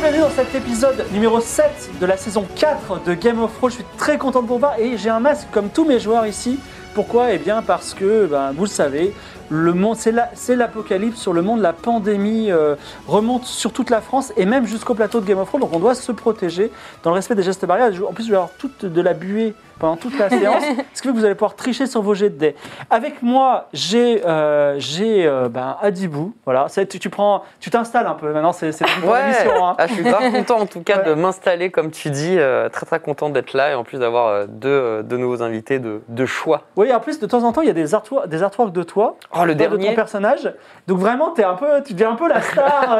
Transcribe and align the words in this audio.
Bienvenue 0.00 0.20
dans 0.22 0.30
cet 0.30 0.54
épisode 0.54 1.04
numéro 1.12 1.40
7 1.40 1.90
de 2.00 2.06
la 2.06 2.16
saison 2.16 2.46
4 2.56 3.04
de 3.04 3.14
Game 3.14 3.42
of 3.42 3.54
Thrones. 3.56 3.70
Je 3.70 3.76
suis 3.76 3.84
très 3.98 4.18
content 4.18 4.42
de 4.42 4.48
vous 4.48 4.58
voir 4.58 4.78
et 4.78 4.96
j'ai 4.96 5.10
un 5.10 5.20
masque 5.20 5.48
comme 5.52 5.68
tous 5.68 5.84
mes 5.84 6.00
joueurs 6.00 6.26
ici. 6.26 6.58
Pourquoi? 6.94 7.32
Eh 7.32 7.38
bien 7.38 7.62
parce 7.62 7.94
que, 7.94 8.26
ben, 8.26 8.52
vous 8.52 8.64
le 8.64 8.68
savez, 8.70 9.14
le 9.48 9.72
monde, 9.74 9.96
c'est 9.96 10.12
la- 10.12 10.30
c'est 10.34 10.56
l'apocalypse 10.56 11.18
sur 11.20 11.32
le 11.32 11.42
monde. 11.42 11.60
La 11.60 11.72
pandémie 11.72 12.50
euh, 12.50 12.74
remonte 13.06 13.44
sur 13.44 13.72
toute 13.72 13.90
la 13.90 14.00
France 14.00 14.32
et 14.36 14.46
même 14.46 14.66
jusqu'au 14.66 14.94
plateau 14.94 15.20
de 15.20 15.26
Game 15.26 15.38
of 15.38 15.48
Thrones. 15.48 15.60
Donc 15.60 15.72
on 15.74 15.78
doit 15.78 15.94
se 15.94 16.12
protéger 16.12 16.70
dans 17.02 17.10
le 17.10 17.14
respect 17.16 17.34
des 17.34 17.42
gestes 17.42 17.64
barrières. 17.66 17.90
En 18.08 18.12
plus, 18.12 18.24
je 18.24 18.30
vais 18.30 18.36
avoir 18.36 18.50
toute 18.58 18.84
de 18.86 19.00
la 19.00 19.12
buée 19.14 19.54
pendant 19.80 19.96
toute 19.96 20.16
la 20.18 20.28
séance, 20.30 20.62
ce 20.94 21.02
qui 21.02 21.08
fait 21.08 21.12
que 21.14 21.18
vous 21.18 21.24
allez 21.24 21.34
pouvoir 21.34 21.56
tricher 21.56 21.86
sur 21.86 22.02
vos 22.02 22.14
jets 22.14 22.30
de 22.30 22.36
dés? 22.38 22.54
Avec 22.90 23.22
moi, 23.22 23.66
j'ai 23.72 24.24
euh, 24.24 24.76
j'ai 24.78 25.26
euh, 25.26 25.48
ben, 25.48 25.76
Adibou. 25.82 26.32
Voilà, 26.44 26.66
C'est- 26.68 26.86
tu, 26.86 26.98
tu 27.00 27.10
prends, 27.10 27.42
tu 27.58 27.70
t'installes 27.70 28.06
un 28.06 28.14
peu. 28.14 28.32
Maintenant, 28.32 28.52
c'est 28.52 28.70
c'est 28.72 28.84
une 29.02 29.08
Ouais, 29.08 29.24
émission. 29.24 29.66
hein. 29.66 29.74
Ah, 29.78 29.86
je 29.88 29.94
suis 29.94 30.02
grave 30.04 30.30
content 30.30 30.58
en 30.60 30.66
tout 30.66 30.82
cas 30.82 30.98
Ouais. 30.98 31.04
de 31.06 31.14
m'installer 31.14 31.70
comme 31.70 31.90
tu 31.90 32.10
dis, 32.10 32.36
euh, 32.38 32.68
très 32.68 32.84
très 32.86 33.00
content 33.00 33.30
d'être 33.30 33.54
là 33.54 33.70
et 33.72 33.74
en 33.74 33.82
plus 33.84 33.98
d'avoir 33.98 34.26
euh, 34.28 34.46
deux, 34.46 34.68
euh, 34.68 35.02
deux 35.02 35.16
nouveaux 35.16 35.42
invités 35.42 35.78
de, 35.78 36.02
de 36.08 36.26
choix. 36.26 36.62
Oui, 36.76 36.92
en 36.92 37.00
plus, 37.00 37.18
de 37.18 37.26
temps 37.26 37.42
en 37.44 37.52
temps, 37.52 37.62
il 37.62 37.66
y 37.68 37.70
a 37.70 37.74
des 37.74 37.94
artworks, 37.94 38.28
des 38.28 38.42
artworks 38.42 38.72
de 38.72 38.82
toi. 38.82 39.16
Oh 39.32 39.44
le 39.44 39.54
toi, 39.56 39.66
de 39.66 39.70
ton 39.72 39.76
dernier, 39.78 39.94
personnage. 39.94 40.52
Donc 40.86 40.98
vraiment, 40.98 41.34
es 41.36 41.44
un 41.44 41.54
peu, 41.54 41.82
tu 41.84 41.94
deviens 41.94 42.10
un 42.10 42.16
peu 42.16 42.28
la 42.28 42.42
star. 42.42 42.98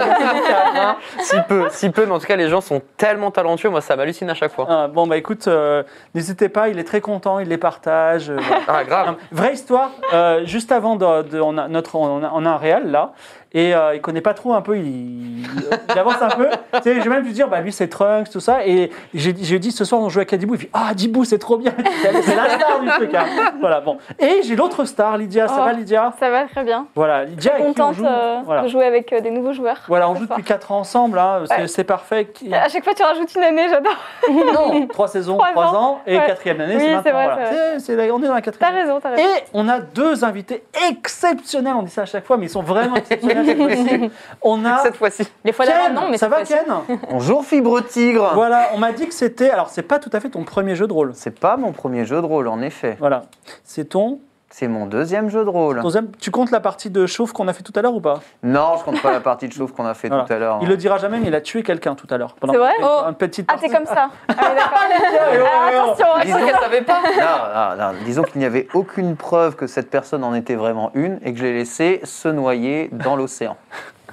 hein. 0.74 0.96
si 1.20 1.36
peu, 1.48 1.66
si 1.70 1.90
peu, 1.90 2.06
mais 2.06 2.12
en 2.12 2.18
tout 2.18 2.26
cas 2.26 2.36
les 2.36 2.48
gens 2.48 2.60
sont 2.62 2.80
tellement 2.96 3.30
talentueux, 3.30 3.68
moi 3.68 3.80
ça 3.80 3.96
m'hallucine 3.96 4.30
à 4.30 4.34
chaque 4.34 4.52
fois. 4.52 4.66
Ah, 4.68 4.88
bon, 4.88 5.06
bah 5.06 5.16
écoute, 5.16 5.46
euh, 5.48 5.82
n'hésitez 6.14 6.48
pas, 6.48 6.68
il 6.70 6.78
est 6.78 6.84
très 6.84 7.00
content, 7.00 7.38
il 7.38 7.48
les 7.48 7.58
partage. 7.58 8.30
euh, 8.30 8.36
voilà. 8.40 8.62
Ah 8.68 8.84
grave, 8.84 9.16
Vraie 9.32 9.52
histoire, 9.54 9.90
euh, 10.12 10.44
juste 10.46 10.72
avant, 10.72 10.96
de, 10.96 11.22
de- 11.22 11.40
on, 11.40 11.56
a 11.58 11.68
notre, 11.68 11.96
on, 11.96 12.22
a, 12.24 12.30
on 12.34 12.44
a 12.46 12.50
un 12.50 12.56
réal 12.56 12.90
là, 12.90 13.12
et 13.52 13.74
euh, 13.74 13.94
il 13.94 14.00
connaît 14.00 14.20
pas 14.20 14.34
trop 14.34 14.54
un 14.54 14.62
peu, 14.62 14.76
il, 14.78 15.40
il 15.42 15.98
avance 15.98 16.20
un 16.20 16.28
peu. 16.28 16.48
Tu 16.74 16.82
sais, 16.82 17.00
j'ai 17.00 17.08
même 17.08 17.24
dû 17.24 17.32
dire, 17.32 17.48
bah 17.48 17.60
lui 17.60 17.72
c'est 17.72 17.88
Trunks, 17.88 18.30
tout 18.30 18.40
ça, 18.40 18.66
et 18.66 18.90
j'ai 19.14 19.32
dit 19.32 19.72
ce 19.72 19.84
soir 19.84 20.00
on 20.00 20.08
joue 20.08 20.20
avec 20.20 20.32
Adibou, 20.32 20.54
il 20.54 20.60
fait 20.60 20.70
Ah, 20.72 20.88
Adibou 20.90 21.24
c'est 21.24 21.38
trop 21.38 21.56
bien, 21.56 21.72
c'est 22.02 22.36
la 22.36 22.48
star 22.50 22.80
du 22.80 22.88
truc. 22.88 23.14
hein. 23.14 23.24
Voilà, 23.60 23.80
bon. 23.80 23.98
Et 24.18 24.42
j'ai 24.44 24.54
l'autre 24.56 24.84
star, 24.84 25.16
Lydia, 25.18 25.48
ça 25.48 25.56
Oh. 25.60 25.64
va 25.64 25.72
Lydia? 25.72 26.12
Ça 26.20 26.30
va 26.30 26.44
très 26.44 26.62
bien. 26.64 26.86
Voilà, 26.94 27.24
Lydia 27.24 27.52
on 27.60 27.64
Contente 27.66 27.94
joue. 27.96 28.06
euh, 28.06 28.38
Voilà. 28.44 28.62
de 28.62 28.68
jouer 28.68 28.84
avec 28.86 29.12
euh, 29.12 29.20
des 29.20 29.30
nouveaux 29.30 29.52
joueurs. 29.52 29.78
Voilà, 29.88 30.08
on 30.08 30.14
joue 30.14 30.26
depuis 30.26 30.42
4 30.44 30.72
ans 30.72 30.78
ensemble, 30.80 31.18
hein, 31.18 31.42
c'est 31.46 31.56
Ouais. 31.62 31.66
c'est 31.68 31.84
parfait. 31.84 32.28
À 32.52 32.68
chaque 32.68 32.84
fois, 32.84 32.94
tu 32.94 33.02
rajoutes 33.02 33.34
une 33.34 33.42
année, 33.42 33.66
j'adore. 33.68 33.96
Non, 34.54 34.86
3 34.92 35.08
saisons, 35.08 35.36
Trois 35.36 35.50
3 35.52 35.66
ans, 35.66 35.74
ans. 35.94 36.00
et 36.06 36.16
Ouais. 36.18 36.26
quatrième 36.26 36.60
année, 36.60 36.74
Oui, 36.76 36.80
c'est 36.82 36.94
maintenant. 36.94 37.12
vrai, 37.12 37.24
voilà. 37.24 38.06
la- 38.06 38.14
on 38.14 38.22
est 38.22 38.26
dans 38.26 38.34
la 38.34 38.40
T'as 38.40 38.50
quatrième. 38.52 38.74
raison, 38.74 39.00
t'as 39.00 39.10
raison. 39.10 39.22
Et 39.22 39.42
on 39.54 39.68
a 39.68 39.80
deux 39.80 40.24
invités 40.24 40.62
exceptionnels, 40.88 41.74
on 41.76 41.82
dit 41.82 41.90
ça 41.90 42.02
à 42.02 42.06
chaque 42.06 42.24
fois, 42.24 42.36
mais 42.36 42.46
ils 42.46 42.50
sont 42.50 42.62
vraiment 42.62 42.96
exceptionnels 42.96 43.39
cette 43.44 43.56
fois-ci. 43.56 44.10
On 44.42 44.64
a 44.64 44.78
cette 44.82 44.96
fois-ci. 44.96 45.22
Les 45.44 45.52
fois 45.52 45.66
Ken, 45.66 45.74
d'avant, 45.74 46.02
non, 46.02 46.08
mais 46.10 46.18
ça 46.18 46.28
va. 46.28 46.44
Ken 46.44 46.64
Bonjour 47.10 47.44
Fibre 47.44 47.80
Tigre 47.80 48.32
Voilà, 48.34 48.70
on 48.74 48.78
m'a 48.78 48.92
dit 48.92 49.06
que 49.06 49.14
c'était, 49.14 49.50
alors 49.50 49.68
c'est 49.70 49.82
pas 49.82 49.98
tout 49.98 50.10
à 50.12 50.20
fait 50.20 50.30
ton 50.30 50.44
premier 50.44 50.74
jeu 50.74 50.86
de 50.86 50.92
rôle. 50.92 51.12
C'est 51.14 51.38
pas 51.38 51.56
mon 51.56 51.72
premier 51.72 52.04
jeu 52.04 52.20
de 52.20 52.26
rôle 52.26 52.48
en 52.48 52.60
effet. 52.62 52.96
Voilà, 52.98 53.22
c'est 53.64 53.90
ton, 53.90 54.20
C'est 54.52 54.66
mon 54.66 54.86
deuxième 54.86 55.30
jeu 55.30 55.44
de 55.44 55.48
rôle. 55.48 55.80
deuxième- 55.80 56.10
Tu 56.18 56.32
comptes 56.32 56.50
la 56.50 56.58
partie 56.58 56.90
de 56.90 57.06
chauffe 57.06 57.32
qu'on 57.32 57.46
a 57.46 57.52
fait 57.52 57.62
tout 57.62 57.72
à 57.76 57.82
l'heure 57.82 57.94
ou 57.94 58.00
pas 58.00 58.18
Non, 58.42 58.74
je 58.78 58.82
compte 58.84 59.00
pas 59.00 59.12
la 59.12 59.20
partie 59.20 59.46
de 59.46 59.52
chauffe 59.52 59.70
qu'on 59.72 59.86
a 59.86 59.94
fait 59.94 60.08
Voilà. 60.08 60.24
tout 60.24 60.32
à 60.32 60.38
l'heure. 60.38 60.58
Il 60.62 60.68
le 60.68 60.76
dira 60.76 60.98
jamais, 60.98 61.20
mais 61.20 61.28
il 61.28 61.34
a 61.36 61.40
tué 61.40 61.62
quelqu'un 61.62 61.94
tout 61.94 62.08
à 62.10 62.18
l'heure. 62.18 62.34
pendant 62.34 62.52
C'est 62.52 62.58
vrai 62.58 62.72
une- 62.80 62.84
Oh. 62.84 63.02
Une 63.08 63.14
petite 63.14 63.48
Ah, 63.52 63.56
t'es 63.60 63.68
comme 63.68 63.86
ça. 63.86 64.10
D'accord. 64.28 65.96
Ah, 66.16 66.24
Disons 66.24 66.38
qu'elle 66.44 66.56
savait 66.58 66.82
pas. 66.82 67.00
Non, 67.20 67.76
non, 67.78 67.92
non, 67.92 67.98
disons 68.04 68.22
qu'il 68.24 68.40
n'y 68.40 68.44
avait 68.44 68.66
aucune 68.74 69.14
preuve 69.16 69.54
que 69.56 69.66
cette 69.66 69.88
personne 69.90 70.24
en 70.24 70.34
était 70.34 70.56
vraiment 70.56 70.90
une 70.94 71.20
et 71.24 71.32
que 71.32 71.38
je 71.38 71.44
l'ai 71.44 71.52
laissé 71.52 72.00
se 72.04 72.28
noyer 72.28 72.88
dans 72.92 73.14
l'océan. 73.16 73.56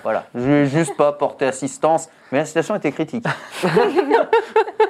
Voilà, 0.03 0.25
je 0.35 0.39
lui 0.41 0.53
ai 0.53 0.65
juste 0.67 0.95
pas 0.95 1.11
porté 1.11 1.45
assistance, 1.45 2.09
mais 2.31 2.39
la 2.39 2.45
situation 2.45 2.75
était 2.75 2.91
critique. 2.91 3.25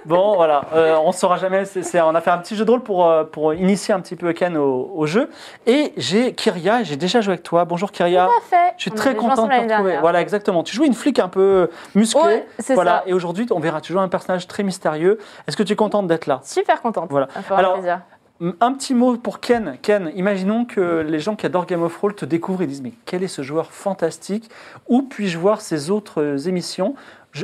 Bon, 0.07 0.35
voilà, 0.35 0.62
euh, 0.73 0.95
on 1.03 1.07
ne 1.07 1.12
saura 1.12 1.35
jamais. 1.35 1.63
on 1.95 2.16
a 2.16 2.22
fait 2.22 2.29
un 2.29 2.38
petit 2.38 2.56
jeu 2.56 2.63
de 2.63 2.72
rôle 2.72 2.81
pour, 2.81 3.06
euh, 3.06 3.25
pour 3.25 3.53
initier 3.53 3.94
un 3.94 4.00
petit 4.00 4.16
peu 4.16 4.31
Ken 4.31 4.56
au, 4.56 4.90
au 4.96 5.06
jeu. 5.06 5.29
Et 5.66 5.91
j'ai 5.97 6.34
Kyria, 6.34 6.84
j'ai 6.84 6.96
déjà 6.96 7.19
joué 7.19 7.34
avec 7.34 7.44
toi. 7.44 7.66
Bonjour 7.66 7.91
Kyria. 7.91 8.28
Parfait. 8.28 8.73
Je 8.78 8.84
suis 8.84 8.91
On 8.94 8.96
très 8.96 9.09
avait 9.09 9.19
joué 9.19 9.29
content 9.29 9.47
de 9.47 9.51
te 9.51 9.59
retrouver. 9.59 9.97
Voilà, 10.00 10.22
exactement. 10.22 10.63
Tu 10.63 10.78
joues 10.78 10.85
une 10.85 10.94
flic 10.94 11.19
un 11.19 11.28
peu 11.28 11.69
musclée. 11.94 12.22
Ouais, 12.22 12.47
c'est 12.59 12.73
voilà. 12.73 13.00
ça. 13.00 13.03
Et 13.07 13.13
aujourd'hui, 13.13 13.47
on 13.51 13.59
verra, 13.59 13.81
tu 13.81 13.91
joues 13.91 14.00
un 14.00 14.07
personnage 14.07 14.47
très 14.47 14.63
mystérieux. 14.63 15.19
Est-ce 15.46 15.57
que 15.57 15.63
tu 15.63 15.73
es 15.73 15.75
contente 15.75 16.07
d'être 16.07 16.28
là? 16.28 16.40
Super 16.46 16.81
contente. 16.81 17.09
Voilà. 17.09 17.28
Alors, 17.50 17.73
plaisir. 17.73 18.00
Un 18.40 18.74
petit 18.74 18.94
mot 18.94 19.18
pour 19.18 19.40
Ken. 19.40 19.78
Ken, 19.81 20.12
imaginons 20.16 20.66
que 20.66 21.02
les 21.08 21.20
gens 21.20 21.36
qui 21.36 21.46
adorent 21.48 21.66
Game 21.66 21.81
of 21.81 21.96
Thrones 21.98 22.14
te 22.14 22.25
découvrent 22.25 22.62
et 22.62 22.68
disent 22.68 22.84
Mais 22.84 22.94
quel 23.06 23.24
est 23.24 23.28
ce 23.28 23.42
joueur 23.42 23.72
fantastique? 23.72 24.50
Où 24.88 25.02
puis-je 25.02 25.38
voir 25.40 25.62
ses 25.62 25.90
autres 25.90 26.22
euh, 26.22 26.38
émissions? 26.38 26.94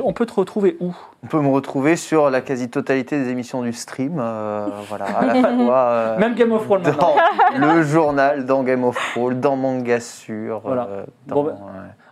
On 0.02 0.12
peut 0.12 0.26
te 0.26 0.34
retrouver 0.34 0.76
où? 0.80 0.92
On 1.22 1.26
peut 1.26 1.40
me 1.40 1.48
retrouver 1.48 1.96
sur 1.96 2.30
la 2.30 2.40
quasi-totalité 2.40 3.22
des 3.22 3.30
émissions 3.30 3.62
du 3.62 3.72
stream, 3.72 4.18
euh, 4.18 4.66
voilà, 4.88 5.04
à 5.04 5.26
la 5.26 5.34
fois 5.42 5.78
euh, 5.78 6.18
Même 6.18 6.34
Game 6.34 6.52
of 6.52 6.64
Thrones 6.64 6.82
maintenant. 6.82 7.14
le 7.56 7.82
journal, 7.82 8.44
dans 8.44 8.62
Game 8.62 8.84
of 8.84 8.96
Thrones, 9.12 9.40
dans 9.40 9.56
Mangassure, 9.56 10.60
Voilà. 10.64 10.86
euh, 10.90 11.04
Bon, 11.26 11.34
dans, 11.34 11.42
ben, 11.44 11.56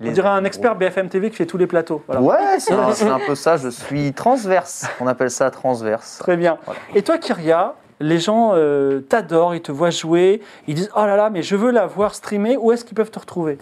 On 0.01 0.11
dirait 0.11 0.29
un 0.29 0.45
expert 0.45 0.77
BFM 0.77 1.09
TV 1.09 1.31
qui 1.31 1.37
fait 1.37 1.47
tous 1.47 1.59
les 1.59 1.67
plateaux. 1.67 2.03
Voilà. 2.07 2.23
Ouais, 2.23 2.59
c'est 2.59 2.73
un, 3.09 3.19
peu 3.27 3.35
ça. 3.35 3.57
Je 3.57 3.69
suis 3.69 4.13
transverse. 4.13 4.87
On 5.01 5.07
appelle 5.07 5.31
ça 5.31 5.51
transverse. 5.51 6.19
Très 6.19 6.37
bien. 6.37 6.59
Voilà. 6.65 6.81
Et 6.95 7.03
toi, 7.03 7.19
Kyria, 7.19 7.75
les 8.03 8.19
gens 8.19 8.53
euh, 8.55 9.01
t'adorent, 9.01 9.55
ils 9.55 9.63
te 9.63 9.73
voient 9.73 9.91
jouer, 9.91 10.43
ils 10.67 10.75
disent 10.75 10.91
Oh 10.97 11.01
là 11.07 11.17
là, 11.17 11.31
mais 11.31 11.43
je 11.43 11.57
veux 11.57 11.71
la 11.71 11.87
voir 11.87 12.15
streamer, 12.15 12.57
où 12.57 12.73
est-ce 12.73 12.85
qu'ils 12.85 12.97
peuvent 12.97 13.11
te 13.11 13.19
retrouver? 13.19 13.59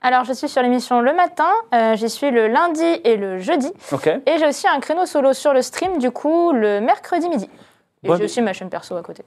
Alors, 0.00 0.24
je 0.24 0.32
suis 0.32 0.48
sur 0.48 0.62
l'émission 0.62 1.00
le 1.00 1.12
matin, 1.12 1.50
euh, 1.74 1.96
j'y 1.96 2.08
suis 2.08 2.30
le 2.30 2.46
lundi 2.46 2.84
et 3.02 3.16
le 3.16 3.38
jeudi. 3.38 3.72
Et 4.26 4.38
j'ai 4.38 4.46
aussi 4.46 4.68
un 4.68 4.78
créneau 4.78 5.06
solo 5.06 5.32
sur 5.32 5.52
le 5.52 5.60
stream, 5.62 5.98
du 5.98 6.12
coup, 6.12 6.52
le 6.52 6.80
mercredi 6.80 7.28
midi. 7.28 7.50
Et 8.04 8.06
Bonne- 8.06 8.18
j'ai 8.18 8.24
aussi 8.24 8.40
ma 8.40 8.52
chaîne 8.52 8.70
perso 8.70 8.96
à 8.96 9.02
côté. 9.02 9.24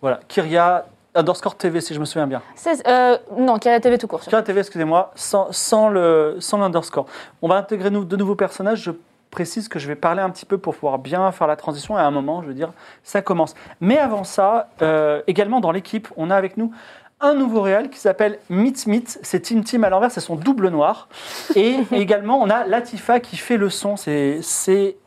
Voilà. 0.00 0.20
Kyria 0.26 0.86
underscore 1.14 1.56
TV, 1.56 1.82
si 1.82 1.92
je 1.92 2.00
me 2.00 2.06
souviens 2.06 2.26
bien. 2.26 2.40
Euh, 2.86 3.18
non, 3.36 3.58
qui 3.58 3.68
a 3.68 3.72
la 3.72 3.80
TV 3.80 3.98
tout 3.98 4.06
court. 4.06 4.20
Kyria 4.20 4.42
TV, 4.42 4.60
excusez-moi, 4.60 5.10
sans, 5.16 5.48
sans 5.52 5.88
le 5.90 6.36
sans 6.40 6.56
l'underscore. 6.56 7.04
On 7.42 7.48
va 7.48 7.56
intégrer 7.56 7.90
de 7.90 8.16
nouveaux 8.16 8.36
personnages. 8.36 8.80
Je 8.82 8.92
précise 9.30 9.68
que 9.68 9.78
je 9.78 9.86
vais 9.86 9.94
parler 9.94 10.22
un 10.22 10.30
petit 10.30 10.46
peu 10.46 10.58
pour 10.58 10.74
pouvoir 10.74 10.98
bien 10.98 11.30
faire 11.32 11.46
la 11.46 11.56
transition. 11.56 11.96
Et 11.96 12.00
à 12.00 12.04
un 12.04 12.10
moment, 12.10 12.42
je 12.42 12.48
veux 12.48 12.54
dire, 12.54 12.72
ça 13.02 13.22
commence. 13.22 13.54
Mais 13.80 13.98
avant 13.98 14.24
ça, 14.24 14.68
euh, 14.82 15.22
également 15.26 15.60
dans 15.60 15.72
l'équipe, 15.72 16.08
on 16.16 16.30
a 16.30 16.36
avec 16.36 16.56
nous 16.56 16.72
un 17.20 17.34
nouveau 17.34 17.60
réal 17.60 17.90
qui 17.90 17.98
s'appelle 17.98 18.38
Meet 18.48 18.86
Meet. 18.86 19.18
C'est 19.22 19.40
Tim 19.40 19.62
Tim 19.62 19.82
à 19.82 19.90
l'envers, 19.90 20.10
c'est 20.10 20.20
son 20.20 20.36
double 20.36 20.68
noir. 20.68 21.08
Et 21.54 21.76
également, 21.92 22.40
on 22.40 22.48
a 22.48 22.66
Latifa 22.66 23.20
qui 23.20 23.36
fait 23.36 23.58
le 23.58 23.68
son. 23.68 23.96
C'est 23.96 24.40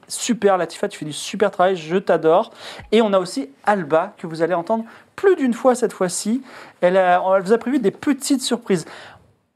super, 0.08 0.58
Latifa, 0.58 0.88
tu 0.88 1.00
fais 1.00 1.06
du 1.06 1.14
super 1.14 1.50
travail, 1.50 1.76
je 1.76 1.98
t'adore. 1.98 2.52
Et 2.92 3.02
on 3.02 3.14
a 3.14 3.20
aussi 3.20 3.50
Alba 3.66 4.14
que 4.18 4.28
vous 4.28 4.42
allez 4.44 4.54
entendre 4.54 4.86
plus 5.16 5.36
d'une 5.36 5.54
fois 5.54 5.76
cette 5.76 5.94
fois-ci. 5.94 6.44
Elle, 6.82 6.98
elle 6.98 7.42
vous 7.42 7.54
a 7.54 7.58
prévu 7.58 7.80
des 7.80 7.92
petites 7.92 8.42
surprises. 8.42 8.86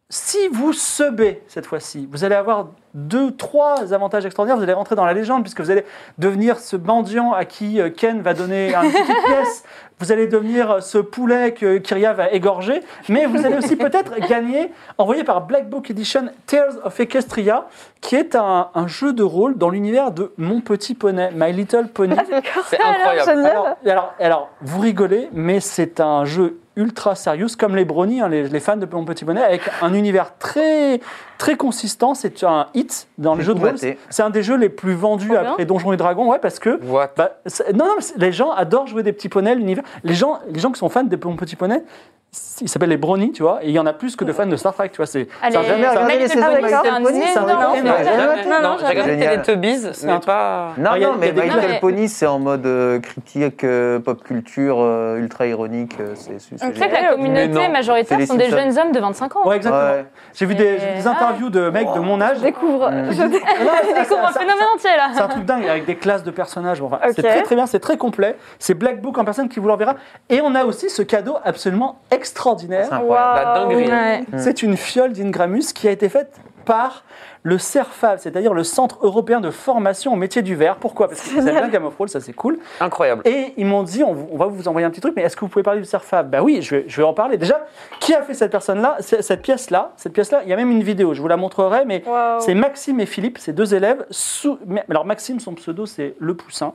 Si 0.10 0.48
vous 0.48 0.72
subez 0.72 1.42
cette 1.48 1.66
fois-ci, 1.66 2.08
vous 2.10 2.24
allez 2.24 2.36
avoir 2.36 2.70
deux, 2.94 3.32
trois 3.32 3.94
avantages 3.94 4.26
extraordinaires. 4.26 4.56
Vous 4.56 4.64
allez 4.64 4.72
rentrer 4.72 4.96
dans 4.96 5.06
la 5.06 5.14
légende 5.14 5.44
puisque 5.44 5.60
vous 5.60 5.70
allez 5.70 5.84
devenir 6.18 6.60
ce 6.60 6.78
mendiant 6.78 7.34
à 7.34 7.44
qui 7.44 7.82
euh, 7.82 7.90
Ken 7.90 8.22
va 8.22 8.34
donner 8.34 8.74
une 8.74 8.90
petite 8.90 9.06
pièce. 9.26 9.66
Vous 10.00 10.14
allez 10.14 10.28
devenir 10.28 10.72
euh, 10.72 10.80
ce 10.80 10.98
poulet 10.98 11.54
que 11.54 11.78
Kyria 11.80 12.14
va 12.14 12.32
égorger. 12.32 12.82
Mais 13.10 13.26
vous 13.26 13.46
allez 13.46 13.58
aussi 13.58 13.76
peut-être 13.76 14.18
gagner, 14.30 14.72
envoyé 14.98 15.26
par 15.26 15.46
Black 15.46 15.70
Book 15.70 15.92
Edition, 15.92 16.30
Tales 16.46 16.80
of 16.86 16.98
Equestria, 16.98 17.68
qui 18.00 18.16
est 18.16 18.36
un, 18.36 18.70
un 18.74 18.88
jeu 18.88 19.12
de 19.12 19.24
rôle 19.24 19.58
dans 19.58 19.70
l'univers 19.70 20.12
de 20.12 20.32
Mon 20.38 20.62
Petit 20.62 20.96
Poney, 20.96 21.32
My 21.36 21.52
Little 21.52 21.90
Pony. 21.90 22.16
C'est 22.70 22.80
incroyable. 22.82 23.46
Alors, 23.46 23.68
alors, 23.86 24.14
alors, 24.20 24.50
vous 24.62 24.80
rigolez, 24.80 25.28
mais 25.34 25.60
c'est 25.60 26.00
un 26.00 26.24
jeu 26.24 26.62
ultra 26.78 27.16
sérieux, 27.16 27.48
comme 27.60 27.76
les 27.76 27.84
brownies, 27.84 28.22
hein, 28.22 28.30
les, 28.30 28.48
les 28.48 28.60
fans 28.62 28.78
de 28.78 28.86
Mon 28.90 29.04
Petit 29.04 29.26
Bonnet, 29.26 29.44
avec 29.44 29.62
un 29.82 29.94
univers 29.94 30.38
très, 30.38 31.02
très 31.38 31.58
consistant. 31.58 32.14
C'est 32.14 32.44
un 32.44 32.68
hit 32.74 33.08
dans 33.18 33.36
les 33.36 33.44
jeux 33.44 33.54
de 33.54 33.60
rôle. 33.60 33.78
C'est 34.10 34.24
un 34.24 34.30
des 34.30 34.44
jeux 34.44 34.56
les 34.58 34.70
plus 34.70 34.94
vendus 34.94 35.36
après 35.36 35.66
Donjons 35.66 35.92
et 35.92 35.98
Dragons, 35.98 36.30
ouais, 36.32 36.40
parce 36.40 36.60
que 36.60 36.80
What? 36.86 37.10
bah, 37.18 37.32
c'est- 37.46 37.74
non, 37.74 37.86
non, 37.86 37.96
les 38.16 38.32
gens 38.32 38.52
adorent 38.52 38.88
jouer 38.88 39.04
des 39.04 39.12
petits 39.12 39.28
poneys, 39.30 39.56
l'univers. 39.56 39.84
Les 40.04 40.14
gens, 40.14 40.40
les 40.50 40.60
gens 40.60 40.72
qui 40.72 40.80
sont 40.80 40.90
fans 40.90 41.04
des 41.04 41.18
Mon 41.18 41.36
Petit 41.36 41.56
Poney, 41.58 41.84
ils 42.62 42.68
s'appellent 42.70 42.90
les 42.90 42.98
brownies, 42.98 43.32
tu 43.32 43.42
vois, 43.42 43.60
et 43.64 43.68
il 43.68 43.72
y 43.72 43.80
en 43.80 43.86
a 43.86 43.94
plus 43.94 44.16
que 44.16 44.24
de 44.26 44.34
fans 44.34 44.46
de 44.46 44.56
Star 44.58 44.74
Trek, 44.74 44.90
tu 44.90 44.98
vois. 44.98 45.06
C'est 45.06 45.28
Allez, 45.42 45.54
ça 45.54 45.60
a 45.62 45.64
jamais 45.64 45.88
regardé 45.88 46.20
les 46.20 46.28
saisons 46.28 46.46
c'est 46.52 46.62
de 46.62 46.90
un 46.90 47.02
Pony, 47.02 47.14
dîner, 47.14 47.28
ça 47.28 47.40
non, 47.42 47.48
n'a 47.48 47.54
non, 47.54 47.60
aucun 47.72 47.84
non, 47.84 47.92
intérêt. 47.92 48.04
Jamais. 48.18 48.44
non, 48.44 48.50
non, 48.62 48.62
Non, 48.70 48.78
j'ai 48.80 48.86
regardé 48.88 49.12
Génial. 49.12 49.42
Teletubbies, 49.44 49.88
C'est 49.94 50.10
un 50.10 50.20
pas. 50.20 50.74
Non, 50.78 50.90
Ah, 50.94 50.98
il 50.98 51.04
non, 51.04 51.14
mais 51.20 51.28
il 51.30 51.34
blagues. 51.34 51.80
Pony, 51.80 52.10
c'est 52.10 52.26
en 52.28 52.40
mode 52.40 52.66
euh, 52.66 53.00
critique, 53.00 53.64
euh, 53.64 54.00
pop 54.00 54.24
culture, 54.24 54.78
euh, 54.80 55.18
ultra 55.20 55.48
ironique. 55.48 55.96
c'est 56.16 56.40
c'est 56.40 56.56
Tu 56.56 56.80
sais 56.80 56.88
que 56.90 56.94
la 56.94 57.14
communauté 57.14 57.48
non, 57.48 57.70
majoritaire 57.70 58.18
c'est 58.18 58.22
les 58.22 58.26
sont 58.26 58.36
des 58.36 58.50
jeunes 58.50 58.78
hommes 58.78 58.92
de 58.92 59.00
25 59.00 59.36
ans. 59.38 59.48
Ouais, 59.48 59.56
exactement. 59.56 60.04
J'ai 60.36 60.46
vu 60.46 60.56
des, 60.56 60.78
des 60.98 61.08
interviews 61.08 61.50
de 61.50 61.70
mecs 61.70 61.92
de 61.94 62.00
mon 62.00 62.20
âge. 62.20 62.38
Je 62.40 62.44
découvre. 62.44 62.90
C'est- 63.12 63.24
un 63.24 63.30
c'est- 64.32 64.40
phénomène 64.40 64.66
entier 64.76 64.90
C'est 65.14 65.22
un 65.22 65.28
là. 65.28 65.28
truc 65.34 65.46
dingue 65.46 65.66
avec 65.68 65.86
des 65.86 65.96
classes 65.96 66.24
de 66.24 66.32
personnages. 66.32 66.82
Enfin. 66.82 67.00
C'est 67.16 67.22
très 67.24 67.42
très 67.44 67.56
bien, 67.56 67.66
c'est 67.68 67.80
très 67.80 67.98
complet. 67.98 68.36
C'est 68.60 68.74
Black 68.74 69.02
Book 69.02 69.18
en 69.18 69.26
personne 69.26 69.48
qui 69.50 69.60
vous 69.60 69.68
l'enverra. 69.68 69.96
Et 70.30 70.42
on 70.42 70.54
a 70.56 70.66
aussi 70.66 70.90
ce 70.90 71.02
cadeau 71.02 71.38
absolument 71.44 72.00
extraordinaire. 72.18 72.88
C'est 72.90 72.96
incroyable. 72.96 73.42
La 73.46 73.54
dinguerie. 73.60 73.90
Ouais. 73.90 74.22
Mm. 74.22 74.38
C'est 74.38 74.64
une 74.64 74.76
fiole 74.78 75.14
d'Ingramus 75.14 75.72
qui 75.74 75.88
a 75.88 75.92
été 75.92 76.10
faite 76.10 76.34
par 76.66 77.04
le 77.44 77.58
CERFAV, 77.58 78.20
c'est-à-dire 78.20 78.54
le 78.54 78.66
Centre 78.66 78.98
européen 79.04 79.40
de 79.40 79.52
formation 79.52 80.12
au 80.12 80.18
métier 80.18 80.42
du 80.42 80.54
verre. 80.54 80.76
Pourquoi? 80.76 81.08
Parce 81.08 81.22
que 81.22 81.42
c'est 81.42 81.52
bien 81.52 81.70
Game 81.70 81.86
of 81.86 81.94
Thrones, 81.96 82.10
ça 82.10 82.20
c'est 82.20 82.34
cool. 82.34 82.60
Incroyable. 82.82 83.22
Et 83.24 83.54
ils 83.56 83.66
m'ont 83.66 83.84
dit, 83.84 84.04
on, 84.04 84.12
vous- 84.12 84.28
on 84.34 84.38
va 84.38 84.48
vous 84.48 84.68
envoyer 84.68 84.86
un 84.86 84.90
petit 84.90 85.00
truc, 85.00 85.14
mais 85.16 85.22
est-ce 85.22 85.38
que 85.38 85.42
vous 85.42 85.48
pouvez 85.48 85.64
parler 85.64 85.80
du 85.80 85.86
CERFAV 85.88 86.28
Ben 86.30 86.42
oui, 86.42 86.62
je 86.62 86.76
vais, 86.76 86.86
je 86.86 86.98
vais 86.98 87.08
en 87.08 87.14
parler. 87.14 87.38
Déjà, 87.38 87.66
qui 88.02 88.14
a 88.14 88.22
fait 88.22 88.34
cette 88.34 88.52
personne-là, 88.52 88.98
cette 89.00 89.42
pièce-là? 89.44 89.94
Cette 89.96 90.12
pièce-là, 90.12 90.42
il 90.44 90.50
y 90.50 90.54
a 90.54 90.58
même 90.58 90.72
une 90.72 90.84
vidéo, 90.84 91.14
je 91.14 91.22
vous 91.22 91.30
la 91.30 91.38
montrerai, 91.38 91.86
mais 91.86 92.04
c'est 92.40 92.54
Maxime 92.54 93.00
et 93.00 93.06
Philippe, 93.06 93.38
ces 93.38 93.54
deux 93.54 93.74
élèves. 93.74 94.06
Sous, 94.10 94.60
alors 94.90 95.06
Maxime, 95.06 95.40
son 95.40 95.54
pseudo, 95.54 95.86
c'est 95.86 96.16
Le 96.20 96.34
Poussin. 96.36 96.74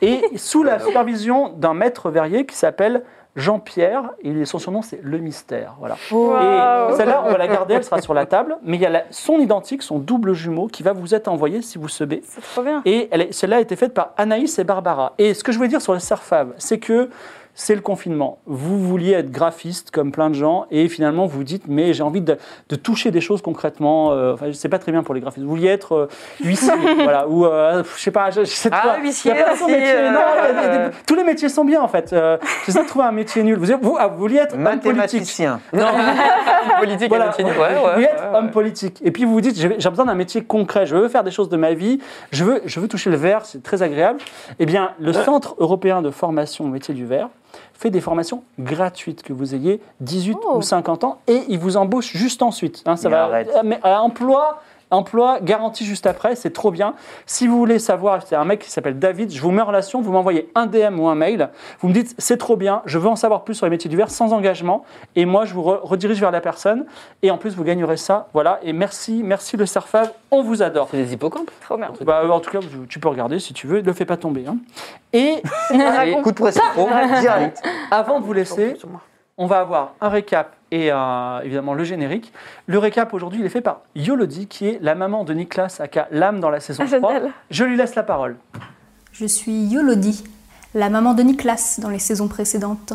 Et 0.00 0.22
sous 0.36 0.62
la 0.62 0.78
supervision 0.78 1.50
d'un 1.50 1.74
maître 1.74 2.08
verrier 2.10 2.46
qui 2.46 2.56
s'appelle 2.56 3.02
Jean-Pierre, 3.36 4.10
et 4.22 4.44
son 4.46 4.58
surnom 4.58 4.82
c'est 4.82 4.98
Le 5.02 5.18
Mystère. 5.18 5.74
Voilà. 5.78 5.94
Et 6.90 6.96
celle-là, 6.96 7.22
on 7.26 7.30
va 7.30 7.38
la 7.38 7.46
garder, 7.48 7.74
elle 7.74 7.84
sera 7.84 8.00
sur 8.00 8.14
la 8.14 8.26
table. 8.26 8.56
Mais 8.62 8.76
il 8.78 8.80
y 8.82 8.86
a 8.86 8.90
la- 8.90 9.04
son 9.10 9.38
identique, 9.38 9.82
son 9.82 9.98
double 9.98 10.32
jumeau, 10.32 10.66
qui 10.68 10.82
va 10.82 10.92
vous 10.92 11.14
être 11.14 11.28
envoyé 11.28 11.60
si 11.62 11.78
vous 11.78 11.88
sebez. 11.88 12.22
C'est 12.26 12.40
trop 12.40 12.62
bien. 12.62 12.82
Et 12.86 13.08
celle-là 13.30 13.56
a 13.56 13.60
été 13.60 13.76
faite 13.76 13.94
par 13.94 14.12
Anaïs 14.16 14.58
et 14.58 14.64
Barbara. 14.64 15.12
Et 15.18 15.34
ce 15.34 15.44
que 15.44 15.52
je 15.52 15.58
voulais 15.58 15.68
dire 15.68 15.82
sur 15.82 15.92
le 15.92 15.98
Serfab, 15.98 16.54
c'est 16.58 16.78
que 16.78 17.10
c'est 17.58 17.74
le 17.74 17.80
confinement. 17.80 18.38
Vous 18.46 18.78
vouliez 18.78 19.12
être 19.12 19.30
graphiste 19.32 19.90
comme 19.90 20.12
plein 20.12 20.28
de 20.30 20.34
gens 20.34 20.66
et 20.70 20.88
finalement 20.88 21.26
vous 21.26 21.42
dites 21.42 21.64
mais 21.66 21.94
j'ai 21.94 22.02
envie 22.02 22.20
de, 22.20 22.36
de 22.68 22.76
toucher 22.76 23.10
des 23.10 23.22
choses 23.22 23.40
concrètement. 23.42 24.12
Euh, 24.12 24.34
enfin, 24.34 24.46
c'est 24.52 24.68
pas 24.68 24.78
très 24.78 24.92
bien 24.92 25.02
pour 25.02 25.14
les 25.14 25.20
graphistes. 25.20 25.42
Vous 25.44 25.50
vouliez 25.50 25.68
être 25.68 25.92
euh, 25.94 26.08
huissier, 26.44 26.70
voilà, 27.02 27.26
ou 27.28 27.46
euh, 27.46 27.82
je 27.96 28.00
sais 28.02 28.10
pas, 28.10 28.30
je, 28.30 28.42
je 28.42 28.44
sais 28.50 28.68
Ah, 28.70 28.82
pas. 28.86 28.98
huissier 29.00 29.32
Il 29.34 29.38
y 29.38 29.40
a 29.40 29.44
plein 29.44 29.54
de 29.54 29.62
aussi, 29.62 29.72
métiers. 29.72 29.90
euh, 29.96 30.10
Non, 30.10 30.20
il 30.20 30.54
y 30.54 30.58
a 30.58 30.68
des- 30.68 30.84
des- 30.90 30.96
tous 31.06 31.14
les 31.14 31.24
métiers 31.24 31.48
sont 31.48 31.64
bien 31.64 31.80
en 31.82 31.88
fait. 31.88 32.12
Euh, 32.12 32.36
J'essaie 32.66 32.82
de 32.82 32.88
trouver 32.88 33.06
un 33.06 33.12
métier 33.12 33.42
nul. 33.42 33.56
Vous, 33.58 33.66
vous, 33.80 33.96
ah, 33.98 34.06
vous 34.08 34.18
vouliez 34.18 34.36
être 34.38 34.54
homme 34.54 34.62
politique. 34.62 34.84
Mathématicien. 34.86 35.60
Non, 35.72 35.86
politique 36.78 37.08
Voilà, 37.08 37.24
et 37.24 37.28
métier. 37.28 37.44
vous 37.44 37.50
Ouais, 37.60 37.68
ouais. 37.68 37.94
voulez 37.94 38.04
être 38.06 38.30
ouais, 38.32 38.38
homme 38.38 38.50
politique. 38.50 39.00
Et 39.02 39.10
puis 39.10 39.24
vous 39.24 39.32
vous 39.32 39.40
dites, 39.40 39.56
j'ai 39.58 39.76
j'ai 39.78 39.88
besoin 39.90 40.04
d'un 40.04 40.14
métier 40.14 40.42
concret, 40.44 40.86
je 40.86 40.94
veux 40.96 41.08
faire 41.08 41.24
des 41.24 41.30
choses 41.30 41.48
de 41.48 41.56
ma 41.56 41.72
vie, 41.74 42.00
je 42.32 42.44
veux, 42.44 42.60
je 42.66 42.80
veux 42.80 42.88
toucher 42.88 43.10
le 43.10 43.16
verre, 43.16 43.44
c'est 43.46 43.62
très 43.62 43.82
agréable. 43.82 44.18
Eh 44.58 44.66
bien, 44.66 44.90
le 44.98 45.12
Centre 45.12 45.54
européen 45.58 46.02
de 46.02 46.10
formation 46.10 46.64
au 46.64 46.68
métier 46.68 46.94
du 46.94 47.06
verre 47.06 47.28
fait 47.78 47.90
des 47.90 48.00
formations 48.00 48.42
gratuites, 48.58 49.22
que 49.22 49.32
vous 49.32 49.54
ayez 49.54 49.80
18 50.00 50.36
Oh. 50.44 50.56
ou 50.58 50.62
50 50.62 51.04
ans, 51.04 51.18
et 51.26 51.42
il 51.48 51.58
vous 51.58 51.76
embauche 51.76 52.12
juste 52.16 52.42
ensuite. 52.42 52.82
Hein, 52.86 52.96
ça 52.96 53.08
Mais 53.08 53.14
va, 53.16 53.24
arrête. 53.24 53.50
mais, 53.64 53.78
euh, 53.84 53.96
emploi, 53.96 54.60
emploi 54.90 55.40
garanti 55.40 55.84
juste 55.84 56.06
après, 56.06 56.36
c'est 56.36 56.52
trop 56.52 56.70
bien. 56.70 56.94
Si 57.26 57.46
vous 57.46 57.58
voulez 57.58 57.78
savoir, 57.78 58.22
c'est 58.26 58.36
un 58.36 58.44
mec 58.44 58.60
qui 58.60 58.70
s'appelle 58.70 58.98
David, 58.98 59.32
je 59.32 59.40
vous 59.40 59.50
mets 59.50 59.62
en 59.62 59.66
relation, 59.66 60.00
vous 60.00 60.12
m'envoyez 60.12 60.50
un 60.54 60.66
DM 60.66 60.98
ou 61.00 61.08
un 61.08 61.14
mail, 61.14 61.48
vous 61.80 61.88
me 61.88 61.92
dites 61.92 62.14
c'est 62.18 62.36
trop 62.38 62.56
bien, 62.56 62.82
je 62.86 62.98
veux 62.98 63.08
en 63.08 63.16
savoir 63.16 63.44
plus 63.44 63.54
sur 63.54 63.66
les 63.66 63.70
métiers 63.70 63.90
du 63.90 63.96
verre 63.96 64.10
sans 64.10 64.32
engagement, 64.32 64.84
et 65.16 65.24
moi 65.26 65.44
je 65.44 65.54
vous 65.54 65.62
re- 65.62 65.80
redirige 65.82 66.20
vers 66.20 66.30
la 66.30 66.40
personne, 66.40 66.86
et 67.22 67.30
en 67.30 67.38
plus 67.38 67.54
vous 67.56 67.64
gagnerez 67.64 67.96
ça, 67.96 68.28
voilà, 68.32 68.60
et 68.62 68.72
merci, 68.72 69.22
merci 69.24 69.56
le 69.56 69.66
Serfav, 69.66 70.12
on 70.30 70.42
vous 70.42 70.62
adore. 70.62 70.88
C'est 70.90 70.98
des 70.98 71.12
hippocampes. 71.14 71.50
Trop 71.62 71.76
bien. 71.76 71.90
Bah, 72.04 72.22
en 72.30 72.40
tout 72.40 72.50
cas, 72.50 72.60
tu- 72.60 72.86
tu 72.88 72.98
peux 73.00 73.08
regarder 73.08 73.38
si 73.40 73.52
tu 73.54 73.66
veux, 73.66 73.80
ne 73.80 73.86
le 73.86 73.92
fais 73.92 74.04
pas 74.04 74.16
tomber. 74.16 74.44
hein. 74.46 74.56
Et 75.12 75.42
Allez. 75.70 76.20
Coup 76.22 76.30
de 76.30 76.36
pression. 76.36 76.62
Direct. 77.20 77.62
avant 77.90 78.20
de 78.20 78.24
vous 78.24 78.32
laisser, 78.32 78.76
on 79.38 79.46
va 79.46 79.60
avoir 79.60 79.94
un 80.00 80.08
récap 80.08 80.54
et 80.70 80.90
euh, 80.90 81.40
évidemment 81.42 81.74
le 81.74 81.84
générique. 81.84 82.32
Le 82.66 82.78
récap 82.78 83.12
aujourd'hui, 83.14 83.40
il 83.40 83.46
est 83.46 83.50
fait 83.50 83.60
par 83.60 83.82
Yolodi, 83.94 84.46
qui 84.46 84.66
est 84.66 84.78
la 84.82 84.94
maman 84.94 85.24
de 85.24 85.32
Niklas, 85.34 85.76
aka 85.80 86.08
l'âme 86.10 86.40
dans 86.40 86.50
la 86.50 86.60
saison 86.60 86.84
Ah, 86.86 86.96
3. 86.98 87.12
génial. 87.14 87.32
Je 87.50 87.64
lui 87.64 87.76
laisse 87.76 87.94
la 87.94 88.02
parole. 88.02 88.36
Je 89.12 89.26
suis 89.26 89.64
Yolodi, 89.66 90.24
la 90.74 90.90
maman 90.90 91.14
de 91.14 91.22
Niklas 91.22 91.78
dans 91.80 91.88
les 91.90 91.98
saisons 91.98 92.28
précédentes. 92.28 92.92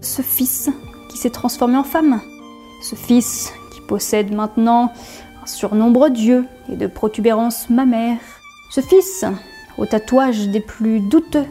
Ce 0.00 0.22
fils 0.22 0.70
qui 1.10 1.16
s'est 1.18 1.30
transformé 1.30 1.76
en 1.76 1.84
femme. 1.84 2.20
Ce 2.82 2.96
fils 2.96 3.52
qui 3.72 3.80
possède 3.82 4.32
maintenant 4.34 4.92
un 5.42 5.46
surnombre 5.46 6.08
d'yeux 6.08 6.44
et 6.70 6.76
de 6.76 6.86
protubérances 6.86 7.70
mammaires. 7.70 8.18
Ce 8.70 8.80
fils 8.80 9.24
aux 9.78 9.86
tatouages 9.86 10.48
des 10.48 10.60
plus 10.60 11.00
douteux 11.00 11.46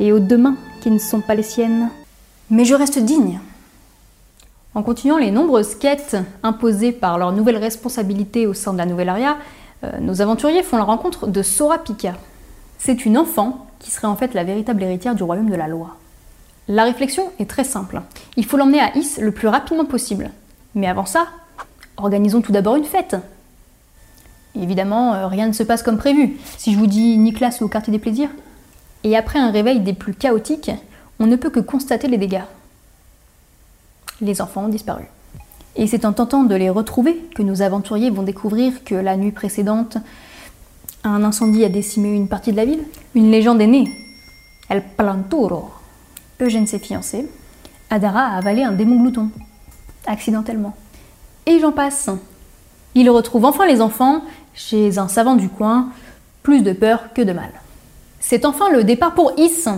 et 0.00 0.12
aux 0.12 0.18
deux 0.18 0.38
mains 0.38 0.56
qui 0.80 0.90
ne 0.90 0.98
sont 0.98 1.20
pas 1.20 1.34
les 1.34 1.42
siennes. 1.42 1.90
Mais 2.50 2.64
je 2.64 2.74
reste 2.74 2.98
digne. 2.98 3.38
En 4.74 4.82
continuant 4.82 5.18
les 5.18 5.30
nombreuses 5.30 5.74
quêtes 5.74 6.16
imposées 6.42 6.92
par 6.92 7.18
leurs 7.18 7.32
nouvelles 7.32 7.58
responsabilités 7.58 8.46
au 8.46 8.54
sein 8.54 8.72
de 8.72 8.78
la 8.78 8.86
nouvelle 8.86 9.10
aria, 9.10 9.36
euh, 9.84 9.98
nos 10.00 10.22
aventuriers 10.22 10.62
font 10.62 10.78
la 10.78 10.84
rencontre 10.84 11.26
de 11.26 11.42
Sora 11.42 11.78
Pika. 11.78 12.14
C'est 12.78 13.04
une 13.04 13.18
enfant 13.18 13.66
qui 13.80 13.90
serait 13.90 14.06
en 14.06 14.16
fait 14.16 14.32
la 14.32 14.44
véritable 14.44 14.82
héritière 14.82 15.14
du 15.14 15.22
royaume 15.22 15.50
de 15.50 15.56
la 15.56 15.68
loi. 15.68 15.96
La 16.68 16.84
réflexion 16.84 17.30
est 17.38 17.50
très 17.50 17.64
simple. 17.64 18.00
Il 18.36 18.46
faut 18.46 18.56
l'emmener 18.56 18.80
à 18.80 18.96
Is 18.96 19.18
le 19.20 19.32
plus 19.32 19.48
rapidement 19.48 19.84
possible. 19.84 20.30
Mais 20.74 20.86
avant 20.86 21.04
ça, 21.04 21.26
organisons 21.98 22.40
tout 22.40 22.52
d'abord 22.52 22.76
une 22.76 22.84
fête. 22.84 23.16
Évidemment, 24.54 25.12
euh, 25.12 25.26
rien 25.26 25.48
ne 25.48 25.52
se 25.52 25.64
passe 25.64 25.82
comme 25.82 25.98
prévu. 25.98 26.38
Si 26.56 26.72
je 26.72 26.78
vous 26.78 26.86
dis 26.86 27.18
Nicolas 27.18 27.54
au 27.60 27.68
quartier 27.68 27.92
des 27.92 27.98
plaisirs, 27.98 28.30
et 29.04 29.16
après 29.16 29.38
un 29.38 29.50
réveil 29.50 29.80
des 29.80 29.92
plus 29.92 30.14
chaotiques, 30.14 30.70
on 31.18 31.26
ne 31.26 31.36
peut 31.36 31.50
que 31.50 31.60
constater 31.60 32.08
les 32.08 32.18
dégâts. 32.18 32.42
Les 34.22 34.40
enfants 34.40 34.64
ont 34.64 34.68
disparu. 34.68 35.04
Et 35.74 35.86
c'est 35.86 36.04
en 36.04 36.12
tentant 36.12 36.44
de 36.44 36.54
les 36.54 36.70
retrouver 36.70 37.16
que 37.34 37.42
nos 37.42 37.60
aventuriers 37.60 38.10
vont 38.10 38.22
découvrir 38.22 38.84
que 38.84 38.94
la 38.94 39.16
nuit 39.16 39.32
précédente, 39.32 39.98
un 41.02 41.24
incendie 41.24 41.64
a 41.64 41.68
décimé 41.68 42.14
une 42.14 42.28
partie 42.28 42.52
de 42.52 42.56
la 42.56 42.64
ville. 42.64 42.84
Une 43.16 43.30
légende 43.30 43.60
est 43.60 43.66
née. 43.66 43.88
El 44.68 44.84
Planturo. 44.96 45.70
Eugène 46.40 46.68
s'est 46.68 46.78
fiancé. 46.78 47.28
Adara 47.90 48.20
a 48.20 48.36
avalé 48.36 48.62
un 48.62 48.72
démon 48.72 49.00
glouton. 49.00 49.30
Accidentellement. 50.06 50.76
Et 51.46 51.58
j'en 51.58 51.72
passe. 51.72 52.08
Il 52.94 53.10
retrouve 53.10 53.44
enfin 53.44 53.66
les 53.66 53.80
enfants 53.80 54.22
chez 54.54 54.98
un 54.98 55.08
savant 55.08 55.34
du 55.34 55.48
coin. 55.48 55.88
Plus 56.44 56.62
de 56.62 56.72
peur 56.72 57.12
que 57.12 57.22
de 57.22 57.32
mal. 57.32 57.50
C'est 58.20 58.44
enfin 58.44 58.70
le 58.70 58.84
départ 58.84 59.14
pour 59.14 59.32
Is. 59.36 59.68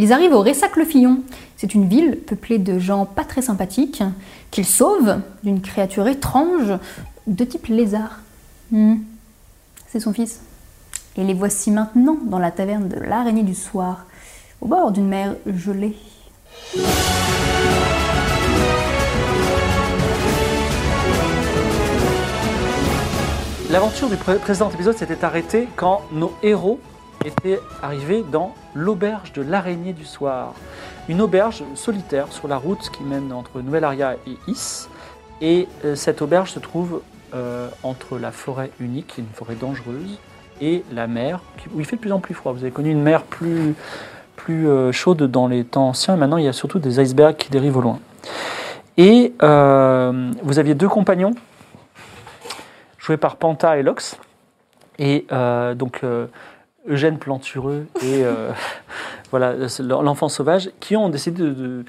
Ils 0.00 0.12
arrivent 0.12 0.32
au 0.32 0.42
Ressac-le-Fillon. 0.42 1.22
C'est 1.56 1.74
une 1.74 1.88
ville 1.88 2.16
peuplée 2.18 2.58
de 2.58 2.78
gens 2.78 3.04
pas 3.04 3.24
très 3.24 3.42
sympathiques 3.42 4.04
qu'ils 4.52 4.64
sauvent 4.64 5.20
d'une 5.42 5.60
créature 5.60 6.06
étrange 6.06 6.78
de 7.26 7.44
type 7.44 7.66
lézard. 7.66 8.20
Hmm. 8.70 8.98
C'est 9.88 9.98
son 9.98 10.12
fils. 10.12 10.38
Et 11.16 11.24
les 11.24 11.34
voici 11.34 11.72
maintenant 11.72 12.16
dans 12.26 12.38
la 12.38 12.52
taverne 12.52 12.88
de 12.88 13.00
l'araignée 13.00 13.42
du 13.42 13.56
soir, 13.56 14.06
au 14.60 14.68
bord 14.68 14.92
d'une 14.92 15.08
mer 15.08 15.34
gelée. 15.46 15.96
L'aventure 23.70 24.08
du 24.08 24.16
pré- 24.16 24.36
précédent 24.38 24.70
épisode 24.70 24.96
s'était 24.96 25.24
arrêtée 25.24 25.68
quand 25.76 26.00
nos 26.12 26.32
héros 26.42 26.80
étaient 27.24 27.60
arrivés 27.82 28.24
dans 28.30 28.54
l'auberge 28.74 29.32
de 29.32 29.42
l'araignée 29.42 29.92
du 29.92 30.04
soir. 30.04 30.54
Une 31.08 31.20
auberge 31.20 31.64
solitaire 31.74 32.32
sur 32.32 32.48
la 32.48 32.56
route 32.56 32.90
qui 32.90 33.02
mène 33.02 33.32
entre 33.32 33.60
Nouvelle-Aria 33.60 34.14
et 34.26 34.36
Is. 34.46 34.88
Et 35.40 35.68
euh, 35.84 35.94
cette 35.94 36.22
auberge 36.22 36.50
se 36.50 36.58
trouve 36.58 37.00
euh, 37.34 37.68
entre 37.82 38.18
la 38.18 38.32
forêt 38.32 38.70
unique, 38.80 39.14
une 39.18 39.26
forêt 39.32 39.54
dangereuse, 39.54 40.18
et 40.60 40.84
la 40.92 41.06
mer, 41.06 41.40
où 41.72 41.80
il 41.80 41.86
fait 41.86 41.96
de 41.96 42.00
plus 42.00 42.12
en 42.12 42.18
plus 42.18 42.34
froid. 42.34 42.52
Vous 42.52 42.62
avez 42.62 42.72
connu 42.72 42.90
une 42.90 43.02
mer 43.02 43.22
plus, 43.22 43.74
plus 44.36 44.68
euh, 44.68 44.90
chaude 44.92 45.22
dans 45.22 45.46
les 45.46 45.64
temps 45.64 45.88
anciens, 45.88 46.14
et 46.14 46.16
maintenant 46.16 46.36
il 46.36 46.44
y 46.44 46.48
a 46.48 46.52
surtout 46.52 46.78
des 46.78 47.00
icebergs 47.00 47.36
qui 47.36 47.50
dérivent 47.50 47.76
au 47.76 47.80
loin. 47.80 48.00
Et 48.96 49.32
vous 49.40 50.58
aviez 50.58 50.74
deux 50.74 50.88
compagnons, 50.88 51.32
joués 52.98 53.16
par 53.16 53.36
Panta 53.36 53.78
et 53.78 53.84
Lox, 53.84 54.18
et 54.98 55.24
donc 55.76 56.02
Eugène 56.88 57.18
Plantureux 57.18 57.86
et 58.02 58.24
euh, 58.24 58.50
voilà 59.30 59.54
l'enfant 59.80 60.28
sauvage, 60.28 60.70
qui 60.80 60.96
ont 60.96 61.08
décidé 61.08 61.42
de, 61.42 61.50
de- 61.50 61.84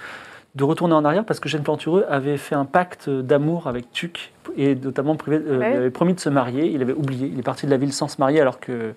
de 0.56 0.63
retourner 0.63 0.96
en 0.96 1.06
arrière 1.06 1.25
parce 1.25 1.39
que 1.39 1.48
Eugène 1.48 1.62
Plantureux 1.62 2.06
avait 2.10 2.38
fait 2.38 2.56
un 2.56 2.65
pacte 2.65 3.08
d'amour 3.10 3.68
avec 3.68 3.91
Tuc 3.91 4.34
et 4.58 4.74
notamment 4.75 5.15
privé, 5.15 5.39
euh, 5.46 5.60
Ouais. 5.60 5.72
il 5.74 5.77
avait 5.77 5.89
promis 5.91 6.15
de 6.15 6.20
se 6.20 6.27
marier, 6.29 6.65
il 6.72 6.82
avait 6.82 6.94
oublié, 6.94 7.29
il 7.32 7.38
est 7.39 7.44
parti 7.44 7.68
de 7.68 7.72
la 7.72 7.77
ville 7.77 7.94
sans 7.94 8.08
se 8.08 8.15
marier 8.20 8.41
alors 8.41 8.60
que 8.60 8.94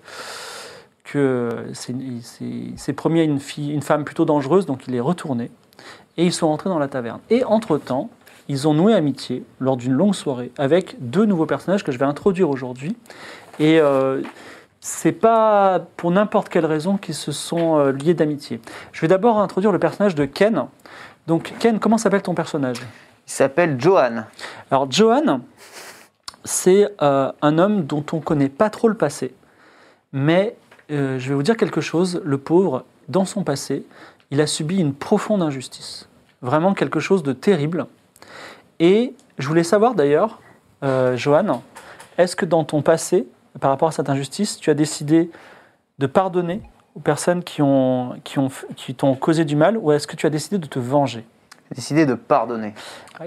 que 1.03 1.49
s'est- 1.73 2.93
promis 2.93 3.19
à 3.19 3.23
une 3.23 3.39
fille, 3.39 3.71
une 3.71 3.81
femme 3.81 4.03
plutôt 4.03 4.25
dangereuse, 4.25 4.65
donc 4.65 4.87
il 4.87 4.95
est 4.95 4.99
retourné 4.99 5.51
et 6.17 6.25
ils 6.25 6.33
sont 6.33 6.47
rentrés 6.47 6.69
dans 6.69 6.79
la 6.79 6.87
taverne. 6.87 7.19
Et 7.29 7.43
entre 7.43 7.77
temps, 7.77 8.09
ils 8.49 8.67
ont 8.67 8.73
noué 8.73 8.93
amitié 8.93 9.43
lors 9.59 9.77
d'une 9.77 9.93
longue 9.93 10.15
soirée 10.15 10.51
avec 10.57 10.95
deux 10.99 11.25
nouveaux 11.25 11.45
personnages 11.45 11.83
que 11.83 11.91
je 11.91 11.97
vais 11.99 12.05
introduire 12.05 12.49
aujourd'hui. 12.49 12.95
Et 13.59 13.79
euh, 13.79 14.21
c'est 14.85 15.13
pas 15.13 15.79
pour 15.95 16.11
n'importe 16.11 16.49
quelle 16.49 16.65
raison 16.65 16.97
qu'ils 16.97 17.15
se 17.15 17.31
sont 17.31 17.79
euh, 17.79 17.91
liés 17.93 18.13
d'amitié. 18.13 18.59
Je 18.91 18.99
vais 18.99 19.07
d'abord 19.07 19.39
introduire 19.39 19.71
le 19.71 19.79
personnage 19.79 20.13
de 20.13 20.25
Ken. 20.25 20.65
Donc 21.25 21.53
Ken, 21.57 21.79
comment 21.79 21.97
s'appelle 21.97 22.21
ton 22.21 22.35
personnage? 22.35 22.79
Il 23.25 23.31
s'appelle 23.31 23.79
Johan. 23.79 24.25
Alors 24.69 24.91
Johan, 24.91 25.39
c'est 26.43 26.89
euh, 27.01 27.31
un 27.41 27.57
homme 27.59 27.85
dont 27.85 28.03
on 28.11 28.17
ne 28.17 28.21
connaît 28.21 28.49
pas 28.49 28.69
trop 28.69 28.89
le 28.89 28.95
passé. 28.95 29.33
Mais 30.11 30.57
euh, 30.91 31.17
je 31.17 31.29
vais 31.29 31.35
vous 31.35 31.43
dire 31.43 31.55
quelque 31.55 31.79
chose, 31.79 32.21
le 32.25 32.37
pauvre, 32.37 32.83
dans 33.07 33.23
son 33.23 33.45
passé, 33.45 33.85
il 34.31 34.41
a 34.41 34.47
subi 34.47 34.79
une 34.79 34.93
profonde 34.93 35.41
injustice. 35.41 36.09
Vraiment 36.41 36.73
quelque 36.73 36.99
chose 36.99 37.23
de 37.23 37.31
terrible. 37.31 37.85
Et 38.81 39.13
je 39.37 39.47
voulais 39.47 39.63
savoir 39.63 39.95
d'ailleurs, 39.95 40.41
euh, 40.83 41.15
Johan, 41.15 41.63
est-ce 42.17 42.35
que 42.35 42.45
dans 42.45 42.65
ton 42.65 42.81
passé, 42.81 43.25
par 43.59 43.71
rapport 43.71 43.87
à 43.89 43.91
cette 43.91 44.09
injustice, 44.09 44.57
tu 44.59 44.69
as 44.69 44.73
décidé 44.73 45.29
de 45.99 46.07
pardonner 46.07 46.61
aux 46.95 46.99
personnes 46.99 47.43
qui 47.43 47.61
ont 47.61 48.13
qui 48.23 48.39
ont 48.39 48.49
qui 48.75 48.93
t'ont 48.95 49.15
causé 49.15 49.45
du 49.45 49.55
mal, 49.55 49.77
ou 49.77 49.91
est-ce 49.91 50.07
que 50.07 50.15
tu 50.15 50.25
as 50.25 50.29
décidé 50.29 50.57
de 50.57 50.65
te 50.67 50.79
venger? 50.79 51.25
J'ai 51.69 51.75
décidé 51.75 52.05
de 52.05 52.13
pardonner. 52.13 52.73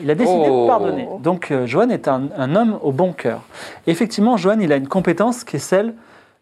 il 0.00 0.10
a 0.10 0.14
décidé 0.14 0.46
Oh. 0.48 0.62
de 0.64 0.68
pardonner. 0.68 1.08
Donc, 1.20 1.50
euh, 1.50 1.66
Johan 1.66 1.88
est 1.88 2.06
un, 2.06 2.28
un 2.36 2.54
homme 2.54 2.78
au 2.82 2.92
bon 2.92 3.12
cœur. 3.12 3.40
Et 3.86 3.90
effectivement, 3.90 4.36
Johan, 4.36 4.58
il 4.60 4.72
a 4.72 4.76
une 4.76 4.86
compétence 4.88 5.42
qui 5.42 5.56
est 5.56 5.60
celle 5.60 5.94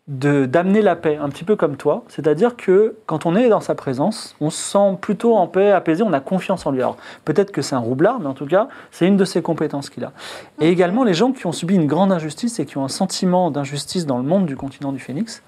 d'amener 0.06 0.82
la 0.82 0.96
paix, 0.96 1.16
un 1.20 1.30
petit 1.30 1.44
peu 1.44 1.56
comme 1.56 1.76
toi. 1.76 2.04
C'est-à-dire 2.08 2.56
que 2.56 2.94
quand 3.06 3.24
on 3.24 3.34
est 3.34 3.48
dans 3.48 3.60
sa 3.60 3.74
présence, 3.74 4.36
on 4.40 4.50
se 4.50 4.58
sent 4.62 4.98
plutôt 5.00 5.34
en 5.34 5.46
paix, 5.46 5.70
apaisé, 5.72 6.02
on 6.02 6.12
a 6.12 6.20
confiance 6.20 6.66
en 6.66 6.72
lui. 6.72 6.80
Alors, 6.80 6.98
peut-être 7.24 7.52
que 7.52 7.62
c'est 7.62 7.74
un 7.74 7.78
roublard, 7.80 8.20
mais 8.20 8.26
en 8.26 8.34
tout 8.34 8.44
cas, 8.46 8.68
c'est 8.90 9.06
une 9.06 9.16
de 9.16 9.24
ses 9.24 9.40
compétences 9.40 9.88
qu'il 9.88 10.04
a. 10.04 10.12
Et 10.60 10.68
également, 10.68 11.04
les 11.04 11.14
gens 11.14 11.32
qui 11.32 11.46
ont 11.46 11.52
subi 11.52 11.74
une 11.74 11.86
grande 11.86 12.12
injustice 12.12 12.58
et 12.60 12.66
qui 12.66 12.76
ont 12.76 12.84
un 12.84 12.88
sentiment 12.88 13.50
d'injustice 13.50 14.04
dans 14.04 14.18
le 14.18 14.24
monde 14.24 14.44
du 14.44 14.56
continent 14.56 14.92
du 14.92 14.98
Phénix, 14.98 15.42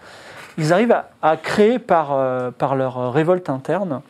ils 0.56 0.72
arrivent 0.72 0.92
à, 0.92 1.10
à 1.20 1.36
créer 1.36 1.78
par, 1.78 2.12
euh, 2.14 2.50
par 2.50 2.76
leur 2.76 3.12
révolte 3.12 3.50
interne 3.50 4.00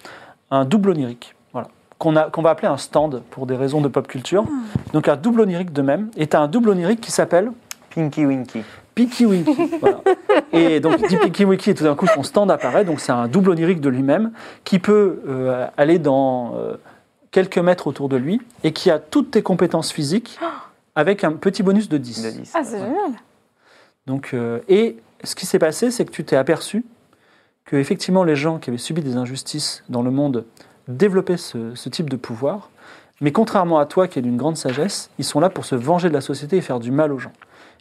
un 0.52 0.64
double 0.64 0.90
onirique. 0.90 1.34
Voilà 1.52 1.66
qu'on 1.98 2.14
a- 2.14 2.30
qu'on 2.30 2.42
va 2.42 2.50
appeler 2.50 2.68
un 2.68 2.76
stand 2.76 3.20
pour 3.32 3.46
des 3.46 3.56
raisons 3.56 3.80
de 3.80 3.88
pop 3.88 4.06
culture. 4.06 4.44
Donc 4.92 5.08
un 5.08 5.16
double 5.16 5.40
onirique 5.40 5.72
de 5.72 5.82
même. 5.82 6.08
Et 6.16 6.28
tu 6.28 6.36
as 6.36 6.40
un 6.40 6.46
double 6.46 6.68
onirique 6.68 7.00
qui 7.00 7.10
s'appelle 7.10 7.50
Pinky 7.92 8.24
Winky. 8.26 8.62
Pinky 8.96 9.26
Winky. 9.26 9.70
voilà. 9.80 10.00
Et 10.52 10.80
donc 10.80 10.96
il 11.02 11.08
dit 11.08 11.16
Pinky 11.18 11.44
Winky 11.44 11.70
et 11.70 11.74
tout 11.74 11.84
d'un 11.84 11.94
coup 11.94 12.06
son 12.06 12.22
stand 12.22 12.50
apparaît. 12.50 12.84
Donc 12.84 12.98
c'est 12.98 13.12
un 13.12 13.28
double 13.28 13.50
onirique 13.50 13.80
de 13.80 13.90
lui-même 13.90 14.32
qui 14.64 14.78
peut 14.78 15.20
euh, 15.28 15.66
aller 15.76 15.98
dans 15.98 16.54
euh, 16.56 16.76
quelques 17.30 17.58
mètres 17.58 17.86
autour 17.86 18.08
de 18.08 18.16
lui 18.16 18.40
et 18.64 18.72
qui 18.72 18.90
a 18.90 18.98
toutes 18.98 19.30
tes 19.30 19.42
compétences 19.42 19.92
physiques 19.92 20.40
avec 20.96 21.24
un 21.24 21.32
petit 21.32 21.62
bonus 21.62 21.90
de 21.90 21.98
10. 21.98 22.22
de 22.22 22.30
10. 22.30 22.52
Ah, 22.54 22.64
c'est 22.64 22.78
génial. 22.78 23.12
Donc, 24.06 24.30
euh, 24.32 24.60
et 24.68 24.96
ce 25.24 25.34
qui 25.34 25.44
s'est 25.44 25.58
passé, 25.58 25.90
c'est 25.90 26.06
que 26.06 26.12
tu 26.12 26.24
t'es 26.24 26.36
aperçu 26.36 26.84
que 27.66 27.76
effectivement 27.76 28.24
les 28.24 28.36
gens 28.36 28.58
qui 28.58 28.70
avaient 28.70 28.78
subi 28.78 29.02
des 29.02 29.16
injustices 29.16 29.84
dans 29.90 30.02
le 30.02 30.10
monde 30.10 30.46
développaient 30.88 31.36
ce, 31.36 31.74
ce 31.74 31.88
type 31.90 32.08
de 32.08 32.16
pouvoir, 32.16 32.70
mais 33.20 33.32
contrairement 33.32 33.78
à 33.78 33.86
toi 33.86 34.08
qui 34.08 34.20
es 34.20 34.22
d'une 34.22 34.36
grande 34.36 34.56
sagesse, 34.56 35.10
ils 35.18 35.24
sont 35.24 35.40
là 35.40 35.50
pour 35.50 35.64
se 35.66 35.74
venger 35.74 36.08
de 36.08 36.14
la 36.14 36.20
société 36.20 36.56
et 36.56 36.60
faire 36.60 36.80
du 36.80 36.92
mal 36.92 37.12
aux 37.12 37.18
gens. 37.18 37.32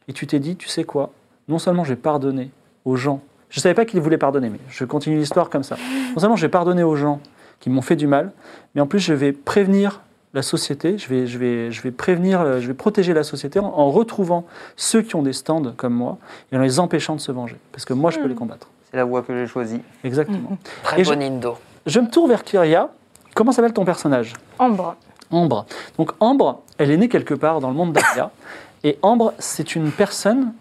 Et 0.07 0.13
tu 0.13 0.27
t'es 0.27 0.39
dit, 0.39 0.55
tu 0.55 0.67
sais 0.67 0.83
quoi? 0.83 1.11
Non 1.47 1.59
seulement 1.59 1.83
j'ai 1.83 1.95
pardonné 1.95 2.51
aux 2.85 2.95
gens, 2.95 3.21
je 3.49 3.59
ne 3.59 3.61
savais 3.61 3.75
pas 3.75 3.85
qu'ils 3.85 4.01
voulaient 4.01 4.17
pardonner, 4.17 4.49
mais 4.49 4.59
je 4.69 4.85
continue 4.85 5.17
l'histoire 5.17 5.49
comme 5.49 5.63
ça. 5.63 5.77
Non 6.13 6.19
seulement 6.19 6.35
j'ai 6.35 6.49
pardonné 6.49 6.83
aux 6.83 6.95
gens 6.95 7.19
qui 7.59 7.69
m'ont 7.69 7.81
fait 7.81 7.95
du 7.95 8.07
mal, 8.07 8.31
mais 8.73 8.81
en 8.81 8.87
plus 8.87 8.99
je 8.99 9.13
vais 9.13 9.31
prévenir 9.31 10.01
la 10.33 10.41
société, 10.41 10.97
je 10.97 11.07
vais, 11.07 11.27
je 11.27 11.37
vais, 11.37 11.71
je 11.71 11.81
vais 11.81 11.91
prévenir, 11.91 12.41
euh, 12.41 12.59
je 12.59 12.67
vais 12.67 12.73
protéger 12.73 13.13
la 13.13 13.23
société 13.23 13.59
en, 13.59 13.67
en 13.67 13.89
retrouvant 13.89 14.45
ceux 14.75 15.01
qui 15.01 15.15
ont 15.15 15.23
des 15.23 15.31
stands 15.31 15.71
comme 15.77 15.93
moi 15.93 16.17
et 16.51 16.57
en 16.57 16.59
les 16.59 16.79
empêchant 16.79 17.15
de 17.15 17.21
se 17.21 17.31
venger. 17.31 17.55
Parce 17.71 17.85
que 17.85 17.93
moi, 17.93 18.11
je 18.11 18.19
peux 18.19 18.27
les 18.27 18.35
combattre. 18.35 18.67
C'est 18.91 18.97
la 18.97 19.05
voie 19.05 19.21
que 19.21 19.33
j'ai 19.33 19.47
choisie. 19.47 19.79
Exactement. 20.03 20.57
Très 20.83 21.03
bon 21.03 21.21
Indo. 21.21 21.55
Je 21.85 22.01
me 22.01 22.09
tourne 22.09 22.29
vers 22.29 22.43
Kyria. 22.43 22.89
Comment 23.33 23.53
s'appelle 23.53 23.73
ton 23.73 23.85
personnage? 23.85 24.33
Ambre. 24.59 24.95
Ambre. 25.31 25.65
Donc 25.97 26.11
Ambre, 26.19 26.61
elle 26.77 26.91
est 26.91 26.97
née 26.97 27.07
quelque 27.09 27.33
part 27.33 27.61
dans 27.61 27.69
le 27.69 27.75
monde 27.75 27.93
d'Aria. 27.93 28.31
Et 28.83 28.97
Ambre, 29.01 29.33
c'est 29.39 29.75
une 29.75 29.91
personne, 29.91 30.53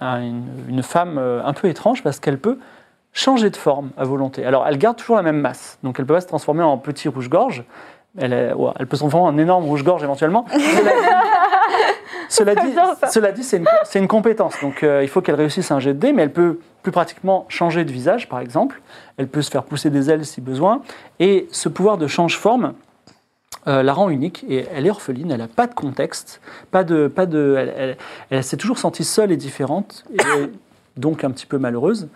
un- 0.00 0.20
une, 0.22 0.44
une 0.68 0.82
femme 0.82 1.16
euh, 1.18 1.42
un 1.44 1.52
peu 1.52 1.68
étrange 1.68 2.02
parce 2.02 2.20
qu'elle 2.20 2.38
peut 2.38 2.58
changer 3.14 3.50
de 3.50 3.56
forme 3.56 3.90
à 3.96 4.04
volonté. 4.04 4.44
Alors 4.44 4.66
elle 4.66 4.78
garde 4.78 4.96
toujours 4.96 5.16
la 5.16 5.22
même 5.22 5.40
masse. 5.40 5.78
Donc 5.82 5.96
elle 5.98 6.06
peut 6.06 6.14
pas 6.14 6.20
se 6.20 6.26
transformer 6.26 6.62
en 6.62 6.78
petit 6.78 7.08
rouge-gorge. 7.08 7.64
Elle, 8.18 8.32
est- 8.34 8.52
ouais, 8.52 8.70
elle 8.78 8.86
peut 8.86 8.96
se 8.96 9.02
transformer 9.02 9.26
en 9.28 9.38
énorme 9.38 9.64
rouge-gorge 9.64 10.02
éventuellement. 10.02 10.44
Cela 12.28 12.54
dit- 12.54 12.74
Cela 13.10 13.32
dit, 13.32 13.42
une, 13.56 13.66
c'est 13.84 13.98
une 13.98 14.08
compétence. 14.08 14.54
Donc 14.62 14.82
euh, 14.82 15.02
il 15.02 15.08
faut 15.08 15.20
qu'elle 15.20 15.34
réussisse 15.34 15.70
un 15.70 15.80
jet 15.80 15.92
de 15.94 15.98
dés, 15.98 16.12
mais 16.12 16.22
elle 16.22 16.32
peut 16.32 16.58
plus 16.82 16.92
pratiquement 16.92 17.44
changer 17.48 17.84
de 17.84 17.92
visage, 17.92 18.28
par 18.28 18.40
exemple. 18.40 18.80
Elle 19.18 19.28
peut 19.28 19.42
se 19.42 19.50
faire 19.50 19.62
pousser 19.64 19.90
des 19.90 20.10
ailes 20.10 20.24
si 20.24 20.40
besoin. 20.40 20.82
Et 21.20 21.46
ce 21.52 21.68
pouvoir 21.68 21.98
de 21.98 22.06
change-forme 22.06 22.72
euh, 23.68 23.82
la 23.82 23.92
rend 23.92 24.08
unique. 24.10 24.44
Et 24.48 24.66
elle 24.74 24.86
est 24.86 24.90
orpheline, 24.90 25.30
elle 25.30 25.38
n'a 25.38 25.48
pas 25.48 25.66
de 25.66 25.74
contexte, 25.74 26.40
pas 26.70 26.84
de, 26.84 27.06
pas 27.08 27.26
de, 27.26 27.54
elle, 27.58 27.74
elle- 27.76 27.96
elle 28.30 28.44
s'est 28.44 28.56
toujours 28.56 28.78
sentie 28.78 29.04
seule 29.04 29.32
et 29.32 29.36
différente, 29.36 30.04
et 30.12 30.50
donc 30.96 31.24
un 31.24 31.30
petit 31.30 31.46
peu 31.46 31.58
malheureuse. 31.58 32.08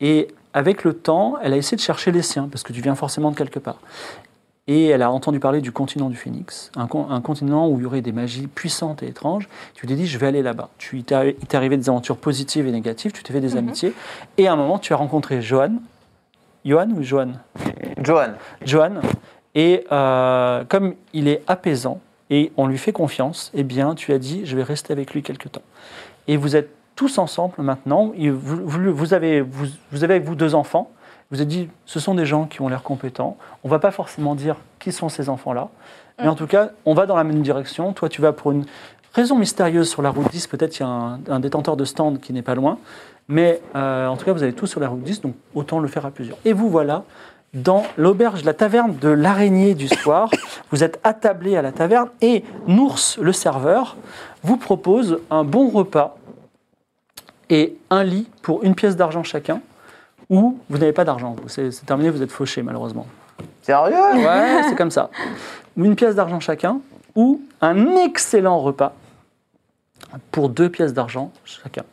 Et 0.00 0.28
avec 0.54 0.84
le 0.84 0.92
temps, 0.92 1.36
elle 1.42 1.52
a 1.52 1.56
essayé 1.56 1.76
de 1.76 1.82
chercher 1.82 2.10
les 2.12 2.22
siens, 2.22 2.48
parce 2.50 2.62
que 2.62 2.72
tu 2.72 2.80
viens 2.82 2.94
forcément 2.94 3.30
de 3.30 3.36
quelque 3.36 3.58
part. 3.58 3.78
Et 4.68 4.86
elle 4.86 5.02
a 5.02 5.10
entendu 5.10 5.40
parler 5.40 5.60
du 5.60 5.72
continent 5.72 6.08
du 6.08 6.14
Phénix, 6.16 6.70
un, 6.76 6.86
con- 6.86 7.10
un 7.10 7.20
continent 7.20 7.68
où 7.68 7.78
il 7.80 7.82
y 7.82 7.86
aurait 7.86 8.00
des 8.00 8.12
magies 8.12 8.46
puissantes 8.46 9.02
et 9.02 9.08
étranges. 9.08 9.48
Tu 9.74 9.88
t'es 9.88 9.94
dit, 9.96 10.06
je 10.06 10.18
vais 10.18 10.28
aller 10.28 10.40
là-bas. 10.42 10.68
Tu, 10.78 10.98
il 10.98 11.04
t'est 11.04 11.36
il 11.40 11.46
t'est 11.48 11.56
arrivé 11.56 11.76
des 11.76 11.88
aventures 11.88 12.16
positives 12.16 12.68
et 12.68 12.70
négatives, 12.70 13.10
tu 13.10 13.24
t'es 13.24 13.32
fait 13.32 13.40
des 13.40 13.56
amitiés. 13.56 13.92
Et 14.38 14.46
à 14.46 14.52
un 14.52 14.56
moment, 14.56 14.78
tu 14.78 14.92
as 14.92 14.96
rencontré 14.96 15.42
Johan. 15.42 15.72
Johan 16.64 16.90
ou 16.96 17.02
Johan? 17.02 17.32
Johan. 18.04 18.34
Johan. 18.64 18.92
Et 19.54 19.84
euh, 19.92 20.64
comme 20.68 20.94
il 21.12 21.28
est 21.28 21.42
apaisant 21.46 22.00
et 22.30 22.52
on 22.56 22.66
lui 22.66 22.78
fait 22.78 22.92
confiance, 22.92 23.50
eh 23.54 23.62
bien, 23.64 23.94
tu 23.94 24.12
as 24.12 24.18
dit, 24.18 24.42
je 24.44 24.56
vais 24.56 24.62
rester 24.62 24.92
avec 24.92 25.12
lui 25.12 25.22
quelque 25.22 25.48
temps. 25.48 25.62
Et 26.28 26.36
vous 26.36 26.56
êtes 26.56 26.70
tous 26.96 27.18
ensemble 27.18 27.54
maintenant. 27.58 28.12
Et 28.16 28.30
vous, 28.30 28.60
vous- 28.64 28.92
vous 28.94 29.14
avez, 29.14 29.40
vous, 29.42 29.66
vous 29.90 30.04
avez 30.04 30.14
avec 30.14 30.26
vous 30.26 30.34
deux 30.34 30.54
enfants. 30.54 30.90
Vous 31.30 31.38
avez 31.38 31.46
dit, 31.46 31.68
ce 31.86 32.00
sont 32.00 32.14
des 32.14 32.26
gens 32.26 32.44
qui 32.46 32.60
ont 32.62 32.68
l'air 32.68 32.82
compétents. 32.82 33.36
On 33.64 33.68
va 33.68 33.78
pas 33.78 33.90
forcément 33.90 34.34
dire 34.34 34.56
qui 34.78 34.92
sont 34.92 35.08
ces 35.08 35.28
enfants-là. 35.28 35.68
Mais 36.18 36.28
en 36.28 36.34
tout 36.34 36.46
cas, 36.46 36.70
on 36.84 36.94
va 36.94 37.06
dans 37.06 37.16
la 37.16 37.24
même 37.24 37.42
direction. 37.42 37.92
Toi, 37.94 38.08
tu 38.08 38.20
vas 38.20 38.32
pour 38.32 38.52
une 38.52 38.64
raison 39.14 39.36
mystérieuse 39.38 39.88
sur 39.88 40.02
la 40.02 40.10
route 40.10 40.30
10. 40.30 40.46
Peut-être 40.46 40.70
qu'il 40.72 40.80
y 40.86 40.88
a 40.88 40.92
un, 40.92 41.20
un 41.28 41.40
détenteur 41.40 41.76
de 41.76 41.84
stand 41.84 42.20
qui 42.20 42.32
n'est 42.32 42.42
pas 42.42 42.54
loin. 42.54 42.78
Mais 43.28 43.60
euh, 43.76 44.06
en 44.06 44.16
tout 44.16 44.24
cas, 44.26 44.32
vous 44.32 44.42
allez 44.42 44.52
tous 44.52 44.66
sur 44.66 44.80
la 44.80 44.88
route 44.88 45.02
10, 45.02 45.22
donc 45.22 45.34
autant 45.54 45.78
le 45.80 45.88
faire 45.88 46.04
à 46.06 46.10
plusieurs. 46.10 46.36
Et 46.44 46.52
vous 46.52 46.68
voilà 46.68 47.04
dans 47.54 47.84
l'auberge, 47.96 48.44
la 48.44 48.54
taverne 48.54 48.96
de 48.96 49.08
l'araignée 49.08 49.74
du 49.74 49.88
soir. 49.88 50.30
Vous 50.70 50.82
êtes 50.82 50.98
attablés 51.04 51.56
à 51.56 51.62
la 51.62 51.72
taverne 51.72 52.08
et 52.20 52.44
Nours, 52.66 52.98
le 53.20 53.32
serveur, 53.32 53.96
vous 54.42 54.56
propose 54.56 55.20
un 55.30 55.44
bon 55.44 55.68
repas 55.68 56.16
et 57.50 57.76
un 57.90 58.04
lit 58.04 58.28
pour 58.40 58.64
une 58.64 58.74
pièce 58.74 58.96
d'argent 58.96 59.22
chacun, 59.22 59.60
ou 60.30 60.58
vous 60.70 60.78
n'avez 60.78 60.92
pas 60.92 61.04
d'argent. 61.04 61.36
C'est 61.46 61.70
c'est 61.70 61.84
terminé, 61.84 62.08
vous 62.08 62.22
êtes 62.22 62.32
fauché 62.32 62.62
malheureusement. 62.62 63.06
Sérieux? 63.60 63.94
Ouais, 64.14 64.62
c'est 64.68 64.76
comme 64.76 64.90
ça. 64.90 65.10
Une 65.76 65.94
pièce 65.94 66.14
d'argent 66.14 66.40
chacun, 66.40 66.80
ou 67.14 67.42
un 67.60 67.96
excellent 67.96 68.58
repas 68.60 68.94
pour 70.30 70.48
deux 70.48 70.70
pièces 70.70 70.94
d'argent 70.94 71.30
chacun. 71.44 71.84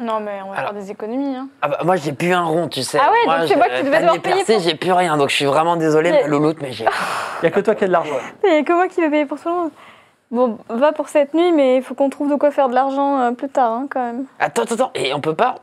Non, 0.00 0.18
mais 0.20 0.40
on 0.44 0.50
va 0.50 0.58
Alors- 0.58 0.72
faire 0.72 0.80
des 0.80 0.90
économies. 0.90 1.36
Hein. 1.36 1.48
Ah 1.62 1.68
bah, 1.68 1.78
moi 1.84 1.96
j'ai 1.96 2.12
plus 2.12 2.32
un 2.32 2.42
rond, 2.44 2.68
tu 2.68 2.82
sais. 2.82 2.98
Ah 3.00 3.10
ouais, 3.10 3.18
moi, 3.26 3.38
donc 3.40 3.48
c'est 3.48 3.56
moi 3.56 3.68
qui 3.68 3.82
devais 3.84 4.00
devoir 4.00 4.20
payer 4.20 4.44
pour- 4.44 4.58
j'ai 4.60 4.74
plus 4.74 4.92
rien, 4.92 5.16
donc 5.16 5.30
je 5.30 5.36
suis 5.36 5.44
vraiment 5.44 5.76
désolé, 5.76 6.10
Mais- 6.10 6.22
ma 6.22 6.28
louloute, 6.28 6.58
mais 6.60 6.72
j'ai. 6.72 6.84
Il 7.42 7.46
n'y 7.46 7.48
a 7.48 7.50
que 7.52 7.60
toi 7.60 7.74
qui 7.74 7.84
as 7.84 7.86
de 7.86 7.92
l'argent. 7.92 8.16
Il 8.44 8.50
n'y 8.50 8.56
a 8.58 8.62
que 8.64 8.72
moi 8.72 8.88
qui 8.88 9.00
vais 9.00 9.10
payer 9.10 9.26
pour 9.26 9.40
tout 9.40 9.48
le 9.48 9.54
monde. 9.54 9.70
Bon, 10.30 10.58
va 10.68 10.92
pour 10.92 11.08
cette 11.08 11.32
nuit, 11.34 11.52
mais 11.52 11.76
il 11.76 11.82
faut 11.82 11.94
qu'on 11.94 12.10
trouve 12.10 12.28
de 12.30 12.34
quoi 12.34 12.50
faire 12.50 12.68
de 12.68 12.74
l'argent 12.74 13.20
euh, 13.20 13.30
plus 13.32 13.48
tard, 13.48 13.70
hein, 13.70 13.86
quand 13.88 14.00
même. 14.04 14.24
Attends, 14.40 14.62
attends, 14.62 14.74
attends. 14.74 14.90
Et 14.96 15.14
on 15.14 15.20
peut 15.20 15.34
pas. 15.34 15.56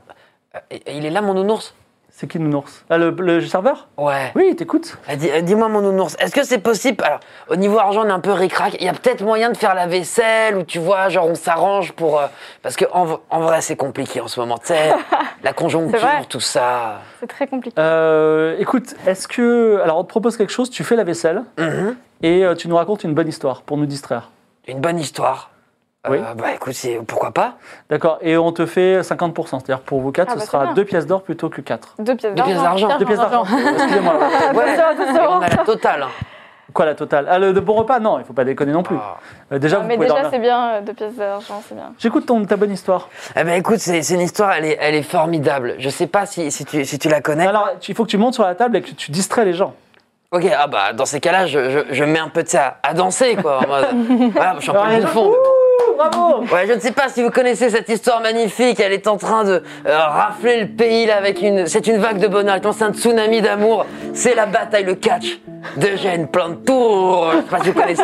euh, 0.56 0.78
Il 0.88 1.06
est 1.06 1.10
là, 1.10 1.22
mon 1.22 1.34
nounours? 1.34 1.76
C'est 2.14 2.28
qui 2.28 2.40
nounours 2.40 2.84
Ah, 2.90 2.98
le, 2.98 3.10
le 3.12 3.42
serveur 3.42 3.88
Ouais. 3.98 4.32
Oui, 4.36 4.48
il 4.52 4.56
t'écoute. 4.56 4.98
Ah, 5.08 5.16
dis- 5.16 5.32
euh, 5.32 5.42
Dis-moi, 5.42 5.70
mon 5.70 5.82
nounours, 5.82 6.16
est-ce 6.20 6.34
que 6.36 6.44
c'est 6.44 6.60
possible 6.60 7.04
Alors, 7.04 7.20
au 7.50 7.56
niveau 7.56 7.80
argent, 7.80 8.02
on 8.06 8.10
est 8.10 8.12
un 8.12 8.20
peu 8.20 8.32
ric-rac. 8.34 8.76
Il 8.80 8.86
y 8.86 8.90
a 8.90 8.94
peut-être 8.94 9.24
moyen 9.24 9.50
de 9.50 9.58
faire 9.58 9.74
la 9.74 9.88
vaisselle 9.88 10.58
ou 10.58 10.64
tu 10.64 10.78
vois, 10.78 11.10
genre, 11.10 11.28
on 11.28 11.36
s'arrange 11.36 11.94
pour. 11.94 12.20
euh, 12.20 12.28
parce 12.62 12.76
que 12.76 12.86
en, 12.92 13.06
v- 13.06 13.16
en 13.30 13.40
vrai, 13.40 13.62
c'est 13.62 13.76
compliqué 13.78 14.20
en 14.22 14.28
ce 14.28 14.40
moment. 14.40 14.58
Tu 14.58 14.68
sais, 14.68 14.92
la 15.44 15.54
conjoncture, 15.54 16.00
C'est 16.00 16.06
vrai. 16.06 16.26
tout 16.30 16.40
ça. 16.42 17.00
C'est 17.22 17.28
très 17.28 17.48
compliqué. 17.48 17.76
Euh, 17.80 18.56
écoute, 18.60 18.94
est-ce 19.08 19.28
que. 19.28 19.80
Alors, 19.84 19.98
on 19.98 20.04
te 20.04 20.10
propose 20.10 20.36
quelque 20.38 20.52
chose, 20.54 20.70
tu 20.70 20.84
fais 20.84 20.96
la 20.98 21.04
vaisselle 21.06 21.44
Mhm. 21.58 21.96
et 22.24 22.44
euh, 22.46 22.56
tu 22.56 22.68
nous 22.68 22.76
racontes 22.76 23.04
une 23.06 23.14
bonne 23.14 23.30
histoire 23.30 23.62
pour 23.62 23.78
nous 23.78 23.86
distraire. 23.86 24.30
Une 24.68 24.80
bonne 24.82 25.00
histoire. 25.00 25.51
Oui. 26.10 26.18
Euh, 26.18 26.34
bah 26.36 26.54
écoute, 26.56 26.74
c'est- 26.74 27.00
pourquoi 27.06 27.30
pas 27.32 27.54
D'accord 27.90 28.18
Et 28.22 28.36
on 28.36 28.52
te 28.52 28.66
fait 28.66 29.04
50%. 29.04 29.60
C'est-à-dire 29.60 29.82
pour 29.84 30.02
vous 30.02 30.12
quatre, 30.12 30.30
Ah, 30.32 30.34
ce 30.34 30.40
bah, 30.40 30.46
sera 30.46 30.64
bien. 30.66 30.74
deux 30.74 30.86
pièces 30.86 31.06
d'or 31.06 31.22
plutôt 31.22 31.50
que 31.50 31.62
quatre. 31.62 31.94
Deux 32.00 32.16
pièces 32.16 32.34
Deux 32.34 32.42
pièces 32.44 32.62
d'argent. 32.62 32.88
d'argent. 32.88 33.00
Deux 33.00 33.06
pièces 33.06 33.20
d'argent. 33.20 33.44
Excusez-moi. 33.44 34.14
Ouais. 34.56 34.78
On 35.30 35.42
a 35.42 35.48
la 35.48 35.58
totale. 35.64 36.06
Quoi, 36.74 36.86
la 36.86 36.96
totale? 36.96 37.28
Ah, 37.30 37.38
le 37.38 37.52
de 37.54 37.60
bon 37.60 37.74
repas? 37.74 38.00
Non, 38.00 38.18
il 38.18 38.24
faut 38.26 38.32
pas 38.34 38.46
déconner 38.46 38.72
non 38.72 38.82
plus. 38.82 38.96
Ah. 38.98 39.18
Euh, 39.52 39.60
déjà, 39.60 39.76
Ah, 39.78 39.80
vous 39.82 39.88
mais 39.88 39.96
pouvez 39.96 40.08
déjà, 40.08 40.22
dormir. 40.22 40.32
c'est 40.34 40.40
bien, 40.40 40.70
euh, 40.76 40.82
deux 40.82 40.94
pièces 40.94 41.16
d'argent, 41.18 41.62
c'est 41.68 41.76
bien. 41.76 41.92
J'écoute 42.00 42.26
ton, 42.26 42.44
ta 42.46 42.56
bonne 42.56 42.72
histoire. 42.72 43.10
Eh 43.36 43.44
ben 43.44 43.54
écoute, 43.60 43.80
c'est 43.80 44.02
c'est 44.04 44.14
une 44.16 44.22
histoire, 44.22 44.54
elle 44.54 44.66
est, 44.66 44.78
elle 44.80 44.96
est 44.96 45.04
formidable. 45.04 45.76
Je 45.80 45.90
sais 45.90 46.08
pas 46.08 46.26
si, 46.26 46.50
si, 46.50 46.64
tu, 46.66 46.86
si 46.86 46.98
tu 46.98 47.10
la 47.10 47.20
connais. 47.22 47.46
Alors, 47.46 47.72
tu- 47.82 47.92
il 47.92 47.96
faut 47.96 48.06
que 48.06 48.10
tu 48.10 48.18
montes 48.18 48.34
sur 48.36 48.44
la 48.46 48.56
table 48.56 48.78
et 48.78 48.82
que 48.82 48.90
tu 48.92 49.12
distrais 49.12 49.44
les 49.44 49.54
gens. 49.54 49.74
Ok, 50.32 50.46
ah 50.58 50.68
bah 50.68 50.94
dans 50.94 51.06
ces 51.06 51.20
cas-là, 51.20 51.46
je, 51.46 51.70
je, 51.70 51.80
je 51.94 52.04
mets 52.06 52.20
un 52.20 52.30
peu 52.30 52.42
de 52.42 52.48
ça 52.48 52.78
à 52.84 52.94
danser 52.94 53.36
quoi. 53.36 53.60
voilà, 53.68 53.90
je 54.56 54.62
suis 54.62 54.70
un 54.72 54.74
peu 54.74 54.80
Alors, 54.80 54.98
le 54.98 55.06
bravo 56.10 56.44
Ouais, 56.54 56.68
je 56.68 56.74
ne 56.74 56.80
sais 56.80 56.92
pas 56.92 57.10
si 57.10 57.22
vous 57.22 57.30
connaissez 57.30 57.70
cette 57.70 57.90
histoire 57.90 58.22
magnifique. 58.22 58.80
Elle 58.80 58.94
est 58.94 59.08
en 59.08 59.18
train 59.18 59.44
de 59.44 59.64
euh, 59.86 59.98
rafler 59.98 60.62
le 60.62 60.68
pays 60.68 61.06
là 61.06 61.18
avec 61.18 61.42
une. 61.42 61.68
C'est 61.68 61.88
une 61.88 61.98
vague 61.98 62.20
de 62.20 62.28
bonheur. 62.28 62.60
C'est 62.74 62.84
un 62.84 62.94
tsunami 62.94 63.42
d'amour. 63.42 63.86
C'est 64.14 64.36
la 64.36 64.46
bataille, 64.46 64.84
le 64.84 64.96
catch 64.96 65.40
d'Eugène 65.78 66.28
Plantour. 66.28 67.32
Je 67.32 67.38
sais 67.38 67.44
pas 67.44 67.60
si 67.64 67.70
vous 67.70 67.80
connaissez. 67.80 68.04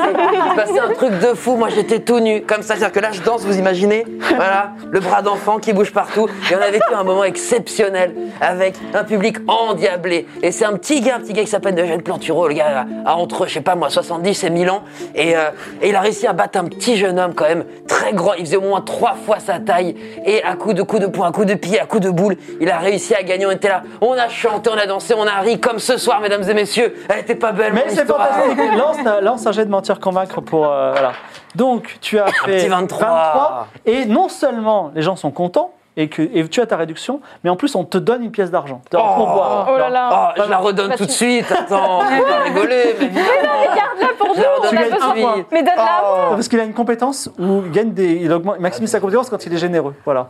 Il 0.49 0.55
passait 0.55 0.79
un 0.79 0.93
truc 0.93 1.19
de 1.19 1.33
fou. 1.33 1.55
Moi, 1.55 1.69
j'étais 1.69 1.99
tout 1.99 2.19
nu 2.19 2.41
comme 2.41 2.61
ça. 2.61 2.75
C'est-à-dire 2.75 2.91
que 2.91 2.99
là, 2.99 3.11
je 3.11 3.21
danse. 3.21 3.43
Vous 3.43 3.57
imaginez 3.57 4.05
Voilà, 4.35 4.71
le 4.89 4.99
bras 4.99 5.21
d'enfant 5.21 5.59
qui 5.59 5.73
bouge 5.73 5.91
partout. 5.91 6.27
Et 6.51 6.55
on 6.55 6.61
a 6.61 6.69
vécu 6.69 6.93
un 6.93 7.03
moment 7.03 7.23
exceptionnel 7.23 8.13
avec 8.41 8.75
un 8.93 9.03
public 9.03 9.37
endiablé. 9.47 10.27
Et 10.41 10.51
c'est 10.51 10.65
un 10.65 10.73
petit 10.73 11.01
gars, 11.01 11.15
un 11.15 11.19
petit 11.19 11.33
gars 11.33 11.43
qui 11.43 11.49
s'appelle 11.49 11.79
Eugène 11.79 12.01
Plantureau. 12.01 12.47
Le 12.47 12.53
gars 12.53 12.85
a 13.05 13.15
entre, 13.15 13.47
je 13.47 13.59
pas 13.59 13.75
moi, 13.75 13.89
70 13.89 14.43
et 14.43 14.49
1000 14.49 14.69
ans. 14.69 14.83
Et, 15.15 15.35
euh, 15.35 15.49
et 15.81 15.89
il 15.89 15.95
a 15.95 16.01
réussi 16.01 16.27
à 16.27 16.33
battre 16.33 16.59
un 16.59 16.65
petit 16.65 16.97
jeune 16.97 17.19
homme 17.19 17.33
quand 17.33 17.47
même 17.47 17.65
très 17.87 18.13
grand. 18.13 18.33
Il 18.33 18.45
faisait 18.45 18.57
au 18.57 18.61
moins 18.61 18.81
trois 18.81 19.15
fois 19.15 19.39
sa 19.39 19.59
taille. 19.59 19.95
Et 20.25 20.43
à 20.43 20.55
coup 20.55 20.73
de 20.73 20.83
coup 20.83 20.99
de 20.99 21.07
poing, 21.07 21.27
à 21.27 21.31
coup 21.31 21.45
de 21.45 21.55
pied, 21.55 21.79
à 21.79 21.85
coup 21.85 21.99
de 21.99 22.09
boule, 22.09 22.37
il 22.61 22.69
a 22.69 22.77
réussi 22.77 23.13
à 23.13 23.23
gagner. 23.23 23.45
On 23.45 23.51
était 23.51 23.69
là. 23.69 23.83
On 24.01 24.13
a 24.13 24.29
chanté, 24.29 24.69
on 24.73 24.77
a 24.77 24.85
dansé, 24.85 25.13
on 25.17 25.25
a 25.25 25.39
ri 25.41 25.59
comme 25.59 25.79
ce 25.79 25.97
soir, 25.97 26.21
mesdames 26.21 26.47
et 26.47 26.53
messieurs. 26.53 26.95
Elle 27.09 27.19
était 27.19 27.35
pas 27.35 27.46
belle. 27.51 27.73
Mais 27.73 27.85
c'est 27.89 28.05
fantastique. 28.05 28.57
Lance, 28.77 28.97
lance 29.21 29.47
un 29.47 29.51
jet 29.51 29.65
de 29.65 29.69
mentir 29.71 29.99
convaincre 29.99 30.41
pour. 30.41 30.67
euh, 30.67 30.91
voilà. 30.91 31.11
Donc, 31.55 31.97
tu 32.01 32.19
as 32.19 32.27
fait 32.27 32.57
petit 32.57 32.67
23. 32.67 33.67
Et 33.85 34.05
non 34.05 34.29
seulement 34.29 34.91
les 34.93 35.01
gens 35.01 35.15
sont 35.15 35.31
contents 35.31 35.71
et 35.97 36.07
que 36.07 36.21
et 36.21 36.47
tu 36.47 36.61
as 36.61 36.65
ta 36.67 36.77
réduction, 36.77 37.19
mais 37.43 37.49
en 37.49 37.55
plus, 37.57 37.75
on 37.75 37.83
te 37.83 37.97
donne 37.97 38.23
une 38.23 38.31
pièce 38.31 38.51
d'argent. 38.51 38.81
Oh. 38.93 38.97
pour. 38.97 39.67
Oh 39.69 39.77
là 39.77 39.89
là. 39.89 40.33
Oh, 40.37 40.41
je 40.45 40.49
la 40.49 40.57
redonne 40.57 40.93
tout 40.95 41.05
de 41.05 41.11
suite. 41.11 41.51
Attends, 41.51 41.99
on 41.99 42.03
va 42.03 42.39
rigoler. 42.45 42.95
Mais 42.99 43.07
Garde-la 43.09 44.07
pour 44.17 44.33
Je 44.35 44.41
la 44.41 44.47
nous, 44.47 44.63
on 44.63 44.69
Tu 44.69 44.77
a 44.77 45.13
besoin. 45.13 45.45
Mais 45.51 45.63
donne-la 45.63 46.01
Non, 46.29 46.29
Parce 46.35 46.47
qu'il 46.47 46.59
a 46.59 46.63
une 46.63 46.73
compétence 46.73 47.29
où 47.39 47.63
il 47.65 47.71
gagne 47.71 47.91
des, 47.93 48.13
il 48.13 48.31
augmente, 48.31 48.55
il 48.57 48.61
maximise 48.61 48.91
sa 48.91 48.99
compétence 48.99 49.29
quand 49.29 49.45
il 49.45 49.53
est 49.53 49.57
généreux. 49.57 49.95
Voilà. 50.05 50.29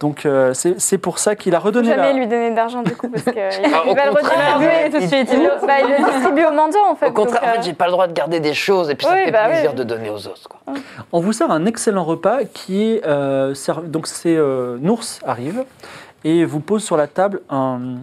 Donc 0.00 0.24
euh, 0.26 0.54
c'est 0.54 0.98
pour 0.98 1.18
ça 1.18 1.34
qu'il 1.34 1.54
a 1.54 1.58
redonné 1.58 1.88
Jamais 1.88 2.12
la. 2.12 2.12
lui 2.12 2.26
donner 2.28 2.52
d'argent 2.52 2.82
du 2.82 2.94
coup 2.94 3.08
parce 3.08 3.24
qu'il 3.24 3.34
Ah, 3.74 3.82
au 3.88 3.94
va 3.94 4.06
le 4.06 4.12
contraire. 4.14 4.56
redistribuer 4.58 4.90
tout 4.90 5.00
de 5.00 5.06
suite. 5.06 5.28
Il 5.32 5.42
le, 5.42 5.66
bah, 5.66 5.72
il 5.82 5.90
le 5.90 6.10
distribue 6.12 6.44
aux 6.44 6.52
mendiants 6.52 6.88
en 6.90 6.94
fait. 6.94 7.08
Au 7.08 7.12
contraire, 7.12 7.40
donc, 7.40 7.48
en 7.48 7.52
euh, 7.52 7.54
fait, 7.56 7.62
j'ai 7.64 7.72
pas 7.72 7.86
le 7.86 7.90
droit 7.92 8.06
de 8.06 8.12
garder 8.12 8.38
des 8.40 8.54
choses 8.54 8.88
et 8.90 8.94
puis 8.94 9.06
ça 9.06 9.12
Oui, 9.14 9.24
fait 9.24 9.32
bah 9.32 9.48
plaisir 9.48 9.70
oui. 9.70 9.76
de 9.76 9.82
donner 9.82 10.10
aux 10.10 10.26
autres. 10.28 10.48
Quoi. 10.48 10.74
On 11.12 11.18
vous 11.20 11.32
sert 11.32 11.50
un 11.50 11.66
excellent 11.66 12.04
repas 12.04 12.44
qui 12.52 12.92
est 12.92 13.04
euh, 13.06 13.54
servi- 13.54 13.88
donc 13.88 14.06
c'est 14.06 14.36
euh, 14.36 14.76
Nours 14.80 15.02
arrive 15.24 15.64
et 16.24 16.44
vous 16.44 16.60
pose 16.60 16.82
sur 16.84 16.96
la 16.96 17.06
table 17.06 17.40
un, 17.50 17.96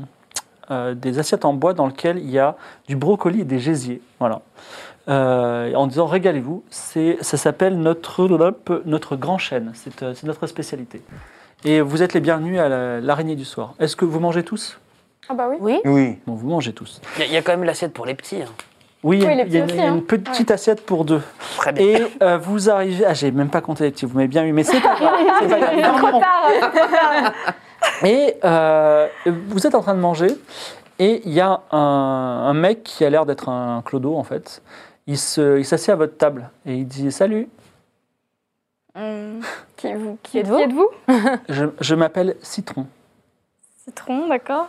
euh, 0.71 0.93
des 0.93 1.19
assiettes 1.19 1.45
en 1.45 1.53
bois 1.53 1.73
dans 1.73 1.87
lesquelles 1.87 2.17
il 2.19 2.29
y 2.29 2.39
a 2.39 2.55
du 2.87 2.95
brocoli 2.95 3.41
et 3.41 3.45
des 3.45 3.59
gésiers. 3.59 4.01
Voilà. 4.19 4.41
Euh, 5.07 5.73
en 5.75 5.85
disant 5.87 6.07
régalez-vous, 6.07 6.63
c'est 6.69 7.17
ça 7.21 7.37
s'appelle 7.37 7.77
notre 7.79 8.27
notre 8.85 9.15
grand 9.15 9.37
chêne. 9.37 9.71
C'est 9.75 10.01
euh, 10.01 10.13
c'est 10.15 10.25
notre 10.25 10.47
spécialité. 10.47 11.01
Et 11.63 11.81
vous 11.81 12.01
êtes 12.01 12.13
les 12.13 12.19
bienvenus 12.21 12.59
à 12.59 12.69
la- 12.69 12.99
l'araignée 13.01 13.35
du 13.35 13.45
soir. 13.45 13.73
Est-ce 13.79 13.95
que 13.95 14.05
vous 14.05 14.19
mangez 14.19 14.43
tous? 14.43 14.79
Ah 15.29 15.33
bah 15.33 15.47
oui. 15.49 15.57
Oui. 15.59 15.79
Oui. 15.85 16.17
Bon, 16.27 16.33
vous 16.35 16.47
mangez 16.49 16.73
tous. 16.73 17.01
Il 17.17 17.21
y, 17.21 17.23
a- 17.23 17.27
il 17.27 17.33
y 17.33 17.37
a 17.37 17.41
quand 17.41 17.51
même 17.53 17.63
l'assiette 17.63 17.93
pour 17.93 18.05
les 18.05 18.15
petits. 18.15 18.41
hein. 18.41 18.49
Oui, 19.07 19.17
il 19.17 19.23
y 19.23 19.25
a- 19.25 19.29
Oui, 19.29 19.35
les 19.35 19.43
il 19.43 19.53
y 19.53 19.61
a, 19.81 19.87
une, 19.87 19.97
hein. 19.99 20.03
petite 20.07 20.49
assiette 20.49 20.83
pour 20.85 21.05
deux. 21.05 21.21
Très 21.57 21.71
bien. 21.73 21.85
Et 21.85 22.07
euh, 22.23 22.37
vous 22.39 22.69
arrivez. 22.71 23.05
Ah, 23.05 23.13
j'ai 23.13 23.29
même 23.31 23.49
pas 23.49 23.61
compté 23.61 23.83
les 23.83 23.91
petits, 23.91 24.05
vous 24.05 24.15
m'avez 24.15 24.27
bien 24.27 24.43
eu, 24.45 24.51
mais 24.51 24.63
c'est 24.63 24.81
pas 24.81 24.95
grave. 24.95 25.13
c'est 25.41 25.47
pas 25.47 25.59
grave. 25.59 25.97
Trop 25.99 26.19
tard. 26.19 27.33
Et 28.03 28.35
euh, 28.43 29.07
vous 29.49 29.67
êtes 29.67 29.75
en 29.75 29.81
train 29.81 29.93
de 29.93 29.99
manger, 29.99 30.27
et 30.97 31.21
il 31.25 31.33
y 31.33 31.39
a 31.39 31.61
un, 31.71 31.77
un 31.77 32.53
mec 32.53 32.83
qui 32.83 33.05
a 33.05 33.09
l'air 33.11 33.25
d'être 33.27 33.47
un 33.49 33.83
clodo 33.85 34.15
en 34.15 34.23
fait. 34.23 34.63
Il 35.07 35.19
se- 35.19 35.59
il 35.59 35.65
s'assied 35.65 35.93
à 35.93 35.95
votre 35.95 36.17
table 36.17 36.49
et 36.65 36.73
il 36.75 36.87
dit 36.87 37.11
Salut, 37.11 37.47
Hum, 38.97 39.41
Qui, 39.75 39.93
vous, 39.93 40.17
qui, 40.23 40.39
êtes-vous 40.39 40.55
qui 40.57 40.63
êtes-vous? 40.63 40.89
Je, 41.49 41.65
je 41.81 41.95
m'appelle 41.95 42.37
Citron. 42.41 42.87
Citron, 43.83 44.27
d'accord. 44.29 44.67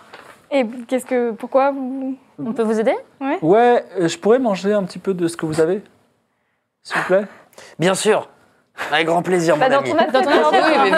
Et 0.51 0.67
qu'est-ce 0.89 1.07
que, 1.07 1.31
pourquoi 1.31 1.71
vous 1.71 2.17
On 2.45 2.53
peut 2.53 2.63
vous 2.63 2.79
aider? 2.79 2.95
Ouais, 3.43 3.85
euh, 3.99 4.09
je 4.09 4.19
pourrais 4.19 4.39
manger 4.39 4.73
un 4.73 4.83
petit 4.85 4.99
peu 4.99 5.15
de 5.15 5.27
ce 5.29 5.37
que 5.37 5.47
vous 5.47 5.61
avez 5.61 5.83
S'il 6.83 6.97
vous 6.99 7.05
plaît? 7.05 7.25
Bien 7.79 7.95
sûr. 7.95 8.29
Avec 8.93 9.07
grand 9.07 9.23
plaisir, 9.23 9.57
Bah, 9.57 9.69
mon 9.71 9.77
dans 9.77 9.81
ami. 9.81 9.91
ton 9.91 9.97
Dans 9.97 10.23
ton. 10.23 10.31
Oui, 10.31 10.91
mais 10.91 10.93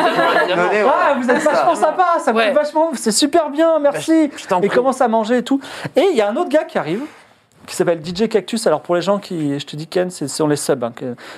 Ah, 0.85 1.15
vous 1.17 1.31
êtes 1.31 1.41
ça. 1.41 1.53
vachement 1.53 1.75
sympa, 1.77 2.17
ça 2.19 2.33
me 2.33 2.39
Ouais. 2.39 2.47
coûte 2.47 2.55
vachement, 2.57 2.91
c'est 2.95 3.13
super 3.13 3.51
bien, 3.51 3.79
merci. 3.79 4.31
Je 4.37 4.47
t'en 4.49 4.61
Et 4.61 4.67
prie. 4.67 4.77
commence 4.77 5.01
à 5.01 5.07
manger 5.07 5.39
et 5.39 5.43
tout. 5.45 5.61
Et 5.95 6.07
il 6.11 6.17
y 6.17 6.21
a 6.21 6.29
un 6.29 6.35
autre 6.37 6.49
gars 6.49 6.65
qui 6.65 6.77
arrive, 6.77 7.03
qui 7.69 7.77
s'appelle 7.77 8.01
DJ 8.05 8.29
Cactus. 8.29 8.67
Alors 8.67 8.81
pour 8.81 8.97
les 8.97 9.01
gens 9.03 9.19
qui, 9.19 9.61
je 9.61 9.65
te 9.65 9.77
dis 9.77 9.87
Ken, 9.87 10.11
c'est 10.11 10.41
on 10.43 10.49
les 10.49 10.57
subs. 10.57 10.83
hein, 10.83 10.93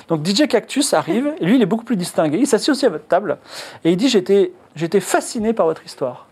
Donc 0.09 0.25
DJ 0.25 0.49
Cactus 0.49 0.95
arrive, 0.95 1.31
et 1.41 1.45
lui 1.45 1.57
il 1.57 1.63
est 1.63 1.67
beaucoup 1.67 1.85
plus 1.85 1.97
distingué. 1.97 2.39
Il 2.39 2.47
s'assied 2.47 2.71
aussi 2.71 2.87
à 2.87 2.89
votre 2.89 3.07
table 3.07 3.37
et 3.85 3.91
il 3.91 3.97
dit 3.99 4.09
j'étais 4.09 4.53
j'étais 4.75 5.01
fasciné 5.01 5.53
par 5.53 5.67
votre 5.67 5.85
histoire, 5.85 6.27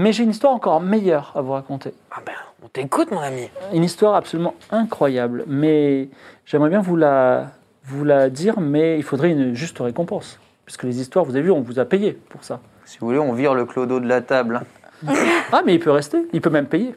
mais 0.00 0.12
j'ai 0.12 0.24
une 0.24 0.30
histoire 0.30 0.54
encore 0.54 0.80
meilleure 0.80 1.32
à 1.34 1.42
vous 1.42 1.52
raconter. 1.52 1.92
Ah 2.10 2.20
ben, 2.24 2.32
on 2.64 2.68
t'écoute, 2.68 3.10
mon 3.10 3.20
ami. 3.20 3.50
Une 3.74 3.84
histoire 3.84 4.14
absolument 4.14 4.54
incroyable, 4.70 5.44
mais 5.46 6.08
j'aimerais 6.46 6.70
bien 6.70 6.80
vous 6.80 6.96
la 6.96 7.48
vous 7.84 8.04
la 8.04 8.30
dire, 8.30 8.60
mais 8.60 8.96
il 8.96 9.02
faudrait 9.02 9.30
une 9.30 9.54
juste 9.54 9.78
récompense. 9.78 10.38
Puisque 10.64 10.84
les 10.84 11.00
histoires, 11.00 11.24
vous 11.24 11.34
avez 11.34 11.42
vu, 11.42 11.50
on 11.50 11.60
vous 11.60 11.78
a 11.80 11.84
payé 11.84 12.12
pour 12.12 12.44
ça. 12.44 12.60
Si 12.84 12.98
vous 12.98 13.08
voulez, 13.08 13.18
on 13.18 13.32
vire 13.32 13.54
le 13.54 13.66
clodo 13.66 14.00
de 14.00 14.08
la 14.08 14.20
table. 14.20 14.62
Ah, 15.52 15.62
mais 15.64 15.74
il 15.74 15.80
peut 15.80 15.90
rester, 15.90 16.18
il 16.32 16.40
peut 16.40 16.50
même 16.50 16.66
payer. 16.66 16.94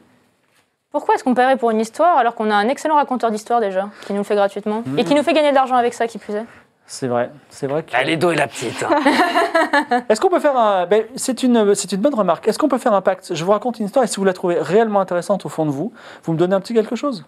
Pourquoi 0.92 1.14
est-ce 1.14 1.24
qu'on 1.24 1.34
paierait 1.34 1.56
pour 1.56 1.70
une 1.70 1.80
histoire 1.80 2.18
alors 2.18 2.34
qu'on 2.36 2.50
a 2.50 2.54
un 2.54 2.68
excellent 2.68 2.94
raconteur 2.94 3.30
d'histoire 3.32 3.60
déjà, 3.60 3.88
qui 4.06 4.12
nous 4.12 4.18
le 4.18 4.24
fait 4.24 4.36
gratuitement 4.36 4.84
Et 4.96 5.04
qui 5.04 5.14
nous 5.14 5.24
fait 5.24 5.32
gagner 5.32 5.50
de 5.50 5.54
l'argent 5.56 5.74
avec 5.74 5.92
ça, 5.94 6.06
qui 6.06 6.18
plus 6.18 6.34
est? 6.34 6.44
C'est 6.86 7.08
vrai, 7.08 7.30
c'est 7.48 7.66
vrai 7.66 7.82
que... 7.82 7.90
Ah, 7.94 8.04
les 8.04 8.16
dos 8.18 8.30
et 8.30 8.36
la 8.36 8.46
petite. 8.46 8.82
hein. 8.82 10.04
Est-ce 10.08 10.20
qu'on 10.20 10.28
peut 10.28 10.38
faire 10.40 10.56
un... 10.56 10.86
ben, 10.86 11.04
c'est 11.16 11.42
une, 11.42 11.74
c'est 11.74 11.90
une 11.92 12.00
bonne 12.02 12.14
remarque. 12.14 12.46
Est-ce 12.46 12.58
qu'on 12.58 12.68
peut 12.68 12.78
faire 12.78 12.92
un 12.92 13.00
pacte? 13.00 13.34
Je 13.34 13.42
vous 13.44 13.52
raconte 13.52 13.78
une 13.78 13.86
histoire 13.86 14.04
et 14.04 14.06
si 14.08 14.16
vous 14.16 14.24
la 14.24 14.34
trouvez 14.34 14.60
réellement 14.60 15.00
intéressante 15.00 15.46
au 15.46 15.48
fond 15.48 15.64
de 15.64 15.70
vous, 15.70 15.92
vous 16.24 16.32
me 16.34 16.38
donnez 16.38 16.54
un 16.54 16.60
petit 16.60 16.74
quelque 16.74 16.94
chose 16.94 17.24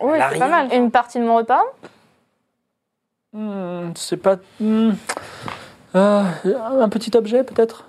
Oui, 0.00 0.18
c'est 0.32 0.38
pas 0.38 0.48
mal. 0.48 0.72
Une 0.72 0.90
partie 0.92 1.18
de 1.18 1.24
mon 1.24 1.36
repas? 1.36 1.62
Hmm, 3.32 3.90
C'est 3.96 4.16
pas... 4.18 4.36
hmm, 4.60 4.92
euh, 5.96 6.24
un 6.80 6.88
petit 6.88 7.10
objet 7.16 7.42
peut-être? 7.42 7.86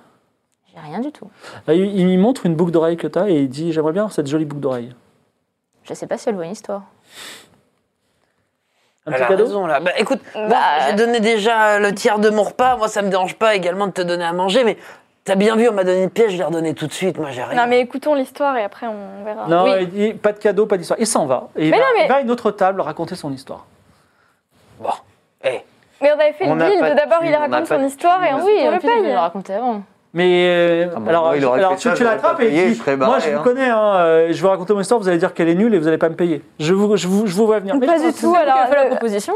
J'ai 0.73 0.79
rien 0.79 0.99
du 0.99 1.11
tout. 1.11 1.29
Ah, 1.67 1.73
il, 1.75 1.95
il 1.95 2.05
me 2.07 2.17
montre 2.17 2.45
une 2.47 2.55
boucle 2.55 2.71
d'oreille 2.71 2.97
que 2.97 3.07
tu 3.07 3.19
as 3.19 3.29
et 3.29 3.41
il 3.41 3.49
dit 3.49 3.71
j'aimerais 3.71 3.93
bien 3.93 4.09
cette 4.09 4.27
jolie 4.27 4.45
boucle 4.45 4.61
d'oreille. 4.61 4.95
Je 5.83 5.93
sais 5.93 6.07
pas 6.07 6.17
si 6.17 6.27
elle 6.27 6.35
vaut 6.35 6.41
une 6.41 6.51
histoire. 6.51 6.83
Un 9.07 9.11
petit 9.11 9.27
cadeau 9.27 9.45
raison, 9.45 9.65
là. 9.65 9.79
Bah, 9.79 9.91
écoute, 9.97 10.19
moi, 10.35 10.47
Bah, 10.49 10.57
j'ai 10.87 10.93
donné 10.95 11.19
déjà 11.19 11.79
le 11.79 11.93
tiers 11.95 12.19
de 12.19 12.29
mon 12.29 12.43
repas. 12.43 12.75
Moi, 12.77 12.87
ça 12.87 13.01
me 13.01 13.09
dérange 13.09 13.35
pas 13.35 13.55
également 13.55 13.87
de 13.87 13.91
te 13.93 14.01
donner 14.01 14.25
à 14.25 14.33
manger, 14.33 14.63
mais 14.63 14.77
t'as 15.23 15.35
bien 15.35 15.55
vu, 15.55 15.67
on 15.69 15.73
m'a 15.73 15.83
donné 15.83 16.03
une 16.03 16.09
pièce, 16.09 16.31
je 16.31 16.37
l'ai 16.37 16.43
redonnée 16.43 16.73
tout 16.73 16.87
de 16.87 16.93
suite. 16.93 17.17
Moi, 17.17 17.29
j'ai 17.31 17.43
rien. 17.43 17.61
Non 17.61 17.67
mais 17.69 17.79
écoutons 17.79 18.15
l'histoire 18.15 18.55
et 18.57 18.63
après 18.63 18.87
on 18.87 19.23
verra. 19.25 19.47
Non, 19.47 19.63
Oui. 19.63 19.71
il 19.81 19.89
dit 19.89 20.13
pas 20.13 20.31
de 20.33 20.39
cadeau, 20.39 20.65
pas 20.65 20.77
d'histoire. 20.77 20.99
Il 20.99 21.07
s'en 21.07 21.25
va. 21.25 21.47
Et 21.55 21.65
il, 21.65 21.71
Mais 21.71 21.77
va, 21.77 21.83
non, 21.83 21.89
mais- 21.97 22.03
il 22.05 22.07
va 22.09 22.15
à 22.15 22.21
une 22.21 22.31
autre 22.31 22.51
table 22.51 22.81
raconter 22.81 23.15
son 23.15 23.31
histoire. 23.33 23.65
Bon. 24.79 24.89
Eh, 25.43 25.61
Mais 26.01 26.11
on 26.11 26.19
avait 26.19 26.33
fait 26.33 26.47
On 26.47 26.55
le 26.55 26.65
deal 26.69 26.95
d'abord 26.95 27.23
il 27.23 27.35
raconte 27.35 27.65
son 27.67 27.83
histoire 27.83 28.23
et 28.23 28.31
ensuite 28.33 28.47
on 28.61 28.71
le 28.71 28.79
il 29.05 29.11
le 29.11 29.17
raconter 29.17 29.53
avant. 29.53 29.81
Mais 30.13 30.47
euh, 30.49 30.87
Ah 30.95 30.99
bon, 30.99 31.09
alors, 31.09 31.23
moi, 31.35 31.55
alors 31.57 31.75
tu, 31.75 31.89
tu 31.93 32.03
l'attrapes 32.03 32.37
pas 32.37 32.43
et 32.43 32.47
payé, 32.47 32.63
il 32.63 32.69
je 32.69 32.73
dit 32.73 32.79
serais 32.79 32.95
Moi, 32.97 33.19
je 33.19 33.29
vous 33.29 33.37
hein. 33.37 33.41
connais, 33.43 33.69
hein, 33.69 33.95
euh, 33.97 34.27
je 34.31 34.41
vais 34.41 34.47
raconter 34.47 34.73
mon 34.73 34.79
histoire, 34.81 34.99
vous 34.99 35.07
allez 35.09 35.17
dire 35.17 35.33
qu'elle 35.33 35.49
est 35.49 35.55
nulle 35.55 35.73
et 35.75 35.79
vous 35.79 35.85
n'allez 35.85 35.97
pas 35.97 36.09
me 36.09 36.15
payer. 36.15 36.41
Je 36.59 36.73
vous, 36.73 36.95
je 36.97 37.07
vous, 37.07 37.27
je 37.27 37.35
vous 37.35 37.45
vois 37.45 37.59
venir. 37.59 37.75
Mais 37.75 37.85
Pas 37.87 37.97
je- 37.97 38.07
du 38.07 38.13
tout 38.13 38.33
alors. 38.35 38.57
a 38.57 38.67
fait 38.67 38.75
la 38.75 38.83
le- 38.85 38.89
proposition 38.91 39.33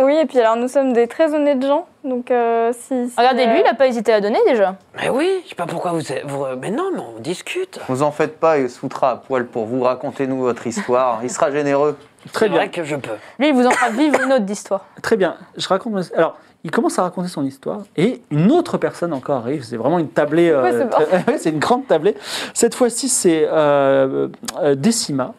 Oui, 0.00 0.14
et 0.16 0.26
puis 0.26 0.38
alors 0.38 0.56
nous 0.56 0.68
sommes 0.68 0.92
des 0.92 1.08
très 1.08 1.34
honnêtes 1.34 1.64
gens, 1.66 1.86
donc 2.04 2.30
euh, 2.30 2.72
si. 2.72 3.08
si, 3.08 3.14
Regardez, 3.16 3.46
lui, 3.46 3.58
euh, 3.58 3.62
il 3.64 3.66
a 3.66 3.74
pas 3.74 3.86
hésité 3.86 4.12
à 4.12 4.20
donner 4.20 4.38
déjà. 4.46 4.76
Mais 5.00 5.08
oui, 5.08 5.40
je 5.44 5.48
sais 5.50 5.54
pas 5.54 5.66
pourquoi 5.66 5.92
vous, 5.92 6.00
vous- 6.24 6.44
Mais 6.60 6.70
non, 6.70 6.90
mais 6.94 7.00
on 7.16 7.18
discute. 7.20 7.80
Vous 7.88 8.02
en 8.02 8.10
faites 8.12 8.38
pas, 8.38 8.58
il 8.58 8.68
se 8.70 8.78
foutra 8.78 9.10
à 9.10 9.16
poil 9.16 9.46
pour 9.46 9.64
vous. 9.66 9.82
Racontez-nous 9.82 10.40
votre 10.40 10.66
histoire. 10.66 11.20
Il 11.22 11.30
sera 11.30 11.50
généreux. 11.50 11.96
Très 12.32 12.46
C'est 12.46 12.50
bien. 12.50 12.58
vrai 12.58 12.68
que 12.70 12.84
je 12.84 12.94
peux. 12.94 13.10
Lui, 13.40 13.48
il 13.48 13.54
vous 13.54 13.66
en 13.66 13.70
fera 13.70 13.90
vivre 13.90 14.20
une 14.22 14.32
autre 14.32 14.44
d'histoire. 14.44 14.84
Très 15.02 15.16
bien. 15.16 15.34
Je 15.56 15.66
raconte. 15.66 15.92
mon- 15.92 16.02
Alors, 16.16 16.36
il 16.64 16.70
commence 16.70 16.98
à 16.98 17.02
raconter 17.02 17.28
son 17.28 17.44
histoire 17.44 17.82
et 17.96 18.22
une 18.30 18.52
autre 18.52 18.78
personne 18.78 19.12
encore 19.12 19.38
arrive. 19.38 19.64
C'est 19.64 19.76
vraiment 19.76 19.98
une 19.98 20.08
tablée. 20.08 20.50
euh, 20.50 20.88
c'est 21.38 21.50
une 21.50 21.58
grande 21.58 21.86
tablée. 21.86 22.14
Cette 22.54 22.74
fois-ci, 22.74 23.08
c'est 23.08 23.48
euh, 23.50 24.28
euh, 24.60 24.74
Décima. 24.74 25.34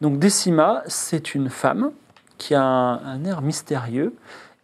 Donc, 0.00 0.18
Décima, 0.18 0.82
c'est 0.86 1.34
une 1.34 1.48
femme 1.48 1.92
qui 2.38 2.54
a 2.54 2.62
un, 2.62 2.94
un 3.04 3.24
air 3.24 3.40
mystérieux 3.40 4.14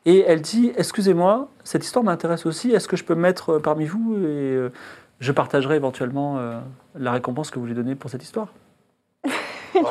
et 0.05 0.25
elle 0.27 0.43
dit 0.43 0.73
Excusez-moi, 0.77 1.49
cette 1.65 1.85
histoire 1.85 2.05
m'intéresse 2.05 2.45
aussi. 2.45 2.73
Est-ce 2.73 2.89
que 2.89 2.97
je 2.97 3.05
peux 3.05 3.15
me 3.15 3.23
mettre 3.23 3.55
euh, 3.55 3.59
parmi 3.59 3.87
vous 3.87 4.17
et 4.17 4.59
je 5.21 5.33
partagerai 5.33 5.77
éventuellement 5.77 6.39
la 6.97 7.13
récompense 7.13 7.51
que 7.51 7.59
vous 7.61 7.67
lui 7.67 7.75
donnez 7.75 7.95
pour 7.95 8.11
cette 8.11 8.25
histoire? 8.25 8.49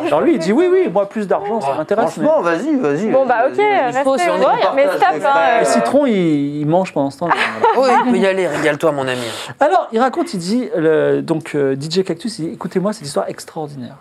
Alors, 0.07 0.21
lui, 0.21 0.33
il 0.33 0.39
dit 0.39 0.51
Oui, 0.53 0.67
oui, 0.71 0.89
moi, 0.91 1.07
plus 1.09 1.27
d'argent, 1.27 1.61
ça 1.61 1.73
m'intéresse. 1.75 2.17
mais- 2.17 2.25
Franchement, 2.25 2.41
vas-y, 2.41 2.75
vas-y. 2.77 3.07
Bon, 3.09 3.25
bah 3.25 3.45
ok, 3.47 3.57
restez. 3.57 4.03
voir, 4.03 4.73
Mais 4.75 4.87
stop, 4.87 5.07
hein. 5.25 5.63
Citron, 5.63 6.05
il, 6.05 6.65
mange 6.65 6.93
pendant 6.93 7.09
ce 7.09 7.19
temps. 7.19 7.29
Oui, 7.77 7.89
il 8.05 8.11
peut 8.11 8.17
y 8.17 8.25
aller, 8.27 8.47
régale-toi, 8.47 8.91
mon 8.91 9.07
ami. 9.07 9.21
Alors, 9.59 9.87
il 9.91 9.99
raconte, 9.99 10.33
il 10.33 10.39
dit, 10.39 10.69
le- 10.75 11.21
donc 11.21 11.55
euh, 11.55 11.75
DJ 11.79 12.03
Cactus, 12.03 12.39
il 12.39 12.47
dit, 12.47 12.53
écoutez-moi 12.53 12.93
cette 12.93 13.05
histoire 13.07 13.29
extraordinaire. 13.29 13.95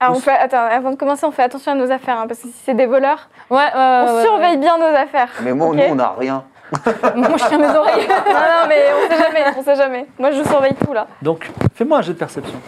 Alors, 0.00 0.16
on 0.16 0.20
fait, 0.20 0.32
attends, 0.32 0.66
avant 0.70 0.90
de 0.90 0.96
commencer, 0.96 1.24
on 1.24 1.30
fait 1.30 1.44
attention 1.44 1.72
à 1.72 1.74
nos 1.74 1.90
affaires, 1.90 2.18
hein, 2.18 2.26
parce 2.26 2.40
que 2.40 2.48
si 2.48 2.54
c'est 2.64 2.74
des 2.74 2.86
voleurs, 2.86 3.28
Ouais, 3.50 3.58
on 3.74 4.16
ouais, 4.16 4.22
surveille 4.22 4.56
bien 4.58 4.76
nos 4.76 4.94
affaires. 4.96 5.28
Mais 5.42 5.52
moi, 5.52 5.68
nous, 5.74 5.82
on 5.90 5.94
n'a 5.94 6.14
rien. 6.18 6.44
Mon 7.14 7.36
chien 7.36 7.58
mes 7.58 7.68
oreilles. 7.68 8.06
non, 8.08 8.32
non, 8.32 8.68
mais 8.68 8.82
on 8.96 9.08
sait 9.10 9.22
jamais, 9.22 9.44
on 9.56 9.62
sait 9.62 9.76
jamais. 9.76 10.06
Moi, 10.18 10.30
je 10.32 10.42
surveille 10.42 10.74
tout 10.74 10.92
là. 10.92 11.06
Donc, 11.22 11.50
fais-moi 11.74 11.98
un 11.98 12.02
jet 12.02 12.14
de 12.14 12.18
perception. 12.18 12.58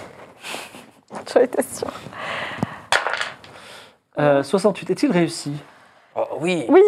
J'en 1.35 1.40
étais 1.40 1.62
sûre. 1.62 1.92
Euh, 4.18 4.42
68, 4.42 4.90
est-il 4.90 5.11
réussi? 5.12 5.52
Oh, 6.14 6.24
oui. 6.40 6.64
Oui, 6.68 6.81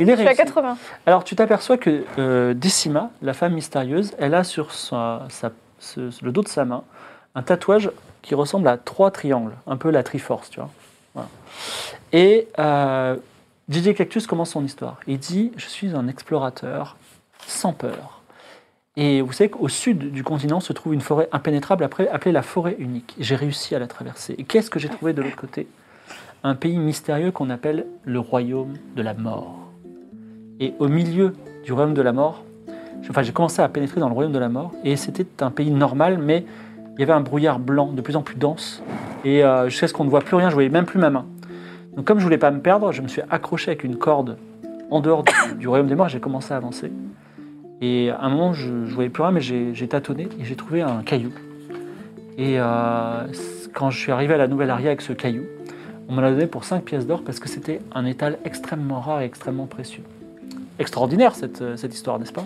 Il 0.00 0.08
est 0.10 0.12
je 0.12 0.16
suis 0.20 0.26
à 0.26 0.30
réussi. 0.32 0.36
80. 0.44 0.76
Alors, 1.06 1.24
tu 1.24 1.34
t'aperçois 1.34 1.78
que 1.78 2.04
euh, 2.18 2.52
Décima, 2.52 3.10
la 3.22 3.32
femme 3.32 3.54
mystérieuse, 3.54 4.12
elle 4.18 4.34
a 4.34 4.44
sur 4.44 4.72
sa- 4.72 5.22
sa- 5.30 5.52
ce- 5.78 6.10
le 6.22 6.32
dos 6.32 6.42
de 6.42 6.48
sa 6.48 6.64
main 6.64 6.84
un 7.34 7.42
tatouage 7.42 7.90
qui 8.22 8.34
ressemble 8.34 8.68
à 8.68 8.76
trois 8.76 9.10
triangles, 9.10 9.54
un 9.66 9.76
peu 9.76 9.90
la 9.90 10.02
Triforce, 10.02 10.50
tu 10.50 10.60
vois. 10.60 10.70
Voilà. 11.14 11.28
Et 12.12 12.48
euh, 12.58 13.16
DJ 13.70 13.94
Cactus 13.94 14.26
commence 14.26 14.50
son 14.50 14.64
histoire. 14.64 14.98
Il 15.06 15.18
dit 15.18 15.52
Je 15.56 15.66
suis 15.66 15.94
un 15.96 16.06
explorateur 16.06 16.96
sans 17.46 17.72
peur. 17.72 18.13
Et 18.96 19.22
vous 19.22 19.32
savez 19.32 19.50
qu'au 19.50 19.66
sud 19.66 20.12
du 20.12 20.22
continent 20.22 20.60
se 20.60 20.72
trouve 20.72 20.94
une 20.94 21.00
forêt 21.00 21.28
impénétrable 21.32 21.82
appelée 21.82 22.32
la 22.32 22.42
forêt 22.42 22.76
unique. 22.78 23.16
J'ai 23.18 23.34
réussi 23.34 23.74
à 23.74 23.80
la 23.80 23.88
traverser. 23.88 24.36
Et 24.38 24.44
qu'est-ce 24.44 24.70
que 24.70 24.78
j'ai 24.78 24.88
trouvé 24.88 25.12
de 25.12 25.20
l'autre 25.20 25.34
côté? 25.34 25.66
Un 26.44 26.54
pays 26.54 26.78
mystérieux 26.78 27.32
qu'on 27.32 27.50
appelle 27.50 27.86
le 28.04 28.20
royaume 28.20 28.74
de 28.94 29.02
la 29.02 29.14
mort. 29.14 29.58
Et 30.60 30.74
au 30.78 30.86
milieu 30.86 31.34
du 31.64 31.72
royaume 31.72 31.94
de 31.94 32.02
la 32.02 32.12
mort, 32.12 32.44
enfin, 33.10 33.22
j'ai 33.22 33.32
commencé 33.32 33.60
à 33.62 33.68
pénétrer 33.68 33.98
dans 33.98 34.08
le 34.08 34.14
royaume 34.14 34.32
de 34.32 34.38
la 34.38 34.48
mort, 34.48 34.70
et 34.84 34.94
c'était 34.94 35.26
un 35.42 35.50
pays 35.50 35.72
normal, 35.72 36.18
mais 36.18 36.44
il 36.94 37.00
y 37.00 37.02
avait 37.02 37.12
un 37.12 37.20
brouillard 37.20 37.58
blanc 37.58 37.90
de 37.90 38.00
plus 38.00 38.14
en 38.14 38.22
plus 38.22 38.36
dense, 38.36 38.80
et 39.24 39.42
euh, 39.42 39.68
jusqu'à 39.68 39.88
ce 39.88 39.92
qu'on 39.92 40.04
ne 40.04 40.10
voit 40.10 40.20
plus 40.20 40.36
rien, 40.36 40.50
je 40.50 40.54
voyais 40.54 40.68
même 40.68 40.86
plus 40.86 41.00
ma 41.00 41.10
main. 41.10 41.26
Donc 41.96 42.04
comme 42.04 42.20
je 42.20 42.24
voulais 42.24 42.38
pas 42.38 42.52
me 42.52 42.60
perdre, 42.60 42.92
je 42.92 43.02
me 43.02 43.08
suis 43.08 43.22
accroché 43.30 43.72
avec 43.72 43.82
une 43.82 43.96
corde 43.96 44.38
en 44.90 45.00
dehors 45.00 45.24
du, 45.24 45.32
du 45.58 45.66
royaume 45.66 45.88
des 45.88 45.96
morts, 45.96 46.08
j'ai 46.08 46.20
commencé 46.20 46.54
à 46.54 46.56
avancer. 46.56 46.92
Et 47.80 48.10
à 48.10 48.20
un 48.20 48.28
moment, 48.28 48.52
je 48.52 48.68
ne 48.70 48.86
voyais 48.86 49.10
plus 49.10 49.22
rien, 49.22 49.32
mais 49.32 49.40
j'ai 49.40 49.88
tâtonné, 49.88 50.28
et 50.40 50.44
j'ai 50.44 50.56
trouvé 50.56 50.82
un 50.82 51.02
caillou. 51.02 51.32
Et 52.38 52.58
euh, 52.58 53.26
quand 53.74 53.90
je 53.90 53.98
suis 53.98 54.12
arrivé 54.12 54.34
à 54.34 54.38
la 54.38 54.48
nouvelle 54.48 54.70
aria 54.70 54.88
avec 54.88 55.02
ce 55.02 55.12
caillou, 55.12 55.44
on 56.08 56.14
me 56.14 56.20
l'a 56.22 56.30
donné 56.30 56.46
pour 56.46 56.64
5 56.64 56.82
pièces 56.84 57.06
d'or 57.06 57.22
parce 57.24 57.38
que 57.38 57.48
c'était 57.48 57.80
un 57.94 58.04
étal 58.06 58.38
extrêmement 58.44 59.00
rare 59.00 59.22
et 59.22 59.24
extrêmement 59.24 59.66
précieux. 59.66 60.02
Extraordinaire 60.78 61.34
cette, 61.34 61.62
euh, 61.62 61.76
cette 61.76 61.94
histoire, 61.94 62.18
n'est-ce 62.18 62.32
pas? 62.32 62.44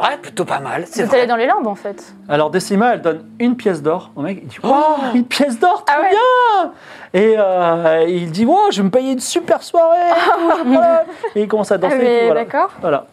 Ouais, 0.00 0.16
plutôt 0.20 0.44
pas 0.44 0.60
mal. 0.60 0.84
C'est 0.86 1.04
Vous 1.04 1.10
allez 1.10 1.20
vrai. 1.20 1.26
dans 1.26 1.36
les 1.36 1.46
limbes 1.46 1.66
en 1.66 1.74
fait. 1.74 2.14
Alors 2.28 2.50
Décima, 2.50 2.94
elle 2.94 3.02
donne 3.02 3.24
une 3.38 3.56
pièce 3.56 3.82
d'or 3.82 4.10
au 4.16 4.20
mec, 4.22 4.40
il 4.42 4.48
dit 4.48 4.58
Oh, 4.62 4.96
une 5.14 5.24
pièce 5.24 5.58
d'or, 5.58 5.84
très 5.86 5.96
Ah 5.96 6.00
ouais. 6.02 6.10
bien 6.10 6.72
Et 7.22 7.34
euh, 7.38 8.04
il 8.08 8.30
dit 8.30 8.44
Wow, 8.44 8.70
je 8.72 8.78
vais 8.78 8.82
me 8.82 8.90
payer 8.90 9.12
une 9.12 9.20
super 9.20 9.62
soirée. 9.62 10.10
Et 11.34 11.42
il 11.42 11.48
commence 11.48 11.70
à 11.72 11.78
danser. 11.78 11.94
Ah, 11.94 12.02
et 12.02 12.04
tout, 12.04 12.04
mais 12.10 12.24
voilà. 12.26 12.44
d'accord. 12.44 12.70
Voilà. 12.80 13.06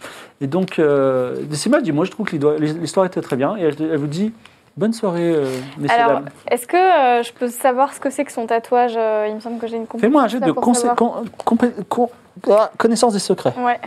Et 0.43 0.47
donc, 0.47 0.77
euh, 0.77 1.38
Décima 1.43 1.79
dit 1.79 1.93
Moi, 1.93 2.03
je 2.03 2.12
trouve 2.12 2.27
que 2.27 2.36
l'histoire- 2.36 3.06
était 3.06 3.21
très 3.21 3.38
bien. 3.38 3.56
Et 3.56 3.62
elle, 3.62 3.75
elle 3.79 3.97
vous 3.97 4.08
dit 4.08 4.34
Bonne 4.75 4.91
soirée, 4.91 5.32
euh, 5.34 5.45
messieurs, 5.77 5.97
Alors, 5.99 6.19
dames. 6.21 6.29
est-ce 6.51 6.67
que 6.67 6.75
euh, 6.75 7.23
je 7.23 7.32
peux 7.32 7.47
savoir 7.47 7.93
ce 7.93 7.99
que 8.01 8.10
c'est 8.10 8.25
que 8.25 8.32
son 8.32 8.45
tatouage 8.45 8.95
euh, 8.97 9.27
Il 9.29 9.36
me 9.36 9.39
semble 9.39 9.58
que 9.60 9.67
j'ai 9.67 9.77
une 9.77 9.88
compétence. 9.88 10.01
Fais-moi 10.01 10.23
un 10.23 10.27
là 10.27 10.47
de 10.47 10.51
con- 10.51 11.23
compé- 11.45 11.71
con- 11.88 12.10
ah, 12.51 12.71
connaissance 12.77 13.13
des 13.13 13.19
secrets. 13.19 13.53
Ouais, 13.58 13.79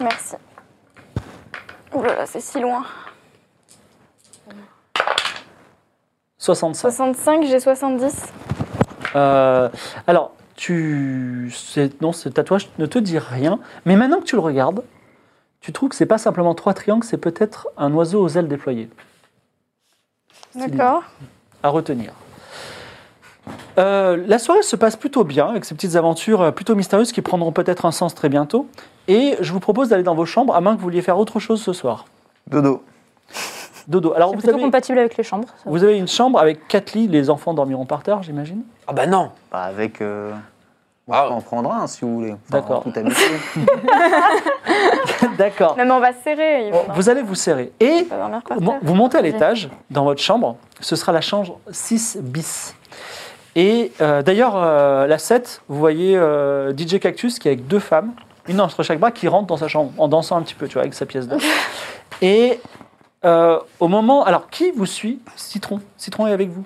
merci. 0.00 0.36
Ouh 1.94 2.02
là 2.02 2.14
là, 2.14 2.26
c'est 2.26 2.40
si 2.40 2.60
loin. 2.60 2.84
65. 6.38 6.90
65, 6.90 7.44
j'ai 7.44 7.58
70. 7.58 8.32
Euh, 9.16 9.68
alors, 10.06 10.32
tu, 10.56 11.52
non, 12.00 12.12
ce 12.12 12.28
tatouage 12.28 12.68
ne 12.78 12.86
te 12.86 12.98
dit 12.98 13.18
rien, 13.18 13.58
mais 13.86 13.96
maintenant 13.96 14.18
que 14.20 14.24
tu 14.24 14.36
le 14.36 14.42
regardes, 14.42 14.82
tu 15.62 15.72
trouves 15.72 15.88
que 15.88 15.94
c'est 15.96 16.06
pas 16.06 16.18
simplement 16.18 16.54
trois 16.54 16.74
triangles, 16.74 17.04
c'est 17.04 17.16
peut-être 17.16 17.68
un 17.78 17.92
oiseau 17.94 18.20
aux 18.22 18.28
ailes 18.28 18.48
déployées. 18.48 18.90
D'accord. 20.54 21.02
À 21.62 21.70
retenir. 21.70 22.12
Euh, 23.78 24.22
la 24.26 24.38
soirée 24.38 24.62
se 24.62 24.76
passe 24.76 24.96
plutôt 24.96 25.24
bien, 25.24 25.48
avec 25.48 25.64
ces 25.64 25.74
petites 25.74 25.96
aventures 25.96 26.42
euh, 26.42 26.50
plutôt 26.50 26.74
mystérieuses 26.74 27.10
qui 27.12 27.22
prendront 27.22 27.52
peut-être 27.52 27.86
un 27.86 27.90
sens 27.92 28.14
très 28.14 28.28
bientôt. 28.28 28.66
Et 29.08 29.36
je 29.40 29.52
vous 29.52 29.60
propose 29.60 29.88
d'aller 29.88 30.02
dans 30.02 30.14
vos 30.14 30.26
chambres, 30.26 30.54
à 30.54 30.60
moins 30.60 30.72
que 30.74 30.78
vous 30.78 30.84
vouliez 30.84 31.02
faire 31.02 31.18
autre 31.18 31.40
chose 31.40 31.62
ce 31.62 31.72
soir. 31.72 32.04
Dodo. 32.48 32.84
Dodo. 33.88 34.12
Alors, 34.14 34.28
C'est 34.30 34.34
vous 34.36 34.40
plutôt 34.42 34.54
avez, 34.56 34.62
compatible 34.64 34.98
avec 34.98 35.16
les 35.16 35.24
chambres. 35.24 35.48
ça. 35.48 35.64
vous 35.66 35.82
avez 35.82 35.96
une 35.98 36.06
chambre 36.06 36.38
avec 36.38 36.68
quatre 36.68 36.92
lits, 36.92 37.08
les 37.08 37.30
enfants 37.30 37.54
dormiront 37.54 37.86
par 37.86 38.02
terre, 38.02 38.22
j'imagine? 38.22 38.62
Ah 38.86 38.92
bah 38.92 39.06
non. 39.06 39.30
Bah, 39.50 39.62
avec. 39.62 40.00
euh, 40.00 40.32
on 41.08 41.12
Ah. 41.14 41.24
peut 41.26 41.34
en 41.34 41.40
prendre 41.40 41.72
un 41.72 41.86
si 41.88 42.02
vous 42.04 42.14
voulez. 42.14 42.32
Enfin, 42.32 42.40
D'accord. 42.50 42.84
Tout 42.84 42.92
amitié. 42.94 43.24
D'accord. 45.38 45.76
Non, 45.76 45.84
mais 45.84 45.90
on 45.90 46.00
va 46.00 46.12
se 46.12 46.22
serrer. 46.22 46.70
vous 46.94 47.08
allez 47.08 47.22
vous 47.22 47.34
serrer. 47.34 47.72
Et 47.80 48.06
Vous, 48.82 48.94
montez 48.94 49.18
à 49.18 49.22
l'étage, 49.22 49.68
dans 49.90 50.04
votre 50.04 50.20
chambre, 50.20 50.56
ce 50.80 50.96
sera 50.96 51.12
la 51.12 51.20
chambre 51.20 51.58
6 51.70 52.18
bis. 52.20 52.74
Et 53.54 53.92
euh, 54.00 54.22
d'ailleurs, 54.22 54.54
euh, 54.56 55.06
la 55.06 55.18
7, 55.18 55.62
vous 55.68 55.78
voyez 55.78 56.16
euh, 56.16 56.72
DJ 56.74 56.98
Cactus 56.98 57.38
qui 57.38 57.48
est 57.48 57.52
avec 57.52 57.66
deux 57.66 57.80
femmes, 57.80 58.12
une 58.48 58.60
entre 58.60 58.82
chaque 58.82 58.98
bras, 58.98 59.10
qui 59.10 59.28
rentre 59.28 59.46
dans 59.46 59.58
sa 59.58 59.68
chambre 59.68 59.92
en 59.98 60.08
dansant 60.08 60.36
un 60.38 60.42
petit 60.42 60.54
peu, 60.54 60.66
tu 60.68 60.74
vois, 60.74 60.82
avec 60.82 60.94
sa 60.94 61.06
pièce 61.06 61.28
d'or. 61.28 61.40
Et 62.22 62.60
au 63.24 63.88
moment. 63.88 64.24
Alors, 64.24 64.48
qui 64.50 64.70
vous 64.72 64.86
suit? 64.86 65.20
Citron. 65.36 65.80
Citron 65.96 66.26
est 66.26 66.32
avec 66.32 66.48
vous. 66.48 66.64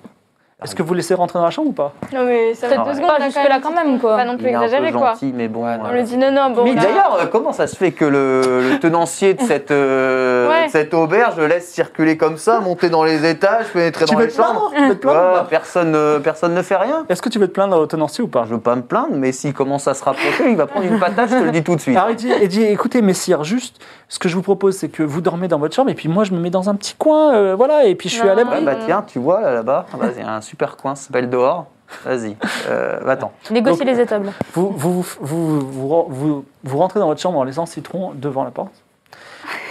Est-ce 0.63 0.73
que 0.73 0.81
vous 0.81 0.95
laissez 0.95 1.13
rentrer 1.13 1.37
dans 1.37 1.45
la 1.45 1.51
chambre 1.51 1.69
ou 1.69 1.71
pas? 1.71 1.93
Non, 2.11 2.25
mais 2.25 2.55
ça 2.55 2.67
va 2.67 2.77
deux 2.77 2.95
secondes. 2.95 3.09
pas 3.09 3.19
là, 3.19 3.25
jusque-là 3.25 3.59
quand 3.61 3.75
même, 3.75 3.99
quoi. 3.99 4.17
Pas 4.17 4.25
non 4.25 4.37
plus 4.37 4.47
exagéré, 4.47 4.91
quoi. 4.91 5.11
gentil, 5.11 5.31
mais 5.35 5.47
bon. 5.47 5.63
Ouais, 5.63 5.77
On 5.79 5.85
euh, 5.89 5.91
lui 5.91 6.01
dit 6.03 6.17
non, 6.17 6.31
non, 6.31 6.49
bon. 6.49 6.63
Mais 6.63 6.73
là- 6.73 6.81
D'ailleurs, 6.81 7.17
euh, 7.21 7.25
comment 7.31 7.51
ça 7.51 7.67
se 7.67 7.75
fait 7.75 7.91
que 7.91 8.03
le, 8.05 8.71
le 8.71 8.79
tenancier 8.79 9.35
de 9.35 9.41
cette, 9.43 9.69
euh, 9.69 10.49
cette 10.69 10.95
auberge 10.95 11.35
le 11.37 11.45
laisse 11.45 11.67
circuler 11.71 12.17
comme 12.17 12.37
ça, 12.37 12.59
monter 12.59 12.89
dans 12.89 13.03
les 13.03 13.29
étages, 13.29 13.67
pénétrer 13.71 14.05
Tu 14.05 14.15
dans 14.15 14.19
les 14.19 14.31
chambres? 14.31 14.71
Tu 14.75 14.87
veux 14.87 14.95
te 14.95 14.99
plaindre 15.01 15.19
ou 15.19 15.27
Ouais, 15.33 15.33
pas? 15.41 15.47
personne, 15.47 15.93
euh, 15.93 16.17
personne 16.19 16.55
ne 16.55 16.61
fait 16.63 16.75
rien. 16.77 17.05
Est-ce 17.07 17.21
que 17.21 17.29
tu 17.29 17.37
veux 17.37 17.47
te 17.47 17.53
plaindre 17.53 17.77
au 17.79 17.85
tenancier 17.85 18.23
ou 18.23 18.27
pas? 18.27 18.45
Je 18.45 18.55
veux 18.55 18.59
pas 18.59 18.75
me 18.75 18.81
plaindre, 18.81 19.11
mais 19.13 19.31
s'il 19.33 19.53
commence 19.53 19.87
à 19.87 19.93
se 19.93 20.03
rapprocher, 20.03 20.49
il 20.49 20.57
va 20.57 20.65
prendre 20.65 20.87
une 20.87 20.97
patate, 20.99 21.29
je 21.29 21.35
te 21.35 21.43
le 21.43 21.51
dis 21.51 21.63
tout 21.63 21.75
de 21.75 21.81
suite. 21.81 21.95
Alors 21.95 22.09
il 22.09 22.47
dit, 22.47 22.63
écoutez 22.63 23.03
messire, 23.03 23.43
juste 23.43 23.79
ce 24.09 24.17
que 24.17 24.27
je 24.27 24.35
vous 24.35 24.41
propose 24.41 24.75
c'est 24.75 24.87
que 24.89 25.03
vous 25.03 25.21
dormez 25.21 25.49
dans 25.49 25.59
votre 25.59 25.75
chambre 25.75 25.89
et 25.91 25.93
puis 25.93 26.07
moi 26.09 26.23
je 26.23 26.31
me 26.31 26.39
mets 26.39 26.49
dans 26.49 26.67
un 26.67 26.73
petit 26.75 26.95
coin, 26.95 27.35
euh, 27.35 27.55
voilà, 27.55 27.83
et 27.85 27.93
puis 27.93 28.09
je 28.09 28.15
suis 28.15 28.27
à 28.27 28.33
l'abri. 28.33 28.59
Ouais, 28.59 28.65
bah 28.65 28.75
tiens, 28.85 29.03
tu 29.05 29.19
vois 29.19 29.41
là, 29.41 29.51
là-bas, 29.51 29.85
ah 29.93 29.97
il 30.17 30.23
y 30.23 30.25
a 30.25 30.31
un 30.33 30.41
super 30.47 30.77
coin, 30.77 30.95
ça 30.95 31.07
s'appelle 31.07 31.29
dehors. 31.29 31.65
Vas-y, 32.03 32.35
euh, 32.69 32.99
va-t'en. 33.01 33.31
Négocier 33.49 33.85
Donc- 33.85 33.95
les 33.95 34.01
étables. 34.01 34.31
Vous, 34.53 34.71
vous, 34.75 35.01
vous, 35.21 35.59
vous, 35.61 36.05
vous, 36.09 36.45
vous 36.63 36.77
rentrez 36.77 36.99
dans 36.99 37.07
votre 37.07 37.21
chambre 37.21 37.37
en 37.39 37.43
laissant 37.45 37.65
Citron 37.65 38.11
devant 38.13 38.43
la 38.43 38.51
porte. 38.51 38.73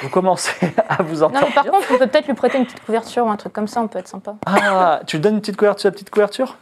Vous 0.02 0.08
commencez 0.08 0.52
à 0.88 1.02
vous 1.02 1.16
Non, 1.20 1.28
mais 1.30 1.36
endormir. 1.38 1.54
par 1.54 1.64
contre, 1.64 1.86
on 1.92 1.98
peut 1.98 2.06
peut-être 2.06 2.26
lui 2.26 2.34
prêter 2.34 2.56
une 2.58 2.64
petite 2.64 2.84
couverture 2.84 3.26
ou 3.26 3.28
un 3.30 3.36
truc 3.36 3.52
comme 3.52 3.68
ça, 3.68 3.80
on 3.82 3.88
peut 3.88 3.98
être 3.98 4.08
sympa. 4.08 4.34
Ah, 4.46 5.00
tu 5.06 5.16
lui 5.16 5.20
donnes 5.22 5.34
une 5.34 5.40
petite 5.40 5.56
couverture, 5.58 5.88
la 5.88 5.92
petite 5.92 6.08
couverture? 6.10 6.56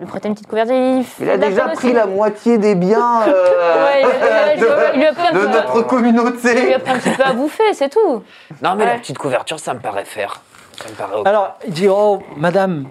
Lui 0.00 0.06
prêter 0.06 0.28
une 0.28 0.34
petite 0.34 0.48
couverture. 0.48 0.74
Il, 0.76 1.04
Il 1.20 1.30
a 1.30 1.36
déjà 1.36 1.62
pris 1.68 1.88
aussi. 1.88 1.92
la 1.92 2.06
moitié 2.06 2.58
des 2.58 2.74
biens 2.76 3.22
euh, 3.28 3.84
Ouais, 3.84 4.02
il, 4.02 4.08
il- 4.58 4.62
il- 4.62 4.90
il 4.94 5.00
lui 5.00 5.06
a 5.06 5.12
pris 5.12 5.26
un 5.28 5.32
de 5.32 5.46
notre 5.48 5.72
il 5.74 5.78
lui 5.80 5.86
communauté. 5.86 6.74
a 6.74 6.78
pris 6.78 6.90
un 6.92 6.98
petit 6.98 7.10
peu 7.10 7.22
à 7.24 7.32
bouffer, 7.32 7.72
c'est 7.74 7.88
tout. 7.88 8.22
Non, 8.62 8.74
mais 8.76 8.86
la 8.86 8.94
petite 8.98 9.18
couverture, 9.18 9.58
ça 9.58 9.74
me 9.74 9.80
paraît 9.80 10.04
faire. 10.04 10.40
Ça 10.82 10.88
me 10.88 10.94
paraît 10.94 11.16
ok. 11.16 11.26
Alors, 11.26 11.56
il 11.66 11.72
dit 11.72 11.88
Oh, 11.88 12.22
madame, 12.36 12.86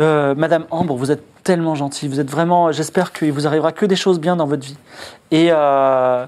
Euh, 0.00 0.34
Madame 0.34 0.64
Ambre, 0.70 0.96
vous 0.96 1.10
êtes 1.10 1.22
tellement 1.44 1.74
gentille. 1.74 2.08
Vous 2.08 2.20
êtes 2.20 2.30
vraiment. 2.30 2.72
J'espère 2.72 3.12
qu'il 3.12 3.32
vous 3.32 3.46
arrivera 3.46 3.72
que 3.72 3.86
des 3.86 3.96
choses 3.96 4.18
bien 4.20 4.36
dans 4.36 4.46
votre 4.46 4.64
vie. 4.64 4.78
Et, 5.30 5.48
euh, 5.50 6.26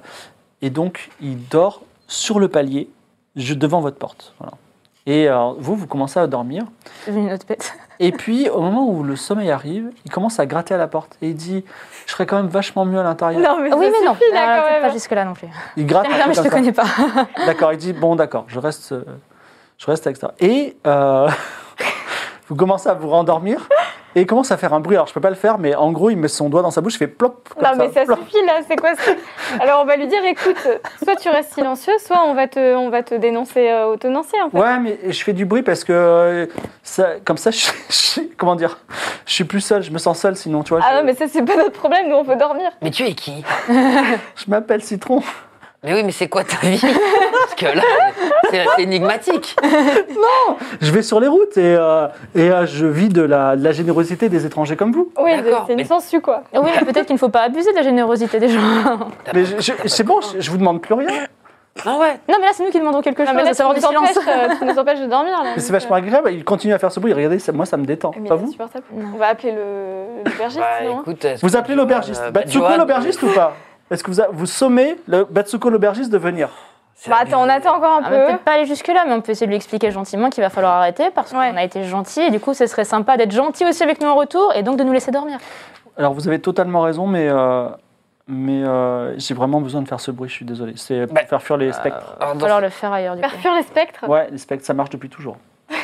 et 0.63 0.71
donc, 0.71 1.11
il 1.21 1.49
dort 1.49 1.83
sur 2.07 2.39
le 2.39 2.49
palier, 2.49 2.89
je- 3.37 3.55
devant 3.55 3.81
votre 3.81 3.97
porte. 3.97 4.35
Voilà. 4.39 4.53
Et 5.07 5.29
euh, 5.29 5.53
vous, 5.59 5.77
vous 5.77 5.87
commencez 5.87 6.19
à 6.19 6.27
dormir. 6.27 6.65
Devenu 7.07 7.29
notre 7.29 7.47
bête. 7.47 7.75
Et 8.01 8.11
puis, 8.11 8.49
au 8.49 8.61
moment 8.61 8.89
où 8.89 9.05
le 9.05 9.15
sommeil 9.17 9.51
arrive, 9.53 9.91
il 10.05 10.11
commence 10.11 10.41
à 10.41 10.47
gratter 10.47 10.75
à 10.75 10.79
la 10.79 10.89
porte. 10.89 11.17
Et 11.23 11.29
il 11.29 11.35
dit 11.37 11.65
Je 12.07 12.13
serais 12.13 12.27
quand 12.27 12.37
même 12.37 12.49
vachement 12.49 12.85
mieux 12.85 12.99
à 12.99 13.03
l'intérieur. 13.05 13.41
Non, 13.41 13.63
mais 13.63 13.69
Ah 13.73 13.77
oui, 13.77 13.87
ça 13.87 13.93
mais 14.01 14.07
non. 14.07 14.15
suffit, 14.15 14.33
là, 14.33 14.43
Euh, 14.59 14.63
quand 14.63 14.71
même. 14.73 14.83
pas 14.83 14.91
jusque-là 14.91 15.25
non 15.25 15.35
plus. 15.35 15.47
Il 15.77 15.87
gratte. 15.87 16.07
Bien, 16.09 16.27
mais 16.27 16.35
je 16.35 16.43
te 16.43 16.49
connais 16.49 16.73
pas. 16.73 16.87
D'accord, 17.47 17.73
il 17.73 17.79
dit 17.79 17.93
Bon, 17.93 18.17
d'accord, 18.17 18.45
je 18.49 18.59
reste, 18.59 18.95
je 19.79 19.87
reste 19.87 20.07
avec 20.07 20.17
ça. 20.17 20.35
Et 20.41 20.77
euh, 20.87 21.29
vous 22.49 22.57
commencez 22.57 22.89
à 22.89 22.95
vous 22.95 23.09
rendormir. 23.09 23.69
Et 24.17 24.21
il 24.21 24.27
commence 24.27 24.53
à 24.53 24.57
faire 24.57 24.73
un 24.73 24.79
bruit. 24.79 24.95
Alors, 24.95 25.09
je 25.09 25.13
peux 25.13 25.21
pas 25.21 25.29
le 25.31 25.35
faire, 25.35 25.59
mais 25.59 25.75
en 25.75 25.91
gros, 25.91 26.09
il 26.09 26.17
met 26.17 26.29
son 26.29 26.49
doigt 26.49 26.63
dans 26.63 26.71
sa 26.71 26.81
bouche, 26.81 26.95
il 26.95 26.99
fait 26.99 27.09
plop. 27.09 27.49
Comme 27.53 27.65
Non, 27.65 27.71
mais 27.77 27.91
ça 27.93 28.05
plop. 28.05 28.17
suffit 28.21 28.47
là, 28.47 28.61
c'est 28.69 28.77
quoi 28.77 28.95
ça 28.95 29.11
Alors 29.59 29.81
on 29.83 29.85
va 29.85 29.97
lui 29.97 30.07
dire 30.07 30.25
écoute, 30.25 30.57
soit 31.03 31.17
tu 31.17 31.29
restes 31.31 31.53
silencieux, 31.55 31.95
soit 31.99 32.23
on 32.25 32.33
va 32.35 32.47
te, 32.47 32.77
on 32.77 32.91
va 32.91 33.03
te 33.03 33.17
dénoncer 33.17 33.69
euh, 33.69 33.87
au 33.87 33.97
tenancier 33.97 34.41
en 34.41 34.51
fait. 34.51 34.57
Ouais, 34.59 34.79
mais 34.79 34.99
je 35.11 35.25
fais 35.25 35.33
du 35.33 35.45
bruit 35.47 35.63
parce 35.63 35.83
que 35.83 35.93
euh, 35.93 36.47
ça, 36.85 37.15
comme 37.25 37.39
ça, 37.39 37.51
je, 37.51 37.67
je- 37.91 38.21
comment 38.37 38.55
dire, 38.55 38.79
je 39.27 39.33
suis 39.33 39.45
plus 39.45 39.61
seul, 39.61 39.83
je 39.83 39.91
me 39.91 39.99
sens 39.99 40.21
seul 40.21 40.37
sinon, 40.37 40.63
tu 40.63 40.75
vois. 40.75 40.81
Ah 40.85 40.91
je, 40.93 40.99
non, 40.99 41.05
mais 41.05 41.15
ça 41.17 41.27
c'est 41.27 41.43
pas 41.43 41.57
notre 41.57 41.73
problème, 41.73 42.09
nous 42.09 42.15
on 42.17 42.23
veut 42.23 42.37
dormir. 42.37 42.71
Mais 42.83 42.93
tu 42.93 43.03
es 43.05 43.15
qui? 43.15 43.45
Je 43.69 44.45
m'appelle 44.49 44.83
Citron. 44.83 45.23
Mais 45.83 45.93
oui, 45.93 46.03
mais 46.05 46.13
c'est 46.13 46.29
quoi 46.29 46.45
ta 46.45 46.57
vie? 46.67 46.81
Parce 46.81 47.55
que 47.57 47.67
là, 47.77 47.83
c'est 48.77 48.83
énigmatique. 48.83 49.57
Je 50.81 50.91
vais 50.93 51.03
sur 51.03 51.21
les 51.21 51.29
routes 51.29 51.57
et, 51.57 51.77
euh, 51.77 52.07
et 52.35 52.51
euh, 52.51 52.67
je 52.67 52.87
vis 52.87 53.09
de 53.09 53.23
la, 53.23 53.57
de 53.57 53.65
la 53.65 53.73
générosité 53.73 54.29
des 54.29 54.47
étrangers 54.47 54.77
comme 54.77 54.93
vous. 54.93 55.11
Oui, 55.19 55.31
c'est 55.67 55.73
une 55.73 55.79
mais- 55.79 55.85
sangsue 55.85 56.21
quoi. 56.21 56.43
Ah 56.55 56.61
Oui, 56.63 56.71
mais 56.79 56.85
peut-être 56.85 57.07
qu'il 57.07 57.15
ne 57.15 57.19
faut 57.19 57.29
pas 57.29 57.43
abuser 57.43 57.71
de 57.73 57.77
la 57.77 57.83
générosité 57.83 58.39
des 58.39 58.49
gens. 58.49 58.61
Mais 59.35 59.45
c'est 59.87 60.03
bon, 60.05 60.21
je, 60.21 60.41
je 60.41 60.51
vous 60.51 60.59
demande 60.59 60.81
plus 60.81 60.95
rien. 60.95 61.09
Ah 61.85 61.97
ouais. 61.99 62.21
Non, 62.29 62.37
mais 62.41 62.47
là, 62.47 62.53
c'est 62.55 62.65
nous 62.65 62.71
qui 62.71 62.79
demandons 62.79 63.03
quelque 63.03 63.19
Non, 63.23 63.27
chose, 63.27 63.35
mais 63.37 63.43
là, 63.43 63.51
du 63.51 63.61
nous, 63.63 63.75
silence. 63.89 64.17
empêches, 64.17 64.61
euh, 64.63 64.65
nous 64.65 64.79
empêches 64.79 65.01
de 65.01 65.07
dormir 65.07 65.33
là. 65.43 65.51
Mais 65.57 65.61
c'est 65.61 65.73
vachement 65.73 65.97
agréable. 65.97 66.31
Il 66.33 66.45
continue 66.45 66.73
à 66.73 66.79
faire 66.79 66.93
ce 66.93 67.01
bruit. 67.01 67.13
Regardez, 67.13 67.41
ça- 67.41 67.51
moi, 67.51 67.67
ça 67.67 67.77
me 67.77 67.85
détend. 67.85 68.13
mais 68.17 68.29
Pas 68.29 68.35
il 68.37 68.39
est 68.39 68.41
vous 68.43 68.49
insupportable. 68.49 68.85
Non. 68.95 69.09
On 69.15 69.19
va 69.19 69.27
appeler 69.27 69.53
le 69.53 70.25
l'aubergiste, 70.25 70.61
Bah 70.61 70.85
non 70.87 71.01
écoute, 71.01 71.25
est-ce 71.25 71.45
Vous 71.45 71.57
appelez 71.57 71.75
l'aubergiste. 71.75 72.23
euh, 72.25 72.31
Batsuko 72.31 72.77
l'aubergiste 72.79 73.23
ou 73.25 73.29
pas? 73.29 73.55
Est-ce 73.91 74.05
que 74.05 74.11
vous, 74.13 74.21
a- 74.21 74.29
vous 74.31 74.47
sommez 74.47 74.97
le 75.09 75.25
Batsuko 75.29 75.69
l'aubergiste 75.69 76.11
de 76.11 76.19
venir? 76.19 76.49
Bah 77.09 77.17
attends, 77.21 77.43
on 77.45 77.49
attend 77.49 77.77
encore 77.77 77.99
un 77.99 78.03
Ah, 78.05 78.09
peu. 78.09 78.15
peut-être 78.27 78.45
pas 78.45 78.53
aller 78.53 78.67
jusque-là, 78.67 79.05
mais 79.07 79.13
on 79.15 79.21
peut 79.21 79.33
essayer 79.33 79.47
de 79.47 79.51
lui 79.51 79.57
expliquer 79.57 79.91
gentiment 79.91 80.31
qu'il 80.31 80.43
va 80.43 80.49
falloir 80.51 80.75
arrêter 80.75 81.11
parce 81.15 81.33
Ouais. 81.33 81.51
qu'on 81.51 81.57
a 81.57 81.63
été 81.65 81.83
gentil 81.85 82.21
et 82.21 82.31
du 82.31 82.41
coup, 82.41 82.55
ce 82.55 82.67
serait 82.67 82.85
sympa 82.85 83.17
d'être 83.17 83.33
gentil 83.33 83.65
aussi 83.67 83.83
avec 83.83 84.01
nous 84.01 84.09
en 84.09 84.15
retour 84.15 84.53
et 84.55 84.63
donc 84.63 84.77
de 84.79 84.85
nous 84.85 84.93
laisser 84.93 85.11
dormir. 85.11 85.39
Alors, 85.99 86.15
vous 86.15 86.27
avez 86.29 86.41
totalement 86.41 86.81
raison, 86.81 87.07
mais, 87.07 87.29
euh, 87.29 87.69
mais 88.29 88.63
euh, 88.65 89.15
j'ai 89.19 89.35
vraiment 89.35 89.61
besoin 89.61 89.83
de 89.83 89.89
faire 89.89 90.01
ce 90.01 90.11
bruit. 90.13 90.29
Je 90.29 90.35
suis 90.35 90.45
désolé. 90.47 90.73
C'est 90.77 91.07
pour 91.07 91.15
Bah, 91.15 91.25
faire 91.27 91.43
fuir 91.43 91.57
les 91.59 91.73
spectres. 91.73 91.99
Alors, 91.99 92.15
Il 92.21 92.27
va 92.27 92.35
dans- 92.35 92.41
falloir 92.41 92.61
le 92.61 92.69
faire 92.71 92.93
ailleurs 92.93 93.17
du 93.17 93.23
coup. 93.23 93.29
Faire 93.29 93.39
fuir 93.41 93.55
les 93.55 93.63
spectres. 93.63 94.09
Ouais, 94.09 94.29
les 94.31 94.39
spectres, 94.39 94.65
ça 94.65 94.73
marche 94.75 94.91
depuis 94.91 95.09
toujours. 95.11 95.37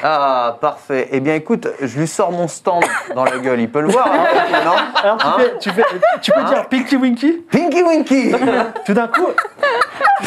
Ah, 0.03 0.57
parfait. 0.61 1.09
Eh 1.11 1.21
bien, 1.21 1.35
écoute, 1.35 1.67
je 1.81 1.99
lui 1.99 2.07
sors 2.07 2.33
mon 2.33 2.49
stand 2.49 2.85
dans 3.15 3.25
la 3.25 3.39
gueule. 3.39 3.61
Il 3.61 3.71
peut 3.71 3.81
le 3.81 3.89
voir, 3.89 4.09
hein, 4.11 4.25
non 4.65 4.73
Alors, 5.03 5.17
tu, 5.19 5.27
Hein 5.27 5.35
fais, 5.39 5.59
tu, 5.59 5.71
fais, 5.71 5.85
tu 6.23 6.33
peux 6.33 6.43
dire 6.45 6.69
Pinky 6.69 6.97
Winky 6.97 7.33
Pinky 7.51 7.83
Winky 7.83 8.33
Tout 8.87 8.95
d'un 8.95 9.09
coup, 9.09 9.27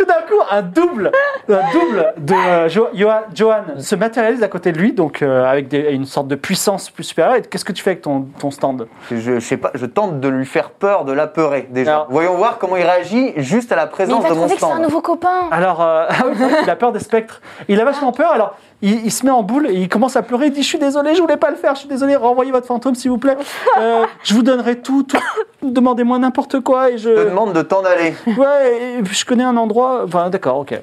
tout 0.00 0.06
d'un 0.06 0.22
coup, 0.22 0.42
un 0.50 0.62
double, 0.62 1.12
un 1.48 1.72
double 1.72 2.14
de 2.16 2.34
euh, 2.34 2.68
Jo- 2.68 2.88
Johan, 2.94 3.20
Johan 3.34 3.62
se 3.78 3.94
matérialise 3.94 4.42
à 4.42 4.48
côté 4.48 4.72
de 4.72 4.78
lui, 4.78 4.92
donc 4.92 5.20
euh, 5.22 5.44
avec 5.44 5.68
des- 5.68 5.90
une 5.92 6.06
sorte 6.06 6.26
de 6.28 6.34
puissance 6.36 6.88
plus 6.90 7.04
supérieure. 7.04 7.34
Et 7.36 7.42
qu'est-ce 7.42 7.64
que 7.64 7.72
tu 7.72 7.82
fais 7.82 7.90
avec 7.90 8.02
ton, 8.02 8.22
ton 8.38 8.50
stand? 8.50 8.86
Je, 9.10 9.16
je 9.18 9.40
sais 9.40 9.56
pas, 9.58 9.70
je 9.74 9.84
tente 9.86 10.20
de 10.20 10.28
lui 10.28 10.46
faire 10.46 10.70
peur, 10.70 11.04
de 11.04 11.12
l'apeurer 11.12 11.68
déjà. 11.70 11.90
Alors- 11.92 12.06
Voyons 12.10 12.34
voir 12.36 12.58
comment 12.58 12.76
il 12.76 12.82
réagit 12.84 13.32
juste 13.36 13.72
à 13.72 13.76
la 13.76 13.82
Mais 13.84 13.88
il 13.88 13.92
présence 13.92 14.22
va 14.22 14.28
de 14.30 14.34
mon 14.34 14.40
trouver 14.40 14.54
que 14.54 14.60
c'est 14.60 14.66
un 14.66 14.70
stand. 14.70 14.82
nouveau 14.82 15.00
copain. 15.02 15.48
Alors, 15.50 15.82
euh, 15.82 16.06
il 16.64 16.70
a 16.70 16.76
peur 16.76 16.92
des 16.92 17.00
spectres. 17.00 17.40
Il 17.68 17.80
a 17.80 17.84
vachement 17.84 18.12
peur. 18.12 18.32
Alors, 18.32 18.56
il, 18.82 19.04
il 19.06 19.10
se 19.12 19.24
met 19.24 19.30
en 19.32 19.42
boule 19.42 19.66
et 19.68 19.74
il 19.74 19.88
commence 19.88 20.16
à 20.16 20.22
pleurer. 20.22 20.46
Il 20.46 20.52
dit 20.52 20.62
:«Je 20.64 20.68
suis 20.68 20.78
désolé, 20.78 21.14
je 21.14 21.20
voulais 21.20 21.36
pas 21.36 21.50
le 21.50 21.56
faire. 21.56 21.74
Je 21.74 21.80
suis 21.80 21.88
désolé. 21.88 22.16
Renvoyez 22.16 22.52
votre 22.52 22.66
fantôme, 22.66 22.94
s'il 22.94 23.10
vous 23.10 23.18
plaît. 23.18 23.36
Euh, 23.78 24.06
je 24.22 24.34
vous 24.34 24.42
donnerai 24.42 24.80
tout. 24.80 25.02
tout. 25.02 25.18
Demandez-moi 25.62 26.18
n'importe 26.18 26.60
quoi 26.60 26.90
et 26.90 26.98
je. 26.98 27.10
Je 27.10 27.22
te 27.24 27.28
demande 27.28 27.52
de 27.52 27.62
t'en 27.62 27.84
aller. 27.84 28.14
Ouais, 28.26 28.98
et 29.00 29.04
je 29.04 29.24
connais 29.24 29.44
un 29.44 29.56
endroit. 29.56 30.04
Enfin, 30.04 30.30
d'accord, 30.30 30.58
ok. 30.58 30.80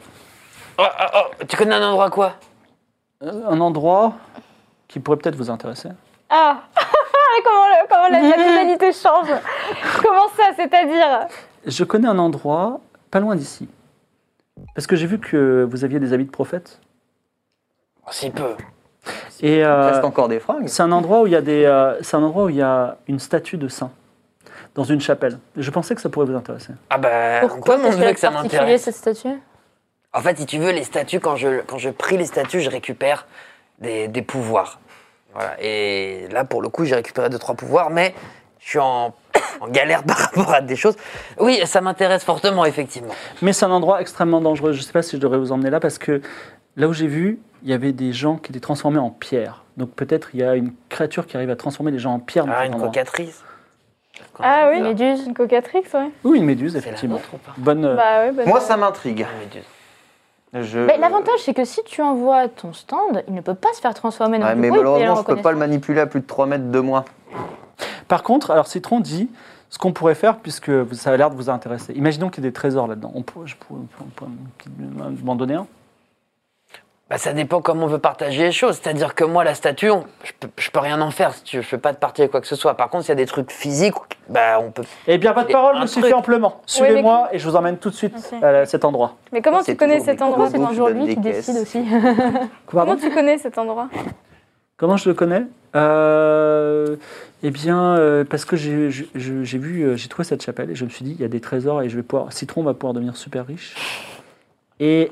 Oh, 0.80 0.84
oh, 0.88 1.04
oh, 1.16 1.44
tu 1.48 1.58
connais 1.58 1.76
un 1.76 1.88
endroit 1.90 2.10
quoi? 2.12 2.34
Euh, 3.24 3.42
Un 3.50 3.60
endroit 3.62 4.14
qui 4.88 5.00
pourrait 5.00 5.18
peut-être 5.18 5.36
vous 5.36 5.50
intéresser. 5.50 5.90
Ah 6.30 6.58
comment, 7.44 7.68
le- 7.68 7.88
comment 7.90 8.10
la, 8.10 8.34
tonalité 8.36 8.92
change? 8.94 9.28
Comment 10.04 10.28
ça, 10.38 10.44
c'est-à-dire? 10.56 11.28
Je 11.66 11.84
connais 11.84 12.08
un 12.08 12.20
endroit 12.20 12.80
pas 13.10 13.20
loin 13.20 13.36
d'ici. 13.36 13.68
Parce 14.76 14.86
que 14.86 14.96
j'ai 14.96 15.08
vu 15.08 15.20
que 15.20 15.68
vous 15.70 15.84
aviez 15.84 16.00
des 16.00 16.14
habits 16.14 16.26
de 16.26 16.32
prophète. 16.32 16.80
Oh, 18.08 18.12
Si 18.12 18.30
peu. 18.30 18.56
Et 19.42 19.58
Il 19.60 19.64
euh, 19.64 19.92
reste 19.92 20.04
encore 20.04 20.28
des 20.28 20.40
fringues. 20.40 20.68
c'est 20.68 20.82
un 20.84 20.92
endroit 20.92 21.22
où 21.22 21.28
il 21.28 21.34
y 21.34 21.36
a 21.36 21.42
des, 21.42 21.64
euh, 21.66 22.02
c'est 22.02 22.18
un 22.18 22.24
endroit 22.24 22.46
où 22.46 22.50
il 22.50 22.56
y 22.58 22.62
a 22.62 22.98
une 23.08 23.20
statue 23.20 23.58
de 23.58 23.68
saint 23.68 23.92
dans 24.76 24.84
une 24.84 25.00
chapelle. 25.00 25.40
Je 25.56 25.70
pensais 25.72 25.96
que 25.96 26.02
ça 26.02 26.10
pourrait 26.10 26.26
vous 26.26 26.36
intéresser. 26.36 26.74
Ah 26.90 26.98
bah, 26.98 27.40
Pourquoi 27.42 27.58
on 27.58 27.62
peut 27.62 27.72
Qu'est-ce 27.84 27.84
montrer 27.84 28.06
qu'elle 28.06 28.14
que 28.16 28.20
ça 28.20 28.32
m'intéresse. 28.32 28.84
cette 28.84 28.96
statue? 28.96 29.40
En 30.14 30.22
fait, 30.22 30.38
si 30.38 30.46
tu 30.46 30.58
veux, 30.58 30.72
les 30.72 30.84
statues, 30.84 31.20
quand 31.20 31.36
je, 31.36 31.62
quand 31.62 31.78
je 31.78 31.90
prie 31.90 32.18
les 32.18 32.26
statues, 32.26 32.62
je 32.62 32.70
récupère 32.70 33.28
des, 33.80 34.08
des 34.08 34.22
pouvoirs. 34.22 34.80
Voilà. 35.34 35.56
Et 35.62 36.28
là, 36.32 36.44
pour 36.44 36.62
le 36.62 36.70
coup, 36.70 36.86
j'ai 36.86 36.96
récupéré 36.96 37.30
deux, 37.30 37.38
trois 37.40 37.56
pouvoirs, 37.56 37.90
mais 37.92 38.14
je 38.60 38.70
suis 38.70 38.80
en, 38.80 39.14
en 39.62 39.68
galère 39.68 40.04
par 40.04 40.18
rapport 40.18 40.54
à 40.54 40.62
des 40.62 40.76
choses. 40.76 40.96
Oui, 41.40 41.62
ça 41.66 41.82
m'intéresse 41.82 42.24
fortement, 42.24 42.66
effectivement. 42.66 43.14
Mais 43.42 43.54
c'est 43.54 43.66
un 43.66 43.72
endroit 43.72 44.02
extrêmement 44.02 44.42
dangereux. 44.42 44.72
Je 44.74 44.80
ne 44.80 44.84
sais 44.84 44.94
pas 44.94 45.04
si 45.04 45.16
je 45.18 45.22
devrais 45.22 45.38
vous 45.38 45.52
emmener 45.52 45.70
là 45.70 45.80
parce 45.80 45.98
que 46.00 46.22
là 46.78 46.88
où 46.88 46.94
j'ai 46.94 47.08
vu, 47.08 47.40
il 47.64 47.70
y 47.70 47.74
avait 47.74 47.92
des 47.92 48.14
gens 48.14 48.38
qui 48.38 48.52
étaient 48.52 48.60
transformés 48.62 49.00
en 49.00 49.10
pierre. 49.10 49.64
Donc 49.76 49.90
peut-être 49.92 50.30
il 50.34 50.40
y 50.40 50.44
a 50.44 50.56
une 50.56 50.72
créature 50.90 51.28
qui 51.28 51.36
arrive 51.36 51.50
à 51.50 51.56
transformer 51.56 51.92
les 51.92 52.00
gens 52.00 52.14
en 52.14 52.20
pierre. 52.20 52.46
dans 52.46 52.54
Ah, 52.56 52.66
une 52.66 52.74
endroit. 52.76 52.88
cocatrice. 52.90 53.44
Ah 54.40 54.70
oui. 54.72 54.82
Méduse 54.82 55.26
Une 55.28 55.34
cocatrix, 55.36 55.84
ouais. 55.94 56.10
Ou 56.24 56.34
une 56.34 56.46
méduse, 56.46 56.76
effectivement. 56.76 57.16
nôtre 57.16 57.30
Bonne. 57.58 57.86
euh, 57.86 57.96
Bah 57.96 58.20
ouais, 58.26 58.32
bah, 58.32 58.44
Moi, 58.48 58.60
ça 58.62 58.76
m'intrigue. 58.78 59.26
Je... 60.54 60.80
Mais 60.80 60.98
L'avantage, 60.98 61.40
c'est 61.40 61.54
que 61.54 61.66
si 61.66 61.84
tu 61.84 62.02
envoies 62.02 62.48
ton 62.48 62.74
stand, 62.74 63.24
il 63.28 63.34
ne 63.36 63.42
peut 63.42 63.54
pas 63.54 63.74
se 63.74 63.82
faire 63.82 63.94
transformer. 63.94 64.38
Ouais, 64.40 64.56
mais 64.56 64.70
malheureusement, 64.70 65.16
je 65.18 65.22
peux 65.24 65.36
pas 65.42 65.52
le 65.52 65.58
manipuler 65.58 66.00
à 66.00 66.08
plus 66.08 66.22
de 66.22 66.26
3 66.26 66.46
mètres 66.48 66.72
de 66.72 66.80
moi. 66.80 67.06
Par 68.08 68.24
contre, 68.24 68.52
alors 68.52 68.68
Citron 68.68 69.00
dit 69.02 69.30
ce 69.70 69.78
qu'on 69.78 69.92
pourrait 69.92 70.16
faire, 70.16 70.38
puisque 70.38 70.70
vous- 70.70 70.96
ça 70.96 71.12
a 71.12 71.18
l'air 71.18 71.30
de 71.30 71.36
vous 71.36 71.50
intéresser. 71.50 71.94
Imaginons 71.94 72.30
qu'il 72.30 72.44
y 72.44 72.48
ait 72.48 72.50
des 72.50 72.54
trésors 72.54 72.88
là-dedans. 72.88 73.12
On 73.14 73.22
pourrait, 73.22 73.48
je 73.48 73.58
pourrais, 73.58 73.82
on 73.82 74.04
pourrait- 74.06 74.32
on 74.32 74.98
pourrait 74.98 75.12
m'en 75.24 75.36
donner 75.36 75.56
un 75.56 75.68
Bah, 77.10 77.18
ça 77.18 77.32
dépend 77.32 77.62
comment 77.62 77.86
on 77.86 77.88
veut 77.88 78.00
partager 78.00 78.44
les 78.44 78.52
choses. 78.52 78.80
C'est-à-dire 78.82 79.16
que 79.16 79.24
moi, 79.24 79.46
la 79.46 79.54
statue, 79.56 79.90
on- 79.90 80.04
je, 80.26 80.34
peux, 80.38 80.50
je 80.58 80.70
peux 80.70 80.80
rien 80.80 81.00
en 81.00 81.10
faire 81.10 81.34
si 81.34 81.44
tu 81.44 81.56
veux. 81.58 81.64
Je 81.64 81.70
peux 81.70 81.78
pas 81.78 81.94
te 81.94 82.00
partager 82.00 82.28
quoi 82.28 82.42
que 82.42 82.48
ce 82.48 82.58
soit. 82.58 82.74
Par 82.76 82.90
contre, 82.90 83.06
s'il 83.06 83.10
y 83.12 83.12
a 83.14 83.16
des 83.16 83.26
trucs 83.26 83.50
physiques, 83.50 83.96
bah, 84.28 84.60
on 84.62 84.72
peut. 84.72 84.84
Eh 85.08 85.18
bien, 85.18 85.32
votre 85.32 85.50
Et 85.50 85.54
parole 85.54 85.80
me 85.80 85.86
suffit 85.86 86.12
amplement. 86.14 86.62
Suivez-moi 86.66 87.30
et 87.32 87.40
je 87.40 87.48
vous 87.48 87.56
emmène 87.56 87.78
tout 87.78 87.90
de 87.92 87.96
suite 87.96 88.14
à 88.42 88.66
cet 88.66 88.84
endroit. 88.84 89.16
Mais 89.32 89.42
comment 89.42 89.64
tu 89.64 89.76
connais 89.78 90.02
cet 90.02 90.22
endroit? 90.22 90.50
C'est 90.50 90.60
toujours 90.60 90.90
lui 90.90 91.08
qui 91.08 91.22
décide 91.22 91.58
aussi 91.62 91.86
Comment 92.66 92.98
tu 92.98 93.10
connais 93.10 93.38
cet 93.38 93.58
endroit? 93.58 93.88
Comment 94.76 94.98
je 94.98 95.08
le 95.10 95.16
connais? 95.16 95.44
Euh, 95.76 96.98
Eh 97.44 97.52
bien, 97.52 97.96
euh, 97.96 98.24
parce 98.26 98.44
que 98.46 98.56
j'ai 98.58 98.90
vu, 99.58 99.84
euh, 99.84 99.96
j'ai 99.96 100.10
trouvé 100.10 100.24
cette 100.28 100.44
chapelle 100.44 100.72
et 100.72 100.76
je 100.76 100.84
me 100.86 100.90
suis 100.90 101.06
dit, 101.06 101.12
il 101.12 101.22
y 101.22 101.26
a 101.26 101.28
des 101.30 101.40
trésors 101.40 101.82
et 101.84 101.90
je 101.90 101.96
vais 101.96 102.04
pouvoir, 102.04 102.34
Citron 102.34 102.64
va 102.64 102.74
pouvoir 102.74 102.94
devenir 102.94 103.16
super 103.16 103.46
riche. 103.48 103.76
Et 104.80 105.12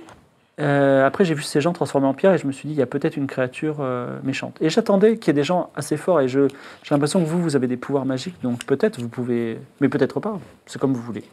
euh, 0.60 1.06
après, 1.06 1.26
j'ai 1.26 1.34
vu 1.34 1.44
ces 1.44 1.60
gens 1.60 1.74
transformés 1.74 2.08
en 2.08 2.14
pierre 2.14 2.32
et 2.34 2.38
je 2.38 2.48
me 2.48 2.52
suis 2.54 2.68
dit, 2.70 2.74
il 2.76 2.78
y 2.78 2.82
a 2.82 2.86
peut-être 2.86 3.18
une 3.18 3.28
créature 3.28 3.78
euh, 3.82 4.18
méchante. 4.24 4.56
Et 4.62 4.70
j'attendais 4.70 5.18
qu'il 5.18 5.28
y 5.28 5.32
ait 5.32 5.34
des 5.42 5.44
gens 5.44 5.70
assez 5.76 5.98
forts 5.98 6.22
et 6.22 6.28
je- 6.30 6.48
j'ai 6.84 6.96
l'impression 6.96 7.20
que 7.20 7.26
vous, 7.26 7.42
vous 7.42 7.56
avez 7.58 7.68
des 7.68 7.76
pouvoirs 7.78 8.06
magiques, 8.06 8.42
donc 8.42 8.64
peut-être 8.66 9.00
vous 9.02 9.10
pouvez, 9.10 9.60
mais 9.82 9.90
peut-être 9.90 10.20
pas. 10.22 10.40
C'est 10.66 10.80
comme 10.80 10.94
vous 10.94 11.02
voulez. 11.02 11.26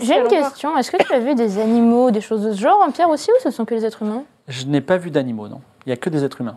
J'ai 0.00 0.18
une 0.18 0.28
question. 0.28 0.76
Est-ce 0.78 0.90
que 0.90 1.02
tu 1.02 1.12
as 1.12 1.20
vu 1.20 1.34
des 1.34 1.58
animaux, 1.58 2.10
des 2.10 2.20
choses 2.22 2.42
de 2.42 2.52
ce 2.52 2.60
genre 2.60 2.80
en 2.80 2.90
pierre 2.90 3.10
aussi, 3.10 3.30
ou 3.30 3.40
ce 3.42 3.50
sont 3.50 3.64
que 3.66 3.74
les 3.74 3.84
êtres 3.84 4.02
humains? 4.02 4.24
Je 4.48 4.64
n'ai 4.66 4.80
pas 4.80 4.96
vu 4.96 5.10
d'animaux, 5.10 5.48
non. 5.48 5.60
Il 5.84 5.90
n'y 5.90 5.92
a 5.92 5.96
que 5.96 6.08
des 6.10 6.24
êtres 6.24 6.40
humains. 6.40 6.56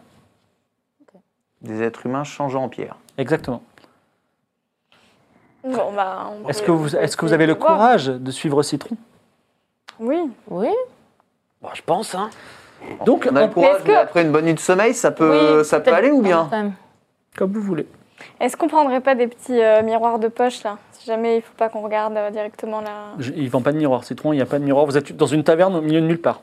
Des 1.61 1.81
êtres 1.81 2.05
humains 2.05 2.23
changeant 2.23 2.63
en 2.63 2.69
pierre. 2.69 2.95
Exactement. 3.17 3.63
Bon, 5.63 5.93
bah, 5.95 6.31
Est-ce 6.49 6.61
que 6.61 6.71
vous, 6.71 6.93
est-ce 6.95 7.15
que 7.15 7.25
vous 7.25 7.31
avez 7.33 7.45
le 7.45 7.55
courage 7.55 8.07
de 8.07 8.31
suivre 8.31 8.61
Citron? 8.63 8.97
Oui. 9.99 10.29
Oui. 10.49 10.67
Bon, 11.63 11.69
je 11.73 11.81
pense, 11.81 12.13
hein. 12.15 12.29
Donc, 13.05 13.27
On 13.31 13.35
a 13.35 13.39
le 13.41 13.45
on- 13.45 13.49
courage, 13.49 13.75
est-ce 13.77 13.83
que- 13.83 13.91
mais 13.91 13.95
après 13.97 14.21
une 14.23 14.31
bonne 14.31 14.45
nuit 14.45 14.53
de 14.53 14.59
sommeil, 14.59 14.93
ça 14.93 15.11
peut, 15.11 15.57
Oui, 15.59 15.65
ça 15.65 15.77
peut 15.79 15.85
peut-être 15.85 15.95
aller 15.97 16.11
ou 16.11 16.21
bien 16.21 16.47
quand 16.51 16.57
même. 16.57 16.73
comme 17.37 17.51
vous 17.53 17.61
voulez. 17.61 17.87
Est-ce 18.39 18.57
qu'on 18.57 18.67
prendrait 18.67 18.99
pas 19.01 19.15
des 19.15 19.27
petits 19.27 19.61
euh, 19.61 19.81
miroirs 19.83 20.19
de 20.19 20.27
poche 20.27 20.63
là? 20.63 20.77
Si 20.91 21.05
jamais 21.07 21.37
il 21.37 21.41
faut 21.41 21.53
pas 21.57 21.69
qu'on 21.69 21.81
regarde 21.81 22.15
euh, 22.17 22.29
directement 22.29 22.81
là. 22.81 22.89
Je- 23.19 23.31
Ils 23.31 23.49
vendent 23.49 23.63
pas 23.63 23.71
de 23.71 23.77
miroir, 23.77 24.03
Citron, 24.03 24.33
il 24.33 24.37
n'y 24.37 24.41
a 24.41 24.45
pas 24.45 24.59
de 24.59 24.63
miroir. 24.65 24.85
Vous 24.85 24.97
êtes 24.97 25.15
dans 25.15 25.25
une 25.25 25.43
taverne 25.43 25.75
au 25.75 25.81
milieu 25.81 26.01
de 26.01 26.05
nulle 26.05 26.21
part. 26.21 26.41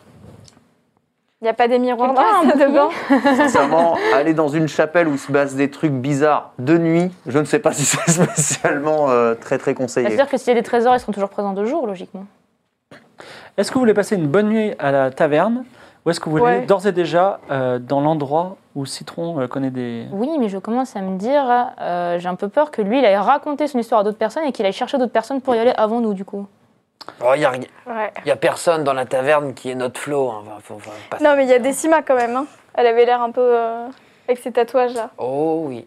Il 1.43 1.45
n'y 1.45 1.51
a 1.51 1.55
pas 1.55 1.69
des 1.69 1.79
miroirs 1.79 2.13
dans 2.13 2.23
Quelqu'un 2.23 2.29
a 2.29 2.45
la 2.45 2.49
un 2.55 2.59
salle 2.59 2.69
de 2.71 2.75
bain? 2.75 3.37
Sincèrement, 3.37 3.97
aller 4.15 4.35
dans 4.35 4.49
une 4.49 4.69
chapelle 4.69 5.09
où 5.09 5.17
se 5.17 5.33
passe 5.33 5.55
des 5.55 5.71
trucs 5.71 5.93
bizarres 5.93 6.53
de 6.59 6.77
nuit, 6.77 7.11
je 7.27 7.39
ne 7.39 7.45
sais 7.45 7.59
pas 7.61 7.73
si 7.73 7.85
c'est 7.85 8.11
spécialement 8.11 9.09
euh, 9.11 9.35
très 9.35 9.57
très 9.57 9.73
conseillé. 9.75 10.07
C'est-à-dire 10.09 10.29
que 10.31 10.37
s'il 10.37 10.49
y 10.49 10.53
a 10.53 10.61
des 10.61 10.63
trésors, 10.67 10.95
ils 10.95 11.01
seront 11.01 11.13
toujours 11.13 11.31
présents 11.31 11.53
de 11.55 11.65
jour, 11.65 11.87
logiquement. 11.87 12.25
Est-ce 13.57 13.71
que 13.71 13.75
vous 13.75 13.81
voulez 13.81 13.95
passer 13.95 14.17
une 14.17 14.27
bonne 14.29 14.49
nuit 14.49 14.75
à 14.79 14.91
la 14.91 15.11
taverne 15.11 15.65
ou 16.05 16.11
est-ce 16.11 16.19
que 16.19 16.27
vous 16.31 16.39
voulez 16.39 16.43
Ouais. 16.61 16.67
d'ores 16.67 16.87
et 16.87 16.93
déjà 16.93 17.41
euh, 17.51 17.79
dans 17.79 18.01
l'endroit 18.01 18.57
où 18.75 18.87
Citron 18.87 19.39
euh, 19.41 19.47
connaît 19.49 19.71
des... 19.71 20.07
Oui, 20.13 20.31
mais 20.39 20.49
je 20.49 20.57
commence 20.57 20.97
à 20.97 21.03
me 21.03 21.19
dire, 21.19 21.45
euh, 21.79 22.19
j'ai 22.19 22.29
un 22.29 22.37
peu 22.37 22.49
peur 22.49 22.71
que 22.71 22.81
lui, 22.81 23.01
il 23.01 23.05
aille 23.05 23.17
raconter 23.17 23.67
son 23.67 23.79
histoire 23.79 24.01
à 24.01 24.05
d'autres 24.05 24.17
personnes 24.17 24.45
et 24.45 24.53
qu'il 24.53 24.65
aille 24.65 24.73
chercher 24.73 24.97
d'autres 24.97 25.13
personnes 25.13 25.43
pour 25.43 25.55
y 25.55 25.59
aller 25.59 25.75
avant 25.77 26.01
nous, 26.01 26.15
du 26.15 26.25
coup. 26.25 26.47
Oh, 27.23 27.33
il 27.35 27.43
y 27.43 27.45
a, 27.45 27.51
Ouais. 27.53 28.13
y 28.25 28.31
a 28.31 28.37
personne 28.37 28.83
dans 28.83 28.95
la 28.95 29.05
taverne 29.05 29.53
qui 29.53 29.71
est 29.71 29.75
notre 29.75 30.01
flot. 30.01 30.31
hein. 30.31 30.43
Faut- 30.63 30.79
faut- 30.79 30.91
faut 30.91 31.09
pas- 31.11 31.19
Non, 31.23 31.37
mais 31.37 31.45
il 31.45 31.51
y 31.51 31.55
a 31.55 31.59
Décima 31.59 32.01
quand 32.03 32.17
même. 32.17 32.35
hein. 32.37 32.47
Elle 32.75 32.87
avait 32.87 33.05
l'air 33.05 33.21
un 33.21 33.31
peu. 33.31 33.41
euh, 33.43 33.87
avec 34.27 34.39
ses 34.39 34.53
tatouages 34.53 34.95
là. 34.95 35.11
Oh 35.19 35.65
oui. 35.67 35.87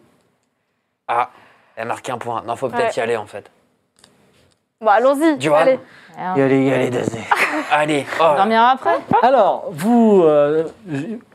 Ah, 1.08 1.30
elle 1.76 1.82
a 1.82 1.86
marqué 1.86 2.12
un 2.12 2.18
point. 2.18 2.42
Non, 2.46 2.54
faut 2.56 2.68
peut-être 2.68 2.94
Ouais. 2.94 2.94
y 2.96 3.00
aller 3.00 3.16
en 3.16 3.26
fait. 3.26 3.50
Bon, 4.80 4.88
allons-y. 4.90 5.40
Johan. 5.40 5.56
Allez. 5.56 5.80
Y 6.18 6.38
y 6.38 6.42
aller, 6.42 6.90
Dazé. 6.90 7.18
Allez. 7.72 8.04
Oh. 8.20 8.24
on 8.32 8.36
dormira 8.36 8.70
après? 8.70 8.98
Alors, 9.22 9.66
vous, 9.72 10.22
euh, 10.24 10.64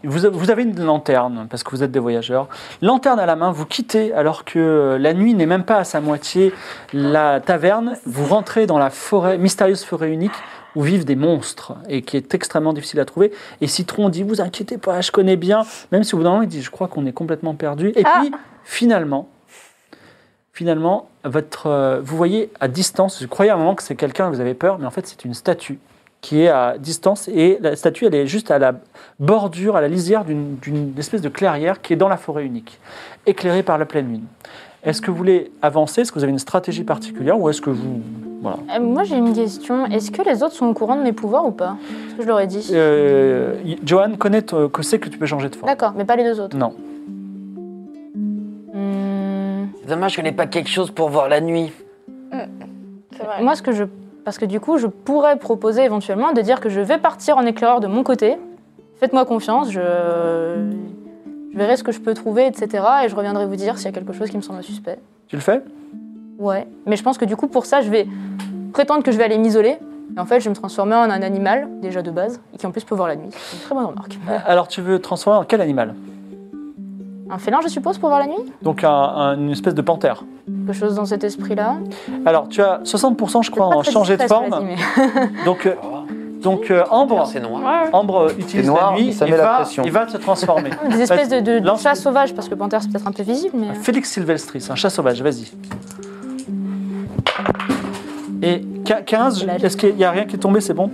vous, 0.04 0.20
vous 0.32 0.52
avez 0.52 0.64
une 0.64 0.84
lanterne, 0.84 1.48
parce 1.50 1.64
que 1.64 1.72
vous 1.72 1.84
êtes 1.84 1.92
des 1.92 2.00
voyageurs. 2.00 2.48
Lanterne 2.82 3.20
à 3.20 3.26
la 3.26 3.36
main, 3.36 3.52
vous 3.52 3.66
quittez 3.66 4.14
alors 4.14 4.46
que 4.46 4.98
la 5.00 5.14
nuit 5.14 5.34
n'est 5.34 5.46
même 5.46 5.64
pas 5.64 5.78
à 5.78 5.84
sa 5.84 6.02
moitié 6.02 6.54
la 6.94 7.40
taverne. 7.42 7.98
Vous 8.06 8.26
rentrez 8.26 8.68
dans 8.68 8.78
la 8.78 8.90
forêt, 8.90 9.38
mystérieuse 9.38 9.84
forêt 9.84 10.12
unique 10.12 10.32
où 10.76 10.82
vivent 10.84 11.04
des 11.06 11.16
monstres 11.16 11.74
et 11.90 12.04
qui 12.04 12.16
est 12.16 12.34
extrêmement 12.36 12.74
difficile 12.74 13.00
à 13.00 13.06
trouver. 13.06 13.32
Et 13.60 13.68
Citron 13.68 14.10
dit, 14.10 14.24
vous 14.24 14.40
inquiétez 14.40 14.78
pas, 14.78 15.02
je 15.02 15.12
connais 15.12 15.36
bien. 15.36 15.64
Même 15.92 16.04
si 16.04 16.14
au 16.14 16.20
bout 16.20 16.24
d'un 16.24 16.30
moment, 16.32 16.44
il 16.44 16.48
dit, 16.48 16.62
je 16.62 16.70
crois 16.70 16.88
qu'on 16.88 17.06
est 17.06 17.12
complètement 17.12 17.56
perdu. 17.56 17.92
Et 17.96 18.04
Ah. 18.06 18.20
puis, 18.22 18.32
finalement, 18.64 19.28
finalement, 20.54 21.09
votre, 21.24 21.68
euh, 21.68 22.00
vous 22.04 22.16
voyez 22.16 22.50
à 22.60 22.68
distance, 22.68 23.22
je 23.22 23.28
croyais 23.28 23.52
à 23.52 23.56
un 23.56 23.58
moment 23.58 23.76
que 23.76 23.84
c'est 23.84 23.96
quelqu'un, 23.96 24.30
vous 24.30 24.40
avez 24.40 24.54
peur, 24.54 24.80
mais 24.80 24.86
en 24.86 24.92
fait 24.92 25.06
c'est 25.08 25.26
une 25.26 25.34
statue 25.34 25.80
qui 26.22 26.42
est 26.42 26.50
à 26.50 26.78
distance 26.78 27.28
et 27.30 27.58
la 27.62 27.76
statue 27.76 28.06
elle 28.06 28.16
est 28.16 28.28
juste 28.28 28.52
à 28.52 28.60
la 28.60 28.74
bordure, 29.20 29.76
à 29.76 29.82
la 29.82 29.88
lisière 29.88 30.26
d'une 30.26 30.94
espèce 30.98 31.22
de 31.22 31.30
clairière 31.30 31.82
qui 31.82 31.94
est 31.94 31.98
dans 31.98 32.10
la 32.10 32.18
forêt 32.18 32.46
unique, 32.46 32.80
éclairée 33.26 33.64
par 33.64 33.78
la 33.78 33.86
pleine 33.86 34.10
lune. 34.10 34.26
Est-ce 34.84 35.02
que 35.02 35.12
vous 35.12 35.18
voulez 35.18 35.52
avancer? 35.62 36.02
Est-ce 36.02 36.12
que 36.12 36.20
vous 36.20 36.24
avez 36.24 36.32
une 36.32 36.40
stratégie 36.40 36.84
particulière 36.86 37.40
ou 37.40 37.50
est-ce 37.50 37.62
que 37.62 37.70
vous... 37.70 38.02
Voilà. 38.42 38.60
Euh, 38.74 38.80
Moi, 38.80 39.04
j'ai 39.04 39.18
une 39.18 39.34
question. 39.34 39.86
Est-ce 39.88 40.10
que 40.10 40.22
les 40.22 40.42
autres 40.42 40.56
sont 40.56 40.68
au 40.68 40.74
courant 40.74 40.96
de 40.96 41.02
mes 41.02 41.12
pouvoirs 41.12 41.46
ou 41.46 41.52
pas? 41.52 41.76
Je 42.18 42.26
leur 42.26 42.40
ai 42.40 42.48
dit. 42.48 42.70
Euh, 42.72 43.56
Johan 43.84 44.14
connaît 44.18 44.42
que 44.42 44.82
c'est 44.82 44.98
que 44.98 45.10
tu 45.10 45.18
peux 45.18 45.26
changer 45.26 45.50
de 45.50 45.56
forme. 45.58 45.70
D'accord, 45.70 45.94
mais 45.98 46.06
pas 46.06 46.16
les 46.16 46.24
deux 46.24 46.40
autres. 46.40 46.56
Non. 46.56 46.74
C'est 49.90 49.96
Dommage 49.96 50.16
qu'on 50.18 50.22
n'ait 50.22 50.32
pas 50.32 50.46
quelque 50.46 50.70
chose 50.70 50.92
pour 50.92 51.10
voir 51.10 51.30
la 51.30 51.42
nuit. 51.42 51.72
C'est 52.32 53.24
vrai. 53.24 53.42
Moi, 53.42 53.56
ce 53.56 53.64
que 53.64 53.72
je. 53.72 53.86
Parce 54.24 54.38
que 54.38 54.46
du 54.46 54.60
coup, 54.60 54.78
je 54.78 54.86
pourrais 54.86 55.36
proposer 55.40 55.84
éventuellement 55.84 56.32
de 56.32 56.42
dire 56.42 56.60
que 56.60 56.70
je 56.70 56.80
vais 56.80 57.00
partir 57.00 57.38
en 57.38 57.46
éclaireur 57.48 57.80
de 57.80 57.88
mon 57.88 58.04
côté. 58.04 58.38
Faites-moi 59.00 59.26
confiance, 59.26 59.72
je. 59.72 59.82
Je 61.52 61.58
verrai 61.58 61.76
ce 61.76 61.84
que 61.84 61.92
je 61.92 62.00
peux 62.00 62.14
trouver, 62.14 62.46
etc. 62.46 62.84
Et 63.04 63.10
je 63.10 63.16
reviendrai 63.16 63.48
vous 63.48 63.56
dire 63.56 63.80
s'il 63.80 63.88
y 63.88 63.90
a 63.90 63.92
quelque 63.92 64.14
chose 64.14 64.30
qui 64.30 64.38
me 64.38 64.44
semble 64.44 64.62
suspect. 64.62 65.00
Tu 65.28 65.36
le 65.36 65.42
fais? 65.42 65.64
Ouais. 66.38 66.68
Mais 66.86 66.96
je 66.96 67.02
pense 67.02 67.18
que 67.18 67.26
du 67.26 67.36
coup, 67.36 67.48
pour 67.48 67.66
ça, 67.66 67.82
je 67.82 67.90
vais 67.90 68.06
prétendre 68.74 69.02
que 69.02 69.12
je 69.12 69.18
vais 69.18 69.24
aller 69.24 69.40
m'isoler. 69.40 69.80
Et 70.16 70.20
en 70.20 70.26
fait, 70.26 70.40
je 70.40 70.44
vais 70.44 70.52
me 70.52 70.56
transformer 70.56 70.98
en 70.98 71.10
un 71.10 71.24
animal, 71.24 71.68
déjà 71.82 72.04
de 72.04 72.12
base, 72.12 72.40
et 72.54 72.58
qui 72.58 72.68
en 72.68 72.72
plus 72.72 72.84
peut 72.84 72.94
voir 72.94 73.08
la 73.08 73.16
nuit. 73.16 73.30
C'est 73.32 73.58
une 73.58 73.64
très 73.64 73.74
bonne 73.74 73.86
remarque. 73.86 74.20
Alors 74.46 74.68
tu 74.68 74.82
veux 74.82 75.00
transformer 75.00 75.40
en 75.40 75.46
quel 75.46 75.62
animal? 75.62 75.96
Un 77.32 77.38
félin, 77.38 77.60
je 77.62 77.68
suppose, 77.68 77.98
pour 77.98 78.10
voir 78.10 78.20
la 78.20 78.28
nuit 78.28 78.44
Donc 78.62 78.84
un- 78.84 78.90
un- 78.90 79.38
une 79.38 79.52
espèce 79.52 79.76
de 79.76 79.82
panthère. 79.82 80.24
Quelque 80.66 80.74
chose 80.78 80.96
dans 80.96 81.06
cet 81.06 81.24
esprit-là. 81.24 81.76
Alors 82.26 82.48
tu 82.50 82.62
as 82.62 82.80
60% 82.84 83.44
je 83.44 83.52
crois 83.52 83.68
en 83.68 83.84
changer 83.84 84.18
de 84.18 84.24
forme. 84.24 84.50
Donc, 85.46 85.66
euh, 85.66 85.76
donc 86.42 86.72
euh, 86.72 86.84
Ambre, 86.90 87.28
C'est 87.32 87.40
noir. 87.42 87.62
Ambre 87.92 88.32
utilise 88.40 88.66
noir, 88.68 88.94
la 88.96 88.98
nuit 89.02 89.12
ça 89.14 89.28
et 89.28 89.32
met 89.32 89.38
la 89.38 89.44
va, 89.44 89.56
pression. 89.58 89.84
il 89.86 89.92
va 89.92 90.08
se 90.08 90.18
transformer. 90.18 90.70
Des 90.90 91.02
espèces 91.02 91.28
de, 91.30 91.40
de, 91.42 91.60
de 91.60 91.66
Lance- 91.66 91.82
chats 91.84 91.96
sauvages, 91.96 92.34
parce 92.34 92.48
que 92.48 92.56
panthère, 92.56 92.82
c'est 92.82 92.90
peut-être 92.90 93.08
un 93.08 93.12
peu 93.12 93.24
visible, 93.24 93.56
mais. 93.58 93.74
Félix 93.76 94.10
Sylvestris, 94.10 94.66
un 94.72 94.76
chat 94.76 94.90
sauvage, 94.90 95.22
vas-y. 95.22 95.52
Et 98.42 98.62
qu- 98.86 99.04
15, 99.06 99.46
est-ce 99.62 99.76
qu'il 99.76 99.96
n'y 99.96 100.04
a 100.06 100.12
rien 100.12 100.24
qui 100.26 100.36
est 100.36 100.40
tombé, 100.40 100.62
c'est 100.62 100.74
bon? 100.74 100.90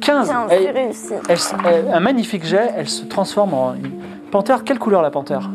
15, 0.00 0.28
Tiens, 0.28 0.46
elle- 0.48 0.62
c'est 0.62 0.70
réussi. 0.70 1.12
elle 1.28 1.34
s- 1.34 1.54
elle- 1.66 1.92
un 1.92 2.00
magnifique 2.00 2.44
jet, 2.46 2.72
elle 2.76 2.88
se 2.88 3.04
transforme 3.04 3.52
en 3.54 3.74
une 3.74 3.90
panthère. 4.30 4.62
Quelle 4.64 4.78
couleur 4.78 5.02
la 5.02 5.10
panthère? 5.10 5.50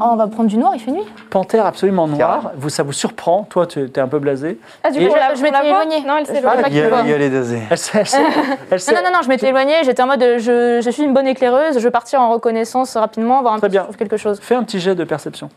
On 0.00 0.16
va 0.16 0.26
prendre 0.28 0.48
du 0.48 0.56
noir, 0.56 0.72
il 0.74 0.80
fait 0.80 0.90
nuit. 0.90 1.04
Panthère 1.30 1.66
absolument 1.66 2.06
noire, 2.06 2.52
vous, 2.56 2.68
ça 2.68 2.82
vous 2.82 2.92
surprend, 2.92 3.44
toi 3.50 3.66
tu 3.66 3.80
es 3.84 3.98
un 3.98 4.08
peu 4.08 4.18
blasé. 4.18 4.58
Ah, 4.84 4.90
du 4.90 4.98
coup, 5.06 5.12
on 5.12 5.16
la, 5.16 5.34
Je 5.34 5.42
m'étais 5.42 5.66
éloignée. 5.66 6.00
Non, 6.06 6.16
elle 6.18 6.26
Je 6.26 6.32
s'est 6.32 6.40
vois 6.40 6.54
éloignée. 6.56 6.62
pas 6.62 6.68
Y 6.68 6.72
qu'il 6.72 6.88
voit. 6.88 6.98
aller, 6.98 7.10
y 7.10 7.14
aller, 7.14 7.30
Dazé. 7.30 7.62
Elle, 7.70 7.78
s'est- 7.78 7.98
elle 7.98 8.06
s'est- 8.06 8.22
elle 8.70 8.80
s'est- 8.80 8.92
Non, 8.92 8.98
non, 9.02 9.08
non, 9.08 9.16
non, 9.16 9.22
je 9.22 9.28
m'étais 9.28 9.48
éloignée, 9.48 9.74
j'étais 9.84 10.02
en 10.02 10.06
mode 10.06 10.22
euh, 10.22 10.38
je, 10.38 10.80
je 10.82 10.90
suis 10.90 11.02
une 11.02 11.14
bonne 11.14 11.26
éclaireuse, 11.26 11.74
je 11.74 11.84
vais 11.84 11.90
partir 11.90 12.20
en 12.20 12.30
reconnaissance 12.30 12.96
rapidement, 12.96 13.40
voir 13.42 13.54
un 13.54 13.58
Très 13.58 13.68
peu 13.68 13.72
si 13.72 13.78
bien. 13.78 13.86
je 13.90 13.96
quelque 13.96 14.16
chose. 14.16 14.38
Fais 14.40 14.54
un 14.54 14.62
petit 14.64 14.80
jet 14.80 14.94
de 14.94 15.04
perception. 15.04 15.48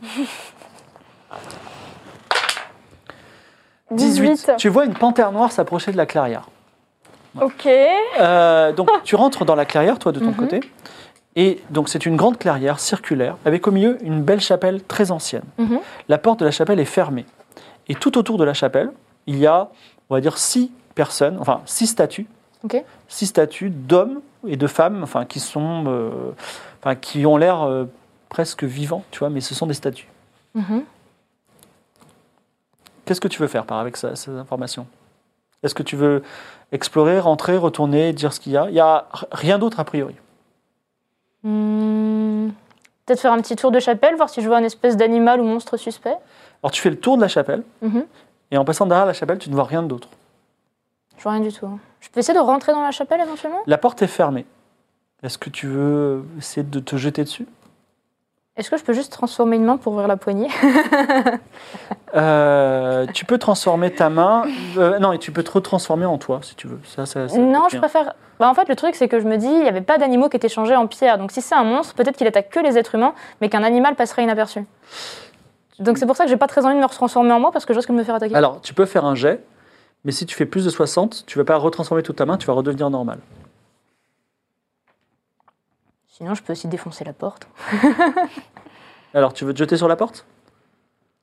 18. 3.91 4.53
Tu 4.57 4.69
vois 4.69 4.85
une 4.85 4.93
panthère 4.93 5.31
noire 5.31 5.51
s'approcher 5.51 5.91
de 5.91 5.97
la 5.97 6.05
clairière. 6.05 6.47
Ok. 7.41 7.67
Euh, 8.19 8.71
donc 8.73 8.89
tu 9.03 9.15
rentres 9.15 9.45
dans 9.45 9.55
la 9.55 9.65
clairière, 9.65 9.99
toi 9.99 10.11
de 10.11 10.19
ton 10.19 10.27
Mhm. 10.27 10.35
côté. 10.35 10.59
Et 11.35 11.61
donc 11.69 11.87
c'est 11.89 12.05
une 12.05 12.17
grande 12.17 12.37
clairière 12.37 12.79
circulaire 12.79 13.37
avec 13.45 13.65
au 13.67 13.71
milieu 13.71 13.97
une 14.03 14.21
belle 14.21 14.41
chapelle 14.41 14.83
très 14.83 15.11
ancienne. 15.11 15.43
Mhm. 15.57 15.79
La 16.09 16.17
porte 16.17 16.39
de 16.41 16.45
la 16.45 16.51
chapelle 16.51 16.79
est 16.79 16.85
fermée. 16.85 17.25
Et 17.87 17.95
tout 17.95 18.17
autour 18.17 18.37
de 18.37 18.43
la 18.43 18.53
chapelle, 18.53 18.91
il 19.27 19.37
y 19.37 19.47
a, 19.47 19.69
on 20.09 20.15
va 20.15 20.21
dire, 20.21 20.37
six 20.37 20.71
personnes, 20.95 21.37
enfin 21.39 21.61
six 21.65 21.87
statues. 21.87 22.27
Six 23.07 23.27
statues 23.27 23.69
d'hommes 23.69 24.21
et 24.47 24.55
de 24.57 24.67
femmes, 24.67 25.01
enfin 25.03 25.25
qui 25.25 25.39
sont, 25.39 25.85
euh, 25.87 26.11
enfin 26.81 26.95
qui 26.95 27.25
ont 27.25 27.37
l'air 27.37 27.63
euh, 27.63 27.85
presque 28.29 28.63
vivants, 28.63 29.03
tu 29.11 29.19
vois, 29.19 29.29
mais 29.29 29.41
ce 29.41 29.55
sont 29.55 29.67
des 29.67 29.73
statues. 29.73 30.07
Mhm. 30.53 30.83
Qu'est-ce 33.05 33.21
que 33.21 33.27
tu 33.27 33.39
veux 33.41 33.47
faire 33.47 33.65
par 33.65 33.79
avec 33.79 33.97
ça- 33.97 34.15
ces 34.15 34.31
informations? 34.31 34.85
Est-ce 35.63 35.75
que 35.75 35.83
tu 35.83 35.95
veux 35.95 36.23
explorer, 36.71 37.19
rentrer, 37.19 37.57
retourner, 37.57 38.13
dire 38.13 38.31
ce 38.33 38.39
qu'il 38.39 38.51
y 38.53 38.57
a? 38.57 38.67
Il 38.67 38.73
n'y 38.73 38.79
a 38.79 39.07
rien 39.31 39.59
d'autre 39.59 39.79
a 39.79 39.83
priori. 39.83 40.15
Hmm, 41.43 42.49
Peut-être 43.05 43.19
faire 43.19 43.33
un 43.33 43.41
petit 43.41 43.55
tour 43.55 43.71
de 43.71 43.79
chapelle, 43.79 44.15
voir 44.15 44.29
si 44.29 44.41
je 44.41 44.47
vois 44.47 44.57
un 44.57 44.63
espèce 44.63 44.95
d'animal 44.95 45.41
ou 45.41 45.43
monstre 45.43 45.75
suspect. 45.75 46.15
Alors 46.63 46.71
tu 46.71 46.81
fais 46.81 46.89
le 46.91 46.99
tour 46.99 47.17
de 47.17 47.21
la 47.21 47.27
chapelle, 47.27 47.63
Mhm. 47.81 48.05
et 48.51 48.57
en 48.57 48.63
passant 48.65 48.85
derrière 48.85 49.05
la 49.07 49.13
chapelle, 49.13 49.39
tu 49.39 49.49
ne 49.49 49.55
vois 49.55 49.63
rien 49.65 49.81
d'autre. 49.83 50.07
Je 51.17 51.23
vois 51.23 51.31
rien 51.33 51.41
du 51.41 51.51
tout. 51.51 51.65
hein. 51.65 51.79
Je 51.99 52.09
peux 52.09 52.19
essayer 52.19 52.37
de 52.37 52.43
rentrer 52.43 52.71
dans 52.71 52.81
la 52.83 52.91
chapelle 52.91 53.19
éventuellement? 53.21 53.61
La 53.65 53.77
porte 53.77 54.01
est 54.01 54.07
fermée. 54.07 54.45
Est-ce 55.23 55.37
que 55.37 55.49
tu 55.49 55.67
veux 55.67 56.23
essayer 56.37 56.63
de 56.63 56.79
te 56.79 56.95
jeter 56.95 57.23
dessus? 57.23 57.47
Est-ce 58.57 58.69
que 58.69 58.77
je 58.77 58.83
peux 58.83 58.93
juste 58.93 59.11
transformer 59.13 59.55
une 59.55 59.65
main 59.65 59.77
pour 59.77 59.93
ouvrir 59.93 60.07
la 60.07 60.17
poignée? 60.17 60.49
Euh, 62.13 63.07
Tu 63.13 63.23
peux 63.25 63.37
transformer 63.37 63.91
ta 63.91 64.09
main. 64.09 64.43
euh, 64.77 64.99
non, 64.99 65.13
et 65.13 65.19
tu 65.19 65.31
peux 65.31 65.43
te 65.43 65.51
retransformer 65.51 66.05
en 66.05 66.17
toi 66.17 66.41
si 66.43 66.55
tu 66.55 66.67
veux. 66.67 66.79
Ça, 66.83 67.05
ça- 67.05 67.29
ça 67.29 67.37
Non, 67.37 67.67
je 67.69 67.77
préfère. 67.77 68.13
Bah, 68.41 68.49
en 68.49 68.55
fait, 68.55 68.67
le 68.69 68.75
truc, 68.75 68.95
c'est 68.95 69.07
que 69.07 69.19
je 69.19 69.27
me 69.27 69.37
dis, 69.37 69.45
il 69.45 69.59
n'y 69.61 69.67
avait 69.67 69.81
pas 69.81 69.99
d'animaux 69.99 70.27
qui 70.27 70.35
étaient 70.35 70.49
changés 70.49 70.75
en 70.75 70.87
pierre. 70.87 71.19
Donc, 71.19 71.31
si 71.31 71.43
c'est 71.43 71.53
un 71.53 71.63
monstre, 71.63 71.93
peut-être 71.93 72.17
qu'il 72.17 72.25
attaque 72.25 72.49
que 72.49 72.59
les 72.59 72.75
êtres 72.75 72.95
humains, 72.95 73.13
mais 73.39 73.49
qu'un 73.49 73.61
animal 73.61 73.93
passerait 73.95 74.23
inaperçu. 74.23 74.65
Donc, 75.77 75.99
c'est 75.99 76.07
pour 76.07 76.15
ça 76.15 76.23
que 76.23 76.29
j'ai 76.31 76.37
pas 76.37 76.47
très 76.47 76.65
envie 76.65 76.73
de 76.73 76.79
me 76.79 76.85
retransformer 76.87 77.31
en 77.33 77.39
moi 77.39 77.51
parce 77.51 77.65
que 77.65 77.73
je 77.73 77.77
risque 77.77 77.89
de 77.91 77.95
me 77.95 78.03
faire 78.03 78.15
attaquer. 78.15 78.33
Alors, 78.33 78.59
tu 78.59 78.73
peux 78.73 78.87
faire 78.87 79.05
un 79.05 79.13
jet, 79.13 79.43
mais 80.05 80.11
si 80.11 80.25
tu 80.25 80.35
fais 80.35 80.47
plus 80.47 80.65
de 80.65 80.71
60, 80.71 81.25
tu 81.27 81.37
ne 81.37 81.43
vas 81.43 81.45
pas 81.53 81.57
retransformer 81.57 82.01
toute 82.01 82.15
ta 82.15 82.25
main, 82.25 82.39
tu 82.39 82.47
vas 82.47 82.53
redevenir 82.53 82.89
normal. 82.89 83.19
Sinon, 86.07 86.33
je 86.33 86.41
peux 86.41 86.53
aussi 86.53 86.67
défoncer 86.67 87.03
la 87.03 87.13
porte. 87.13 87.47
Alors, 89.13 89.33
tu 89.33 89.45
veux 89.45 89.53
te 89.53 89.59
jeter 89.59 89.77
sur 89.77 89.87
la 89.87 89.95
porte? 89.95 90.25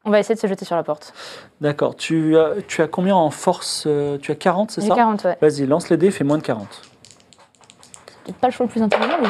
On 0.05 0.11
va 0.13 0.21
essayer 0.21 0.37
de 0.37 0.41
se 0.41 0.47
jeter 0.47 0.65
sur 0.65 0.77
la 0.77 0.85
porte. 0.85 1.13
D'accord. 1.61 1.97
Tu, 1.97 2.39
as- 2.39 2.63
tu 2.69 2.81
as 2.81 2.87
combien 2.87 3.17
en 3.17 3.31
force? 3.31 3.87
Euh, 3.89 4.19
Tu 4.19 4.31
as 4.31 4.37
40, 4.37 4.71
c'est 4.71 4.83
ça? 4.83 4.95
40, 4.95 5.25
ouais. 5.25 5.37
Vas-y, 5.41 5.67
lance 5.67 5.89
les 5.91 5.97
dés, 5.97 6.13
fais 6.13 6.23
moins 6.23 6.39
de 6.39 6.43
40. 6.45 6.83
Peut-être 8.29 8.41
pas 8.41 8.47
le 8.49 8.53
choix 8.53 8.67
le 8.67 8.71
plus 8.73 8.83
intelligent, 8.83 9.17
mais. 9.23 9.29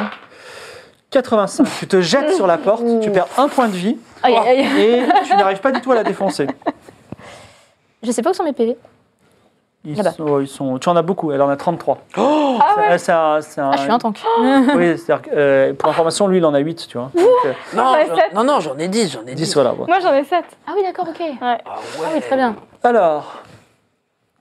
85, 1.11 1.66
tu 1.78 1.87
te 1.87 2.00
jettes 2.00 2.34
sur 2.34 2.46
la 2.46 2.58
porte, 2.58 2.82
tu 3.00 3.11
perds 3.11 3.28
un 3.38 3.48
point 3.48 3.68
de 3.68 3.72
vie 3.76 3.96
Aïe, 4.22 4.37
aïe, 4.37 4.66
et 4.78 5.02
tu 5.24 5.37
n'arrives 5.37 5.61
pas 5.61 5.70
du 5.72 5.80
tout 5.80 5.92
à 5.92 5.94
la 5.94 6.02
défoncer. 6.04 6.46
Je 8.02 8.11
sais 8.11 8.20
pas 8.22 8.30
où 8.30 8.34
sont 8.34 8.44
mes 8.44 8.52
PV. 8.52 8.76
Ils 9.84 9.96
sont, 10.02 10.40
ils 10.40 10.48
sont, 10.48 10.78
tu 10.78 10.88
en 10.88 10.96
as 10.96 11.02
beaucoup, 11.02 11.30
elle 11.32 11.40
en 11.40 11.48
a 11.48 11.56
33. 11.56 11.98
Ah 12.16 12.20
ouais. 12.76 12.98
C'est 12.98 13.12
un- 13.12 13.40
c'est 13.40 13.61
un- 13.61 13.70
Ah, 13.72 13.76
je 13.76 13.82
suis 13.82 13.90
un 13.92 13.98
tank. 13.98 14.20
Oui, 14.74 14.98
c'est-à-dire 14.98 15.22
que, 15.22 15.30
euh, 15.32 15.72
pour 15.72 15.88
information, 15.88 16.26
lui, 16.26 16.38
il 16.38 16.44
en 16.44 16.52
a 16.52 16.58
8, 16.58 16.88
tu 16.88 16.98
vois. 16.98 17.11
Donc, 17.14 17.24
euh, 17.46 17.52
Non, 17.75 17.92
Ouais, 17.92 18.06
non, 18.35 18.44
non, 18.44 18.60
j'en 18.60 18.77
ai 18.77 18.88
10, 18.88 19.12
j'en 19.12 19.20
ai 19.23 19.35
10. 19.35 19.44
10, 19.44 19.54
voilà. 19.54 19.73
bon. 19.73 19.87
Moi, 19.87 20.00
j'en 20.00 20.12
ai 20.12 20.25
7. 20.25 20.44
Ah 20.66 20.73
oui, 20.77 20.83
d'accord, 20.83 21.06
ok. 21.08 21.23
Ah 21.40 21.52
ouais. 21.52 21.58
Ah 21.66 21.79
oui, 22.12 22.20
très 22.20 22.37
bien. 22.37 22.56
Alors, 22.83 23.42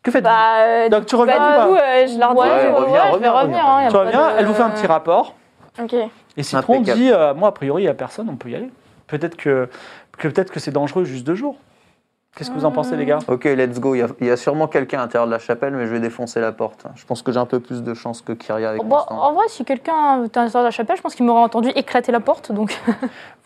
que 0.07 0.11
faites-vous 0.11 0.29
Bah, 0.29 0.57
euh, 0.59 0.89
Donc, 0.89 1.05
tu 1.05 1.15
bah, 1.15 1.21
reviens 1.21 1.35
ou 1.35 1.49
du 1.51 1.55
pas 1.57 1.65
coup, 1.67 1.75
euh, 1.75 2.07
je 2.07 2.19
leur 2.19 2.33
dis. 2.33 2.39
Ouais, 2.39 2.47
Ouais, 2.47 2.53
ouais, 2.53 2.69
reviens, 2.71 3.03
ouais, 3.03 3.13
je 3.13 3.19
vais 3.19 3.29
reviens, 3.29 3.31
revenir. 3.33 3.65
hein, 3.67 3.81
y 3.81 3.85
a 3.85 3.87
Tu 3.87 3.93
pas 3.93 3.99
reviens, 3.99 4.27
de- 4.27 4.33
elle 4.39 4.45
vous 4.45 4.53
fait 4.53 4.63
un 4.63 4.69
petit 4.71 4.87
rapport. 4.87 5.35
Ok. 5.81 5.93
Et 6.37 6.43
Citron 6.43 6.75
Impeccable. 6.75 6.97
dit 6.99 7.11
euh, 7.11 7.33
Moi, 7.33 7.49
a 7.49 7.51
priori, 7.51 7.83
il 7.83 7.85
n'y 7.85 7.89
a 7.91 7.93
personne, 7.93 8.27
on 8.31 8.35
peut 8.35 8.49
y 8.49 8.55
aller. 8.55 8.71
Peut-être 9.07 9.35
que, 9.37 9.69
que, 10.17 10.27
peut 10.27 10.51
que 10.51 10.59
c'est 10.59 10.71
dangereux 10.71 11.03
juste 11.05 11.25
deux 11.25 11.35
jours. 11.35 11.55
Qu'est-ce 12.35 12.51
que 12.51 12.55
vous 12.55 12.65
en 12.65 12.71
pensez, 12.71 12.95
les 12.95 13.05
gars? 13.05 13.17
Ok, 13.29 13.45
let's 13.45 13.79
go. 13.79 13.95
Il 13.95 13.99
y 13.99 14.01
a, 14.03 14.07
il 14.21 14.27
y 14.27 14.29
a 14.29 14.37
sûrement 14.37 14.67
quelqu'un 14.67 14.99
à 14.99 15.01
l'intérieur 15.01 15.25
de 15.25 15.31
la 15.31 15.39
chapelle, 15.39 15.73
mais 15.73 15.87
je 15.87 15.91
vais 15.91 15.99
défoncer 15.99 16.39
la 16.39 16.51
porte. 16.51 16.85
Je 16.95 17.03
pense 17.03 17.23
que 17.23 17.31
j'ai 17.31 17.39
un 17.39 17.47
peu 17.47 17.59
plus 17.59 17.81
de 17.81 17.93
chance 17.95 18.21
que 18.21 18.31
Kyria 18.33 18.69
avec 18.69 18.83
Bon, 18.83 18.87
mon 18.97 19.01
stand. 19.01 19.17
en 19.19 19.33
vrai, 19.33 19.45
si 19.47 19.65
quelqu'un 19.65 20.23
était 20.25 20.37
à 20.39 20.43
l'intérieur 20.43 20.61
de 20.63 20.67
la 20.67 20.71
chapelle, 20.71 20.97
je 20.97 21.01
pense 21.01 21.15
qu'il 21.15 21.25
m'aurait 21.25 21.41
entendu 21.41 21.69
éclater 21.69 22.11
la 22.11 22.19
porte. 22.19 22.51
Donc, 22.51 22.77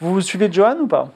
Vous 0.02 0.20
suivez 0.20 0.52
Johan 0.52 0.76
ou 0.82 0.88
pas? 0.88 1.08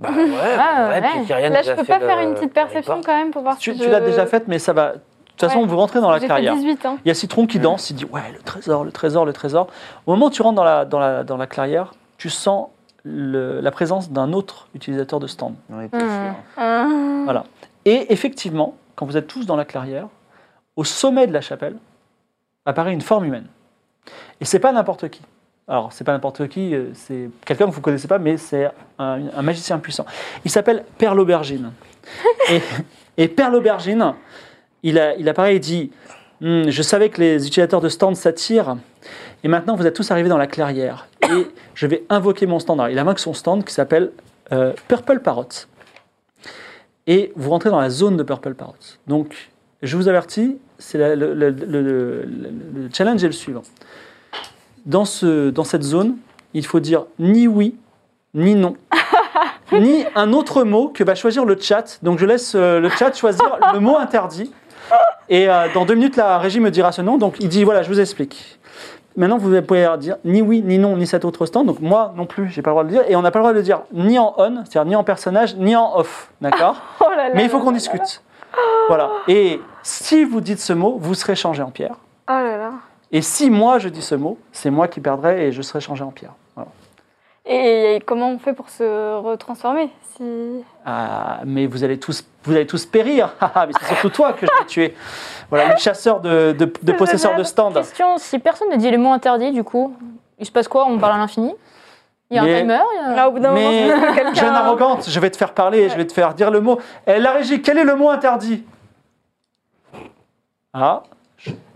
Bah 0.00 0.10
ouais, 0.16 0.24
Ah, 0.58 0.88
ouais, 0.88 1.00
ouais. 1.00 1.08
puis 1.10 1.26
Kyrian 1.26 1.50
Là, 1.50 1.62
je 1.62 1.72
peux 1.72 1.84
pas 1.84 1.98
faire 2.00 2.18
une 2.20 2.34
petite 2.34 2.52
perception 2.52 3.00
quand 3.04 3.16
même 3.16 3.30
pour 3.30 3.42
voir 3.42 3.56
Tu, 3.58 3.72
si 3.72 3.78
tu 3.78 3.84
je- 3.86 3.90
l'as 3.90 4.00
déjà 4.00 4.26
faite, 4.26 4.44
mais 4.48 4.58
ça 4.58 4.72
va. 4.72 4.92
De 4.92 5.00
toute 5.42 5.48
façon, 5.50 5.60
Ouais. 5.62 5.66
vous 5.66 5.76
rentrez 5.76 6.00
dans 6.00 6.10
la 6.10 6.20
fait 6.20 6.26
carrière. 6.28 6.54
18, 6.54 6.84
hein. 6.86 6.98
Il 7.04 7.08
y 7.08 7.10
a 7.10 7.14
Citron 7.14 7.46
qui 7.46 7.58
danse, 7.58 7.90
il 7.90 7.94
dit 7.94 8.04
Ouais, 8.06 8.22
le 8.32 8.40
trésor, 8.40 8.84
le 8.84 8.92
trésor, 8.92 9.24
le 9.26 9.32
trésor. 9.32 9.68
Au 10.06 10.12
moment 10.12 10.26
où 10.26 10.30
tu 10.30 10.40
rentres 10.42 10.56
dans 10.56 10.64
la, 10.64 10.84
dans 10.84 10.98
la, 10.98 11.24
dans 11.24 11.36
la 11.36 11.46
clairière, 11.46 11.92
tu 12.18 12.30
sens 12.30 12.68
le- 13.04 13.60
la 13.60 13.70
présence 13.70 14.10
d'un 14.10 14.32
autre 14.32 14.68
utilisateur 14.74 15.20
de 15.20 15.26
stand. 15.26 15.54
Sûrs. 15.70 16.00
Ah. 16.56 16.86
Voilà. 17.24 17.44
Et 17.84 18.12
effectivement, 18.12 18.74
quand 18.96 19.06
vous 19.06 19.16
êtes 19.16 19.26
tous 19.26 19.46
dans 19.46 19.56
la 19.56 19.64
clairière, 19.64 20.08
au 20.74 20.84
sommet 20.84 21.26
de 21.26 21.32
la 21.32 21.40
chapelle 21.40 21.76
apparaît 22.64 22.92
une 22.92 23.00
forme 23.02 23.24
humaine. 23.26 23.46
Et 24.40 24.44
c'est 24.44 24.58
pas 24.58 24.72
n'importe 24.72 25.08
qui. 25.08 25.20
Alors, 25.68 25.92
c'est 25.92 26.04
pas 26.04 26.12
n'importe 26.12 26.46
qui, 26.48 26.74
euh, 26.74 26.90
c'est 26.94 27.28
quelqu'un 27.44 27.66
que 27.66 27.72
vous 27.72 27.80
connaissez 27.80 28.06
pas, 28.06 28.18
mais 28.18 28.36
c'est 28.36 28.70
un, 28.98 29.20
un 29.36 29.42
magicien 29.42 29.78
puissant. 29.78 30.06
Il 30.44 30.50
s'appelle 30.50 30.84
Père 30.96 31.14
l'Aubergine. 31.14 31.72
et, 32.50 32.60
et 33.16 33.26
Père 33.28 33.50
l'Aubergine, 33.50 34.14
il, 34.84 34.96
a- 34.98 35.16
il 35.16 35.28
apparaît 35.28 35.56
et 35.56 35.60
dit 35.60 35.90
Hmm, 36.40 36.68
Je 36.68 36.82
savais 36.82 37.08
que 37.08 37.20
les 37.20 37.46
utilisateurs 37.46 37.80
de 37.80 37.88
stand 37.88 38.14
s'attirent, 38.14 38.76
et 39.42 39.48
maintenant 39.48 39.74
vous 39.74 39.86
êtes 39.86 39.96
tous 39.96 40.10
arrivés 40.10 40.28
dans 40.28 40.36
la 40.38 40.46
clairière. 40.46 41.08
Et 41.22 41.46
je 41.74 41.86
vais 41.86 42.04
invoquer 42.10 42.46
mon 42.46 42.58
stand. 42.60 42.78
Alors, 42.78 42.90
il 42.90 42.98
invoque 42.98 43.18
son 43.18 43.32
stand 43.34 43.64
qui 43.64 43.72
s'appelle 43.72 44.12
euh, 44.52 44.72
Purple 44.86 45.18
Parrot 45.20 45.48
et 47.08 47.32
vous 47.36 47.50
rentrez 47.50 47.70
dans 47.70 47.80
la 47.80 47.88
zone 47.90 48.16
de 48.16 48.22
Purple 48.22 48.54
Parrot. 48.54 48.74
Donc, 49.06 49.50
je 49.82 49.96
vous 49.96 50.08
avertis, 50.08 50.58
c'est 50.78 50.98
le- 51.16 51.32
le 51.34 52.88
challenge 52.92 53.22
est 53.24 53.28
le 53.28 53.32
suivant. 53.32 53.62
Dans, 54.86 55.04
ce, 55.04 55.50
dans 55.50 55.64
cette 55.64 55.82
zone, 55.82 56.16
il 56.54 56.64
faut 56.64 56.80
dire 56.80 57.04
ni 57.18 57.46
oui, 57.46 57.76
ni 58.34 58.54
non, 58.54 58.76
ni 59.72 60.04
un 60.14 60.32
autre 60.32 60.64
mot 60.64 60.88
que 60.88 61.04
va 61.04 61.14
choisir 61.14 61.44
le 61.44 61.58
chat. 61.60 61.98
Donc, 62.02 62.18
je 62.18 62.26
laisse 62.26 62.54
euh, 62.54 62.80
le 62.80 62.88
chat 62.88 63.12
choisir 63.12 63.58
le 63.74 63.80
mot 63.80 63.96
interdit. 63.96 64.52
Et 65.28 65.48
euh, 65.50 65.66
dans 65.74 65.84
deux 65.84 65.94
minutes, 65.94 66.16
la 66.16 66.38
régie 66.38 66.60
me 66.60 66.70
dira 66.70 66.92
ce 66.92 67.02
nom. 67.02 67.18
Donc, 67.18 67.36
il 67.40 67.48
dit 67.48 67.64
voilà, 67.64 67.82
je 67.82 67.88
vous 67.88 68.00
explique. 68.00 68.58
Maintenant, 69.16 69.38
vous 69.38 69.60
pouvez 69.62 69.88
dire 69.98 70.16
ni 70.24 70.42
oui, 70.42 70.62
ni 70.62 70.78
non, 70.78 70.96
ni 70.96 71.06
cet 71.06 71.24
autre 71.24 71.46
stand. 71.46 71.66
Donc, 71.66 71.80
moi 71.80 72.12
non 72.16 72.26
plus, 72.26 72.48
j'ai 72.50 72.62
pas 72.62 72.70
le 72.70 72.74
droit 72.74 72.84
de 72.84 72.88
le 72.88 72.94
dire. 72.94 73.04
Et 73.08 73.16
on 73.16 73.22
n'a 73.22 73.30
pas 73.30 73.38
le 73.38 73.44
droit 73.44 73.52
de 73.52 73.58
le 73.58 73.64
dire 73.64 73.82
ni 73.92 74.18
en 74.18 74.34
on, 74.36 74.62
c'est-à-dire 74.64 74.84
ni 74.84 74.94
en 74.94 75.04
personnage, 75.04 75.56
ni 75.56 75.74
en 75.74 75.96
off. 75.96 76.30
D'accord 76.40 76.76
Oh 77.00 77.06
mais 77.34 77.44
il 77.44 77.50
faut 77.50 77.58
qu'on 77.58 77.72
discute. 77.72 78.22
Voilà. 78.88 79.10
Et 79.26 79.60
si 79.82 80.24
vous 80.24 80.40
dites 80.40 80.60
ce 80.60 80.72
mot, 80.72 80.96
vous 81.00 81.14
serez 81.14 81.34
changé 81.34 81.62
en 81.62 81.70
pierre. 81.70 81.96
Et 83.12 83.22
si 83.22 83.50
moi 83.50 83.78
je 83.78 83.88
dis 83.88 84.02
ce 84.02 84.14
mot, 84.14 84.38
c'est 84.52 84.70
moi 84.70 84.88
qui 84.88 85.00
perdrai 85.00 85.46
et 85.46 85.52
je 85.52 85.62
serai 85.62 85.80
changé 85.80 86.02
en 86.02 86.10
pierre. 86.10 86.32
Voilà. 86.54 86.68
Et 87.48 88.00
comment 88.04 88.30
on 88.30 88.38
fait 88.38 88.52
pour 88.52 88.68
se 88.68 89.14
retransformer 89.16 89.90
si... 90.16 90.64
Ah, 90.84 91.40
mais 91.44 91.66
vous 91.66 91.84
allez 91.84 91.98
tous, 92.00 92.24
vous 92.42 92.52
allez 92.52 92.66
tous 92.66 92.84
périr. 92.86 93.34
Ah, 93.40 93.52
ah, 93.54 93.66
mais 93.66 93.72
c'est 93.78 93.86
surtout 93.86 94.08
toi 94.10 94.32
que 94.32 94.44
je 94.46 94.58
vais 94.58 94.66
tuer. 94.66 94.94
Voilà, 95.48 95.72
le 95.72 95.78
chasseur 95.78 96.20
de, 96.20 96.52
de, 96.58 96.72
de 96.82 96.92
possesseurs 96.92 97.36
de 97.36 97.44
stand. 97.44 97.74
question 97.74 98.18
si 98.18 98.38
personne 98.40 98.68
ne 98.70 98.76
dit 98.76 98.90
les 98.90 98.96
mots 98.96 99.12
interdits, 99.12 99.52
du 99.52 99.62
coup, 99.62 99.96
il 100.38 100.46
se 100.46 100.50
passe 100.50 100.66
quoi? 100.66 100.86
On 100.88 100.98
parle 100.98 101.14
à 101.14 101.18
l'infini? 101.18 101.54
Il 102.30 102.36
y 102.36 102.40
a 102.40 102.42
Mais- 102.42 102.56
un 102.56 102.60
timer 102.62 102.80
il 102.94 102.96
y 102.96 103.12
a- 103.12 103.14
Là, 103.14 103.28
au 103.28 103.32
bout 103.32 103.38
d'un 103.38 103.52
moment, 103.52 104.34
jeune 104.34 104.52
arrogante, 104.54 105.08
je 105.08 105.20
vais 105.20 105.30
te 105.30 105.36
faire 105.36 105.52
parler, 105.54 105.88
je 105.88 105.96
vais 105.96 106.06
te 106.08 106.12
faire 106.12 106.34
dire 106.34 106.50
le 106.50 106.60
mot. 106.60 106.80
Eh, 107.06 107.20
la 107.20 107.30
régie, 107.30 107.62
quel 107.62 107.78
est 107.78 107.84
le 107.84 107.94
mot 107.94 108.10
interdit? 108.10 108.64
Ah, 110.72 111.04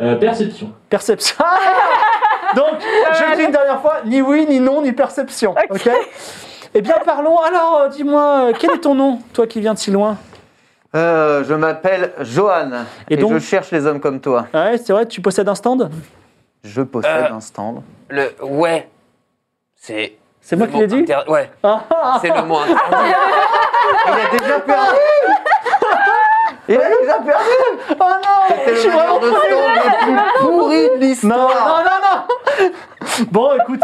Euh, 0.01 0.16
perception. 0.16 0.73
Perception. 0.89 1.37
Ah 1.39 1.57
Donc, 2.57 2.81
je 2.81 3.37
dis 3.37 3.43
une 3.45 3.53
dernière 3.53 3.81
fois, 3.81 3.99
ni 4.05 4.21
oui, 4.23 4.47
ni 4.49 4.59
non, 4.61 4.83
ni 4.83 4.93
perception. 4.93 5.55
Ok. 5.71 5.89
Eh 6.75 6.81
bien, 6.83 6.97
parlons. 7.05 7.39
Alors, 7.39 7.81
euh, 7.83 7.89
dis-moi, 7.89 8.49
euh, 8.49 8.53
quel 8.59 8.71
est 8.73 8.79
ton 8.81 8.95
nom, 8.95 9.21
toi 9.33 9.47
qui 9.47 9.61
viens 9.61 9.75
de 9.75 9.79
si 9.79 9.91
loin? 9.91 10.16
Euh, 10.97 11.45
je 11.45 11.55
m'appelle 11.55 12.12
Johan 12.21 12.71
Et 13.09 13.14
et, 13.14 13.16
donc- 13.16 13.33
je 13.35 13.39
cherche 13.39 13.71
les 13.71 13.87
hommes 13.87 14.01
comme 14.01 14.21
toi. 14.21 14.47
Ouais, 14.53 14.77
c'est 14.79 14.93
vrai, 14.93 15.07
tu 15.07 15.21
possèdes 15.21 15.49
un 15.49 15.55
stand? 15.55 15.91
Je 16.64 16.83
possède 16.83 17.27
Euh. 17.31 17.35
un 17.37 17.41
stand. 17.41 17.83
Le 18.09 18.31
ouais, 18.43 18.89
c'est. 19.77 20.16
C'est 20.41 20.57
moi 20.57 20.66
le 20.66 20.73
qui 20.73 20.79
l'ai 20.81 20.87
dit? 20.89 20.99
inter- 21.12 21.31
Ouais, 21.31 21.51
Ah, 21.62 21.83
ah, 21.91 22.18
c'est 22.21 22.29
le 22.35 22.43
mot 22.43 22.57
interdit. 22.59 23.12
Il 24.07 24.12
a 24.12 24.39
déjà 24.39 24.61
perdu 24.61 24.97
Il 26.71 26.77
a 26.77 26.89
déjà 26.89 27.14
perdu 27.14 27.45
Oh 27.91 27.95
non 28.01 28.47
C'était 28.49 28.75
Je 28.75 28.81
suis 28.81 28.89
le 28.89 28.95
vraiment 28.95 29.21
meilleur 29.21 29.33
de 29.33 29.37
stand 29.37 29.51
le 29.75 30.39
plus 30.39 30.47
pourri 30.47 30.83
de 30.83 30.95
Non, 30.95 30.99
l'histoire 31.01 31.39
non, 31.39 31.85
non, 31.85 31.99
non 32.68 32.71
Bon, 33.31 33.51
écoute, 33.61 33.81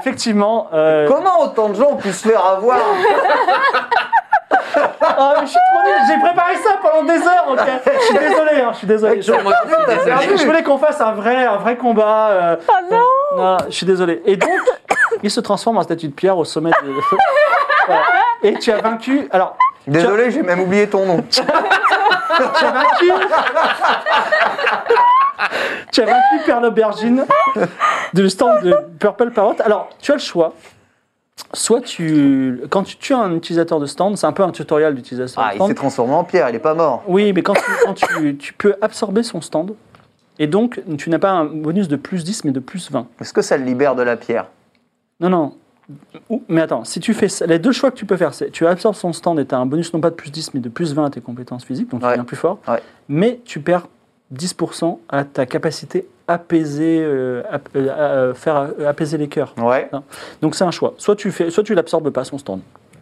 effectivement. 0.00 0.68
euh, 0.72 1.06
Comment 1.08 1.40
autant 1.42 1.68
de 1.68 1.74
gens 1.74 1.90
ont 1.90 1.96
pu 1.96 2.12
se 2.12 2.26
faire 2.28 2.44
avoir 2.44 2.78
ah, 5.00 5.34
mais 5.40 5.46
je 5.46 5.50
suis 5.50 5.58
trop 5.72 5.82
nul, 5.86 5.94
j'ai 6.08 6.20
préparé 6.20 6.56
ça 6.56 6.70
pendant 6.82 7.02
des 7.04 7.20
heures, 7.20 7.46
ok 7.50 7.60
Je 7.84 8.00
suis 8.04 8.18
désolé, 8.18 8.60
hein, 8.60 8.70
je 8.72 8.78
suis 8.78 8.86
désolé. 8.86 9.22
Je, 9.22 9.32
Moi, 9.32 9.52
je 9.64 9.68
suis 9.68 9.76
T'as 9.86 9.94
désolé. 9.94 10.10
perdu. 10.16 10.36
je 10.38 10.44
voulais 10.46 10.62
qu'on 10.62 10.78
fasse 10.78 11.00
un 11.00 11.12
vrai, 11.12 11.44
un 11.44 11.56
vrai 11.56 11.76
combat. 11.76 12.28
euh, 12.30 12.56
non 12.90 13.56
Je 13.68 13.72
suis 13.74 13.86
désolé. 13.86 14.22
Et 14.24 14.36
donc, 14.36 14.50
il 15.22 15.30
se 15.30 15.40
transforme 15.40 15.78
en 15.78 15.82
statue 15.82 16.08
de 16.08 16.14
pierre 16.14 16.38
au 16.38 16.44
sommet 16.44 16.70
de. 16.82 16.92
Voilà. 17.86 18.02
Et 18.42 18.54
tu 18.54 18.72
as 18.72 18.78
vaincu. 18.78 19.28
Alors, 19.30 19.56
Désolé, 19.86 20.30
j'ai 20.30 20.42
même 20.42 20.60
oublié 20.60 20.88
ton 20.88 21.04
nom. 21.06 21.22
tu 21.30 21.40
as 21.40 22.70
vaincu. 22.72 23.12
tu 25.92 26.00
as 26.02 26.06
vaincu 26.06 26.44
Père 26.46 26.60
l'Aubergine 26.60 27.24
du 28.14 28.28
stand 28.30 28.62
de 28.62 28.74
Purple 28.98 29.30
Parrot. 29.30 29.56
Alors, 29.64 29.90
tu 30.00 30.12
as 30.12 30.14
le 30.14 30.20
choix. 30.20 30.54
Soit 31.52 31.80
tu. 31.80 32.60
Quand 32.70 32.84
tu 32.84 32.96
tues 32.96 33.14
un 33.14 33.32
utilisateur 33.34 33.80
de 33.80 33.86
stand, 33.86 34.16
c'est 34.16 34.26
un 34.26 34.32
peu 34.32 34.42
un 34.44 34.50
tutoriel 34.52 34.94
d'utilisation 34.94 35.40
Ah, 35.44 35.48
de 35.50 35.54
il 35.54 35.56
stand. 35.56 35.68
s'est 35.68 35.74
transformé 35.74 36.14
en 36.14 36.24
pierre, 36.24 36.48
il 36.48 36.54
est 36.54 36.60
pas 36.60 36.74
mort. 36.74 37.02
Oui, 37.06 37.32
mais 37.32 37.42
quand, 37.42 37.54
tu, 37.54 37.62
quand 37.84 37.94
tu, 37.94 38.36
tu 38.36 38.52
peux 38.52 38.76
absorber 38.80 39.22
son 39.24 39.40
stand, 39.40 39.74
et 40.38 40.46
donc 40.46 40.80
tu 40.96 41.10
n'as 41.10 41.18
pas 41.18 41.30
un 41.30 41.44
bonus 41.44 41.88
de 41.88 41.96
plus 41.96 42.22
10, 42.24 42.44
mais 42.44 42.52
de 42.52 42.60
plus 42.60 42.90
20. 42.90 43.06
Est-ce 43.20 43.32
que 43.32 43.42
ça 43.42 43.56
le 43.56 43.64
libère 43.64 43.94
de 43.96 44.02
la 44.02 44.16
pierre? 44.16 44.46
Non, 45.20 45.28
non. 45.28 45.54
Mais 46.48 46.62
attends, 46.62 46.84
si 46.84 47.00
tu 47.00 47.12
fais 47.14 47.28
ça, 47.28 47.46
les 47.46 47.58
deux 47.58 47.72
choix 47.72 47.90
que 47.90 47.96
tu 47.96 48.06
peux 48.06 48.16
faire, 48.16 48.32
c'est 48.34 48.50
tu 48.50 48.66
absorbes 48.66 48.94
son 48.94 49.12
stand 49.12 49.38
et 49.38 49.44
tu 49.46 49.54
as 49.54 49.58
un 49.58 49.66
bonus 49.66 49.92
non 49.92 50.00
pas 50.00 50.10
de 50.10 50.14
plus 50.14 50.30
10, 50.30 50.54
mais 50.54 50.60
de 50.60 50.68
plus 50.68 50.94
20 50.94 51.04
à 51.06 51.10
tes 51.10 51.20
compétences 51.20 51.64
physiques, 51.64 51.90
donc 51.90 52.00
tu 52.00 52.06
Ouais. 52.06 52.12
deviens 52.12 52.24
plus 52.24 52.36
fort. 52.36 52.58
Ouais. 52.66 52.80
Mais 53.08 53.40
tu 53.44 53.60
perds 53.60 53.86
10% 54.34 54.98
à 55.08 55.24
ta 55.24 55.44
capacité 55.46 56.06
apaiser, 56.26 57.00
euh, 57.02 57.42
ap- 57.50 57.68
euh, 57.76 57.88
à, 57.90 58.00
euh, 58.00 58.34
faire 58.34 58.70
apaiser 58.86 59.18
les 59.18 59.28
cœurs. 59.28 59.54
Ouais. 59.58 59.90
Donc 60.40 60.54
c'est 60.54 60.64
un 60.64 60.70
choix. 60.70 60.94
Soit 60.96 61.16
tu 61.16 61.30
fais, 61.30 61.50
soit 61.50 61.62
tu 61.62 61.74
l'absorbes 61.74 62.10
pas 62.10 62.24
son 62.24 62.38
stand. 62.38 62.60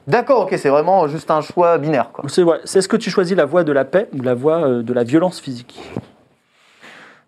D'accord, 0.09 0.41
ok, 0.43 0.55
c'est 0.59 0.69
vraiment 0.69 1.07
juste 1.07 1.31
un 1.31 1.41
choix 1.41 1.79
binaire, 1.79 2.11
C'est 2.27 2.43
ouais, 2.43 2.59
est-ce 2.65 2.89
que 2.89 2.97
tu 2.97 3.09
choisis 3.09 3.37
la 3.37 3.45
voie 3.45 3.63
de 3.63 3.71
la 3.71 3.85
paix 3.85 4.09
ou 4.13 4.21
la 4.23 4.35
voie 4.35 4.69
de 4.83 4.93
la 4.93 5.05
violence 5.05 5.39
physique 5.39 5.81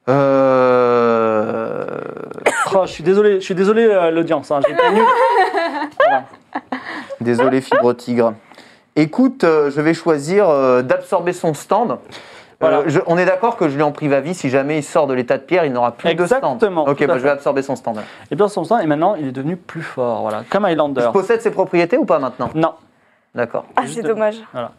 Euh... 0.09 1.85
Oh, 2.75 2.83
je 2.87 2.91
suis 2.93 3.05
désolé, 3.05 3.37
je 3.41 3.45
suis 3.45 3.55
désolé 3.55 3.85
euh, 3.85 4.11
l'audience, 4.11 4.51
hein. 4.51 4.61
Voilà. 5.99 6.25
Désolé, 7.21 7.61
fibre 7.61 7.93
tigre. 7.95 8.35
Écoute, 8.97 9.45
euh, 9.45 9.71
je 9.71 9.81
vais 9.81 9.95
choisir 9.95 10.49
euh, 10.49 10.83
d'absorber 10.83 11.33
son 11.33 11.55
stand. 11.55 11.93
Euh, 11.93 11.97
Voilà. 12.61 12.83
je- 12.87 13.01
on 13.07 13.19
est 13.19 13.25
d'accord 13.25 13.57
que 13.57 13.69
je 13.69 13.77
lui 13.77 13.83
en 13.83 13.93
prive 13.93 14.13
à 14.13 14.21
vie. 14.21 14.35
Si 14.35 14.51
jamais 14.51 14.79
il 14.79 14.83
sort 14.83 15.07
de 15.07 15.15
l'état 15.15 15.37
de 15.39 15.43
pierre, 15.43 15.65
il 15.65 15.73
n'aura 15.73 15.93
plus 15.93 16.09
Exactement, 16.09 16.55
de 16.57 16.59
stand. 16.67 16.89
Ok, 16.89 16.99
tout 16.99 17.05
à 17.05 17.07
bah, 17.09 17.19
je 17.19 17.23
vais 17.23 17.31
absorber 17.31 17.63
son 17.63 17.77
stand. 17.77 17.99
Et 18.31 18.37
bien 18.37 18.49
son 18.49 18.65
stand, 18.65 18.81
et 18.83 18.87
maintenant 18.87 19.15
il 19.17 19.29
est 19.29 19.33
devenu 19.33 19.57
plus 19.57 19.83
fort, 19.83 20.23
voilà, 20.23 20.43
comme 20.51 20.65
Highlander. 20.65 21.01
Je 21.03 21.09
possède 21.09 21.41
ses 21.43 21.51
propriétés 21.51 21.97
ou 21.99 22.05
pas 22.05 22.19
maintenant? 22.19 22.51
Non, 22.55 22.75
D'accord. 23.35 23.65
Ah, 23.77 23.83
c'est 23.87 24.03
dommage. 24.03 24.37
Ah, 24.55 24.71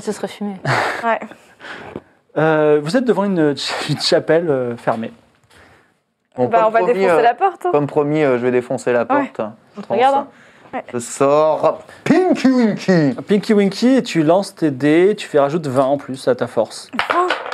ce 0.00 0.12
serait 0.12 0.28
fumé. 0.28 0.54
Ouais. 1.04 1.18
Euh, 2.40 2.80
vous 2.82 2.96
êtes 2.96 3.04
devant 3.04 3.24
une, 3.24 3.54
une 3.88 4.00
chapelle 4.00 4.50
euh, 4.50 4.76
fermée. 4.76 5.12
Bon, 6.36 6.46
Bah, 6.48 6.58
comme 6.58 6.66
on 6.68 6.70
va 6.70 6.78
promis, 6.80 6.94
défoncer 6.94 7.18
euh, 7.18 7.22
la 7.22 7.34
porte. 7.34 7.66
hein. 7.66 7.70
Comme 7.72 7.86
promis, 7.86 8.22
euh, 8.22 8.38
je 8.38 8.42
vais 8.44 8.50
défoncer 8.52 8.92
la 8.92 9.00
Ouais. 9.00 9.06
porte. 9.06 9.40
Je 9.76 9.80
pense. 9.82 9.90
regarde, 9.96 10.14
hein. 10.16 10.26
Ouais. 10.72 10.84
Je 10.92 10.98
sors 11.00 11.80
Pinky 12.04 12.46
Winky. 12.48 13.14
Pinky 13.26 13.52
Winky, 13.54 13.88
et 13.96 14.02
tu 14.04 14.22
lances 14.22 14.54
tes 14.54 14.70
dés, 14.70 15.14
tu 15.18 15.26
fais 15.26 15.40
rajoute 15.40 15.66
20 15.66 15.84
en 15.84 15.96
plus 15.98 16.28
à 16.28 16.36
ta 16.36 16.46
force. 16.46 16.88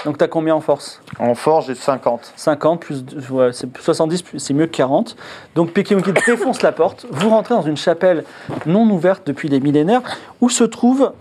Donc 0.05 0.19
t'as 0.19 0.29
combien 0.29 0.55
en 0.55 0.61
force? 0.61 1.01
En 1.19 1.35
force, 1.35 1.67
j'ai 1.67 1.75
50. 1.75 2.35
50 2.37 2.79
plus 2.81 3.05
ouais, 3.31 3.53
c'est 3.55 3.75
70, 3.79 4.21
plus- 4.23 4.39
c'est 4.39 4.53
mieux 4.53 4.67
que 4.67 4.77
40. 4.77 5.17
Donc 5.55 5.73
Pinky 5.73 5.95
Winky 5.95 6.13
défonce 6.27 6.61
la 6.61 6.73
porte. 6.73 7.07
Vous 7.11 7.31
rentrez 7.31 7.55
dans 7.55 7.63
une 7.63 7.79
chapelle 7.79 8.23
non 8.67 8.83
ouverte 8.91 9.27
depuis 9.27 9.49
des 9.49 9.61
millénaires 9.61 10.03
où 10.43 10.51
se 10.51 10.63
trouve 10.65 11.13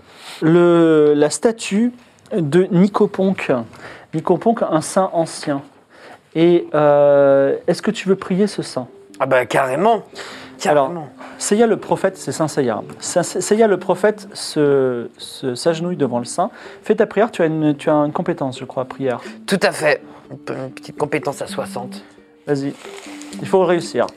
le, 0.41 1.13
la 1.16 1.30
statue 1.30 1.93
de 2.41 2.67
Nicoponque. 2.71 3.51
Nicoponque, 4.13 4.61
un 4.69 4.81
saint 4.81 5.09
ancien. 5.13 5.61
Et 6.36 6.67
euh, 6.73 7.55
est-ce 7.67 7.81
que 7.81 7.91
tu 7.91 8.07
veux 8.09 8.15
prier 8.15 8.47
ce 8.47 8.61
saint? 8.61 8.88
Ah 9.19 9.25
bah 9.25 9.45
carrément. 9.45 10.03
Alors, 10.65 10.88
Carrément. 10.88 11.09
Seiya 11.38 11.67
le 11.67 11.77
prophète, 11.77 12.17
c'est 12.17 12.31
Saint 12.31 12.47
Seiya. 12.47 12.81
Saint- 12.99 13.23
Seiya 13.23 13.67
le 13.67 13.77
prophète 13.77 14.27
se, 14.33 15.09
se- 15.17 15.53
s'agenouille 15.53 15.97
devant 15.97 16.19
le 16.19 16.25
saint. 16.25 16.49
Fais 16.81 16.95
ta 16.95 17.05
prière, 17.05 17.29
tu 17.29 17.41
as 17.41 17.45
une, 17.45 17.75
tu 17.75 17.89
as 17.89 17.93
une 17.93 18.13
compétence, 18.13 18.59
je 18.59 18.65
crois, 18.65 18.86
prière. 18.86 19.19
Tout 19.47 19.59
à 19.61 19.71
fait. 19.71 20.01
Une 20.31 20.69
petite 20.71 20.97
compétence 20.97 21.41
à 21.41 21.47
60. 21.47 22.01
Vas-y. 22.47 22.73
Il 23.41 23.47
faut 23.47 23.63
réussir. 23.65 24.07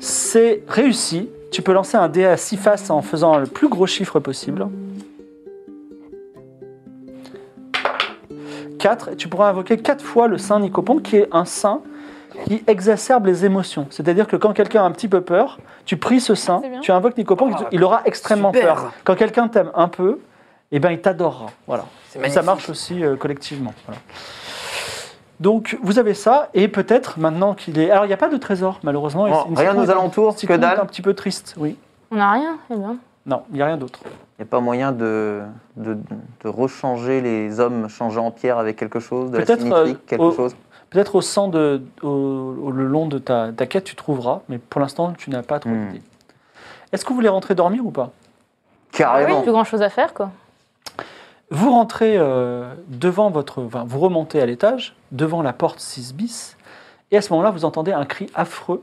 C'est 0.00 0.62
réussi. 0.68 1.28
Tu 1.52 1.62
peux 1.62 1.72
lancer 1.72 1.96
un 1.96 2.08
dé 2.08 2.24
à 2.24 2.36
6 2.36 2.56
faces 2.56 2.90
en 2.90 3.00
faisant 3.00 3.38
le 3.38 3.46
plus 3.46 3.68
gros 3.68 3.86
chiffre 3.86 4.18
possible. 4.20 4.66
4. 8.84 9.08
Et 9.12 9.16
tu 9.16 9.28
pourras 9.28 9.48
invoquer 9.48 9.78
4 9.78 10.04
fois 10.04 10.28
le 10.28 10.36
saint 10.36 10.60
Nicopon, 10.60 10.98
qui 10.98 11.16
est 11.16 11.28
un 11.32 11.46
saint 11.46 11.80
qui 12.46 12.62
exacerbe 12.66 13.24
les 13.26 13.46
émotions. 13.46 13.86
C'est-à-dire 13.90 14.26
que 14.26 14.36
quand 14.36 14.52
quelqu'un 14.52 14.82
a 14.82 14.84
un 14.86 14.90
petit 14.90 15.08
peu 15.08 15.22
peur, 15.22 15.58
tu 15.86 15.96
pries 15.96 16.20
ce 16.20 16.34
saint, 16.34 16.60
tu 16.82 16.92
invoques 16.92 17.16
Nicopon, 17.16 17.50
Oh, 17.58 17.64
il 17.72 17.82
aura 17.82 18.02
extrêmement 18.04 18.52
super. 18.52 18.74
peur. 18.74 18.92
Quand 19.04 19.14
quelqu'un 19.14 19.48
t'aime 19.48 19.70
un 19.74 19.88
peu, 19.88 20.18
eh 20.70 20.80
ben, 20.80 20.90
il 20.90 21.00
t'adorera. 21.00 21.46
Voilà. 21.66 21.86
C'est 22.10 22.28
Ça 22.28 22.42
marche 22.42 22.68
aussi 22.68 23.02
euh, 23.02 23.16
collectivement. 23.16 23.72
voilà. 23.86 24.00
Donc 25.40 25.78
vous 25.82 25.98
avez 25.98 26.14
ça, 26.14 26.50
et 26.54 26.68
peut-être 26.68 27.18
maintenant 27.18 27.54
qu'il 27.54 27.78
est. 27.78 27.90
Alors 27.90 28.04
il 28.04 28.08
n'y 28.08 28.14
a 28.14 28.18
pas 28.18 28.28
de 28.28 28.36
trésor, 28.36 28.80
malheureusement. 28.82 29.28
Bon, 29.28 29.54
rien 29.54 29.76
aux 29.76 29.90
alentours, 29.90 30.36
que 30.36 30.56
dalle. 30.56 30.78
un 30.78 30.86
petit 30.86 31.02
peu 31.02 31.14
triste, 31.14 31.54
oui. 31.56 31.76
On 32.10 32.16
n'a 32.16 32.30
rien 32.32 32.58
Eh 32.70 32.76
bien. 32.76 32.96
Non, 33.26 33.42
il 33.50 33.56
n'y 33.56 33.62
a 33.62 33.66
rien 33.66 33.76
d'autre. 33.78 34.00
Il 34.38 34.42
n'y 34.42 34.48
a 34.48 34.50
pas 34.50 34.60
moyen 34.60 34.90
de, 34.92 35.42
de, 35.76 35.96
de 36.42 36.48
rechanger 36.48 37.20
les 37.20 37.60
hommes 37.60 37.88
changés 37.88 38.18
en 38.18 38.30
pierre 38.32 38.58
avec 38.58 38.76
quelque 38.76 38.98
chose, 38.98 39.30
de 39.30 39.38
la 39.38 39.46
symétrie, 39.46 39.92
euh, 39.92 39.94
quelque 40.06 40.20
au- 40.22 40.32
chose. 40.32 40.56
Peut-être 40.90 41.14
au 41.14 41.20
sang 41.20 41.48
de, 41.48 41.82
au, 42.02 42.08
au- 42.08 42.70
le 42.72 42.86
long 42.86 43.06
de 43.06 43.18
ta, 43.18 43.52
ta 43.52 43.66
quête, 43.66 43.84
tu 43.84 43.94
trouveras, 43.96 44.40
mais 44.48 44.58
pour 44.58 44.80
l'instant, 44.80 45.12
tu 45.16 45.30
n'as 45.30 45.42
pas 45.42 45.60
trop 45.60 45.70
Hmm. 45.70 45.88
d'idées. 45.88 46.02
Est-ce 46.92 47.04
que 47.04 47.10
vous 47.10 47.14
voulez 47.16 47.28
rentrer 47.28 47.54
dormir 47.54 47.84
ou 47.86 47.90
pas? 47.90 48.10
Carrément. 48.92 49.42
Plus 49.42 49.50
grand 49.52 49.64
chose 49.64 49.82
à 49.82 49.88
faire, 49.88 50.14
quoi. 50.14 50.30
Vous 51.50 51.70
rentrez 51.70 52.16
euh, 52.16 52.74
devant 52.88 53.30
votre. 53.30 53.62
Enfin, 53.62 53.84
vous 53.86 53.98
remontez 54.00 54.40
à 54.40 54.46
l'étage, 54.46 54.96
devant 55.12 55.42
la 55.42 55.52
porte 55.52 55.78
6 55.78 56.14
bis, 56.14 56.56
et 57.10 57.16
à 57.16 57.22
ce 57.22 57.30
moment-là, 57.32 57.50
vous 57.50 57.64
entendez 57.64 57.92
un 57.92 58.04
cri 58.04 58.26
affreux 58.34 58.82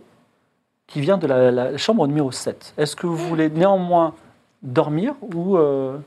qui 0.87 1.01
vient 1.01 1.17
de 1.17 1.27
la, 1.27 1.51
la 1.51 1.77
chambre 1.77 2.05
numéro 2.07 2.31
7. 2.31 2.73
Est-ce 2.77 2.95
que 2.95 3.07
vous 3.07 3.15
voulez 3.17 3.49
néanmoins 3.49 4.13
dormir 4.63 5.13
ou. 5.33 5.57
euh, 5.57 5.97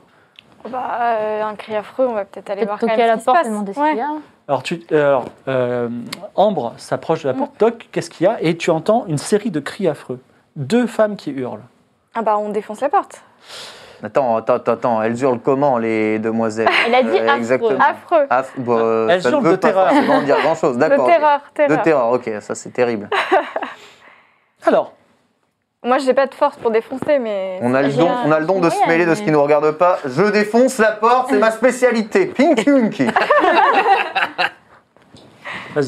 Bah, 0.69 0.99
euh, 1.01 1.43
un 1.43 1.55
cri 1.55 1.75
affreux, 1.75 2.07
on 2.07 2.13
va 2.13 2.25
peut-être 2.25 2.49
aller 2.49 2.65
voir 2.65 2.79
quand 2.79 2.87
toquer 2.87 3.03
à 3.03 3.05
même 3.07 3.15
la 3.15 3.19
ce 3.19 3.25
porte 3.25 3.45
et 3.45 3.49
demander 3.49 3.73
ce 3.73 3.79
Ouais. 3.79 3.89
qu'il 3.89 3.99
y 3.99 4.01
a. 4.01 4.09
Alors, 4.47 4.63
tu, 4.63 4.81
alors 4.91 5.25
euh, 5.47 5.89
Ambre 6.35 6.73
s'approche 6.77 7.23
de 7.23 7.29
la 7.29 7.33
porte, 7.33 7.57
toc, 7.57 7.87
qu'est-ce 7.91 8.09
qu'il 8.09 8.25
y 8.25 8.27
a? 8.29 8.37
Et 8.41 8.57
tu 8.57 8.69
entends 8.71 9.05
une 9.07 9.17
série 9.17 9.51
de 9.51 9.59
cris 9.59 9.87
affreux. 9.87 10.19
Deux 10.55 10.87
femmes 10.87 11.15
qui 11.15 11.31
hurlent. 11.31 11.63
Ah 12.13 12.21
bah, 12.21 12.37
on 12.37 12.49
défonce 12.49 12.81
la 12.81 12.89
porte. 12.89 13.21
Attends, 14.03 14.35
attends, 14.37 14.53
attends, 14.55 14.71
attends, 14.73 15.01
elles 15.01 15.19
hurlent 15.21 15.39
comment, 15.39 15.77
les 15.79 16.19
demoiselles? 16.19 16.67
Elle 16.85 16.93
a 16.95 17.01
dit 17.03 17.09
Euh, 17.17 17.23
affreux. 17.25 17.37
Exactement. 17.37 17.79
Affreux. 17.79 18.25
Aff- 18.29 18.51
bah, 18.57 18.73
euh, 18.73 19.07
Elles 19.09 19.21
ça 19.23 19.29
ne 19.29 19.33
hurlent 19.35 19.45
veut 19.45 19.51
de 19.51 19.55
pas 19.55 19.67
terreur. 19.69 19.87
forcément 19.89 20.21
dire 20.21 20.37
grand-chose, 20.41 20.75
De 20.75 20.79
d'accord. 20.79 21.05
ok. 21.05 21.11
terreur, 21.11 21.39
De 21.39 21.53
terreur. 21.55 21.81
terreur, 21.83 22.11
ok, 22.11 22.31
ça 22.41 22.53
c'est 22.55 22.69
terrible. 22.71 23.09
Alors, 24.65 24.93
Moi, 25.85 25.99
j'ai 25.99 26.13
pas 26.15 26.25
de 26.25 26.33
force 26.33 26.57
pour 26.57 26.71
défoncer, 26.71 27.19
mais. 27.19 27.59
On 27.61 27.73
a 27.75 27.81
le 27.83 27.89
don, 27.93 28.09
on 28.25 28.31
a 28.31 28.39
le 28.39 28.45
don 28.47 28.59
de 28.59 28.69
se 28.71 28.87
mêler 28.87 29.05
de 29.05 29.13
ce 29.13 29.21
qui 29.21 29.27
ne 29.27 29.33
nous 29.33 29.43
regarde 29.43 29.69
pas. 29.71 29.99
Je 30.05 30.23
défonce 30.31 30.79
la 30.79 30.91
porte, 30.93 31.27
c'est 31.29 31.37
ma 31.37 31.51
spécialité. 31.51 32.25
Pinky 32.25 32.71
Winky. 32.71 33.05
vas-y. 35.75 35.85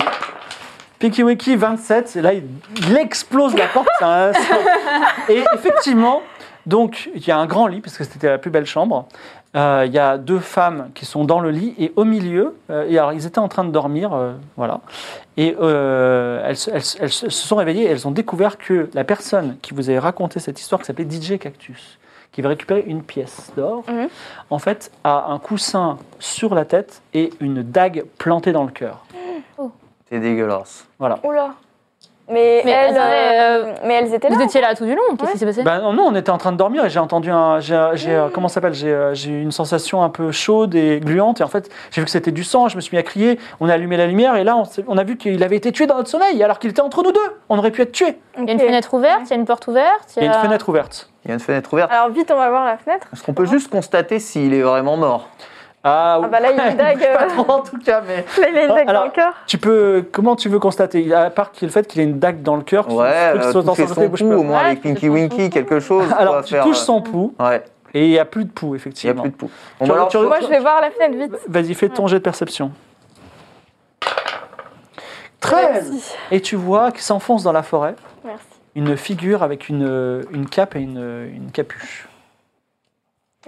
Pinky 0.99 1.23
Wiki 1.23 1.55
27, 1.55 2.15
et 2.15 2.21
là 2.21 2.31
il, 2.33 2.97
explose 2.97 3.55
la 3.55 3.67
porte. 3.67 3.87
c'est 3.99 4.05
un- 4.05 4.31
c'est- 4.33 5.33
et 5.35 5.43
effectivement, 5.53 6.21
donc 6.65 7.09
il 7.13 7.25
y 7.27 7.31
a 7.31 7.37
un 7.37 7.45
grand 7.45 7.67
lit, 7.67 7.81
parce 7.81 7.97
que 7.97 8.03
c'était 8.03 8.29
la 8.29 8.37
plus 8.39 8.49
belle 8.49 8.65
chambre. 8.65 9.07
Euh, 9.57 9.83
il 9.87 9.91
y 9.91 9.97
a 9.99 10.17
deux 10.19 10.39
femmes 10.39 10.89
qui 10.93 11.05
sont 11.05 11.25
dans 11.25 11.39
le 11.39 11.49
lit, 11.51 11.73
et 11.79 11.91
au 11.95 12.03
milieu, 12.05 12.55
euh, 12.69 12.85
et 12.87 12.97
alors 12.97 13.11
ils 13.11 13.25
étaient 13.25 13.39
en 13.39 13.47
train 13.47 13.63
de 13.63 13.71
dormir, 13.71 14.13
euh, 14.13 14.33
voilà. 14.55 14.79
Et 15.35 15.55
euh, 15.59 16.41
elles, 16.45 16.55
se- 16.57 16.69
elles 16.69 16.83
se- 16.83 16.97
elles 17.01 17.11
se 17.11 17.29
sont 17.29 17.55
réveillées 17.55 17.83
et 17.85 17.87
elles 17.87 18.07
ont 18.07 18.11
découvert 18.11 18.57
que 18.59 18.89
la 18.93 19.03
personne 19.03 19.57
qui 19.63 19.73
vous 19.73 19.89
avait 19.89 19.97
raconté 19.99 20.39
cette 20.39 20.59
histoire, 20.59 20.79
qui 20.79 20.85
s'appelait 20.87 21.09
DJ 21.09 21.39
Cactus, 21.39 21.97
qui 22.31 22.41
avait 22.41 22.49
récupéré 22.49 22.83
une 22.85 23.01
pièce 23.01 23.51
d'or, 23.57 23.83
Mhm. 23.87 24.09
en 24.51 24.59
fait, 24.59 24.91
a 25.03 25.31
un 25.31 25.39
coussin 25.39 25.97
sur 26.19 26.53
la 26.53 26.65
tête 26.65 27.01
et 27.15 27.31
une 27.39 27.63
dague 27.63 28.05
plantée 28.19 28.51
dans 28.51 28.63
le 28.63 28.71
cœur. 28.71 29.05
C'est 30.09 30.19
dégueulasse. 30.19 30.85
Voilà. 30.99 31.19
Oula. 31.23 31.55
Mais, 32.30 32.61
Mais 32.65 32.71
elles, 32.71 32.97
attendez, 32.97 33.69
euh, 33.71 33.73
mais 33.86 33.93
elles 33.93 34.13
étaient 34.13 34.28
là. 34.28 34.36
Vous 34.36 34.41
étiez 34.41 34.59
là 34.59 34.75
tout 34.75 34.86
du 34.86 34.93
long 34.93 35.01
Qu'est-ce 35.11 35.23
Ouais. 35.23 35.32
qui 35.34 35.38
s'est 35.39 35.45
passé 35.45 35.63
Ben 35.63 35.80
non, 35.93 36.03
on 36.07 36.15
était 36.15 36.30
en 36.30 36.38
train 36.38 36.51
de 36.51 36.57
dormir 36.57 36.84
et 36.84 36.89
j'ai 36.89 36.99
entendu 36.99 37.32
un. 37.32 37.61
J'ai, 37.61 37.73
euh, 37.75 38.28
comment 38.34 38.49
ça 38.49 38.55
s'appelle 38.55 38.73
j'ai, 38.73 38.91
euh, 38.91 39.13
eu 39.13 39.41
une 39.41 39.53
sensation 39.53 40.03
un 40.03 40.09
peu 40.09 40.34
chaude 40.34 40.75
et 40.75 40.99
gluante. 40.99 41.39
Et 41.39 41.43
en 41.43 41.47
fait, 41.47 41.69
j'ai 41.91 42.01
vu 42.01 42.05
que 42.05 42.11
c'était 42.11 42.32
du 42.32 42.43
sang. 42.43 42.67
Je 42.67 42.75
me 42.75 42.82
suis 42.82 42.95
mis 42.95 42.99
à 42.99 43.03
crier. 43.03 43.39
On 43.61 43.69
a 43.69 43.73
allumé 43.73 43.95
la 43.95 44.07
lumière 44.07 44.36
et 44.36 44.43
là, 44.43 44.61
on 44.88 44.97
a 44.97 45.03
vu 45.05 45.15
qu'il 45.15 45.41
avait 45.41 45.55
été 45.55 45.71
tué 45.71 45.88
dans 45.88 45.95
notre 45.95 46.09
sommeil 46.09 46.43
alors 46.43 46.59
qu'il 46.59 46.69
était 46.69 46.82
entre 46.82 47.01
nous 47.01 47.13
deux. 47.13 47.19
On 47.47 47.57
aurait 47.57 47.71
pu 47.71 47.82
être 47.84 47.93
tué. 47.93 48.17
Il 48.38 48.45
y 48.45 48.49
a 48.49 48.53
une 48.53 48.59
fenêtre 48.59 48.93
ouverte, 48.93 49.21
il 49.25 49.30
y 49.30 49.34
a 49.34 49.36
une 49.38 49.45
porte 49.45 49.67
ouverte. 49.67 50.13
Il 50.17 50.23
y 50.23 50.28
a 50.28 50.36
une 50.36 50.41
fenêtre 50.41 50.67
ouverte. 50.67 51.09
Il 51.23 51.30
y 51.30 51.32
a 51.32 51.34
une 51.36 51.39
fenêtre 51.39 51.71
ouverte. 51.73 51.91
Alors 51.91 52.09
vite, 52.09 52.30
on 52.30 52.38
va 52.38 52.49
voir 52.49 52.65
la 52.65 52.78
fenêtre. 52.78 53.07
Est-ce 53.13 53.23
qu'on 53.23 53.34
peut 53.34 53.45
juste 53.45 53.69
constater 53.69 54.19
s'il 54.19 54.53
est 54.53 54.61
vraiment 54.61 54.97
mort? 54.97 55.30
Ah, 55.89 56.19
Ah 56.23 56.27
bah 56.27 56.39
là, 56.39 56.51
il 56.51 56.57
y 56.57 56.59
a 56.59 56.71
une 56.71 56.77
dague. 56.77 57.13
Pas 57.13 57.25
trop 57.27 57.49
en 57.51 57.61
tout 57.61 57.77
cas, 57.77 58.01
mais. 58.05 58.17
Là, 58.41 58.49
il 58.49 58.57
a 58.57 58.63
une 58.63 58.75
dague 58.75 58.89
Alors, 58.89 59.01
dans 59.03 59.05
le 59.07 59.11
cœur. 59.13 59.33
Tu 59.47 59.57
peux. 59.57 60.05
Comment 60.11 60.35
tu 60.35 60.49
veux 60.49 60.59
constater 60.59 61.13
À 61.13 61.29
part 61.29 61.51
le 61.61 61.67
fait 61.69 61.88
qu'il 61.88 62.01
ait 62.01 62.05
une 62.05 62.19
dague 62.19 62.41
dans 62.41 62.55
le 62.57 62.63
cœur. 62.63 62.88
Ouais, 62.91 63.31
qui 63.33 63.39
euh, 63.39 63.51
soit 63.51 63.63
dans 63.63 63.73
toucher 63.73 63.88
son 63.88 63.93
son 63.95 64.09
pouls, 64.09 64.33
au 64.33 64.43
moins 64.43 64.59
Ouais, 64.61 64.65
avec 64.67 64.81
Pinky 64.81 65.07
Winky, 65.09 65.49
quelque 65.49 65.79
chose. 65.79 66.11
Alors, 66.17 66.43
tu 66.43 66.53
faire, 66.55 66.63
touches 66.63 66.79
euh, 66.81 66.85
son 66.85 67.01
pouls 67.01 67.33
Ouais, 67.39 67.63
et 67.93 68.05
il 68.05 68.09
n'y 68.09 68.19
a 68.19 68.25
plus 68.25 68.43
de 68.45 68.49
pouls, 68.51 68.67
il 68.67 68.69
n'y 68.71 68.75
a 68.75 68.77
effectivement. 68.81 69.21
plus 69.21 69.31
de 69.31 69.35
pouls. 69.35 69.49
Bon, 69.79 69.85
Tu- 69.85 69.89
bah 69.91 69.95
alors, 69.95 70.07
tu- 70.09 70.17
Moi, 70.17 70.39
je 70.41 70.47
vais 70.47 70.59
voir 70.59 70.81
la 70.81 70.91
fenêtre 70.91 71.15
vite. 71.17 71.39
Vas-y, 71.47 71.73
fais 71.73 71.89
ton 71.89 72.07
jet 72.07 72.17
de 72.17 72.23
perception. 72.23 72.71
13 75.39 75.89
Merci. 75.91 76.13
Et 76.31 76.41
tu 76.41 76.55
vois 76.55 76.91
qu'il 76.91 77.01
s'enfonce 77.01 77.43
dans 77.43 77.51
la 77.51 77.63
forêt 77.63 77.95
Merci. 78.25 78.43
une 78.75 78.97
figure 78.97 79.43
avec 79.43 79.69
une, 79.69 80.25
une 80.31 80.49
cape 80.49 80.75
et 80.75 80.79
une, 80.79 81.29
une 81.33 81.51
capuche. 81.51 82.07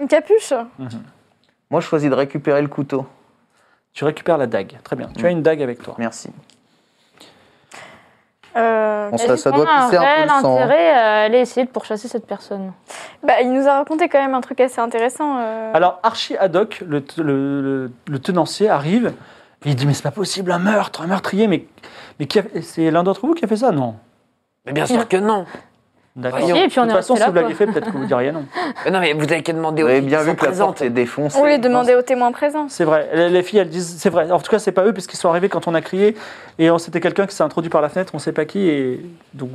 Une 0.00 0.08
capuche? 0.08 0.52
Moi, 1.70 1.80
je 1.80 1.86
choisis 1.86 2.10
de 2.10 2.14
récupérer 2.14 2.60
le 2.62 2.68
couteau. 2.68 3.06
Tu 3.92 4.04
récupères 4.04 4.38
la 4.38 4.46
dague. 4.46 4.78
Très 4.84 4.96
bien. 4.96 5.08
Tu 5.16 5.22
Mm. 5.22 5.26
as 5.26 5.30
une 5.30 5.42
dague 5.42 5.62
avec 5.62 5.82
toi. 5.82 5.94
Merci. 5.98 6.30
Euh, 8.56 9.10
Est-ce 9.12 9.26
ça, 9.28 9.36
ça 9.36 9.50
qu'on 9.52 9.58
doit 9.58 9.66
a 9.70 9.84
pisser 9.84 9.96
un 9.96 10.00
peu 10.00 10.06
réel 10.06 10.22
le 10.24 10.28
sang. 10.28 10.34
hein. 10.34 10.62
intérêt 10.62 10.90
à 10.90 11.20
aller 11.22 11.38
essayer 11.38 11.64
de 11.64 11.70
pourchasser 11.70 12.08
cette 12.08 12.26
personne 12.26 12.72
bah, 13.22 13.34
il 13.42 13.52
nous 13.52 13.68
a 13.68 13.74
raconté 13.74 14.08
quand 14.08 14.18
même 14.20 14.34
un 14.34 14.40
truc 14.40 14.60
assez 14.60 14.80
intéressant. 14.80 15.36
euh. 15.38 15.70
Alors, 15.74 16.00
Archie 16.02 16.36
Haddock, 16.36 16.82
le, 16.86 17.04
le- 17.18 17.22
le- 17.62 17.92
le 18.08 18.18
tenancier, 18.18 18.68
arrive. 18.68 19.12
Et 19.64 19.68
il 19.68 19.76
dit 19.76 19.86
Mais 19.86 19.92
c'est 19.94 20.02
pas 20.02 20.10
possible, 20.10 20.50
un 20.52 20.58
meurtre, 20.58 21.02
un 21.02 21.06
meurtrier. 21.06 21.46
Mais, 21.46 21.66
mais 22.18 22.26
qui 22.26 22.38
a 22.38 22.42
fait- 22.42 22.62
c'est 22.62 22.90
l'un 22.90 23.02
d'entre 23.04 23.24
vous 23.26 23.34
qui 23.34 23.44
a 23.44 23.48
fait 23.48 23.56
ça 23.58 23.70
Non? 23.72 23.94
Mais 24.66 24.72
bien 24.72 24.86
sûr 24.86 25.06
que 25.06 25.16
non. 25.18 25.44
D'accord. 26.16 26.40
Si, 26.40 26.50
et 26.58 26.66
puis 26.68 26.80
on 26.80 26.82
de 26.82 26.88
toute 26.88 26.96
façon, 26.96 27.14
si 27.14 27.22
vous 27.22 27.32
l'aviez 27.32 27.54
fait, 27.54 27.66
peut-être 27.66 27.92
que 27.92 27.96
vous 27.96 28.04
diriez 28.04 28.32
non. 28.32 28.44
Mais 28.84 28.90
non, 28.90 28.98
mais 28.98 29.12
vous 29.12 29.22
avez 29.22 29.42
qu'à 29.42 29.52
demander 29.52 29.82
Vous 29.82 29.88
aux 29.88 29.90
avez 29.92 30.00
filles 30.00 30.08
bien 30.08 30.18
qui 30.18 30.24
vu 30.24 30.30
sont 30.30 30.36
que 30.36 30.40
la 30.44 30.50
porte 30.50 30.58
présentes. 30.58 30.82
est 30.82 30.90
défoncée. 30.90 31.38
On 31.40 31.44
les 31.44 31.58
demandait 31.58 31.94
aux 31.94 32.02
témoins 32.02 32.32
présents. 32.32 32.66
C'est 32.68 32.84
vrai. 32.84 33.08
Les, 33.14 33.28
les 33.28 33.42
filles, 33.44 33.60
elles 33.60 33.68
disent 33.68 33.96
C'est 33.98 34.10
vrai. 34.10 34.30
En 34.32 34.40
tout 34.40 34.50
cas, 34.50 34.58
c'est 34.58 34.72
pas 34.72 34.84
eux, 34.84 34.92
parce 34.92 35.06
qu'ils 35.06 35.18
sont 35.20 35.28
arrivés 35.28 35.48
quand 35.48 35.68
on 35.68 35.74
a 35.74 35.80
crié. 35.80 36.16
Et 36.58 36.68
on- 36.70 36.78
c'était 36.78 37.00
quelqu'un 37.00 37.26
qui 37.26 37.36
s'est 37.36 37.44
introduit 37.44 37.70
par 37.70 37.80
la 37.80 37.88
fenêtre, 37.88 38.12
on 38.14 38.18
sait 38.18 38.32
pas 38.32 38.44
qui. 38.44 38.68
Et 38.68 39.00
donc, 39.34 39.50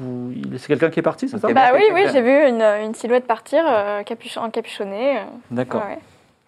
c'est 0.57 0.67
quelqu'un 0.67 0.89
qui 0.89 0.99
est 0.99 1.03
parti, 1.03 1.27
c'est 1.27 1.37
ça? 1.39 1.49
Bah 1.53 1.71
oui, 1.73 1.83
oui, 1.93 2.05
j'ai 2.13 2.21
vu 2.21 2.47
une, 2.47 2.61
une 2.61 2.95
silhouette 2.95 3.27
partir, 3.27 3.61
euh, 3.67 4.03
capuchon, 4.03 4.41
encapuchonnée. 4.41 5.17
euh, 5.17 5.21
D'accord. 5.51 5.81
ouais. 5.81 5.99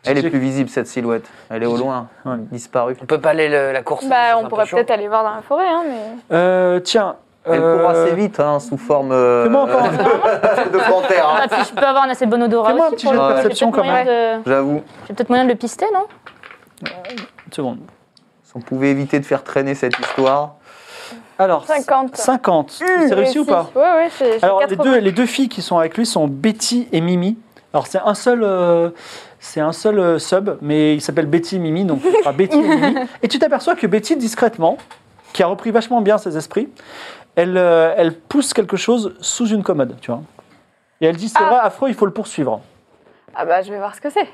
Elle 0.05 0.19
est 0.19 0.29
plus 0.29 0.39
visible, 0.39 0.69
cette 0.69 0.87
silhouette. 0.87 1.25
Elle 1.49 1.63
est 1.63 1.67
au 1.67 1.75
loin, 1.75 2.07
Ouais. 2.23 2.37
disparue. 2.51 2.95
On 3.01 3.05
peut 3.05 3.19
pas 3.19 3.31
aller 3.31 3.49
le- 3.49 3.73
la 3.73 3.81
course. 3.81 4.05
Bah, 4.07 4.37
on 4.41 4.47
pourrait 4.47 4.65
peut-être 4.65 4.91
aller 4.91 5.09
voir 5.09 5.23
dans 5.25 5.35
la 5.35 5.41
forêt, 5.41 5.67
hein, 5.67 5.83
mais. 5.85 6.35
Euh, 6.37 6.79
tiens. 6.79 7.17
Elle 7.49 7.61
euh, 7.63 7.79
court 7.79 7.89
assez 7.89 8.15
vite, 8.15 8.39
hein, 8.39 8.59
sous 8.59 8.77
forme 8.77 9.11
euh, 9.11 9.47
encore 9.53 9.83
de 9.91 10.89
panthère. 10.89 11.27
hein. 11.29 11.47
Ah, 11.51 11.63
je 11.67 11.73
peux 11.73 11.85
avoir 11.85 12.03
un 12.03 12.09
assez 12.09 12.25
bon 12.25 12.41
odorat 12.43 12.69
Fais-moi 12.69 12.87
un 12.87 12.91
petit 12.91 13.07
de 13.07 13.11
perception, 13.17 13.71
quand 13.71 13.83
de- 13.83 14.41
J'avoue, 14.49 14.81
J'ai 15.07 15.13
peut-être 15.13 15.29
moyen 15.29 15.43
de 15.45 15.49
le 15.49 15.55
pister, 15.55 15.85
non? 15.93 16.05
Une 16.83 17.53
seconde. 17.53 17.79
si 18.43 18.51
on 18.55 18.59
pouvait 18.59 18.89
éviter 18.89 19.19
de 19.19 19.25
faire 19.25 19.43
traîner 19.43 19.75
cette 19.75 19.97
histoire. 19.99 20.55
Alors, 21.39 21.65
50. 21.65 22.15
50. 22.17 22.71
c'est 23.07 23.13
réussi 23.13 23.39
ou 23.39 23.45
pas 23.45 23.69
Ouais, 23.75 23.81
ouais, 23.81 24.07
c'est. 24.11 24.43
Alors, 24.43 24.59
les 24.61 24.67
80. 24.75 24.83
deux, 24.91 24.97
les 24.99 25.11
deux 25.11 25.25
filles 25.27 25.49
qui 25.49 25.61
sont 25.61 25.77
avec 25.77 25.95
lui 25.97 26.05
sont 26.05 26.27
Betty 26.27 26.87
et 26.91 26.99
Mimi. 27.01 27.37
Alors, 27.73 27.85
c'est 27.85 27.99
un 28.03 28.15
seul, 28.15 28.41
euh, 28.43 28.89
c'est 29.39 29.59
un 29.59 29.71
seul 29.71 29.99
euh, 29.99 30.17
sub, 30.19 30.57
mais 30.61 30.95
il 30.95 31.01
s'appelle 31.01 31.27
Betty 31.27 31.57
et 31.57 31.59
Mimi, 31.59 31.85
donc 31.85 32.01
Betty 32.35 32.57
et 32.57 32.61
Mimi. 32.61 32.95
Et 33.21 33.27
tu 33.27 33.37
t'aperçois 33.37 33.75
que 33.75 33.85
Betty, 33.85 34.15
discrètement, 34.17 34.77
qui 35.33 35.43
a 35.43 35.47
repris 35.47 35.69
vachement 35.69 36.01
bien 36.01 36.17
ses 36.17 36.37
esprits, 36.37 36.69
elle, 37.37 37.55
euh, 37.57 37.93
elle 37.95 38.13
pousse 38.13 38.53
quelque 38.53 38.75
chose 38.75 39.15
sous 39.21 39.47
une 39.47 39.63
commode, 39.63 39.95
tu 40.01 40.11
vois. 40.11 40.21
Et 40.99 41.05
elle 41.05 41.15
dit, 41.15 41.29
c'est 41.29 41.37
Ah. 41.39 41.49
vrai, 41.49 41.59
affreux, 41.61 41.87
il 41.87 41.95
faut 41.95 42.07
le 42.07 42.11
poursuivre. 42.11 42.59
Ah 43.35 43.45
bah, 43.45 43.61
je 43.61 43.71
vais 43.71 43.77
voir 43.77 43.93
ce 43.95 44.01
que 44.01 44.09
c'est. 44.09 44.27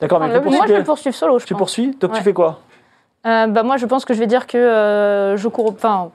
D'accord, 0.00 0.18
mais 0.20 0.40
Moi, 0.40 0.66
je 0.66 0.72
vais 0.72 0.82
poursuivre 0.82 1.14
solo, 1.14 1.38
je 1.38 1.44
tu 1.44 1.52
pense. 1.52 1.58
poursuis 1.58 1.94
Donc 2.00 2.12
tu 2.14 2.22
fais 2.22 2.32
quoi? 2.32 2.60
Euh, 3.26 3.46
bah, 3.48 3.62
moi, 3.62 3.76
je 3.76 3.84
pense 3.84 4.04
que 4.06 4.14
je 4.14 4.18
vais 4.18 4.26
dire 4.26 4.46
que 4.46 4.56
euh, 4.56 5.36
je 5.36 5.46
cours. 5.48 5.70
Enfin, 5.70 6.10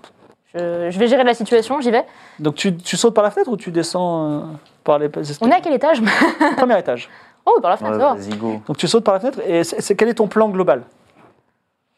Je, 0.55 0.89
je 0.91 0.99
vais 0.99 1.07
gérer 1.07 1.23
la 1.23 1.33
situation, 1.33 1.79
j'y 1.81 1.89
vais. 1.91 2.05
Donc 2.39 2.55
tu, 2.55 2.75
tu 2.77 2.95
sautes 2.97 3.13
par 3.15 3.23
la 3.23 3.31
fenêtre 3.31 3.49
ou 3.51 3.57
tu 3.57 3.71
descends 3.71 4.31
euh, 4.31 4.39
par 4.83 4.99
les 4.99 5.09
On 5.15 5.21
escaliers 5.21 5.51
est 5.51 5.55
à 5.55 5.61
quel 5.61 5.73
étage? 5.73 6.01
Premier 6.57 6.77
étage. 6.79 7.09
Oh, 7.45 7.59
par 7.61 7.71
la 7.71 7.77
fenêtre, 7.77 7.95
Ouais, 7.97 8.01
ça 8.01 8.07
va. 8.07 8.13
Vas-y, 8.15 8.37
go. 8.37 8.61
Donc 8.67 8.77
tu 8.77 8.87
sautes 8.87 9.03
par 9.03 9.15
la 9.15 9.19
fenêtre 9.19 9.39
et 9.45 9.65
c'est- 9.65 9.95
quel 9.95 10.07
est 10.07 10.13
ton 10.13 10.27
plan 10.27 10.47
global? 10.47 10.83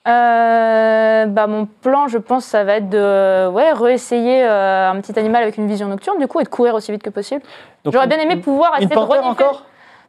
Euh, 0.08 1.26
bah, 1.26 1.48
mon 1.48 1.66
plan, 1.66 2.08
je 2.08 2.18
pense, 2.18 2.46
ça 2.46 2.64
va 2.64 2.76
être 2.76 2.90
de 2.90 3.48
ouais, 3.50 3.72
réessayer 3.72 4.44
euh, 4.44 4.90
un 4.92 5.02
petit 5.02 5.18
animal 5.18 5.42
avec 5.44 5.58
une 5.58 5.68
vision 5.68 5.88
nocturne, 5.88 6.20
du 6.20 6.28
coup, 6.28 6.40
et 6.40 6.44
de 6.44 6.50
courir 6.50 6.76
aussi 6.76 6.92
vite 6.92 7.02
que 7.04 7.10
possible. 7.10 7.42
J'aurais 7.86 8.08
bien 8.08 8.20
aimé 8.20 8.36
pouvoir 8.38 8.74
Une 8.78 8.84
essayer 8.84 8.96
de 8.96 9.00
renifler. 9.00 9.28
encore? 9.46 9.64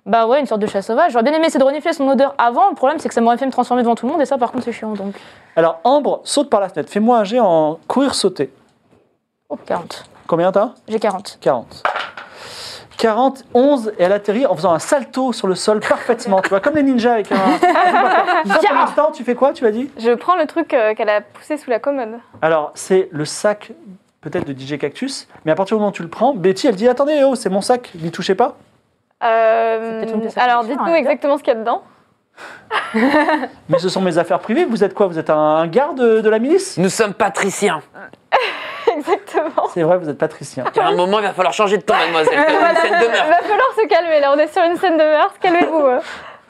Bah 0.05 0.26
ouais, 0.26 0.38
une 0.38 0.47
sorte 0.47 0.61
de 0.61 0.66
chat 0.66 0.82
sauvage. 0.82 1.12
J'aurais 1.12 1.24
bien 1.24 1.32
aimé 1.32 1.47
essayer 1.47 1.59
de 1.59 1.64
renifler 1.64 1.92
son 1.92 2.07
odeur 2.09 2.34
avant. 2.38 2.68
Le 2.68 2.74
problème, 2.76 2.99
c'est 2.99 3.09
que 3.09 3.14
ça 3.14 3.20
m'aurait 3.20 3.38
fait 3.38 3.47
me 3.47 3.51
transformer 3.51 3.82
devant 3.82 3.94
tout 3.97 4.07
le 4.07 4.12
monde, 4.12 4.20
et 4.22 4.26
ça, 4.26 4.38
par 4.38 4.53
contre, 4.53 4.64
c'est 4.64 4.72
chiant. 4.72 4.92
Donc, 4.92 5.14
Alors 5.57 5.80
Ambre 5.82 6.20
saute 6.24 6.49
par 6.51 6.61
la 6.61 6.68
fenêtre. 6.68 6.90
Fais-moi 6.90 7.18
un 7.18 7.24
jet 7.24 7.40
en 7.40 7.78
courir 7.88 8.14
sauter. 8.14 8.53
oh, 9.49 9.57
40. 9.66 10.05
Combien 10.26 10.53
t'as? 10.53 10.70
J'ai 10.88 11.01
40. 11.01 11.38
40. 11.40 11.82
40, 12.97 13.44
11, 13.55 13.92
et 13.99 14.03
elle 14.03 14.12
atterrit 14.12 14.47
en 14.47 14.55
faisant 14.55 14.72
un 14.72 14.78
salto 14.78 15.32
sur 15.32 15.47
le 15.47 15.55
sol 15.55 15.80
parfaitement. 15.80 16.40
tu 16.40 16.49
vois, 16.49 16.61
comme 16.61 16.74
les 16.74 16.82
ninjas 16.82 17.14
avec 17.14 17.30
un. 17.32 17.36
Instant, 18.82 19.11
tu 19.12 19.24
fais 19.24 19.34
quoi, 19.34 19.53
tu 19.53 19.66
as 19.66 19.70
dit? 19.70 19.90
Je 19.99 20.12
prends 20.12 20.36
le 20.36 20.47
truc 20.47 20.72
euh, 20.72 20.94
qu'elle 20.94 21.09
a 21.09 21.20
poussé 21.20 21.57
sous 21.57 21.70
la 21.70 21.78
commode. 21.78 22.18
Alors, 22.42 22.72
c'est 22.74 23.09
le 23.11 23.24
sac, 23.24 23.72
peut-être 24.20 24.47
de 24.47 24.53
DJ 24.53 24.78
Cactus, 24.78 25.28
mais 25.44 25.53
à 25.53 25.55
partir 25.55 25.76
du 25.76 25.80
moment 25.80 25.90
où 25.90 25.94
tu 25.94 26.03
le 26.03 26.09
prends, 26.09 26.34
Betty, 26.34 26.68
elle 26.68 26.76
dit 26.76 26.88
Attendez, 26.88 27.22
oh, 27.24 27.34
c'est 27.34 27.51
mon 27.51 27.61
sac, 27.61 27.90
n'y 28.01 28.11
touchez 28.11 28.34
pas. 28.34 28.57
Euh, 29.24 30.05
alors, 30.36 30.64
dites-nous 30.64 30.84
hein, 30.84 30.94
exactement 30.94 31.38
ce 31.38 31.42
qu'il 31.42 31.53
y 31.53 31.57
a 31.57 31.61
dedans. 31.61 31.82
Mais 33.68 33.78
ce 33.78 33.88
sont 33.88 34.03
mes 34.03 34.18
affaires 34.18 34.40
privées. 34.40 34.66
Vous 34.66 34.84
êtes 34.84 34.94
quoi? 34.94 35.07
Vous 35.07 35.18
êtes 35.18 35.30
un, 35.30 35.66
garde 35.66 35.99
de, 35.99 36.20
de 36.20 36.28
la 36.28 36.38
milice? 36.38 36.76
Nous 36.76 36.90
sommes 36.90 37.14
patriciens. 37.14 37.80
Exactement. 38.97 39.68
C'est 39.72 39.82
vrai, 39.82 39.99
vous 39.99 40.09
êtes 40.09 40.18
patricien. 40.18 40.64
À 40.78 40.86
un 40.86 40.94
moment, 40.94 41.18
il 41.18 41.24
va 41.24 41.32
falloir 41.32 41.53
changer 41.55 41.76
de 41.78 41.82
ton, 41.82 41.94
mademoiselle. 41.94 42.32
C'est 42.47 42.53
une 42.53 42.76
scène 42.76 43.01
de 43.01 43.05
Il 43.07 43.11
va 43.11 43.38
falloir 43.38 43.72
se 43.76 43.86
calmer 43.88 44.20
là, 44.20 44.32
on 44.34 44.38
est 44.38 44.53
sur 44.53 44.62
une 44.62 44.76
scène 44.76 44.94
de 44.97 45.03
meurtre, 45.05 45.38
calmez-vous. 45.40 45.80
euh. 45.86 46.01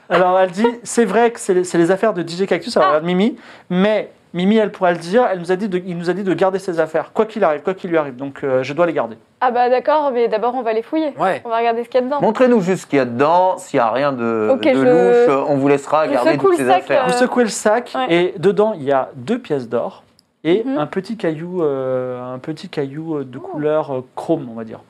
Alors, 0.09 0.39
elle 0.39 0.51
dit 0.51 0.67
C'est 0.85 1.05
vrai 1.05 1.31
que 1.33 1.41
c'est 1.41 1.55
les, 1.55 1.91
affaires 1.91 2.13
de 2.15 2.23
DJ 2.23 2.47
Cactus, 2.47 2.77
alors 2.77 2.87
Ah. 2.87 2.91
regarde 2.93 3.05
Mimi, 3.07 3.37
mais 3.71 4.11
Mimi, 4.35 4.57
elle 4.59 4.71
pourra 4.71 4.93
le 4.93 4.99
dire, 4.99 5.27
elle 5.33 5.39
nous 5.39 5.51
a 5.51 5.57
dit 5.57 5.69
de, 5.69 5.79
il 5.79 5.97
nous 5.97 6.11
a 6.11 6.13
dit 6.13 6.23
de 6.23 6.35
garder 6.35 6.59
ses 6.59 6.79
affaires, 6.79 7.11
quoi 7.15 7.25
qu'il 7.25 7.43
arrive, 7.43 7.63
quoi 7.63 7.73
qu'il 7.75 7.89
lui 7.91 7.97
arrive. 7.97 8.17
Donc, 8.17 8.45
euh, 8.45 8.63
je 8.63 8.73
dois 8.75 8.85
les 8.87 8.93
garder. 8.93 9.17
Ah 9.41 9.51
bah 9.51 9.69
d'accord, 9.71 10.11
mais 10.13 10.29
d'abord 10.29 10.55
on 10.55 10.63
va 10.63 10.73
les 10.75 10.83
fouiller. 10.83 11.13
Ouais. 11.19 11.41
On 11.45 11.49
va 11.49 11.57
regarder 11.59 11.85
ce 11.85 11.89
qu'il 11.89 12.01
y 12.01 12.03
a 12.03 12.07
dedans. 12.07 12.21
Montrez-nous 12.21 12.61
juste 12.61 12.83
ce 12.83 12.87
qu'il 12.87 12.99
y 12.99 13.03
a 13.03 13.05
dedans. 13.05 13.57
S'il 13.59 13.79
n'y 13.81 13.85
a 13.85 13.91
rien 13.91 14.13
de, 14.13 14.51
Ok, 14.53 14.63
de 14.63 14.69
je- 14.75 15.29
louche, 15.29 15.45
on 15.49 15.57
vous 15.57 15.69
laissera 15.69 16.07
je 16.07 16.13
garder 16.13 16.39
toutes 16.39 16.57
ces 16.57 16.69
affaires. 16.71 17.05
euh, 17.05 17.07
Vous 17.13 17.19
secouez 17.19 17.45
le 17.45 17.51
sac 17.51 17.93
ouais. 17.95 18.07
et 18.15 18.35
dedans 18.39 18.73
il 18.75 18.83
y 18.85 18.93
a 18.93 19.09
deux 19.15 19.39
pièces 19.39 19.69
d'or 19.69 20.05
et 20.47 20.63
Mhm. 20.65 20.79
un 20.79 20.87
petit 20.87 21.17
caillou, 21.17 21.63
euh, 21.63 22.23
un 22.35 22.39
petit 22.39 22.69
caillou 22.69 23.17
euh, 23.19 23.25
de 23.25 23.39
couleur 23.39 23.95
euh, 23.95 24.01
chrome, 24.15 24.49
on 24.51 24.55
va 24.55 24.65
dire. 24.65 24.81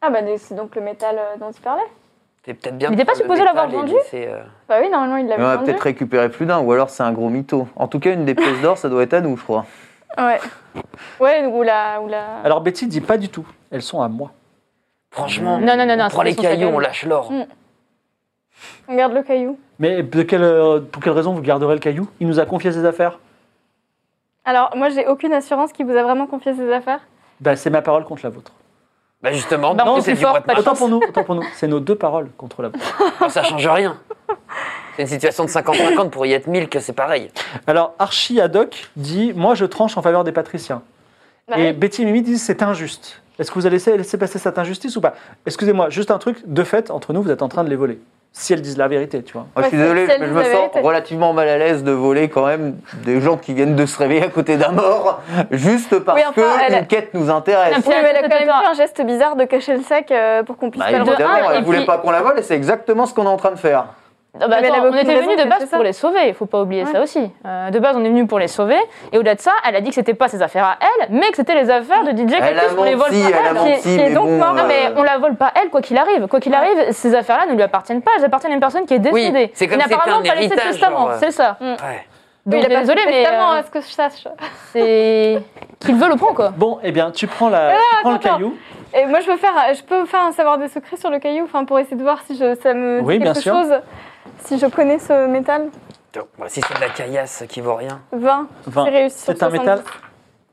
Ah 0.00 0.08
bah 0.10 0.20
c'est 0.38 0.54
donc 0.54 0.74
le 0.76 0.80
métal 0.82 1.18
dont 1.38 1.50
tu 1.52 1.60
parlais. 1.60 1.82
T'es 2.42 2.54
peut-être 2.54 2.78
bien. 2.78 2.88
Il 2.88 2.94
était 2.94 3.02
de 3.02 3.06
pas 3.06 3.14
supposé 3.14 3.44
l'avoir 3.44 3.68
vendu 3.68 3.92
euh, 4.14 4.42
Bah 4.66 4.76
oui, 4.80 4.88
normalement 4.88 5.16
il 5.18 5.26
l'avait 5.26 5.36
Mais 5.42 5.44
on 5.44 5.48
va 5.50 5.56
vendu. 5.56 5.66
peut-être 5.70 5.82
récupérer 5.82 6.30
plus 6.30 6.46
d'un, 6.46 6.60
ou 6.60 6.72
alors 6.72 6.88
c'est 6.88 7.02
un 7.02 7.12
gros 7.12 7.28
mytho. 7.28 7.68
En 7.76 7.86
tout 7.86 7.98
cas, 8.00 8.12
une 8.14 8.24
des 8.24 8.34
pièces 8.34 8.62
d'or, 8.62 8.78
ça 8.78 8.88
doit 8.88 9.02
être 9.02 9.12
à 9.12 9.20
nous, 9.20 9.36
je 9.36 9.42
crois. 9.42 9.66
Ouais. 10.16 10.40
Ouais, 11.20 11.44
ou 11.46 11.62
la... 11.62 12.00
Ou 12.00 12.08
la... 12.08 12.38
Alors 12.42 12.62
Betty 12.62 12.86
dit 12.86 13.02
pas 13.02 13.18
du 13.18 13.28
tout, 13.28 13.46
elles 13.70 13.82
sont 13.82 14.00
à 14.00 14.08
moi. 14.08 14.30
Franchement, 15.10 15.58
Non, 15.58 15.76
non, 15.76 15.84
non, 15.86 15.96
non, 15.96 16.04
on 16.06 16.08
prend 16.08 16.22
les 16.22 16.34
cailloux, 16.34 16.68
on 16.68 16.78
lâche 16.78 17.04
l'or. 17.04 17.30
Mm. 17.30 17.44
On 18.88 18.96
garde 18.96 19.12
le 19.12 19.22
caillou. 19.22 19.58
Mais 19.78 20.02
de 20.02 20.22
quelle, 20.22 20.42
euh, 20.42 20.80
pour 20.80 21.02
quelle 21.02 21.12
raison 21.12 21.32
vous 21.32 21.42
garderez 21.42 21.74
le 21.74 21.80
caillou? 21.80 22.08
Il 22.20 22.26
nous 22.26 22.38
a 22.40 22.46
confié 22.46 22.72
ses 22.72 22.84
affaires. 22.84 23.18
Alors 24.50 24.72
moi 24.74 24.88
j'ai 24.88 25.06
aucune 25.06 25.32
assurance 25.32 25.72
qu'il 25.72 25.86
vous 25.86 25.96
a 25.96 26.02
vraiment 26.02 26.26
confié 26.26 26.52
ses 26.54 26.72
affaires. 26.72 26.98
Bah, 27.40 27.54
c'est 27.54 27.70
ma 27.70 27.82
parole 27.82 28.02
contre 28.02 28.22
la 28.24 28.30
vôtre. 28.30 28.50
Bah 29.22 29.30
justement, 29.30 29.70
on 29.70 29.74
non, 29.76 29.98
est 29.98 30.00
c'est 30.00 30.14
du 30.14 30.24
Autant 30.26 30.74
pour 30.74 30.88
nous, 30.88 30.96
autant 30.96 31.22
pour 31.22 31.36
nous. 31.36 31.44
C'est 31.54 31.68
nos 31.68 31.78
deux 31.78 31.94
paroles 31.94 32.30
contre 32.36 32.62
la 32.62 32.70
vôtre. 32.70 33.30
Ça 33.30 33.44
change 33.44 33.64
rien. 33.68 33.96
C'est 34.96 35.02
une 35.02 35.08
situation 35.08 35.44
de 35.44 35.50
50-50 35.50 36.10
pour 36.10 36.26
y 36.26 36.32
être 36.32 36.48
1000 36.48 36.68
que 36.68 36.80
c'est 36.80 36.92
pareil. 36.92 37.30
Alors 37.68 37.94
Archie 38.00 38.40
Haddock 38.40 38.90
dit 38.96 39.32
Moi 39.36 39.54
je 39.54 39.66
tranche 39.66 39.96
en 39.96 40.02
faveur 40.02 40.24
des 40.24 40.32
patriciens. 40.32 40.82
Bah 41.48 41.56
et 41.56 41.66
oui. 41.68 41.72
Betty 41.72 42.02
et 42.02 42.04
Mimi 42.04 42.22
disent 42.22 42.42
C'est 42.42 42.64
injuste. 42.64 43.22
Est-ce 43.38 43.52
que 43.52 43.54
vous 43.54 43.66
allez 43.66 43.76
laisser, 43.76 43.96
laisser 43.96 44.18
passer 44.18 44.40
cette 44.40 44.58
injustice 44.58 44.96
ou 44.96 45.00
pas? 45.00 45.14
Excusez-moi, 45.46 45.90
juste 45.90 46.10
un 46.10 46.18
truc, 46.18 46.38
de 46.44 46.64
fait, 46.64 46.90
entre 46.90 47.12
nous, 47.12 47.22
vous 47.22 47.30
êtes 47.30 47.42
en 47.42 47.48
train 47.48 47.62
de 47.62 47.70
les 47.70 47.76
voler. 47.76 48.00
Si 48.32 48.52
elles 48.52 48.60
disent 48.62 48.78
la 48.78 48.86
vérité, 48.86 49.22
tu 49.24 49.32
vois. 49.32 49.46
Moi, 49.56 49.64
je 49.64 49.68
suis 49.70 49.76
désolé, 49.76 50.06
si 50.08 50.20
mais 50.20 50.26
je 50.28 50.32
me 50.32 50.44
sens 50.44 50.70
relativement 50.82 51.32
mal 51.32 51.48
à 51.48 51.58
l'aise 51.58 51.82
de 51.82 51.90
voler 51.90 52.28
quand 52.28 52.46
même 52.46 52.76
des 53.04 53.20
gens 53.20 53.36
qui 53.36 53.54
viennent 53.54 53.74
de 53.74 53.84
se 53.86 53.98
réveiller 53.98 54.22
à 54.22 54.28
côté 54.28 54.56
d'un 54.56 54.70
mort, 54.70 55.20
juste 55.50 55.98
parce 55.98 56.16
Oui, 56.16 56.24
enfin, 56.28 56.40
que 56.40 56.64
elle- 56.72 56.78
une 56.78 56.86
quête 56.86 57.12
nous 57.12 57.28
intéresse. 57.28 57.74
Oui, 57.78 57.82
mais 58.02 58.08
elle 58.10 58.16
a 58.16 58.22
quand 58.22 58.28
même 58.38 58.48
fait 58.48 58.70
un 58.70 58.74
geste 58.74 59.04
bizarre 59.04 59.34
de 59.34 59.44
cacher 59.44 59.76
le 59.76 59.82
sac 59.82 60.12
euh, 60.12 60.44
pour 60.44 60.56
qu'on 60.58 60.70
puisse 60.70 60.80
Bah, 60.82 60.92
pas 60.92 60.98
le 60.98 61.24
un, 61.24 61.52
elle 61.56 61.64
voulait 61.64 61.78
puis- 61.78 61.86
pas 61.86 61.98
qu'on 61.98 62.12
la 62.12 62.22
vole 62.22 62.38
et 62.38 62.42
c'est 62.42 62.54
exactement 62.54 63.04
ce 63.06 63.14
qu'on 63.14 63.24
est 63.24 63.28
en 63.28 63.36
train 63.36 63.50
de 63.50 63.58
faire. 63.58 63.86
Ah 64.38 64.46
bah 64.46 64.56
attends, 64.58 64.84
on 64.84 64.94
était 64.94 65.20
venus 65.20 65.36
de 65.42 65.48
base 65.48 65.66
pour 65.68 65.82
les 65.82 65.92
sauver, 65.92 66.28
il 66.28 66.34
faut 66.34 66.46
pas 66.46 66.60
oublier 66.62 66.84
ça 66.86 67.02
aussi. 67.02 67.30
Euh, 67.44 67.70
de 67.70 67.78
base, 67.80 67.96
on 67.96 68.04
est 68.04 68.08
venus 68.08 68.28
pour 68.28 68.38
les 68.38 68.46
sauver, 68.46 68.78
et 69.12 69.18
au-delà 69.18 69.34
de 69.34 69.40
ça, 69.40 69.50
elle 69.66 69.74
a 69.74 69.80
dit 69.80 69.88
que 69.88 69.94
c'était 69.96 70.14
pas 70.14 70.28
ses 70.28 70.40
affaires 70.40 70.64
à 70.64 70.78
elle, 70.80 71.08
mais 71.10 71.30
que 71.30 71.36
c'était 71.36 71.54
les 71.56 71.68
affaires 71.68 72.04
de 72.04 72.10
DJ 72.12 72.34
Elle 72.38 72.58
a 72.58 72.62
Cactus, 72.62 72.78
on 72.78 72.84
les 72.84 72.94
vole 72.94 73.10
pas 73.10 73.16
elle 73.16 73.24
a 73.34 73.50
elle. 73.50 73.56
qui 73.56 73.68
est- 73.68 73.74
menti, 73.76 73.96
mais 73.96 74.14
donc 74.14 74.26
bon. 74.26 74.36
mort. 74.38 74.54
Non 74.54 74.62
mais 74.68 74.86
euh, 74.86 74.94
on 74.96 75.02
la 75.02 75.18
vole 75.18 75.34
pas 75.34 75.52
elle, 75.60 75.70
quoi 75.70 75.82
qu'il 75.82 75.98
arrive. 75.98 76.28
Quoi 76.28 76.38
qu'il 76.38 76.54
arrive, 76.54 76.92
ces 76.92 77.14
affaires-là 77.14 77.46
ne 77.46 77.54
lui 77.54 77.62
appartiennent 77.62 78.02
pas, 78.02 78.12
elles 78.18 78.24
appartiennent 78.24 78.52
à 78.52 78.54
une 78.54 78.60
personne 78.60 78.86
qui 78.86 78.94
est 78.94 78.98
décédée. 79.00 79.50
c'est 79.54 79.66
comme 79.66 79.80
apparemment 79.80 80.18
un 80.18 80.22
pas 80.22 80.34
laissé 80.36 80.48
de 80.48 80.52
héritage, 80.54 80.70
testament, 80.72 81.10
euh. 81.10 81.16
c'est 81.18 81.32
ça. 81.32 81.56
Ouais. 81.60 81.76
Oui, 82.46 82.52
Donc 82.52 82.60
il 82.62 82.72
a 82.72 82.74
pas 82.74 82.80
désolé, 82.82 83.02
mais 83.06 83.22
testament, 83.24 83.52
euh, 83.52 83.58
à 83.58 83.62
ce 83.64 83.70
que 83.70 83.80
je 83.80 83.86
sache. 83.86 84.28
c'est 84.72 85.42
qu'il 85.80 85.94
veut 85.96 86.08
le 86.08 86.16
prend 86.16 86.32
quoi. 86.34 86.50
Bon, 86.56 86.78
eh 86.82 86.92
bien, 86.92 87.10
tu 87.10 87.26
prends, 87.26 87.48
la, 87.48 87.72
prends 88.02 88.12
le 88.12 88.18
caillou. 88.18 88.54
Et 88.94 89.06
moi, 89.06 89.20
je 89.20 89.26
peux 89.26 89.36
faire, 89.36 89.52
je 89.74 89.82
peux 89.82 90.04
faire 90.06 90.22
un 90.22 90.32
savoir 90.32 90.58
des 90.58 90.68
secrets 90.68 90.96
sur 90.96 91.10
le 91.10 91.18
caillou, 91.18 91.44
enfin 91.44 91.64
pour 91.64 91.78
essayer 91.78 91.96
de 91.96 92.02
voir 92.02 92.20
si 92.26 92.36
ça 92.36 92.74
me 92.74 93.00
dit 93.00 93.04
Oui, 93.06 93.18
bien 93.18 93.32
quelque 93.34 93.42
sûr. 93.42 93.54
Si 94.44 94.58
je 94.58 94.66
connais 94.66 94.98
ce 94.98 95.26
métal. 95.26 95.68
Donc, 96.14 96.26
bah, 96.38 96.46
si 96.48 96.60
c'est 96.60 96.74
de 96.74 96.80
la 96.80 96.88
caillasse 96.90 97.44
qui 97.48 97.60
vaut 97.60 97.74
rien. 97.76 98.00
20, 98.12 98.46
Vingt. 98.66 98.84
c'est 98.84 98.90
réussi 98.90 99.18
sur 99.18 99.26
C'est 99.26 99.42
un 99.42 99.50
70. 99.50 99.58
métal, 99.60 99.82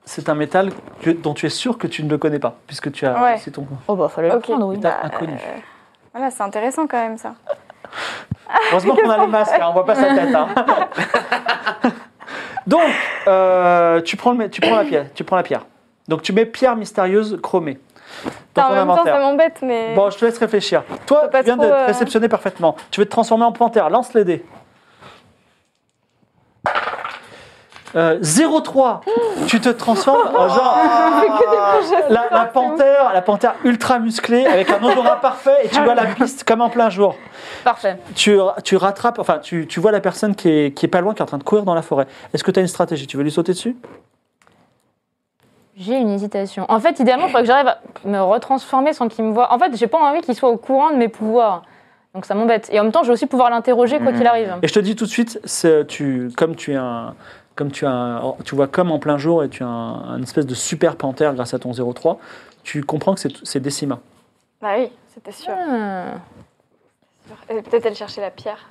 c'est 0.06 0.30
un 0.30 0.36
métal 0.36 0.70
que- 1.02 1.10
dont 1.10 1.34
tu 1.34 1.46
es 1.46 1.50
sûr 1.50 1.78
que 1.78 1.88
tu 1.88 2.04
ne 2.04 2.10
le 2.10 2.18
connais 2.18 2.40
pas, 2.40 2.56
puisque 2.68 2.92
tu 2.92 3.06
as. 3.06 3.22
Ouais. 3.22 3.38
C'est 3.40 3.52
ton 3.52 3.66
Oh 3.88 3.96
bah 3.96 4.08
fallait 4.10 4.30
le 4.30 4.36
Ok. 4.36 4.44
prendre, 4.44 4.68
oui. 4.68 4.76
métal 4.78 4.94
Bah, 5.02 5.10
inconnu. 5.14 5.34
euh, 5.34 5.58
Voilà, 6.14 6.30
c'est 6.32 6.44
intéressant 6.44 6.86
quand 6.88 6.98
même 6.98 7.18
ça. 7.18 7.34
Heureusement 8.72 8.96
qu'on 8.96 9.10
a 9.10 9.18
les 9.18 9.28
masques, 9.28 9.54
hein, 9.60 9.66
on 9.70 9.74
voit 9.74 9.86
pas 9.86 9.96
sa 9.96 10.14
tête. 10.16 10.34
hein. 10.36 10.48
Donc, 12.68 12.82
euh, 13.28 14.02
tu, 14.02 14.18
prends 14.18 14.34
le, 14.34 14.50
tu, 14.50 14.60
prends 14.62 14.76
la 14.76 14.84
pierre, 14.84 15.06
tu 15.14 15.24
prends 15.24 15.38
la 15.38 15.44
pierre. 15.44 15.66
Donc, 16.08 16.22
tu 16.22 16.34
mets 16.34 16.46
pierre 16.46 16.76
mystérieuse 16.76 17.40
chromée 17.42 17.80
dans 18.58 18.64
Enfin, 18.64 18.72
en 18.72 18.74
ton 18.74 18.76
même 18.76 18.88
temps, 18.88 18.94
inventaire. 18.94 19.16
ça 19.16 19.22
m'embête, 19.22 19.58
mais. 19.62 19.94
Bon, 19.96 20.10
je 20.10 20.18
te 20.18 20.26
laisse 20.26 20.38
réfléchir. 20.38 20.84
Toi, 21.06 21.30
tu 21.34 21.44
viens 21.44 21.58
d'être 21.58 21.72
euh, 21.74 21.86
réceptionné 21.86 22.28
parfaitement. 22.28 22.76
Tu 22.92 23.00
veux 23.00 23.06
te 23.06 23.12
transformer 23.12 23.46
en 23.46 23.52
panthère. 23.52 23.90
Lance 23.90 24.14
les 24.14 24.26
dés. 24.26 24.46
Euh, 27.96 28.20
0,3. 28.20 29.00
tu 29.48 29.62
te 29.62 29.70
transformes 29.70 30.36
en 30.36 30.50
genre 30.54 30.78
la, 32.10 32.26
la 32.32 32.46
panthère, 32.46 33.12
la 33.14 33.22
panthère 33.22 33.56
ultra 33.64 33.98
musclée 34.00 34.46
avec 34.46 34.70
un 34.70 34.84
odorat 34.84 35.16
parfait 35.22 35.58
et 35.64 35.70
tu 35.70 35.82
vois 35.82 35.96
la 35.96 36.06
piste 36.06 36.44
comme 36.44 36.62
en 36.62 36.70
plein 36.70 36.90
jour. 36.90 37.16
Parfait. 37.64 37.98
Tu, 38.14 38.38
tu 38.66 38.76
rattrapes, 38.76 39.20
enfin 39.20 39.40
tu, 39.42 39.68
tu 39.68 39.80
vois 39.80 39.92
la 39.94 40.02
personne 40.02 40.36
qui 40.36 40.50
est, 40.50 40.74
qui 40.74 40.86
est 40.86 40.90
pas 40.90 41.00
loin, 41.00 41.14
qui 41.14 41.20
est 41.20 41.24
en 41.24 41.28
train 41.28 41.38
de 41.38 41.44
courir 41.44 41.64
dans 41.64 41.74
la 41.76 41.82
forêt. 41.82 42.08
Est-ce 42.34 42.44
que 42.44 42.52
tu 42.52 42.60
as 42.60 42.62
une 42.62 42.68
stratégie? 42.68 43.08
Tu 43.08 43.16
veux 43.16 43.24
lui 43.24 43.32
sauter 43.32 43.54
dessus? 43.54 43.78
J'ai 45.80 45.96
une 45.96 46.10
hésitation. 46.10 46.66
En 46.70 46.80
fait, 46.80 47.00
idéalement, 47.00 47.26
il 47.26 47.30
faudrait 47.30 47.44
que 47.44 47.48
j'arrive 47.48 47.68
à 47.68 47.80
me 48.06 48.20
retransformer 48.20 48.94
sans 48.94 49.08
qu'il 49.10 49.24
me 49.26 49.32
voie. 49.32 49.54
En 49.54 49.60
fait, 49.60 49.76
j'ai 49.78 49.86
pas 49.88 50.00
envie 50.00 50.22
qu'il 50.22 50.34
soit 50.36 50.50
au 50.50 50.58
courant 50.58 50.90
de 50.92 50.96
mes 50.96 51.08
pouvoirs. 51.08 51.64
Donc 52.16 52.26
ça 52.26 52.34
m'embête. 52.34 52.68
Et 52.72 52.80
en 52.80 52.84
même 52.84 52.92
temps, 52.92 53.04
je 53.04 53.08
vais 53.08 53.14
aussi 53.14 53.28
pouvoir 53.28 53.52
l'interroger 53.52 54.00
quoi 54.00 54.12
Mhm. 54.12 54.18
qu'il 54.18 54.26
arrive. 54.28 54.56
Et 54.64 54.68
je 54.68 54.74
te 54.74 54.80
dis 54.80 54.96
tout 54.96 55.06
de 55.06 55.10
suite, 55.10 55.40
tu, 55.88 56.32
comme 56.36 56.56
tu 56.56 56.72
es 56.74 56.76
un, 56.78 57.14
comme 57.56 57.72
tu 57.72 57.86
as, 57.86 57.92
un- 57.92 58.34
tu 58.44 58.56
vois 58.56 58.68
comme 58.68 58.92
en 58.92 58.98
plein 58.98 59.20
jour 59.20 59.44
et 59.44 59.50
tu 59.50 59.62
as 59.62 59.68
un, 59.68 60.16
un 60.16 60.22
espèce 60.24 60.48
de 60.48 60.56
super 60.56 60.96
panthère 60.96 61.36
grâce 61.36 61.54
à 61.54 61.60
ton 61.60 61.72
03, 61.74 62.18
tu 62.64 62.84
comprends 62.84 63.14
que 63.14 63.22
c'est 63.44 63.60
Décima. 63.60 64.00
Bah 64.62 64.70
oui, 64.80 64.90
c'était 65.14 65.32
sûr. 65.32 65.54
Et 67.50 67.62
Peut-être 67.62 67.86
elle 67.86 67.96
cherchait 67.96 68.22
la 68.22 68.32
pierre. 68.32 68.68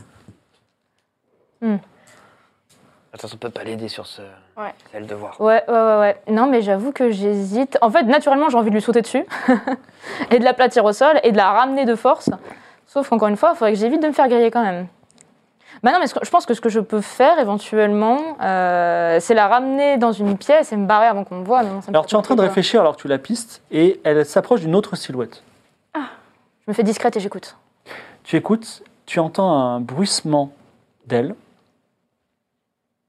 Attends, 1.62 3.28
on 3.32 3.36
peut 3.36 3.50
pas 3.50 3.62
l'aider 3.62 3.86
sur 3.88 4.06
ce. 4.06 4.22
Ouais. 4.56 4.74
C'est 4.90 5.00
le 5.00 5.06
devoir. 5.06 5.38
Ouais, 5.40 5.62
ouais, 5.68 5.74
ouais, 5.74 5.98
ouais. 5.98 6.16
Non, 6.28 6.46
mais 6.46 6.62
j'avoue 6.62 6.92
que 6.92 7.10
j'hésite. 7.10 7.76
En 7.82 7.90
fait, 7.90 8.04
naturellement, 8.04 8.48
j'ai 8.48 8.56
envie 8.56 8.70
de 8.70 8.74
lui 8.74 8.82
sauter 8.82 9.02
dessus 9.02 9.24
et 10.30 10.38
de 10.38 10.44
l'aplatir 10.44 10.84
au 10.84 10.92
sol 10.92 11.20
et 11.22 11.32
de 11.32 11.36
la 11.36 11.50
ramener 11.50 11.84
de 11.84 11.94
force. 11.94 12.30
Sauf 12.86 13.08
qu'encore 13.08 13.28
une 13.28 13.36
fois, 13.36 13.50
il 13.52 13.56
faudrait 13.56 13.72
que 13.74 13.78
j'évite 13.78 14.02
de 14.02 14.06
me 14.06 14.12
faire 14.12 14.28
griller 14.28 14.50
quand 14.50 14.62
même. 14.62 14.86
Bah 15.82 15.92
non, 15.92 15.98
mais 16.00 16.06
je 16.06 16.30
pense 16.30 16.46
que 16.46 16.54
ce 16.54 16.62
que 16.62 16.70
je 16.70 16.80
peux 16.80 17.02
faire 17.02 17.38
éventuellement, 17.38 18.38
euh, 18.42 19.20
c'est 19.20 19.34
la 19.34 19.46
ramener 19.46 19.98
dans 19.98 20.12
une 20.12 20.38
pièce 20.38 20.72
et 20.72 20.76
me 20.76 20.86
barrer 20.86 21.06
avant 21.06 21.24
qu'on 21.24 21.36
me 21.36 21.44
voie. 21.44 21.62
mais 21.62 21.68
bon, 21.68 21.82
ça 21.82 21.90
me 21.90 21.96
Alors 21.96 22.06
tu 22.06 22.14
es 22.14 22.18
en 22.18 22.22
train 22.22 22.34
de 22.34 22.40
réfléchir 22.40 22.80
alors 22.80 22.96
que 22.96 23.02
tu 23.02 23.08
la 23.08 23.18
pistes 23.18 23.60
et 23.70 24.00
elle 24.04 24.24
s'approche 24.24 24.60
d'une 24.60 24.74
autre 24.74 24.96
silhouette. 24.96 25.42
quoi. 25.92 26.02
Je 26.66 26.70
me 26.70 26.74
fais 26.74 26.82
discrète 26.82 27.16
et 27.16 27.20
j'écoute. 27.20 27.56
Tu 28.24 28.36
écoutes, 28.36 28.82
tu 29.04 29.20
entends 29.20 29.52
un 29.52 29.80
bruissement 29.80 30.50
d'ailes 31.06 31.34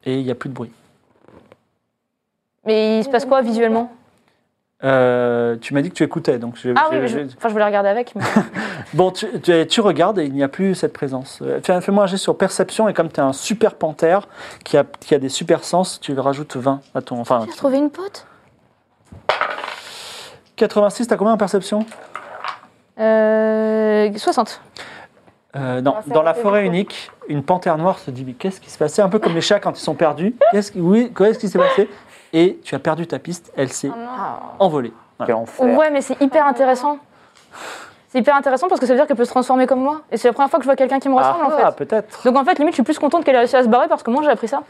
et 0.05 0.19
il 0.19 0.25
n'y 0.25 0.31
a 0.31 0.35
plus 0.35 0.49
de 0.49 0.53
bruit. 0.53 0.71
Mais 2.67 2.99
il 2.99 3.03
se 3.03 3.09
passe 3.09 3.25
quoi 3.25 3.41
visuellement 3.41 3.91
Euh, 4.83 5.55
tu 5.59 5.73
m'as 5.73 5.81
dit 5.81 5.89
que 5.89 5.95
tu 5.95 6.03
écoutais, 6.03 6.37
donc 6.37 6.55
je, 6.55 6.69
Ah 6.75 6.85
je- 6.91 6.95
oui, 6.95 7.01
mais 7.01 7.07
je, 7.07 7.17
je- 7.19 7.35
enfin, 7.37 7.47
je 7.49 7.53
voulais 7.53 7.65
regarder 7.65 7.89
avec. 7.89 8.13
mais- 8.15 8.21
Bon, 8.93 9.09
tu, 9.11 9.25
tu- 9.41 9.65
tu 9.65 9.81
regardes 9.81 10.19
et 10.19 10.25
il 10.25 10.33
n'y 10.33 10.43
a 10.43 10.47
plus 10.47 10.75
cette 10.75 10.93
présence. 10.93 11.39
Euh, 11.41 11.59
Fais, 11.63 11.81
fais-moi 11.81 12.03
un 12.03 12.07
jet 12.07 12.17
sur 12.17 12.37
perception 12.37 12.87
et 12.87 12.93
comme 12.93 13.09
tu 13.09 13.15
es 13.15 13.23
un 13.23 13.33
super 13.33 13.73
panthère 13.73 14.27
qui 14.63 14.77
a, 14.77 14.83
qui 14.99 15.15
a 15.15 15.17
des 15.19 15.29
super 15.29 15.63
sens, 15.63 15.99
tu 15.99 16.13
rajoutes 16.19 16.55
20 16.57 16.81
à 16.93 17.01
ton. 17.01 17.19
Enfin, 17.19 17.41
J'ai 17.45 17.51
retrouvé 17.51 17.77
une 17.77 17.89
pote 17.89 18.27
86, 20.57 21.07
t'as 21.07 21.17
combien 21.17 21.33
en 21.33 21.37
perception 21.37 21.85
euh, 22.99 24.11
60. 24.15 24.61
Euh, 25.55 25.81
non, 25.81 25.95
Ah, 25.97 26.03
dans 26.07 26.23
la 26.23 26.33
forêt 26.33 26.65
unique, 26.65 27.11
une 27.27 27.43
panthère 27.43 27.77
noire 27.77 27.99
se 27.99 28.09
dit 28.11 28.23
mais 28.25 28.33
qu'est-ce 28.33 28.59
qui 28.59 28.69
se 28.69 28.77
passait 28.77 29.01
Un 29.01 29.09
peu 29.09 29.19
comme 29.19 29.33
les 29.35 29.41
chats 29.41 29.59
quand 29.59 29.77
ils 29.77 29.83
sont 29.83 29.93
perdus. 29.95 30.35
Qu'est-ce 30.51 30.71
qui, 30.71 30.79
oui, 30.79 31.11
qu'est-ce 31.15 31.39
qui 31.39 31.47
s'est 31.49 31.59
passé? 31.59 31.89
Et 32.33 32.59
tu 32.63 32.75
as 32.75 32.79
perdu 32.79 33.07
ta 33.07 33.19
piste. 33.19 33.51
Elle 33.55 33.71
s'est 33.71 33.91
envolée. 34.59 34.93
Quel 35.25 35.35
enfer. 35.35 35.65
Ouais, 35.77 35.89
mais 35.89 36.01
c'est 36.01 36.19
hyper 36.21 36.45
intéressant. 36.45 36.97
C'est 38.09 38.19
hyper 38.19 38.35
intéressant 38.35 38.67
parce 38.67 38.79
que 38.79 38.85
ça 38.85 38.93
veut 38.93 38.99
dire 38.99 39.07
qu'elle 39.07 39.17
peut 39.17 39.25
se 39.25 39.29
transformer 39.31 39.67
comme 39.67 39.81
moi. 39.81 40.01
Et 40.11 40.17
c'est 40.17 40.27
la 40.27 40.33
première 40.33 40.49
fois 40.49 40.59
que 40.59 40.63
je 40.63 40.67
vois 40.69 40.75
quelqu'un 40.75 40.99
qui 40.99 41.09
me 41.09 41.15
ressemble 41.15 41.45
en 41.45 41.49
Ah, 41.57 41.71
fait. 41.71 41.85
peut-être. 41.85 42.23
Donc 42.23 42.37
en 42.37 42.43
fait, 42.45 42.57
limite, 42.59 42.73
je 42.73 42.75
suis 42.77 42.83
plus 42.83 42.99
contente 42.99 43.23
qu'elle 43.25 43.35
ait 43.35 43.39
réussi 43.39 43.55
à 43.57 43.63
se 43.63 43.67
barrer 43.67 43.87
parce 43.87 44.03
que 44.03 44.11
moi 44.11 44.21
j'ai 44.23 44.29
appris 44.29 44.47
ça. 44.47 44.63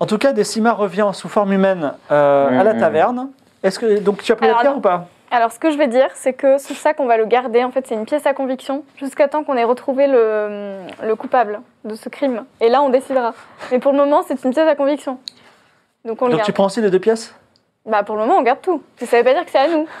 En 0.00 0.06
tout 0.06 0.18
cas, 0.18 0.32
Décima 0.32 0.72
revient 0.72 1.10
sous 1.12 1.28
forme 1.28 1.52
humaine 1.52 1.92
euh, 2.10 2.60
à 2.60 2.64
la 2.64 2.74
Mhm. 2.74 2.80
taverne. 2.80 3.28
Est-ce 3.62 3.78
que 3.78 3.98
donc 4.00 4.22
tu 4.22 4.32
as 4.32 4.36
pris 4.36 4.46
la 4.48 4.54
pierre 4.54 4.72
non. 4.72 4.78
ou 4.78 4.80
pas? 4.80 5.06
Alors, 5.30 5.50
ce 5.50 5.58
que 5.58 5.70
je 5.70 5.76
vais 5.78 5.88
dire, 5.88 6.06
c'est 6.14 6.32
que 6.32 6.58
ce 6.58 6.74
sac, 6.74 7.00
on 7.00 7.06
va 7.06 7.16
le 7.16 7.26
garder. 7.26 7.64
En 7.64 7.70
fait, 7.72 7.86
c'est 7.88 7.94
une 7.94 8.04
pièce 8.04 8.24
à 8.26 8.34
conviction 8.34 8.84
jusqu'à 8.98 9.26
temps 9.26 9.42
qu'on 9.42 9.56
ait 9.56 9.64
retrouvé 9.64 10.06
le, 10.06 10.76
le 11.02 11.16
coupable 11.16 11.60
de 11.84 11.94
ce 11.96 12.08
crime. 12.08 12.44
Et 12.60 12.68
là, 12.68 12.82
on 12.82 12.88
décidera. 12.88 13.34
Mais 13.72 13.80
pour 13.80 13.90
le 13.92 13.98
moment, 13.98 14.22
c'est 14.26 14.42
une 14.44 14.52
pièce 14.52 14.68
à 14.68 14.76
conviction. 14.76 15.18
Donc, 16.04 16.20
on 16.20 16.26
le 16.26 16.32
Donc 16.32 16.38
garde. 16.38 16.46
tu 16.46 16.52
prends 16.52 16.66
aussi 16.66 16.80
les 16.80 16.90
deux 16.90 16.98
pièces? 16.98 17.34
Bah, 17.86 18.02
pour 18.02 18.16
le 18.16 18.22
moment, 18.22 18.38
on 18.38 18.42
garde 18.42 18.60
tout. 18.62 18.82
Ça 18.98 19.18
veut 19.18 19.24
pas 19.24 19.34
dire 19.34 19.44
que 19.44 19.50
c'est 19.50 19.58
à 19.58 19.68
nous. 19.68 19.86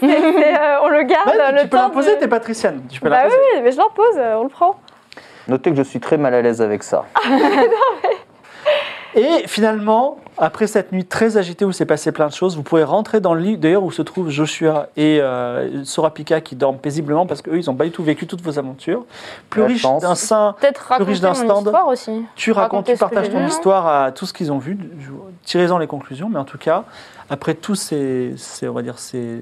C'est- 0.00 0.06
c'est, 0.08 0.58
euh, 0.58 0.80
on 0.82 0.88
le 0.88 1.02
garde 1.04 1.30
le 1.54 1.60
Tu 1.62 1.68
peux 1.68 1.76
temps. 1.76 1.82
l'imposer, 1.84 2.14
de- 2.16 2.20
t'es 2.20 2.28
patricienne. 2.28 2.82
Tu 2.90 3.00
peux 3.00 3.08
Bah 3.08 3.18
oui, 3.24 3.30
l'imposer. 3.30 3.40
oui, 3.54 3.60
mais 3.62 3.70
je 3.72 3.76
l'impose, 3.76 4.16
euh, 4.18 4.34
on 4.34 4.42
le 4.44 4.48
prend. 4.48 4.80
Notez 5.48 5.70
que 5.70 5.76
je 5.76 5.82
suis 5.82 6.00
très 6.00 6.16
mal 6.16 6.34
à 6.34 6.42
l'aise 6.42 6.60
avec 6.60 6.82
ça. 6.82 7.04
Et 9.16 9.42
finalement, 9.48 10.18
après 10.38 10.66
cette 10.68 10.92
nuit 10.92 11.04
très 11.04 11.36
agitée 11.36 11.64
où 11.64 11.72
s'est 11.72 11.84
passé 11.86 12.12
plein 12.12 12.28
de 12.28 12.32
choses, 12.32 12.56
vous 12.56 12.62
pouvez 12.62 12.84
rentrer 12.84 13.20
dans 13.20 13.34
le 13.34 13.40
lit 13.40 13.56
d'ailleurs 13.58 13.82
où 13.82 13.90
se 13.90 14.02
trouvent 14.02 14.30
Joshua 14.30 14.88
et 14.96 15.20
euh, 15.20 15.84
Sorapika 15.84 16.40
qui 16.40 16.54
dorment 16.54 16.78
paisiblement 16.78 17.26
parce 17.26 17.42
qu'eux, 17.42 17.58
ils 17.58 17.66
n'ont 17.66 17.74
pas 17.74 17.84
du 17.84 17.90
tout 17.90 18.04
vécu 18.04 18.26
toutes 18.28 18.40
vos 18.42 18.58
aventures. 18.58 19.04
Plus 19.50 19.62
La 19.62 19.66
riche 19.68 19.82
d'un 20.00 20.14
saint, 20.14 20.54
Plus 20.96 21.04
riche 21.04 21.20
d'un 21.20 21.34
stand. 21.34 21.72
aussi. 21.88 22.24
tu 22.36 22.52
racontes, 22.52 22.86
tu 22.86 22.96
partages 22.96 23.30
ton 23.30 23.40
vu. 23.40 23.46
histoire 23.48 23.86
à 23.86 24.12
tout 24.12 24.26
ce 24.26 24.32
qu'ils 24.32 24.52
ont 24.52 24.58
vu. 24.58 24.78
Tirez-en 25.44 25.78
les 25.78 25.88
conclusions, 25.88 26.28
mais 26.28 26.38
en 26.38 26.44
tout 26.44 26.58
cas, 26.58 26.84
après 27.28 27.54
tous 27.54 27.74
ces, 27.74 28.34
ces- 28.36 28.68
on 28.68 28.74
va 28.74 28.82
dire, 28.82 28.98
ces, 28.98 29.40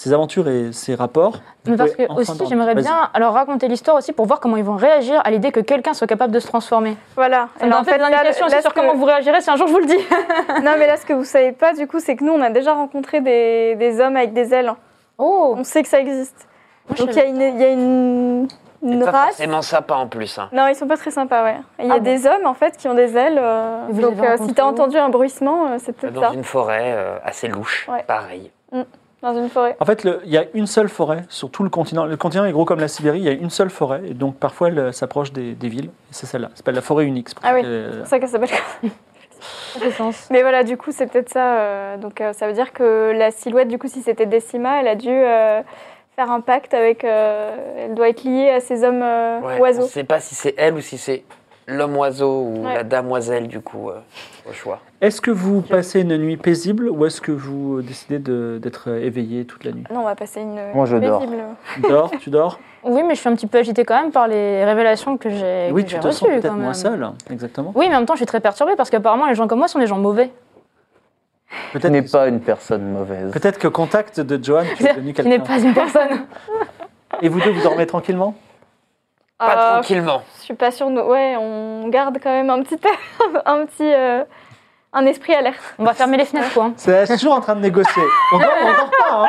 ces 0.00 0.12
aventures 0.12 0.46
et 0.48 0.70
ces 0.72 0.94
rapports. 0.94 1.38
Mais 1.66 1.76
parce 1.76 1.90
que 1.96 2.04
enfin 2.08 2.20
aussi, 2.34 2.46
j'aimerais 2.48 2.76
bien 2.76 3.10
alors 3.14 3.34
raconter 3.34 3.66
l'histoire 3.66 3.96
aussi 3.96 4.12
pour 4.12 4.26
voir 4.26 4.38
comment 4.38 4.56
ils 4.56 4.62
vont 4.64 4.76
réagir 4.76 5.20
à 5.24 5.30
l'idée 5.32 5.50
que 5.50 5.58
quelqu'un 5.58 5.92
soit 5.92 6.06
capable 6.06 6.32
de 6.32 6.38
se 6.38 6.46
transformer. 6.46 6.96
Voilà. 7.16 7.48
Ça 7.58 7.66
en 7.66 7.82
fait 7.82 7.98
l'indication 7.98 8.46
là, 8.46 8.46
aussi 8.46 8.56
ce 8.56 8.62
sur 8.62 8.72
que- 8.72 8.78
comment 8.78 8.94
vous 8.94 9.04
réagirez 9.04 9.40
si 9.40 9.50
un 9.50 9.56
jour 9.56 9.66
je 9.66 9.72
vous 9.72 9.80
le 9.80 9.86
dis. 9.86 9.98
Non, 10.62 10.72
mais 10.78 10.86
là, 10.86 10.96
ce 10.96 11.04
que 11.04 11.12
vous 11.14 11.24
savez 11.24 11.50
pas, 11.50 11.72
du 11.74 11.88
coup, 11.88 11.98
c'est 11.98 12.14
que 12.14 12.22
nous, 12.22 12.32
on 12.32 12.40
a 12.40 12.50
déjà 12.50 12.74
rencontré 12.74 13.20
des, 13.20 13.74
des 13.74 14.00
hommes 14.00 14.16
avec 14.16 14.32
des 14.32 14.54
ailes. 14.54 14.72
Oh 15.18 15.54
On 15.58 15.64
sait 15.64 15.82
que 15.82 15.88
ça 15.88 15.98
existe. 16.00 16.46
Moi, 16.88 16.96
je 16.96 17.02
Donc, 17.04 17.14
il 17.14 17.18
y 17.18 17.20
a 17.20 17.24
une, 17.26 17.40
il 17.40 17.60
y 17.60 17.64
a 17.64 17.68
une, 17.70 18.48
une 18.82 18.98
C'est 19.00 19.04
pas 19.04 19.10
race. 19.10 19.26
forcément 19.30 19.62
sympa 19.62 19.94
en 19.96 20.06
plus. 20.06 20.38
hein. 20.38 20.48
Non, 20.52 20.68
ils 20.68 20.76
sont 20.76 20.86
pas 20.86 20.96
très 20.96 21.10
sympas, 21.10 21.42
ouais. 21.42 21.56
Il 21.80 21.86
y 21.86 21.90
a 21.90 21.94
Ah 21.94 21.98
bon 21.98 22.04
des 22.04 22.24
hommes, 22.28 22.46
en 22.46 22.54
fait, 22.54 22.76
qui 22.76 22.86
ont 22.86 22.94
des 22.94 23.16
ailes. 23.16 23.38
euh, 23.42 23.88
donc, 23.92 24.14
euh, 24.22 24.36
si 24.46 24.54
t'as 24.54 24.62
où 24.62 24.68
entendu 24.68 24.96
un 24.96 25.08
bruissement, 25.08 25.66
euh, 25.72 25.76
c'est 25.78 25.92
peut-être 25.92 26.12
Dans 26.14 26.22
ça. 26.28 26.34
une 26.34 26.44
forêt 26.44 26.94
euh, 26.96 27.18
assez 27.24 27.48
louche, 27.48 27.88
Ouais. 27.92 28.04
pareil. 28.06 28.52
Dans 29.22 29.34
une 29.36 29.48
forêt. 29.48 29.76
En 29.80 29.84
fait, 29.84 30.06
il 30.24 30.30
y 30.30 30.38
a 30.38 30.44
une 30.54 30.66
seule 30.68 30.88
forêt 30.88 31.24
sur 31.28 31.50
tout 31.50 31.64
le 31.64 31.70
continent. 31.70 32.04
Le 32.06 32.16
continent 32.16 32.44
est 32.44 32.52
gros 32.52 32.64
comme 32.64 32.78
la 32.78 32.86
Sibérie, 32.86 33.18
il 33.18 33.24
y 33.24 33.28
a 33.28 33.32
une 33.32 33.50
seule 33.50 33.70
forêt, 33.70 34.02
et 34.06 34.14
donc 34.14 34.36
parfois 34.36 34.68
elle 34.68 34.78
euh, 34.78 34.92
s'approche 34.92 35.32
des, 35.32 35.54
des 35.54 35.68
villes. 35.68 35.86
Et 35.86 36.12
c'est 36.12 36.26
celle-là. 36.26 36.50
Ça 36.50 36.58
s'appelle 36.58 36.76
la 36.76 36.82
forêt 36.82 37.04
unique. 37.04 37.28
c'est 37.28 37.34
pour 37.36 37.44
Ah 37.44 37.48
ça 37.50 37.54
oui. 37.56 37.62
que- 37.62 37.88
C'est 37.92 37.98
pour 37.98 38.06
ça 38.06 38.18
qu'elle 38.20 38.28
s'appelle 38.28 38.50
comme 38.80 38.90
Ça 39.40 39.80
fait 39.80 39.90
sens. 39.90 40.28
Mais 40.30 40.42
voilà, 40.42 40.62
du 40.62 40.76
coup, 40.76 40.92
c'est 40.92 41.06
peut-être 41.10 41.30
ça. 41.30 41.58
euh, 41.58 41.96
donc, 41.96 42.20
euh, 42.20 42.32
ça 42.32 42.46
veut 42.46 42.52
dire 42.52 42.72
que 42.72 43.12
la 43.12 43.30
silhouette, 43.32 43.68
du 43.68 43.78
coup, 43.78 43.88
si 43.88 44.02
c'était 44.02 44.26
Décima, 44.26 44.80
elle 44.80 44.88
a 44.88 44.94
dû 44.94 45.08
euh, 45.10 45.62
faire 46.14 46.30
un 46.30 46.40
pacte 46.40 46.72
avec. 46.72 47.02
euh, 47.04 47.56
elle 47.86 47.94
doit 47.94 48.08
être 48.10 48.22
liée 48.22 48.50
à 48.50 48.60
ces 48.60 48.84
hommes 48.84 49.02
euh, 49.02 49.40
Ouais, 49.40 49.58
oiseaux. 49.58 49.82
ne 49.82 49.88
sait 49.88 50.04
pas 50.04 50.20
si 50.20 50.36
c'est 50.36 50.54
elle 50.56 50.74
ou 50.74 50.80
si 50.80 50.96
c'est 50.96 51.24
l'homme 51.66 51.96
oiseau 51.96 52.40
ou 52.42 52.66
Ouais. 52.66 52.74
la 52.74 52.84
damoiselle, 52.84 53.48
du 53.48 53.60
coup, 53.60 53.90
euh, 53.90 53.98
au 54.48 54.52
choix. 54.52 54.78
Est-ce 55.00 55.20
que 55.20 55.30
vous 55.30 55.60
passez 55.62 56.00
une 56.00 56.16
nuit 56.16 56.36
paisible 56.36 56.88
ou 56.90 57.06
est-ce 57.06 57.20
que 57.20 57.30
vous 57.30 57.82
décidez 57.82 58.18
de- 58.18 58.58
d'être 58.60 58.88
éveillé 58.88 59.44
toute 59.44 59.62
la 59.62 59.70
nuit? 59.70 59.84
Non, 59.92 60.00
on 60.00 60.04
va 60.04 60.16
passer 60.16 60.40
une. 60.40 60.58
Moi, 60.74 60.86
je 60.86 60.96
dors. 60.96 61.20
paisible. 61.20 61.42
Tu 61.74 61.80
dors 61.82 62.10
Tu 62.18 62.30
dors? 62.30 62.58
Oui, 62.84 63.02
mais 63.02 63.16
je 63.16 63.20
suis 63.20 63.28
un 63.28 63.34
petit 63.34 63.48
peu 63.48 63.58
agitée 63.58 63.84
quand 63.84 64.00
même 64.00 64.12
par 64.12 64.28
les 64.28 64.64
révélations 64.64 65.16
que 65.16 65.28
j'ai 65.30 65.70
Oui, 65.72 65.82
que 65.84 65.88
tu 65.88 65.96
j'ai 65.96 66.00
te 66.00 66.10
sens 66.10 66.20
reçues, 66.22 66.40
peut-être 66.40 66.54
moins 66.54 66.72
seul. 66.74 67.10
Exactement. 67.30 67.72
Oui, 67.74 67.86
mais 67.88 67.94
en 67.96 67.98
même 67.98 68.06
temps, 68.06 68.14
je 68.14 68.18
suis 68.20 68.26
très 68.26 68.38
perturbée 68.40 68.74
parce 68.76 68.88
qu'apparemment, 68.88 69.26
les 69.26 69.34
gens 69.34 69.48
comme 69.48 69.58
moi 69.58 69.66
sont 69.68 69.80
des 69.80 69.88
gens 69.88 69.98
mauvais. 69.98 70.30
Tu 71.72 71.78
Peut-être 71.78 71.90
n'es 71.92 72.02
pas 72.02 72.28
une 72.28 72.40
personne 72.40 72.88
mauvaise. 72.92 73.32
peut-être 73.32 73.58
qu'au 73.60 73.72
contact 73.72 74.20
de 74.20 74.42
Johan, 74.42 74.62
tu 74.76 74.84
es 74.86 74.92
devenu 74.94 75.06
n'est 75.08 75.12
quelqu'un. 75.12 75.40
pas 75.40 75.58
une 75.58 75.74
personne. 75.74 76.20
Et 77.22 77.28
vous 77.28 77.40
deux, 77.40 77.50
vous 77.50 77.62
dormez 77.62 77.84
tranquillement? 77.86 78.34
Pas 79.38 79.52
Euh, 79.56 79.72
tranquillement. 79.74 80.22
Je 80.38 80.42
suis 80.44 80.54
pas 80.54 80.70
sûre. 80.70 80.88
de- 80.90 81.00
Ouais, 81.00 81.34
on 81.36 81.88
garde 81.88 82.18
quand 82.22 82.30
même 82.30 82.48
un 82.50 82.62
petit, 82.62 82.76
un 83.44 83.66
petit, 83.66 83.92
euh, 83.92 84.22
un 84.92 85.04
esprit 85.06 85.34
alerte. 85.34 85.58
On 85.78 85.84
va 85.84 85.92
fermer 85.94 86.16
les 86.16 86.24
fenêtres, 86.24 86.52
quoi. 86.54 86.70
C'est 86.76 87.06
c'est 87.06 87.16
toujours 87.18 87.34
en 87.34 87.40
train 87.40 87.54
de 87.54 87.60
négocier. 87.60 88.02
On 88.32 88.38
dort, 88.38 88.48
on 88.62 88.66
dort 88.72 88.90
pas. 88.90 89.24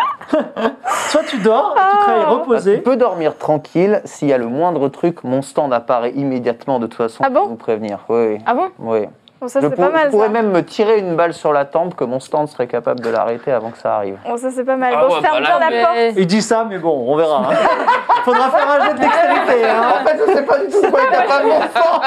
Hein 0.62 0.72
Soit 1.10 1.24
tu 1.24 1.38
dors, 1.40 1.76
et 1.76 1.80
tu 1.92 1.98
travailles 1.98 2.26
Tu 2.26 2.32
reposé. 2.34 2.78
peux 2.78 2.96
dormir 2.96 3.38
tranquille. 3.38 4.02
S'il 4.06 4.28
y 4.30 4.34
a 4.34 4.38
le 4.38 4.48
moindre 4.48 4.88
truc, 4.90 5.24
mon 5.24 5.42
stand 5.42 5.74
apparaît 5.74 6.12
immédiatement 6.12 6.80
de 6.80 6.88
toute 6.88 6.96
façon 6.96 7.24
Ah 7.26 7.30
bon 7.30 7.42
pour 7.42 7.50
vous 7.50 7.56
prévenir. 7.56 8.00
Oui. 8.10 8.38
Ah 8.46 8.54
bon 8.54 8.70
oui. 8.80 9.08
Bon, 9.42 9.48
ça 9.48 9.62
je, 9.62 9.68
c'est 9.70 9.76
pour- 9.76 9.86
pas 9.86 9.92
mal. 9.92 10.06
je 10.08 10.10
pourrais 10.12 10.28
ça. 10.28 10.34
même 10.34 10.52
me 10.52 10.64
tirer 10.66 11.00
une 11.00 11.16
balle 11.16 11.34
sur 11.34 11.54
la 11.54 11.64
tempe 11.66 11.96
que 11.96 12.04
mon 12.04 12.20
stand 12.20 12.48
serait 12.50 12.68
capable 12.68 13.00
de 13.00 13.10
l'arrêter 13.10 13.52
avant 13.54 13.70
que 13.72 13.78
ça 13.78 13.96
arrive. 13.96 14.18
Bon, 14.28 14.36
ça 14.36 14.52
c'est 14.52 14.66
pas 14.66 14.76
mal. 14.76 14.94
Ah 14.96 15.02
bon, 15.02 15.08
ouais, 15.14 15.16
je 15.16 15.22
ferme 15.22 15.42
bah 15.44 15.50
là, 15.50 15.58
bien 15.58 15.60
la 15.60 15.70
mais- 15.70 15.84
porte. 15.84 16.18
Il 16.18 16.28
dit 16.28 16.42
ça, 16.42 16.66
mais 16.70 16.78
bon, 16.78 17.06
on 17.08 17.16
verra. 17.16 17.38
hein. 17.50 17.56
Faudra 18.26 18.50
faire 18.50 18.70
un 18.70 18.86
jet 18.86 18.94
de 18.96 19.00
dextérité. 19.00 19.66
hein. 19.66 19.82
En 20.02 20.06
fait, 20.06 20.18
je 20.28 20.34
sais 20.34 20.44
pas 20.44 20.58
du 20.60 20.68
tout 20.68 20.82
quoi 20.92 21.02
est 21.04 21.08
capable 21.12 21.48
mon 21.48 21.62
stand, 21.62 22.02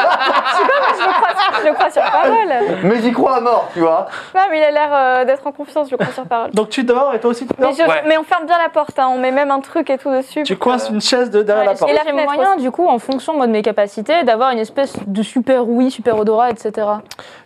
Je 0.98 1.04
le 1.06 1.12
crois 1.12 1.30
sur, 1.34 1.60
je 1.62 1.66
le 1.68 1.74
crois 1.74 1.90
sur 1.90 2.02
parole. 2.02 2.82
mais 2.84 3.00
j'y 3.00 3.12
crois 3.12 3.36
à 3.36 3.40
mort, 3.40 3.68
tu 3.72 3.80
vois. 3.80 4.06
Non, 4.34 4.42
mais 4.50 4.58
il 4.58 4.62
a 4.64 4.70
l'air 4.70 4.90
euh, 4.92 5.24
d'être 5.24 5.46
en 5.46 5.52
confiance, 5.52 5.86
je 5.88 5.92
le 5.92 5.96
crois 5.98 6.12
sur 6.12 6.24
parole. 6.26 6.50
Donc 6.50 6.68
tu 6.68 6.84
dors 6.84 7.14
et 7.14 7.18
toi 7.20 7.30
aussi 7.30 7.46
tu 7.46 7.54
dors 7.58 7.70
Mais, 7.70 7.76
je- 7.82 7.88
Ouais. 7.88 8.02
mais 8.06 8.18
on 8.18 8.24
ferme 8.24 8.44
bien 8.46 8.58
la 8.62 8.68
porte, 8.68 8.98
hein. 8.98 9.08
on 9.10 9.18
met 9.18 9.30
même 9.32 9.50
un 9.50 9.60
truc 9.60 9.88
et 9.90 9.96
tout 9.98 10.10
dessus. 10.10 10.42
Tu 10.42 10.56
coinces 10.56 10.90
une 10.90 11.00
chaise 11.00 11.30
de 11.30 11.42
derrière 11.42 11.64
Ouais, 11.66 11.72
la 11.72 11.78
porte. 11.78 11.90
et 11.90 11.94
là, 11.94 12.00
j'ai 12.06 12.12
moyen, 12.12 12.56
du 12.56 12.70
coup, 12.70 12.86
en 12.86 12.98
fonction 12.98 13.34
moi, 13.34 13.46
de 13.46 13.52
mes 13.52 13.62
capacités, 13.62 14.22
d'avoir 14.24 14.50
une 14.50 14.58
espèce 14.58 14.94
de 15.06 15.22
super 15.22 15.66
ouïe, 15.66 15.90
super 15.90 16.18
odorat, 16.18 16.50
etc. 16.50 16.86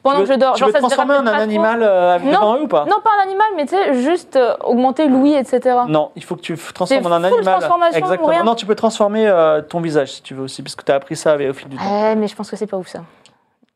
Pendant 0.03 0.21
que 0.21 0.27
je 0.27 0.35
dors. 0.35 0.55
tu 0.55 0.61
Genre, 0.61 0.69
veux 0.69 0.73
ça 0.73 0.79
transformer 0.81 1.15
verra 1.15 1.25
en 1.25 1.27
un 1.27 1.39
animal 1.41 1.83
euh, 1.83 2.19
Non. 2.19 2.31
devant 2.33 2.57
eux 2.57 2.63
ou 2.63 2.69
pas. 2.69 2.85
Non, 2.85 2.97
pas 3.03 3.11
un 3.19 3.23
animal, 3.25 3.47
mais 3.57 3.67
tu 3.67 3.75
sais, 3.77 3.95
juste 4.03 4.37
euh, 4.37 4.55
augmenter 4.65 5.09
l'ouïe, 5.09 5.35
etc. 5.35 5.77
Non, 5.89 6.11
il 6.17 6.23
faut 6.25 6.37
que 6.37 6.41
tu 6.43 6.57
transformes 6.57 7.07
en 7.07 7.13
un 7.13 7.25
animal. 7.25 7.59
Exactement. 7.95 8.29
rien 8.29 8.45
Non, 8.45 8.55
tu 8.55 8.67
peux 8.67 8.75
transformer 8.75 9.27
euh, 9.27 9.61
ton 9.63 9.81
visage 9.81 10.13
si 10.13 10.23
tu 10.23 10.35
veux 10.35 10.43
aussi, 10.43 10.63
parce 10.63 10.75
que 10.77 10.85
tu 10.85 10.93
as 10.93 10.95
appris 10.97 11.17
ça 11.17 11.35
au 11.37 11.53
fil 11.53 11.69
du 11.69 11.77
temps. 11.77 11.83
Ouais, 12.03 12.15
mais 12.15 12.29
je 12.29 12.37
pense 12.37 12.51
que 12.51 12.57
c'est 12.57 12.67
pas 12.67 12.77
ouf 12.77 12.89
ça. 12.89 13.01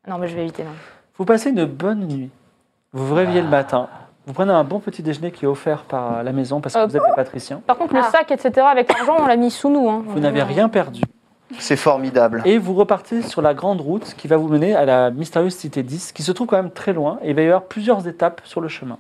Non, 0.09 0.19
mais 0.19 0.29
je 0.29 0.35
vais 0.37 0.43
éviter, 0.43 0.63
non. 0.65 0.71
Vous 1.19 1.25
passez 1.25 1.51
une 1.51 1.65
bonne 1.67 2.07
nuit. 2.07 2.31
Vous 2.93 3.07
vous 3.07 3.15
réveillez 3.15 3.43
le 3.43 3.49
matin. 3.49 3.89
Vous 4.27 4.33
prenez 4.33 4.53
un 4.53 4.65
bon 4.65 4.81
petit 4.81 5.03
déjeuner 5.03 5.31
qui 5.33 5.45
est 5.45 5.49
offert 5.49 5.83
par 5.83 6.23
la 6.23 6.33
maison 6.33 6.61
parce 6.61 6.75
que 6.75 6.81
Euh, 6.81 6.87
vous 6.87 6.97
êtes 6.97 7.03
des 7.03 7.15
patriciens. 7.17 7.61
Par 7.67 7.77
contre, 7.77 7.95
le 7.95 8.01
Ah. 8.01 8.11
sac, 8.11 8.31
etc., 8.31 8.67
avec 8.71 8.93
l'argent, 8.93 9.17
on 9.19 9.27
l'a 9.27 9.37
mis 9.37 9.51
sous 9.51 9.69
nous. 9.69 9.89
Hein. 9.89 10.03
Vous 10.07 10.21
n'avez 10.21 10.43
rien 10.43 10.69
perdu. 10.69 11.03
C'est 11.59 11.77
formidable. 11.77 12.43
Et 12.45 12.59
vous 12.59 12.75
repartez 12.75 13.23
sur 13.23 13.43
la 13.43 13.55
grande 13.55 13.81
route 13.81 14.15
qui 14.17 14.29
va 14.29 14.37
vous 14.37 14.49
mener 14.49 14.75
à 14.75 14.85
la 14.85 15.11
mystérieuse 15.11 15.55
cité 15.55 15.83
10, 15.83 16.13
qui 16.13 16.23
se 16.23 16.33
trouve 16.33 16.47
quand 16.47 16.57
même 16.57 16.71
très 16.71 16.93
loin. 16.93 17.19
Et 17.23 17.31
il 17.31 17.37
va 17.37 17.43
y 17.43 17.47
avoir 17.47 17.65
plusieurs 17.65 18.07
étapes 18.07 18.41
sur 18.45 18.61
le 18.61 18.69
chemin. 18.69 18.99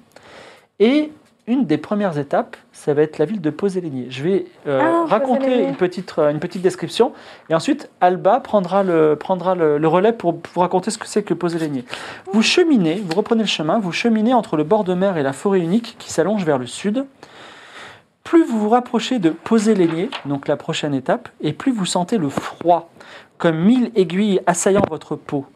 Et 0.78 1.10
une 1.46 1.64
des 1.64 1.78
premières 1.78 2.18
étapes, 2.18 2.56
ça 2.72 2.94
va 2.94 3.02
être 3.02 3.18
la 3.18 3.24
ville 3.24 3.40
de 3.40 3.50
Poséligné. 3.50 4.06
Je 4.08 4.22
vais 4.22 4.46
euh, 4.66 4.80
Ah, 4.80 5.04
raconter 5.08 5.64
une 5.64 5.74
petite, 5.74 6.14
euh, 6.18 6.30
une 6.30 6.38
petite 6.38 6.62
description. 6.62 7.12
Et 7.48 7.54
ensuite, 7.54 7.90
Alba 8.00 8.40
prendra 8.40 8.82
le, 8.82 9.16
prendra 9.16 9.54
le, 9.54 9.78
le 9.78 9.88
relais 9.88 10.12
pour 10.12 10.40
vous 10.54 10.60
raconter 10.60 10.90
ce 10.90 10.98
que 10.98 11.06
c'est 11.08 11.22
que 11.22 11.34
Poséligné. 11.34 11.84
Vous 12.32 12.42
cheminez, 12.42 13.02
vous 13.04 13.16
reprenez 13.16 13.42
le 13.42 13.48
chemin, 13.48 13.78
vous 13.80 13.92
cheminez 13.92 14.32
entre 14.32 14.56
le 14.56 14.64
bord 14.64 14.84
de 14.84 14.94
mer 14.94 15.16
et 15.16 15.22
la 15.22 15.32
forêt 15.32 15.60
unique 15.60 15.96
qui 15.98 16.12
s'allonge 16.12 16.44
vers 16.44 16.58
le 16.58 16.66
sud. 16.66 17.04
Plus 18.30 18.44
vous 18.44 18.60
vous 18.60 18.68
rapprochez 18.68 19.18
de 19.18 19.30
Poséligné, 19.30 20.08
donc 20.24 20.46
la 20.46 20.56
prochaine 20.56 20.94
étape, 20.94 21.30
et 21.40 21.52
plus 21.52 21.72
vous 21.72 21.84
sentez 21.84 22.16
le 22.16 22.28
froid, 22.28 22.88
comme 23.38 23.58
mille 23.58 23.90
aiguilles 23.96 24.40
assaillant 24.46 24.84
votre 24.88 25.16
peau. 25.16 25.46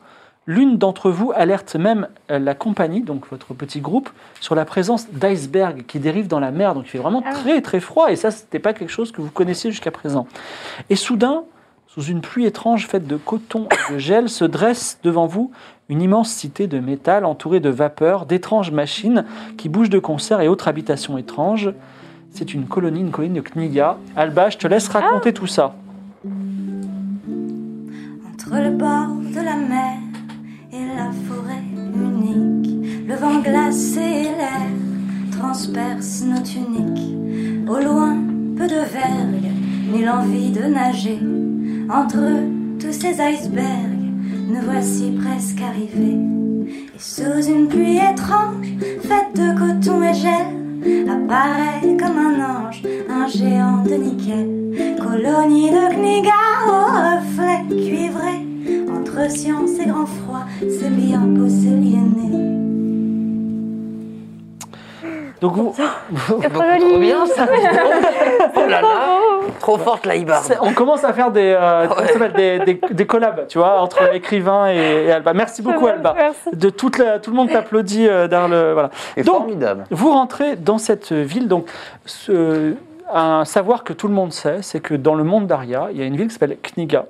L'une 0.49 0.77
d'entre 0.77 1.13
vous 1.13 1.31
alerte 1.37 1.77
même 1.77 2.09
euh, 2.33 2.41
la 2.41 2.57
compagnie, 2.57 3.03
donc 3.03 3.29
votre 3.31 3.55
petit 3.55 3.81
groupe, 3.81 4.11
sur 4.41 4.57
la 4.57 4.65
présence 4.65 5.09
d'icebergs 5.09 5.87
qui 5.87 6.01
dérivent 6.01 6.27
dans 6.27 6.41
la 6.41 6.51
mer. 6.51 6.75
Donc 6.75 6.87
il 6.87 6.89
fait 6.89 6.99
vraiment 6.99 7.23
Ah. 7.25 7.31
très 7.33 7.61
très 7.61 7.79
froid 7.79 8.11
et 8.11 8.17
ça, 8.17 8.33
c'était 8.33 8.59
pas 8.59 8.73
quelque 8.73 8.91
chose 8.91 9.13
que 9.13 9.23
vous 9.23 9.31
connaissiez 9.31 9.71
jusqu'à 9.71 9.93
présent. 9.93 10.27
Et 10.91 10.97
soudain, 10.97 11.45
Sous 11.87 12.03
une 12.03 12.23
pluie 12.23 12.45
étrange 12.45 12.89
faite 12.89 13.07
de 13.07 13.17
coton 13.17 13.69
et 13.71 13.93
de 13.93 13.99
gel 14.01 14.29
se 14.29 14.45
dresse 14.45 14.99
devant 15.05 15.29
vous 15.29 15.53
une 15.89 16.03
immense 16.03 16.29
cité 16.29 16.67
de 16.67 16.81
métal 16.81 17.25
entourée 17.25 17.61
de 17.61 17.69
vapeurs, 17.71 18.27
d'étranges 18.27 18.73
machines 18.73 19.25
qui 19.57 19.69
bougent 19.69 19.91
de 19.91 20.01
concert 20.01 20.41
et 20.41 20.49
autres 20.49 20.67
habitations 20.67 21.19
étranges. 21.19 21.73
C'est 22.37 22.53
une 22.53 22.67
colonie, 22.67 22.99
une 22.99 23.13
colonie 23.13 23.35
de 23.35 23.41
Kniga. 23.41 23.97
Alba, 24.17 24.51
je 24.51 24.59
te 24.59 24.67
laisse 24.67 24.89
raconter 24.89 25.33
tout 25.33 25.47
ça. 25.47 25.77
Entre 28.29 28.57
le 28.61 28.71
bord 28.77 29.15
de 29.33 29.37
la 29.37 29.55
mer 29.55 29.99
et 30.73 30.85
la 30.97 31.13
forêt 31.29 31.63
unique, 31.95 33.07
le 33.07 33.15
vent 33.15 33.39
glacé 33.41 34.01
et 34.01 34.37
l'air 34.37 34.67
transpercent 35.31 36.25
nos 36.25 36.43
tuniques. 36.43 37.69
Au 37.69 37.79
loin, 37.79 38.17
peu 38.57 38.67
de 38.67 38.83
vergue, 38.83 39.53
ni 39.93 40.05
l'envie 40.05 40.51
de 40.51 40.65
nager. 40.65 41.21
Entre 41.89 42.19
tous 42.81 42.93
ces 42.93 43.21
icebergs, 43.21 44.11
nous 44.49 44.61
voici 44.63 45.17
presque 45.23 45.61
arrivés. 45.61 46.19
Et 46.97 46.99
sous 46.99 47.49
une 47.49 47.69
pluie 47.69 47.99
étrange, 47.99 48.67
faite 49.03 49.37
de 49.37 49.57
coton 49.57 50.03
et 50.03 50.15
gel, 50.15 50.64
apparaît 51.09 51.97
comme 51.99 52.19
un 52.19 52.69
ange, 52.69 52.83
un 53.09 53.27
géant 53.27 53.83
de 53.85 53.95
nickel. 53.95 54.97
Colonie 54.99 55.71
de 55.71 55.95
Kniga 55.95 56.31
au 56.67 56.85
reflet 57.17 57.65
cuivré, 57.69 58.47
entre 58.91 59.31
science 59.31 59.79
et 59.81 59.87
grand 59.87 60.07
froid, 60.07 60.45
c'est 60.61 60.91
bien 60.91 61.21
beau, 61.21 61.49
c'est 61.49 61.71
liéné. 61.71 62.15
Donc 65.41 65.57
vous, 65.57 65.75
C'est 66.41 66.49
trop 66.49 66.99
bien 66.99 67.27
ça. 67.27 67.47
oh 68.57 68.61
là 68.69 68.81
là. 68.81 69.34
Trop 69.61 69.79
forte 69.79 70.07
la 70.07 70.17
Ibarde. 70.17 70.45
c'est- 70.45 70.59
on 70.61 70.73
commence 70.73 71.05
à 71.05 71.13
faire 71.13 71.31
des, 71.31 71.57
euh, 71.59 71.87
des, 72.37 72.59
des- 72.61 72.81
des 72.91 73.07
collabs, 73.07 73.47
tu 73.49 73.59
vois, 73.59 73.81
entre 73.81 74.15
écrivain 74.15 74.69
et, 74.71 75.05
et 75.07 75.13
Alba. 75.13 75.33
Merci 75.33 75.63
beaucoup, 75.63 75.87
Alba. 75.87 76.15
Merci. 76.17 76.51
De 76.53 76.71
toute 76.71 76.99
la- 76.99 77.19
tout 77.19 77.31
le 77.31 77.37
monde 77.37 77.51
t'applaudit 77.51 78.07
euh, 78.09 78.29
derrière 78.29 78.49
le. 78.49 78.73
Voilà. 78.73 78.91
C'est 79.15 79.25
Donc, 79.25 79.37
formidable. 79.37 79.85
Vous 79.91 80.11
rentrez 80.11 80.57
dans 80.57 80.79
cette 80.79 81.13
ville, 81.13 81.49
donc 81.49 81.67
ce- 82.07 82.75
un 83.13 83.45
savoir 83.45 83.85
que 83.85 83.93
tout 83.93 84.09
le 84.09 84.15
monde 84.15 84.33
sait, 84.33 84.63
c'est 84.63 84.81
que 84.81 84.95
dans 84.95 85.15
le 85.15 85.25
monde 85.25 85.47
d'Aria, 85.47 85.89
il 85.93 85.99
y 85.99 86.03
a 86.03 86.05
une 86.07 86.17
ville 86.17 86.29
qui 86.29 86.33
s'appelle 86.35 86.57
Kniga. 86.63 87.07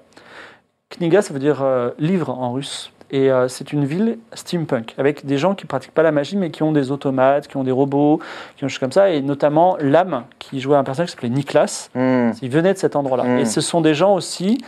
Kniga, 0.90 1.22
ça 1.22 1.32
veut 1.32 1.40
dire 1.40 1.60
euh, 1.62 1.90
livre 1.98 2.30
en 2.30 2.52
russe. 2.52 2.90
Et 3.14 3.30
euh, 3.30 3.46
c'est 3.46 3.72
une 3.72 3.84
ville 3.84 4.18
steampunk, 4.32 4.92
avec 4.98 5.24
des 5.24 5.38
gens 5.38 5.54
qui 5.54 5.66
pratiquent 5.66 5.94
pas 5.94 6.02
la 6.02 6.10
magie, 6.10 6.36
mais 6.36 6.50
qui 6.50 6.64
ont 6.64 6.72
des 6.72 6.90
automates, 6.90 7.46
qui 7.46 7.56
ont 7.56 7.62
des 7.62 7.70
robots, 7.70 8.18
qui 8.56 8.64
ont 8.64 8.66
des 8.66 8.72
choses 8.72 8.80
comme 8.80 8.90
ça, 8.90 9.10
et 9.10 9.22
notamment 9.22 9.76
l'âme, 9.78 10.24
qui 10.40 10.58
jouait 10.58 10.76
un 10.76 10.82
personnage 10.82 11.10
qui 11.10 11.14
s'appelait 11.14 11.28
Niklas, 11.28 11.90
Hmm. 11.94 12.32
il 12.42 12.50
venait 12.50 12.74
de 12.74 12.78
cet 12.78 12.96
endroit-là. 12.96 13.22
Mm. 13.22 13.38
Et 13.38 13.44
ce 13.44 13.60
sont 13.60 13.80
des 13.80 13.94
gens 13.94 14.14
aussi, 14.14 14.58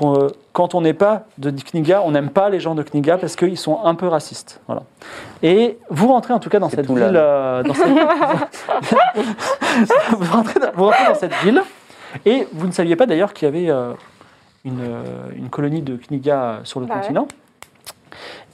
euh, 0.00 0.30
quand 0.54 0.74
on 0.74 0.80
n'est 0.80 0.94
pas 0.94 1.24
de 1.36 1.50
Kniga, 1.50 2.00
on 2.02 2.12
n'aime 2.12 2.30
pas 2.30 2.48
les 2.48 2.60
gens 2.60 2.74
de 2.74 2.82
Kniga 2.82 3.18
parce 3.18 3.36
qu'ils 3.36 3.58
sont 3.58 3.80
un 3.84 3.94
peu 3.94 4.08
racistes. 4.08 4.62
Voilà. 4.66 4.84
Et 5.42 5.76
vous 5.90 6.08
rentrez 6.08 6.32
en 6.32 6.38
tout 6.38 6.48
cas 6.48 6.60
dans 6.60 6.70
cette 6.70 6.86
ville. 6.86 7.12
euh, 7.14 7.62
dans 7.62 7.74
cette... 7.74 7.88
vous, 10.18 10.32
rentrez 10.32 10.60
dans, 10.60 10.70
vous 10.74 10.84
rentrez 10.84 11.04
dans 11.08 11.14
cette 11.14 11.34
ville 11.44 11.60
et 12.24 12.48
vous 12.54 12.66
ne 12.66 12.72
saviez 12.72 12.96
pas 12.96 13.04
d'ailleurs 13.04 13.34
qu'il 13.34 13.44
y 13.46 13.50
avait 13.50 13.68
euh, 13.70 13.92
une, 14.64 14.80
une 15.36 15.50
colonie 15.50 15.82
de 15.82 15.98
Kniga 15.98 16.60
sur 16.64 16.80
le 16.80 16.86
Bah 16.86 17.02
ouais. 17.06 17.12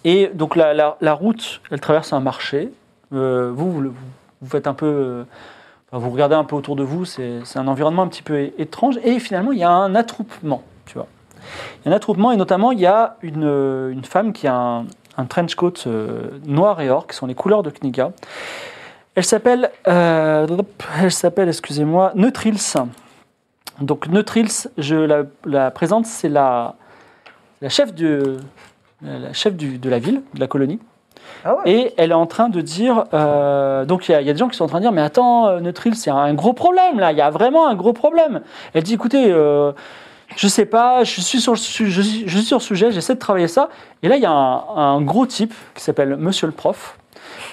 Et 0.05 0.29
donc 0.29 0.57
la, 0.57 1.15
route, 1.15 1.61
elle 1.71 1.81
traverse 1.81 2.13
un 2.13 2.21
marché. 2.21 2.71
Euh, 3.13 3.51
vous, 3.55 3.73
vous, 3.73 4.49
faites 4.49 4.67
un 4.67 4.75
peu. 4.75 4.87
euh, 4.87 5.25
vous 5.93 6.11
regardez 6.11 6.35
un 6.35 6.45
peu 6.45 6.57
autour 6.57 6.77
de 6.77 6.83
vous, 6.83 7.05
c'est 7.05 7.41
un 7.57 7.69
environnement 7.69 8.03
un 8.03 8.09
petit 8.09 8.23
peu 8.23 8.51
étrange. 8.59 8.99
Et 9.05 9.19
finalement, 9.19 9.53
il 9.53 9.59
y 9.59 9.65
a 9.65 9.71
un 9.71 9.95
attroupement, 9.95 10.63
tu 10.87 10.95
vois. 10.95 11.07
Il 11.81 11.87
y 11.87 11.89
a 11.89 11.93
un 11.93 11.97
attroupement, 11.97 12.33
et 12.33 12.37
notamment, 12.37 12.73
il 12.73 12.81
y 12.81 12.87
a 12.87 13.17
une, 13.23 13.45
euh, 13.45 14.03
femme 14.03 14.33
qui 14.33 14.47
a 14.47 14.55
un, 15.17 15.25
trench 15.29 15.55
coat 15.57 15.73
noir 16.47 16.81
et 16.81 16.91
or, 16.91 17.07
qui 17.07 17.17
sont 17.17 17.27
les 17.27 17.35
couleurs 17.35 17.63
de 17.63 17.71
Kniga. 17.71 18.13
Elle 19.15 19.25
s'appelle, 19.25 19.71
elle 19.85 21.11
s'appelle, 21.11 21.49
excusez-moi, 21.49 22.13
Neutrils. 22.15 22.77
Donc 23.81 24.09
Neutrils, 24.09 24.69
je 24.77 25.25
la, 25.45 25.71
présente, 25.71 26.07
c'est 26.07 26.29
la, 26.29 26.75
la 27.61 27.69
chef, 27.69 27.95
de, 27.95 28.39
la 29.03 29.33
chef 29.33 29.55
du- 29.55 29.79
de 29.79 29.89
la 29.91 29.99
ville, 29.99 30.23
de 30.35 30.41
la 30.41 30.47
colonie. 30.47 30.79
Ah 31.45 31.55
ouais. 31.57 31.61
Et 31.71 31.95
elle 31.97 32.11
est 32.11 32.15
en 32.15 32.27
train 32.27 32.49
de 32.49 32.61
dire, 32.61 33.05
euh, 33.15 33.85
donc 33.85 34.09
il 34.09 34.13
y, 34.13 34.15
a- 34.15 34.21
il 34.21 34.27
y 34.27 34.31
a 34.31 34.33
des 34.33 34.39
gens 34.39 34.49
qui 34.49 34.57
sont 34.57 34.65
en 34.65 34.69
train 34.69 34.79
de 34.79 34.85
dire, 34.85 34.93
mais 34.93 35.03
attends, 35.03 35.47
euh, 35.49 35.61
Neutril, 35.61 35.95
c'est 35.95 36.11
un 36.11 36.35
gros 36.35 36.53
problème 36.53 36.99
là, 36.99 37.13
il 37.13 37.19
y 37.19 37.21
a 37.23 37.31
vraiment 37.31 37.69
un 37.69 37.75
gros 37.75 37.93
problème. 37.93 38.41
Elle 38.75 38.83
dit, 38.83 38.95
écoutez, 38.95 39.31
euh, 39.31 39.73
je 40.37 40.49
sais 40.49 40.67
pas, 40.67 41.05
je 41.05 41.21
suis 41.21 41.41
sur 41.41 41.53
le, 41.53 41.59
su- 41.59 41.91
je 41.91 42.03
suis, 42.03 42.29
je 42.29 42.37
suis 42.39 42.47
sur 42.47 42.59
le 42.59 42.63
sujet, 42.63 42.91
j'essaie 42.93 43.15
de 43.15 43.19
travailler 43.21 43.49
ça. 43.49 43.69
Et 44.03 44.09
là, 44.09 44.17
il 44.17 44.23
y 44.23 44.27
a 44.27 44.31
un, 44.33 44.63
un 44.77 45.01
gros 45.01 45.27
type 45.27 45.55
qui 45.75 45.83
s'appelle 45.83 46.17
Monsieur 46.17 46.47
le 46.47 46.53
Prof, 46.53 46.99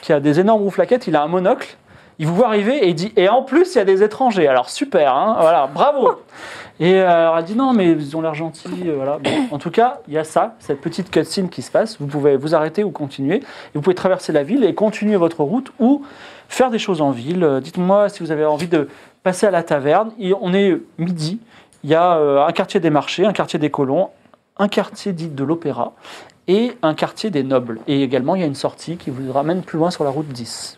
qui 0.01 0.13
a 0.13 0.19
des 0.19 0.39
énormes 0.39 0.61
rouflaquettes, 0.63 1.07
il 1.07 1.15
a 1.15 1.23
un 1.23 1.27
monocle. 1.27 1.75
Il 2.17 2.27
vous 2.27 2.35
voit 2.35 2.47
arriver 2.47 2.77
et 2.77 2.87
il 2.89 2.95
dit, 2.95 3.11
et 3.17 3.27
en 3.27 3.43
plus, 3.43 3.75
il 3.75 3.77
y 3.77 3.81
a 3.81 3.85
des 3.85 4.01
étrangers. 4.01 4.47
Alors 4.47 4.69
super, 4.69 5.13
hein, 5.13 5.35
voilà, 5.39 5.67
bravo. 5.67 6.21
Et 6.80 6.95
euh, 6.95 7.09
alors, 7.09 7.38
elle 7.38 7.45
dit 7.45 7.55
non, 7.55 7.71
mais 7.73 7.91
ils 7.91 8.17
ont 8.17 8.21
l'air 8.21 8.34
gentils. 8.34 8.69
euh, 8.88 8.95
voilà. 8.95 9.19
En 9.51 9.57
tout 9.57 9.71
cas, 9.71 9.99
il 10.07 10.13
y 10.13 10.17
a 10.17 10.23
ça, 10.26 10.55
cette 10.59 10.82
petite 10.82 11.09
cutscene 11.09 11.49
qui 11.49 11.61
se 11.61 11.71
passe. 11.71 11.97
Vous 11.99 12.07
pouvez 12.07 12.36
vous 12.36 12.53
arrêter 12.53 12.84
ou 12.84 12.91
continuer. 12.91 13.38
Et 13.38 13.43
vous 13.76 13.82
pouvez 13.82 13.95
traverser 13.95 14.34
la 14.34 14.43
ville 14.43 14.63
et 14.63 14.73
continuer 14.73 15.15
votre 15.15 15.41
route 15.43 15.71
ou 15.80 16.03
faire 16.49 16.69
des 16.71 16.80
choses 16.80 17.01
en 17.01 17.11
ville. 17.11 17.43
Euh, 17.43 17.61
Dites-moi 17.61 18.09
si 18.09 18.21
vous 18.21 18.32
avez 18.32 18.45
envie 18.45 18.67
de 18.67 18.89
passer 19.23 19.47
à 19.47 19.51
la 19.51 19.63
taverne. 19.63 20.11
Et 20.19 20.34
on 20.39 20.53
est 20.53 20.78
midi. 20.97 21.39
Il 21.84 21.89
y 21.89 21.95
a 21.95 22.17
euh, 22.17 22.45
un 22.45 22.51
quartier 22.51 22.80
des 22.80 22.89
marchés, 22.89 23.26
un 23.26 23.34
quartier 23.34 23.59
des 23.59 23.69
colons, 23.69 24.09
un 24.57 24.67
quartier 24.67 25.13
dit 25.13 25.30
de 25.30 25.43
l'opéra 25.43 25.93
et 26.47 26.73
un 26.82 26.93
quartier 26.93 27.30
des 27.30 27.43
nobles. 27.43 27.80
Et 27.88 28.03
également, 28.03 28.36
il 28.36 28.41
y 28.41 28.43
a 28.43 28.47
une 28.47 28.55
sortie 28.55 28.97
qui 28.97 29.11
vous 29.11 29.32
ramène 29.32 29.61
plus 29.61 29.78
loin 29.78 29.91
sur 29.91 30.03
la 30.03 30.09
route 30.09 30.28
10. 30.28 30.78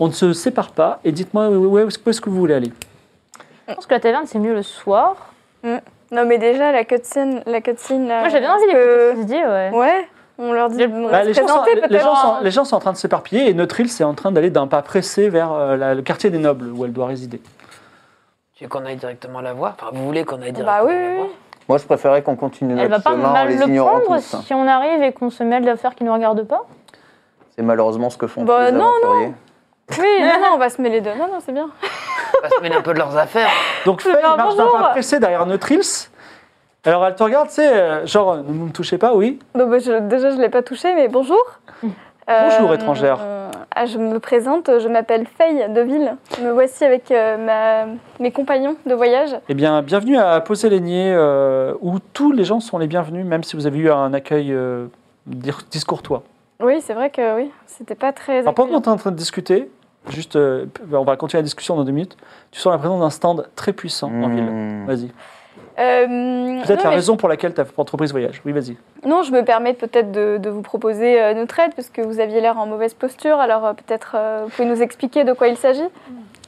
On 0.00 0.06
ne 0.06 0.12
se 0.12 0.32
sépare 0.32 0.70
pas 0.70 1.00
et 1.04 1.12
dites-moi 1.12 1.48
où 1.50 1.76
est-ce 1.78 2.20
que 2.20 2.30
vous 2.30 2.36
voulez 2.38 2.54
aller? 2.54 2.72
Je 3.68 3.74
pense 3.74 3.86
que 3.86 3.94
la 3.94 4.00
taverne, 4.00 4.24
c'est 4.26 4.38
mieux 4.38 4.54
le 4.54 4.62
soir. 4.62 5.16
Non, 5.62 6.24
mais 6.24 6.38
déjà, 6.38 6.72
la 6.72 6.84
cutscene, 6.84 7.42
la 7.46 7.60
cutscene. 7.60 8.06
Moi, 8.06 8.28
j'avais 8.28 8.46
envie 8.48 8.62
d'écouter 8.66 8.74
que- 8.82 9.14
ce 9.18 9.24
dit, 9.24 9.34
ouais. 9.34 9.70
Ouais, 9.72 10.08
on 10.38 10.52
leur 10.52 10.68
dit 10.70 10.78
de 10.78 10.86
Bah, 11.10 11.22
les, 11.22 11.34
gens 11.34 11.46
sont, 11.46 11.64
les- 11.90 11.98
gens 11.98 12.14
sont- 12.14 12.36
les 12.40 12.50
gens 12.50 12.64
sont 12.64 12.76
en 12.76 12.80
train 12.80 12.92
de 12.92 12.96
s'éparpiller 12.96 13.50
et 13.50 13.54
Neutril 13.54 13.90
c'est 13.90 14.04
en 14.04 14.14
train 14.14 14.32
d'aller 14.32 14.48
d'un 14.50 14.66
pas 14.68 14.80
pressé 14.82 15.28
vers 15.28 15.52
euh, 15.52 15.76
la- 15.76 15.94
le 15.94 16.00
quartier 16.02 16.30
des 16.30 16.38
nobles 16.38 16.70
où 16.72 16.84
elle 16.86 16.92
doit 16.94 17.06
résider. 17.06 17.42
Tu 18.54 18.64
veux 18.64 18.70
qu'on 18.70 18.86
aille 18.86 18.96
directement 18.96 19.40
la 19.42 19.52
voir? 19.52 19.74
Enfin, 19.78 19.90
vous 19.92 20.04
voulez 20.06 20.24
qu'on 20.24 20.36
aille 20.40 20.52
directement 20.52 20.66
Bah 20.66 20.84
oui, 20.86 20.94
la 20.94 21.08
oui, 21.10 21.14
voir? 21.16 21.26
oui. 21.26 21.32
Moi, 21.68 21.78
je 21.78 21.84
préférais 21.84 22.22
qu'on 22.22 22.36
continue 22.36 22.72
Elle 22.72 22.88
va 22.88 22.96
notre 22.96 23.04
pas 23.04 23.10
chemin 23.10 23.28
en 23.28 23.32
mal 23.32 23.48
les 23.48 23.56
le 23.66 23.80
prendre 23.82 24.16
tous. 24.16 24.36
si 24.46 24.54
on 24.54 24.66
arrive 24.66 25.02
et 25.02 25.12
qu'on 25.12 25.28
se 25.28 25.42
mêle 25.42 25.64
d'affaires 25.66 25.94
qui 25.94 26.04
ne 26.04 26.08
nous 26.08 26.14
regardent 26.14 26.44
pas? 26.48 26.64
C'est 27.54 27.62
malheureusement 27.62 28.08
ce 28.08 28.16
que 28.16 28.26
font 28.26 28.44
Bah, 28.44 28.68
tous 28.68 28.72
les 28.72 28.78
non, 28.78 28.86
aventuriers. 28.86 29.32
Oui, 29.98 30.22
non, 30.22 30.40
non, 30.40 30.54
on 30.54 30.58
va 30.58 30.70
se 30.70 30.80
mêler 30.80 31.02
deux. 31.02 31.10
Non, 31.14 31.26
non, 31.26 31.40
c'est 31.44 31.52
bien. 31.52 31.68
Va 32.42 32.48
se 32.50 32.60
mêler 32.62 32.76
un 32.76 32.82
peu 32.82 32.92
de 32.92 32.98
leurs 32.98 33.16
affaires. 33.16 33.48
Donc 33.86 34.00
Faye 34.02 34.12
marche 34.36 34.56
d'un 34.56 34.64
bonjour. 34.64 34.78
pas 34.78 34.88
pressé 34.90 35.18
derrière 35.20 35.46
Neutrils. 35.46 36.08
Alors 36.84 37.04
elle 37.06 37.14
te 37.14 37.22
regarde, 37.22 37.48
tu 37.48 37.54
sais, 37.54 37.72
euh, 37.76 38.06
genre 38.06 38.36
ne 38.36 38.42
me 38.52 38.70
touchez 38.70 38.98
pas, 38.98 39.14
oui. 39.14 39.38
Donc, 39.54 39.70
bah, 39.70 39.78
je- 39.78 39.98
déjà, 40.00 40.30
je 40.30 40.36
ne 40.36 40.40
l'ai 40.42 40.48
pas 40.48 40.62
touché, 40.62 40.94
mais 40.94 41.08
bonjour. 41.08 41.38
Bonjour, 42.28 42.74
étrangère. 42.74 43.18
euh, 43.22 43.50
ah, 43.74 43.86
je 43.86 43.96
me 43.98 44.18
présente, 44.20 44.70
je 44.78 44.86
m'appelle 44.88 45.26
Faye 45.26 45.66
Deville. 45.72 46.14
Me 46.42 46.50
voici 46.50 46.84
avec 46.84 47.10
euh, 47.10 47.38
ma- 47.38 47.90
mes 48.20 48.30
compagnons 48.30 48.76
de 48.84 48.94
voyage. 48.94 49.30
Eh 49.48 49.54
bien, 49.54 49.80
bienvenue 49.82 50.18
à 50.18 50.40
euh, 51.14 51.72
où 51.80 51.98
tous 52.12 52.32
les 52.32 52.44
gens 52.44 52.60
sont 52.60 52.76
les 52.78 52.86
bienvenus, 52.86 53.24
même 53.24 53.42
si 53.44 53.56
vous 53.56 53.66
avez 53.66 53.78
eu 53.78 53.90
un 53.90 54.12
accueil 54.12 54.52
euh, 54.52 54.86
dir- 55.26 55.62
discourtois. 55.70 56.22
Oui, 56.60 56.80
c'est 56.82 56.92
vrai 56.94 57.08
que 57.10 57.36
oui, 57.36 57.50
c'était 57.66 57.94
pas 57.94 58.12
très. 58.12 58.40
Alors 58.40 58.52
pendant 58.54 58.66
accueillant. 58.68 58.80
qu'on 58.82 58.90
est 58.90 58.94
en 58.94 58.96
train 58.98 59.10
de 59.10 59.16
discuter, 59.16 59.70
juste, 60.10 60.36
euh, 60.36 60.66
on 60.92 61.04
va 61.04 61.16
continuer 61.16 61.40
la 61.40 61.44
discussion 61.44 61.76
dans 61.76 61.84
deux 61.84 61.92
minutes, 61.92 62.16
tu 62.50 62.60
sens 62.60 62.72
la 62.72 62.78
présence 62.78 63.00
d'un 63.00 63.10
stand 63.10 63.48
très 63.56 63.72
puissant 63.72 64.08
en 64.08 64.28
ville. 64.28 64.44
Hmm. 64.44 64.86
Vas-y. 64.86 65.10
Euh, 65.78 66.60
Peut-être 66.66 66.82
la 66.82 66.90
raison 66.90 67.16
pour 67.16 67.28
laquelle 67.28 67.54
ta 67.54 67.64
entreprise 67.76 68.10
voyage. 68.10 68.42
Oui, 68.44 68.52
vas-y. 68.52 68.76
Non, 69.06 69.22
je 69.22 69.30
me 69.30 69.44
permets 69.44 69.74
peut-être 69.74 70.10
de, 70.10 70.36
de 70.38 70.50
vous 70.50 70.62
proposer 70.62 71.22
euh, 71.22 71.34
notre 71.34 71.58
aide 71.60 71.72
parce 71.76 71.88
que 71.88 72.02
vous 72.02 72.18
aviez 72.18 72.40
l'air 72.40 72.58
en 72.58 72.66
mauvaise 72.66 72.94
posture. 72.94 73.38
Alors 73.38 73.64
euh, 73.64 73.72
peut-être 73.74 74.16
euh, 74.16 74.42
vous 74.44 74.50
pouvez 74.50 74.68
nous 74.68 74.82
expliquer 74.82 75.22
de 75.22 75.32
quoi 75.32 75.46
il 75.46 75.56
s'agit? 75.56 75.86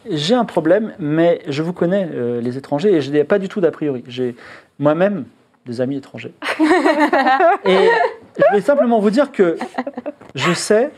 J'ai 0.08 0.34
un 0.34 0.44
problème, 0.44 0.94
mais 0.98 1.42
je 1.46 1.62
vous 1.62 1.72
connais, 1.72 2.08
euh, 2.12 2.40
les 2.40 2.56
étrangers, 2.56 2.94
et 2.94 3.00
je 3.00 3.10
n'ai 3.10 3.22
pas 3.22 3.38
du 3.38 3.48
tout 3.48 3.60
d'a 3.60 3.70
priori. 3.70 4.02
J'ai 4.08 4.34
moi-même 4.78 5.26
des 5.66 5.80
amis 5.80 5.98
étrangers. 5.98 6.32
et 7.64 7.88
je 8.36 8.54
vais 8.54 8.60
simplement 8.62 8.98
vous 8.98 9.10
dire 9.10 9.30
que 9.30 9.58
je 10.34 10.52
sais 10.54 10.90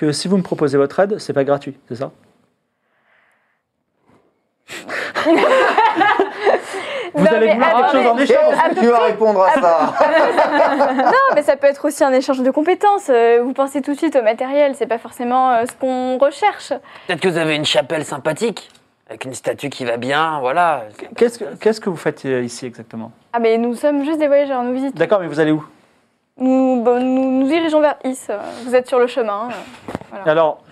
que 0.00 0.12
si 0.12 0.28
vous 0.28 0.36
me 0.38 0.42
proposez 0.42 0.78
votre 0.78 0.98
aide, 1.00 1.18
c'est 1.18 1.32
pas 1.34 1.44
gratuit, 1.44 1.76
c'est 1.88 1.96
ça? 1.96 2.10
Vous 7.12 7.24
Non, 7.24 7.30
allez 7.32 7.46
mais 7.48 7.54
vouloir 7.54 7.90
quelque 7.90 8.02
chose 8.02 8.06
en 8.12 8.18
échange? 8.18 8.54
À 8.64 8.68
peu 8.68 8.74
tu 8.80 8.86
vas 8.86 8.98
près- 8.98 9.06
répondre 9.10 9.42
à 9.42 9.52
ça 9.54 9.94
Non, 10.96 11.34
mais 11.34 11.42
ça 11.42 11.56
peut 11.56 11.66
être 11.66 11.84
aussi 11.84 12.04
un 12.04 12.12
échange 12.12 12.40
de 12.40 12.50
compétences. 12.50 13.08
Euh, 13.10 13.40
Vous 13.42 13.52
pensez 13.52 13.82
tout 13.82 13.92
de 13.92 13.98
suite 13.98 14.14
au 14.16 14.22
matériel, 14.22 14.74
c'est 14.76 14.86
pas 14.86 14.98
forcément 14.98 15.50
euh, 15.50 15.64
ce 15.66 15.72
qu'on 15.74 16.18
recherche. 16.18 16.68
Peut-être 17.08 17.20
que 17.20 17.28
vous 17.28 17.36
avez 17.36 17.56
une 17.56 17.64
chapelle 17.64 18.04
sympathique, 18.04 18.70
avec 19.08 19.24
une 19.24 19.34
statue 19.34 19.70
qui 19.70 19.84
va 19.84 19.96
bien, 19.96 20.38
voilà. 20.40 20.84
Qu'est-ce 21.16 21.40
que, 21.40 21.44
qu'est-ce 21.56 21.80
que 21.80 21.90
vous 21.90 21.96
faites 21.96 22.24
euh, 22.26 22.42
ici 22.42 22.64
exactement? 22.66 23.10
Ah, 23.32 23.40
mais 23.40 23.58
nous 23.58 23.74
sommes 23.74 24.04
juste 24.04 24.18
des 24.20 24.28
voyageurs, 24.28 24.62
nous 24.62 24.72
visitons. 24.72 24.96
D'accord, 24.96 25.20
mais 25.20 25.26
vous 25.26 25.40
allez 25.40 25.52
où? 25.52 25.64
Nous, 26.40 26.82
bon, 26.82 27.00
nous 27.00 27.40
nous 27.40 27.46
dirigeons 27.48 27.80
vers 27.80 27.96
Is. 28.04 28.28
Vous 28.64 28.74
êtes 28.74 28.88
sur 28.88 28.98
le 28.98 29.06
chemin. 29.06 29.48
Alors, 30.24 30.62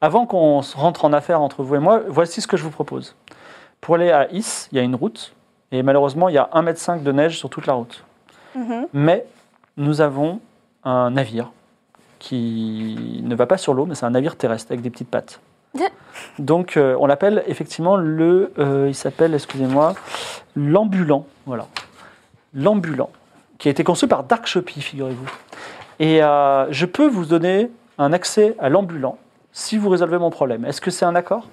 avant 0.00 0.26
qu'on 0.26 0.60
rentre 0.60 1.04
en 1.04 1.12
affaire 1.12 1.40
entre 1.40 1.62
vous 1.62 1.74
et 1.74 1.78
moi, 1.80 2.00
voici 2.08 2.40
ce 2.40 2.46
que 2.46 2.56
je 2.56 2.62
vous 2.62 2.70
propose. 2.70 3.16
Pour 3.80 3.96
aller 3.96 4.10
à 4.10 4.30
Is, 4.32 4.68
il 4.72 4.76
y 4.76 4.78
a 4.78 4.82
une 4.82 4.94
route, 4.94 5.34
et 5.72 5.82
malheureusement, 5.82 6.28
il 6.28 6.34
y 6.34 6.38
a 6.38 6.48
1,5 6.54 6.98
m 6.98 7.02
de 7.02 7.12
neige 7.12 7.38
sur 7.38 7.50
toute 7.50 7.66
la 7.66 7.72
route. 7.74 8.04
Mhm. 8.54 8.86
Mais 8.92 9.26
nous 9.76 10.00
avons 10.00 10.40
un 10.84 11.10
navire 11.10 11.50
qui 12.18 13.20
ne 13.24 13.34
va 13.34 13.46
pas 13.46 13.56
sur 13.56 13.74
l'eau, 13.74 13.86
mais 13.86 13.94
c'est 13.94 14.06
un 14.06 14.10
navire 14.10 14.36
terrestre 14.36 14.70
avec 14.72 14.82
des 14.82 14.90
petites 14.90 15.10
pattes. 15.10 15.40
Donc, 16.38 16.76
euh, 16.76 16.96
on 16.98 17.06
l'appelle 17.06 17.42
effectivement 17.46 17.96
le. 17.96 18.52
euh, 18.58 18.86
il 18.88 18.94
s'appelle, 18.94 19.34
excusez-moi, 19.34 19.94
l'ambulant. 20.56 21.26
Voilà. 21.46 21.66
L'ambulant, 22.52 23.10
qui 23.60 23.68
a 23.68 23.70
été 23.70 23.84
conçu 23.84 24.08
par 24.08 24.24
Dark 24.24 24.46
Shopee, 24.46 24.80
figurez-vous. 24.80 25.30
Et 26.00 26.24
euh, 26.24 26.66
je 26.72 26.86
peux 26.86 27.06
vous 27.06 27.26
donner 27.26 27.70
un 27.98 28.12
accès 28.12 28.56
à 28.58 28.70
l'ambulant 28.70 29.18
si 29.52 29.76
vous 29.76 29.90
résolvez 29.90 30.18
mon 30.18 30.30
problème. 30.30 30.64
Est-ce 30.64 30.80
que 30.80 30.90
c'est 30.90 31.04
un 31.04 31.14
accord? 31.14 31.46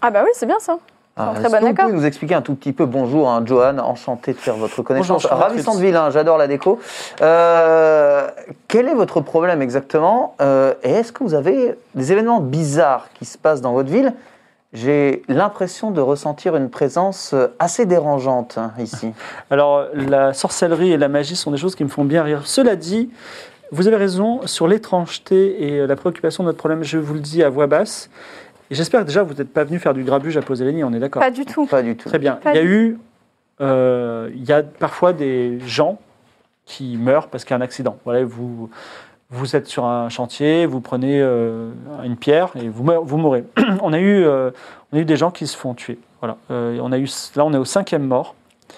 Ah, 0.00 0.10
bah 0.10 0.20
oui, 0.24 0.30
c'est 0.34 0.46
bien 0.46 0.60
ça. 0.60 0.78
Ah, 1.16 1.32
très 1.34 1.46
Est-ce 1.46 1.50
bon 1.50 1.58
que 1.58 1.66
vous 1.66 1.74
pouvez 1.74 1.92
nous 1.92 2.06
expliquer 2.06 2.36
un 2.36 2.42
tout 2.42 2.54
petit 2.54 2.72
peu 2.72 2.86
Bonjour, 2.86 3.28
hein, 3.28 3.42
Johan, 3.44 3.78
enchanté 3.78 4.34
de 4.34 4.38
faire 4.38 4.54
votre 4.54 4.82
connaissance. 4.82 5.24
Bonjour, 5.24 5.36
Ravissante 5.36 5.78
ville, 5.78 5.96
hein, 5.96 6.10
j'adore 6.10 6.38
la 6.38 6.46
déco. 6.46 6.78
Euh, 7.20 8.28
quel 8.68 8.86
est 8.86 8.94
votre 8.94 9.20
problème 9.20 9.60
exactement? 9.60 10.36
Euh, 10.40 10.74
Et 10.84 10.90
est-ce 10.90 11.10
que 11.10 11.24
vous 11.24 11.34
avez 11.34 11.76
des 11.96 12.12
événements 12.12 12.38
bizarres 12.40 13.08
qui 13.14 13.24
se 13.24 13.36
passent 13.36 13.62
dans 13.62 13.72
votre 13.72 13.90
ville? 13.90 14.14
J'ai 14.72 15.22
l'impression 15.28 15.90
de 15.90 16.00
ressentir 16.00 16.54
une 16.54 16.68
présence 16.68 17.32
euh, 17.32 17.46
assez 17.58 17.86
dérangeante 17.86 18.58
hein, 18.58 18.72
ici. 18.78 19.12
Alors, 19.50 19.86
la 19.94 20.34
sorcellerie 20.34 20.92
et 20.92 20.98
la 20.98 21.08
magie 21.08 21.36
sont 21.36 21.50
des 21.50 21.56
choses 21.56 21.74
qui 21.74 21.84
me 21.84 21.88
font 21.88 22.04
bien 22.04 22.22
rire. 22.22 22.46
Cela 22.46 22.76
dit, 22.76 23.10
vous 23.72 23.88
avez 23.88 23.96
raison 23.96 24.46
sur 24.46 24.68
l'étrangeté 24.68 25.62
et 25.62 25.86
la 25.86 25.96
préoccupation 25.96 26.42
de 26.44 26.48
notre 26.48 26.58
problème. 26.58 26.82
Je 26.84 26.98
vous 26.98 27.14
le 27.14 27.20
dis 27.20 27.42
à 27.42 27.48
voix 27.48 27.66
basse. 27.66 28.10
Et 28.70 28.74
j'espère 28.74 29.00
que 29.00 29.06
déjà 29.06 29.22
vous 29.22 29.34
n'êtes 29.34 29.52
pas 29.52 29.64
venu 29.64 29.78
faire 29.78 29.94
du 29.94 30.04
grabuge 30.04 30.36
à 30.36 30.42
poser 30.42 30.64
les 30.64 30.72
nids, 30.72 30.84
on 30.84 30.92
est 30.92 30.98
d'accord 30.98 31.22
Pas 31.22 31.30
du 31.30 31.46
tout. 31.46 31.66
Pas 31.66 31.82
du 31.82 31.96
tout. 31.96 32.08
Très 32.08 32.18
bien. 32.18 32.34
Pas 32.34 32.52
Il 32.52 32.56
y 32.56 32.58
a 32.58 32.64
eu, 32.64 32.98
euh, 33.60 34.30
il 34.34 34.44
y 34.44 34.52
a 34.52 34.62
parfois 34.62 35.14
des 35.14 35.58
gens 35.60 35.98
qui 36.66 36.98
meurent 36.98 37.28
parce 37.28 37.44
qu'il 37.44 37.52
y 37.52 37.54
a 37.54 37.56
un 37.56 37.62
accident. 37.62 37.98
Voilà, 38.04 38.24
vous, 38.24 38.68
vous 39.30 39.56
êtes 39.56 39.66
sur 39.66 39.84
un 39.84 40.08
chantier, 40.08 40.64
vous 40.66 40.80
prenez 40.80 41.20
euh, 41.20 41.70
une 42.02 42.16
pierre 42.16 42.50
et 42.56 42.68
vous, 42.68 42.84
vous 43.02 43.18
mourrez. 43.18 43.44
on, 43.82 43.92
a 43.92 43.98
eu, 43.98 44.24
euh, 44.24 44.50
on 44.92 44.96
a 44.96 45.00
eu 45.00 45.04
des 45.04 45.16
gens 45.16 45.30
qui 45.30 45.46
se 45.46 45.56
font 45.56 45.74
tuer. 45.74 45.98
Voilà. 46.20 46.36
Euh, 46.50 46.78
on 46.82 46.92
a 46.92 46.98
eu, 46.98 47.08
là, 47.36 47.44
on 47.44 47.52
est 47.52 47.58
au 47.58 47.64
cinquième 47.64 48.06
mort. 48.06 48.34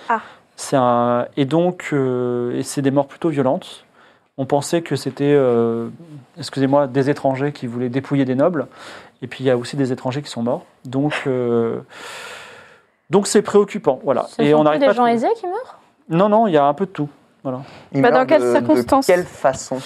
Ah. 0.09 0.21
C'est 0.57 0.77
un, 0.77 1.27
et 1.37 1.45
donc, 1.45 1.95
et 1.95 2.63
c'est 2.63 2.83
des 2.83 2.91
morts 2.91 3.07
plutôt 3.07 3.31
violentes. 3.31 3.85
On 4.37 4.45
pensait 4.45 4.83
que 4.83 4.95
c'était, 4.95 5.39
excusez-moi, 6.39 6.87
des 6.87 7.09
étrangers 7.09 7.53
qui 7.53 7.67
voulaient 7.67 7.89
dépouiller 7.89 8.27
des 8.27 8.35
nobles. 8.35 8.67
Et 9.23 9.27
puis 9.27 9.43
il 9.43 9.47
y 9.47 9.51
a 9.51 9.57
aussi 9.57 9.77
des 9.77 9.91
étrangers 9.91 10.21
qui 10.21 10.29
sont 10.29 10.43
morts. 10.43 10.67
Donc, 10.85 11.27
donc 13.09 13.27
c'est 13.27 13.41
préoccupant. 13.41 14.01
Voilà. 14.05 14.27
Ce 14.29 14.43
et 14.43 14.51
sont 14.51 14.59
on 14.59 14.65
n'arrive 14.65 14.81
des 14.81 14.87
pas. 14.87 14.93
gens 14.93 15.07
aisés 15.07 15.29
qui 15.37 15.47
meurent? 15.47 15.79
Non, 16.11 16.29
non, 16.29 16.47
il 16.47 16.53
y 16.53 16.59
a 16.59 16.65
un 16.67 16.75
peu 16.75 16.85
de 16.85 16.91
tout. 16.91 17.09
Il 17.93 18.03
Bah, 18.03 18.11
dans 18.11 18.27
quelles 18.27 18.43
de- 18.43 18.47
de 18.47 18.53
circonstances 18.53 19.07
quelle 19.07 19.25
façon 19.25 19.79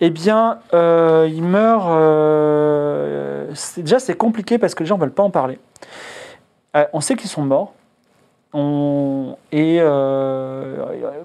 Eh 0.00 0.10
bien, 0.10 0.58
euh, 0.74 1.28
il 1.30 1.42
meurt. 1.42 1.86
euh, 1.90 3.46
c'est- 3.54 3.82
déjà, 3.82 3.98
c'est 3.98 4.14
compliqué 4.16 4.58
parce 4.58 4.74
que 4.74 4.82
les 4.82 4.86
gens 4.86 4.96
ne 4.96 5.00
veulent 5.02 5.12
pas 5.12 5.22
en 5.22 5.30
parler. 5.30 5.58
Euh, 6.76 6.84
on 6.92 7.00
sait 7.00 7.16
qu'ils 7.16 7.28
sont 7.30 7.42
morts. 7.42 7.74
On, 8.54 9.36
et 9.50 9.78
euh, 9.80 10.76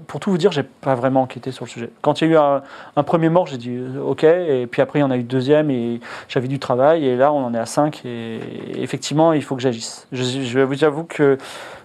pour 0.07 0.21
tout 0.21 0.31
vous 0.31 0.37
dire, 0.37 0.53
j'ai 0.53 0.63
pas 0.63 0.95
vraiment 0.95 1.23
enquêté 1.23 1.51
sur 1.51 1.65
le 1.65 1.69
sujet. 1.69 1.89
Quand 2.01 2.21
il 2.21 2.27
y 2.27 2.31
a 2.31 2.33
eu 2.33 2.37
un, 2.37 2.61
un 2.95 3.03
premier 3.03 3.27
mort, 3.27 3.47
j'ai 3.47 3.57
dit 3.57 3.75
euh, 3.75 4.01
OK. 4.01 4.23
Et 4.23 4.65
puis 4.65 4.81
après, 4.81 4.99
il 4.99 5.01
y 5.01 5.05
en 5.05 5.11
a 5.11 5.17
eu 5.17 5.23
deux 5.23 5.51
et 5.51 5.99
j'avais 6.29 6.47
du 6.47 6.59
travail. 6.59 7.05
Et 7.05 7.17
là, 7.17 7.33
on 7.33 7.43
en 7.43 7.53
est 7.53 7.59
à 7.59 7.65
cinq. 7.65 8.03
Et, 8.05 8.39
effectivement, 8.75 9.33
il 9.33 9.43
faut 9.43 9.55
que 9.55 9.61
j'agisse. 9.61 10.07
Je, 10.13 10.23
je 10.23 10.59
vous 10.59 10.83
avoue 10.85 11.03
que 11.03 11.37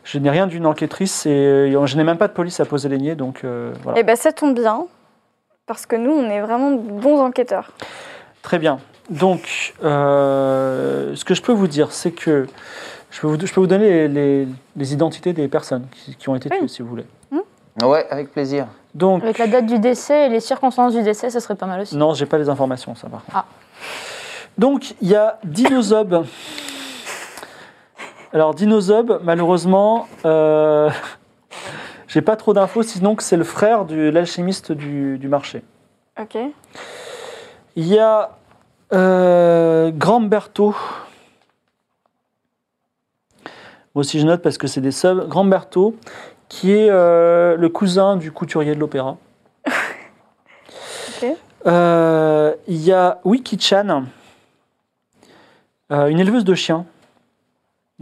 je 0.05 0.19
n'ai 0.19 0.31
rien 0.31 0.47
d'une 0.47 0.67
enquêtrice 0.67 1.27
et 1.27 1.73
je 1.73 1.97
n'ai 1.97 2.05
même 2.05 2.19
pas 2.19 2.29
de 2.29 2.33
police 2.33 2.61
à 2.61 2.65
poser 2.65 2.89
les 2.89 2.99
niais. 2.99 3.17
Donc 3.17 3.41
euh, 3.45 3.73
voilà. 3.83 3.99
Eh 3.99 4.03
ben, 4.05 4.17
ça 4.17 4.33
tombe 4.33 4.55
bien. 4.55 4.87
Parce 5.67 5.87
que 5.87 5.97
nous, 5.97 6.13
on 6.13 6.29
est 6.29 6.41
vraiment 6.41 6.73
de 6.73 6.79
bons 6.79 7.21
enquêteurs. 7.21 7.73
Très 8.43 8.59
bien. 8.59 8.79
Donc, 9.11 9.75
euh, 9.83 11.15
ce 11.15 11.25
que 11.25 11.35
je 11.35 11.43
peux 11.43 11.53
vous 11.53 11.69
dire, 11.69 11.93
c'est 11.93 12.11
que 12.13 12.47
je 13.13 13.21
peux 13.21 13.27
vous, 13.29 13.47
je 13.47 13.53
peux 13.53 13.61
vous 13.61 13.67
donner 13.69 13.89
les, 13.89 14.09
les- 14.09 14.49
les 14.77 14.93
identités 14.93 15.33
des 15.33 15.47
personnes 15.47 15.87
qui, 15.93 16.17
qui 16.17 16.29
ont 16.29 16.35
été 16.35 16.49
Oui. 16.51 16.59
tuées, 16.59 16.69
si 16.69 16.83
vous 16.83 16.89
voulez. 16.89 17.07
Ouais, 17.83 18.07
avec 18.11 18.33
plaisir. 18.33 18.67
Donc, 18.95 19.23
Avec 19.23 19.39
la 19.39 19.47
date 19.47 19.65
du 19.67 19.79
décès 19.79 20.27
et 20.27 20.29
les 20.29 20.41
circonstances 20.41 20.93
du 20.95 21.03
décès, 21.03 21.31
ça 21.31 21.41
serait 21.41 21.55
pas 21.55 21.65
mal 21.67 21.81
aussi. 21.81 21.97
non, 21.97 22.13
j'ai 22.13 22.27
pas 22.27 22.37
les 22.37 22.49
informations, 22.51 22.95
ça 22.95 23.09
par 23.09 23.25
contre. 23.25 23.39
Ah. 23.39 23.45
Donc, 24.59 24.95
il 25.01 25.09
y 25.09 25.15
a 25.15 25.39
Dinozob. 25.45 26.27
Alors, 28.35 28.55
Dinozob, 28.55 29.21
malheureusement, 29.25 30.07
euh, 30.27 30.91
j'ai 32.09 32.21
pas 32.23 32.37
trop 32.37 32.53
d'infos, 32.53 32.83
sinon 32.83 33.15
que 33.15 33.23
c'est 33.23 33.37
le 33.39 33.45
frère 33.45 33.85
de 33.87 34.11
l'alchimiste 34.11 34.73
du, 34.73 35.17
du 35.19 35.29
marché. 35.29 35.63
Ok. 36.21 36.37
Il 37.77 37.87
y 37.89 37.99
a 37.99 38.33
euh, 38.93 39.91
Gramberto. 39.95 40.75
Moi 43.95 44.01
aussi 44.01 44.19
je 44.21 44.27
note 44.27 44.43
parce 44.43 44.59
que 44.59 44.67
c'est 44.67 44.81
des 44.81 44.91
subs. 44.93 45.27
Gramberto, 45.29 45.97
qui 46.49 46.73
est 46.73 46.89
euh, 46.91 47.57
le 47.57 47.69
cousin 47.69 48.17
du 48.17 48.33
couturier 48.33 48.75
de 48.75 48.81
l'opéra. 48.81 49.17
Euh, 51.67 52.55
Il 52.67 52.83
y 52.83 52.91
a 52.93 53.21
Wiki-chan, 53.25 54.05
euh, 55.93 56.07
une 56.09 56.19
éleveuse 56.19 56.45
de 56.45 56.55
chiens 56.55 56.87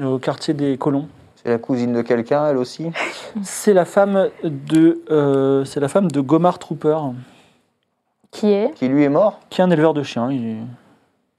au 0.03 0.19
quartier 0.19 0.55
des 0.55 0.79
colons. 0.79 1.09
C'est 1.37 1.51
la 1.51 1.59
cousine 1.59 1.93
de 1.93 2.01
quelqu'un, 2.03 2.47
elle 2.49 2.57
aussi? 2.57 2.91
C'est 3.43 3.75
la 3.75 3.85
femme 3.85 4.29
de, 4.45 5.03
euh, 5.11 5.65
c'est 5.67 5.81
la 5.81 5.89
femme 5.89 6.11
de 6.11 6.21
Gomar 6.21 6.59
Trooper. 6.59 6.97
Qui 8.31 8.51
est? 8.51 8.73
Qui 8.75 8.89
lui 8.89 9.05
est 9.05 9.09
mort? 9.11 9.41
Qui 9.51 9.61
est 9.61 9.65
un 9.65 9.71
éleveur 9.71 9.93
de 9.93 10.03
chiens. 10.03 10.31
Il 10.31 10.47
est- 10.47 10.57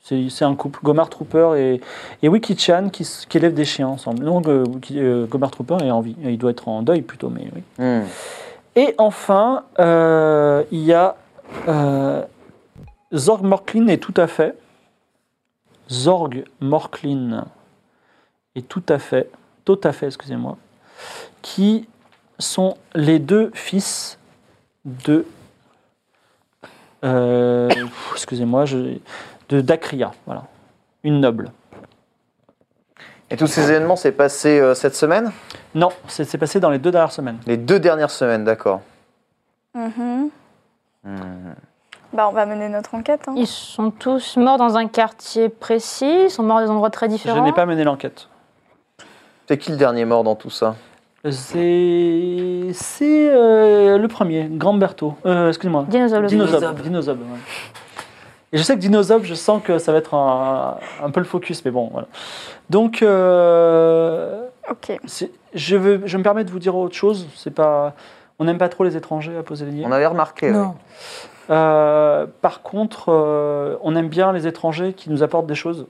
C'est 0.04 0.44
un 0.46 0.56
couple, 0.56 0.80
Gomar 0.84 1.10
Trooper 1.10 1.54
et, 1.58 1.82
et 2.24 2.28
Wiki-chan 2.28 2.90
qui, 2.90 3.04
s- 3.04 3.26
qui 3.30 3.38
élèvent 3.38 3.54
des 3.54 3.66
chiens 3.66 3.88
ensemble. 3.88 4.24
Donc 4.26 4.48
euh, 4.48 4.66
Wiki- 4.66 5.00
euh, 5.00 5.26
Gomar 5.28 5.52
Trooper 5.52 5.78
est 5.84 5.92
en 5.92 6.02
vie. 6.02 6.16
Il 6.24 6.38
doit 6.38 6.52
être 6.52 6.68
en 6.68 6.82
deuil 6.82 7.02
plutôt, 7.02 7.30
mais 7.30 7.48
oui. 7.56 7.62
Hmm. 7.78 8.02
Et 8.76 8.96
enfin, 8.98 9.64
euh, 9.80 10.64
il 10.72 10.80
y 10.80 10.94
a 10.94 11.16
euh, 11.68 12.24
Zorg 13.14 13.44
Morklin 13.44 13.88
est 13.88 13.98
tout 14.00 14.14
à 14.18 14.28
fait. 14.28 14.58
Zorg 15.90 16.46
Morklin 16.62 17.46
est 18.56 18.68
tout 18.68 18.84
à 18.90 18.98
fait, 18.98 19.30
tout 19.66 19.80
à 19.84 19.92
fait, 19.92 20.08
excusez-moi, 20.08 20.58
qui 21.42 21.88
sont 22.40 22.76
les 22.96 23.20
deux 23.20 23.52
fils 23.54 24.18
de. 24.86 25.26
excusez-moi, 28.14 28.66
je- 28.66 28.98
de 29.52 29.62
Dakria, 29.62 30.12
voilà, 30.26 30.44
une 31.04 31.20
noble. 31.20 31.52
Et 33.30 33.38
tous 33.38 33.48
ces 33.48 33.70
événements 33.70 33.96
s'est 33.96 34.12
passé 34.12 34.60
euh, 34.60 34.74
cette 34.74 34.96
semaine? 34.96 35.32
Non, 35.76 35.90
c'est 36.08 36.24
c'est 36.26 36.38
passé 36.38 36.60
dans 36.60 36.70
les 36.70 36.80
deux 36.80 36.92
dernières 36.92 37.12
semaines. 37.14 37.38
Les 37.46 37.58
deux 37.58 37.80
dernières 37.80 38.10
semaines, 38.12 38.44
d'accord. 38.44 38.82
Mhm. 39.76 40.30
Hmm. 41.04 41.54
Bah, 42.14 42.28
on 42.30 42.34
va 42.34 42.46
mener 42.46 42.68
notre 42.68 42.94
enquête. 42.96 43.22
hein. 43.28 43.34
Ils 43.38 43.48
sont 43.48 43.90
tous 43.92 44.36
morts 44.36 44.58
dans 44.58 44.76
un 44.76 44.88
quartier 44.88 45.48
précis, 45.48 46.24
ils 46.26 46.30
sont 46.30 46.44
morts 46.44 46.58
à 46.58 46.64
des 46.64 46.70
endroits 46.70 46.90
très 46.90 47.06
Je 47.08 47.12
différents. 47.12 47.44
n'ai 47.44 47.54
pas 47.54 47.66
mené 47.66 47.84
l'enquête. 47.86 48.28
C'est 49.48 49.58
qui 49.58 49.72
le 49.72 49.78
dernier 49.78 50.04
mort 50.06 50.24
dans 50.24 50.36
tout 50.36 50.50
ça? 50.50 50.76
C'est 51.30 52.68
c'est 52.74 53.30
euh, 53.30 53.98
le 53.98 54.08
premier, 54.08 54.48
Gramberto. 54.50 55.16
Euh, 55.26 55.50
Excusez-moi. 55.50 55.86
Dinosaure. 55.88 56.24
ouais. 56.24 57.20
Et 58.54 58.58
je 58.58 58.64
sais 58.64 58.76
que 58.76 58.80
Dinozob, 58.80 59.24
je 59.24 59.34
sens 59.34 59.62
que 59.64 59.78
ça 59.78 59.92
va 59.94 59.98
être 60.00 60.14
un, 60.14 60.78
un 61.02 61.10
peu 61.10 61.22
le 61.22 61.26
focus, 61.26 61.64
mais 61.64 61.72
bon, 61.72 61.90
voilà. 61.92 62.08
Donc, 62.70 63.02
euh, 63.02 64.46
Ok. 64.70 65.00
je, 65.54 65.76
veux, 65.78 66.02
je 66.06 66.18
me 66.18 66.24
permets 66.24 66.44
de 66.44 66.52
vous 66.52 66.60
dire 66.60 66.76
autre 66.76 66.96
chose. 66.96 67.28
C'est 67.36 67.54
pas, 67.54 67.94
on 68.40 68.44
n'aime 68.46 68.58
pas 68.58 68.68
trop 68.70 68.84
les 68.84 68.98
étrangers 68.98 69.38
à 69.38 69.44
poser 69.44 69.66
les 69.66 69.72
niais. 69.72 69.86
On 69.88 69.92
avait 69.92 70.06
remarqué. 70.06 70.52
Non. 70.52 70.76
Euh, 71.50 72.28
par 72.42 72.62
contre, 72.62 73.06
euh, 73.10 73.78
on 73.84 73.96
aime 73.96 74.10
bien 74.10 74.34
les 74.34 74.48
étrangers 74.48 74.94
qui 74.94 75.10
nous 75.10 75.24
apportent 75.24 75.48
des 75.48 75.56
choses. 75.56 75.88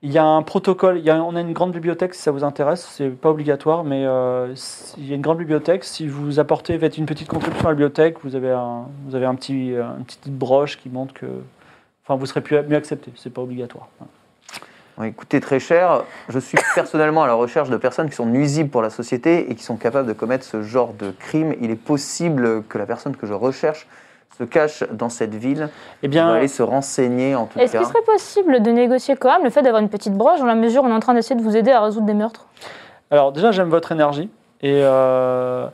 Il 0.00 0.12
y 0.12 0.18
a 0.18 0.24
un 0.24 0.42
protocole, 0.42 1.02
on 1.08 1.34
a 1.34 1.40
une 1.40 1.52
grande 1.52 1.72
bibliothèque 1.72 2.14
si 2.14 2.22
ça 2.22 2.30
vous 2.30 2.44
intéresse, 2.44 2.88
c'est 2.92 3.08
pas 3.08 3.30
obligatoire, 3.30 3.82
mais 3.82 4.04
euh, 4.06 4.54
il 4.96 5.08
y 5.08 5.12
a 5.12 5.16
une 5.16 5.22
grande 5.22 5.38
bibliothèque. 5.38 5.82
Si 5.82 6.06
vous 6.06 6.38
apportez, 6.38 6.78
faites 6.78 6.98
une 6.98 7.06
petite 7.06 7.26
contribution 7.26 7.66
à 7.66 7.70
la 7.70 7.74
bibliothèque, 7.74 8.18
vous 8.22 8.36
avez 8.36 8.52
un, 8.52 8.86
vous 9.06 9.16
avez 9.16 9.26
un 9.26 9.34
petit, 9.34 9.70
une 9.72 10.04
petite 10.04 10.28
broche 10.28 10.78
qui 10.78 10.88
montre 10.88 11.14
que, 11.14 11.26
enfin, 12.04 12.14
vous 12.14 12.26
serez 12.26 12.42
plus, 12.42 12.62
mieux 12.62 12.76
accepté. 12.76 13.10
C'est 13.16 13.32
pas 13.32 13.42
obligatoire. 13.42 13.88
Bon, 14.96 15.02
écoutez, 15.02 15.40
très 15.40 15.58
cher, 15.58 16.04
je 16.28 16.38
suis 16.38 16.58
personnellement 16.76 17.24
à 17.24 17.26
la 17.26 17.34
recherche 17.34 17.68
de 17.68 17.76
personnes 17.76 18.08
qui 18.08 18.14
sont 18.14 18.26
nuisibles 18.26 18.70
pour 18.70 18.82
la 18.82 18.90
société 18.90 19.50
et 19.50 19.56
qui 19.56 19.64
sont 19.64 19.76
capables 19.76 20.06
de 20.06 20.12
commettre 20.12 20.44
ce 20.44 20.62
genre 20.62 20.92
de 20.92 21.10
crime. 21.10 21.56
Il 21.60 21.72
est 21.72 21.76
possible 21.76 22.62
que 22.68 22.78
la 22.78 22.86
personne 22.86 23.16
que 23.16 23.26
je 23.26 23.34
recherche 23.34 23.88
se 24.36 24.44
cache 24.44 24.84
dans 24.92 25.08
cette 25.08 25.34
ville. 25.34 25.68
Eh 26.02 26.06
On 26.06 26.08
va 26.08 26.10
bien, 26.10 26.28
aller 26.34 26.48
se 26.48 26.62
renseigner 26.62 27.34
en 27.34 27.46
tout 27.46 27.58
Est-ce 27.58 27.72
cas. 27.72 27.78
qu'il 27.78 27.86
serait 27.88 28.02
possible 28.04 28.62
de 28.62 28.70
négocier 28.70 29.16
quand 29.16 29.32
même 29.32 29.44
le 29.44 29.50
fait 29.50 29.62
d'avoir 29.62 29.82
une 29.82 29.88
petite 29.88 30.14
broche 30.14 30.38
dans 30.40 30.46
la 30.46 30.54
mesure 30.54 30.82
où 30.82 30.86
on 30.86 30.90
est 30.90 30.94
en 30.94 31.00
train 31.00 31.14
d'essayer 31.14 31.34
de 31.36 31.42
vous 31.42 31.56
aider 31.56 31.70
à 31.72 31.80
résoudre 31.82 32.06
des 32.06 32.14
meurtres? 32.14 32.46
Alors 33.10 33.32
déjà, 33.32 33.50
j'aime 33.52 33.68
votre 33.70 33.90
énergie 33.92 34.30
et 34.62 34.80
euh, 34.84 35.66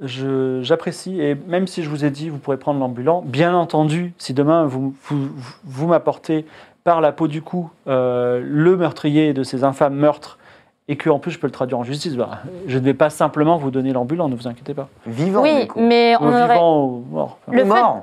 je- 0.00 0.60
j'apprécie. 0.62 1.20
Et 1.20 1.34
même 1.46 1.66
si 1.66 1.82
je 1.82 1.90
vous 1.90 2.04
ai 2.04 2.10
dit, 2.10 2.28
vous 2.30 2.38
pourrez 2.38 2.56
prendre 2.56 2.80
l'ambulant, 2.80 3.22
bien 3.24 3.54
entendu, 3.54 4.12
si 4.18 4.32
demain 4.32 4.64
vous, 4.64 4.94
vous, 5.04 5.28
vous 5.64 5.86
m'apportez 5.86 6.46
par 6.84 7.00
la 7.00 7.12
peau 7.12 7.28
du 7.28 7.42
cou 7.42 7.70
euh, 7.88 8.40
le 8.42 8.76
meurtrier 8.76 9.34
de 9.34 9.42
ces 9.42 9.64
infâmes 9.64 9.94
meurtres 9.94 10.38
et 10.88 10.96
que 10.96 11.10
en 11.10 11.18
plus 11.18 11.30
je 11.32 11.38
peux 11.38 11.46
le 11.46 11.52
traduire 11.52 11.78
en 11.78 11.84
justice, 11.84 12.16
bah, 12.16 12.38
je 12.66 12.78
ne 12.78 12.84
vais 12.84 12.94
pas 12.94 13.10
simplement 13.10 13.56
vous 13.58 13.70
donner 13.70 13.92
l'ambulant, 13.92 14.28
ne 14.28 14.34
vous 14.34 14.48
inquiétez 14.48 14.74
pas. 14.74 14.88
Vivant, 15.06 15.42
Oui, 15.42 15.62
du 15.62 15.66
coup. 15.68 15.80
mais 15.80 16.14
Ou 16.16 16.24
on 16.24 16.28
aurait... 16.28 16.48
vivant 16.54 16.84
ou 16.86 17.04
mort. 17.10 17.38
Le 17.50 17.58
Ou 17.62 17.66
fait- 17.66 17.80
mort. 17.80 18.02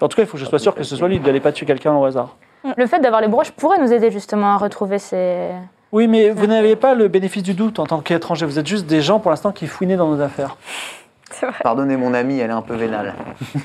En 0.00 0.08
tout 0.08 0.16
cas, 0.16 0.22
il 0.22 0.26
faut 0.26 0.34
que 0.34 0.38
je 0.38 0.44
sois 0.44 0.58
sûr 0.58 0.74
que 0.74 0.82
ce 0.84 0.94
soit 0.96 1.08
lui, 1.08 1.18
d'aller 1.18 1.40
pas 1.40 1.52
tuer 1.52 1.66
quelqu'un 1.66 1.94
au 1.96 2.04
hasard. 2.04 2.36
Le 2.76 2.86
fait 2.86 3.00
d'avoir 3.00 3.20
les 3.20 3.28
broches 3.28 3.50
pourrait 3.52 3.78
nous 3.80 3.92
aider 3.92 4.10
justement 4.10 4.52
à 4.54 4.56
retrouver 4.58 4.98
ces... 4.98 5.48
Oui, 5.92 6.06
mais 6.06 6.30
vous 6.30 6.46
n'avez 6.46 6.76
pas 6.76 6.94
le 6.94 7.08
bénéfice 7.08 7.42
du 7.42 7.54
doute 7.54 7.80
en 7.80 7.86
tant 7.86 7.98
qu'étranger. 8.00 8.46
Vous 8.46 8.60
êtes 8.60 8.66
juste 8.66 8.86
des 8.86 9.00
gens 9.00 9.18
pour 9.18 9.30
l'instant 9.32 9.50
qui 9.50 9.66
fouinaient 9.66 9.96
dans 9.96 10.08
nos 10.08 10.20
affaires. 10.20 10.56
Pardonnez 11.62 11.96
mon 11.96 12.12
amie, 12.14 12.38
elle 12.38 12.50
est 12.50 12.52
un 12.52 12.62
peu 12.62 12.74
vénale. 12.74 13.14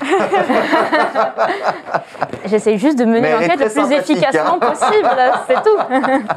J'essaye 2.46 2.78
juste 2.78 2.98
de 2.98 3.04
mener 3.04 3.32
l'enquête 3.32 3.58
le 3.60 3.68
plus 3.68 3.92
efficacement 3.92 4.54
hein. 4.54 4.58
possible, 4.58 5.08
c'est 5.46 5.62
tout. 5.62 6.26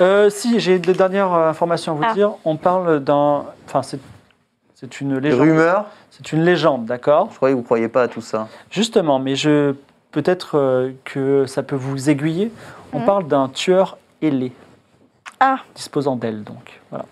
Euh, 0.00 0.30
si, 0.30 0.60
j'ai 0.60 0.78
de 0.78 0.92
dernières 0.94 1.30
euh, 1.34 1.50
informations 1.50 1.92
à 1.92 1.94
vous 1.94 2.04
Ah. 2.08 2.14
dire. 2.14 2.32
On 2.46 2.56
parle 2.56 3.00
d'un. 3.00 3.44
Enfin, 3.66 3.82
c'est. 3.82 4.00
C'est 4.74 5.02
une 5.02 5.18
légende. 5.18 5.40
Rumeur 5.42 5.84
C'est 6.10 6.32
une 6.32 6.42
légende, 6.42 6.86
d'accord? 6.86 7.28
Je 7.32 7.36
croyais 7.36 7.52
que 7.52 7.56
vous 7.56 7.60
ne 7.62 7.66
croyez 7.66 7.88
pas 7.88 8.04
à 8.04 8.08
tout 8.08 8.22
ça. 8.22 8.48
Justement, 8.70 9.18
mais 9.18 9.36
je 9.36 9.74
peut-être 10.10 10.56
euh, 10.56 10.92
que 11.04 11.44
ça 11.44 11.62
peut 11.62 11.76
vous 11.76 12.08
aiguiller. 12.08 12.50
On 12.94 13.00
Mhm. 13.00 13.04
parle 13.04 13.26
d'un 13.28 13.48
tueur 13.50 13.98
ailé. 14.22 14.52
Ah. 15.38 15.58
Disposant 15.74 16.16
d'ailes, 16.16 16.44
donc. 16.44 16.80
Voilà. 16.88 17.04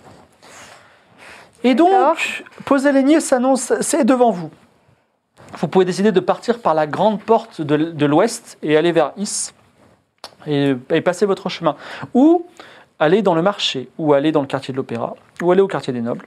Et 1.65 1.75
donc, 1.75 2.45
poser 2.65 2.93
l'aigné 2.93 3.21
s'annonce, 3.21 3.73
c'est 3.81 4.05
devant 4.05 4.31
vous. 4.31 4.51
Vous 5.59 5.69
pouvez 5.69 5.85
décider 5.85 6.13
de 6.13 6.21
partir 6.21 6.61
par 6.61 6.75
la 6.75 6.87
grande 6.87 7.23
porte 7.23 7.61
de, 7.63 8.07
l'ouest 8.07 8.59
et 8.63 8.77
aller 8.77 8.93
vers 8.93 9.13
Is 9.17 9.53
et, 10.47 10.75
et 10.91 11.01
passer 11.01 11.27
votre 11.27 11.49
chemin. 11.49 11.77
Ou 12.15 12.47
aller 12.99 13.23
dans 13.23 13.35
le 13.35 13.43
marché, 13.43 13.89
ou 13.99 14.13
aller 14.13 14.33
dans 14.33 14.41
le 14.41 14.47
quartier 14.47 14.73
de 14.73 14.77
l'Opéra, 14.77 15.15
ou 15.43 15.51
aller 15.51 15.63
au 15.63 15.69
quartier 15.69 15.93
des 15.93 16.01
Nobles, 16.01 16.27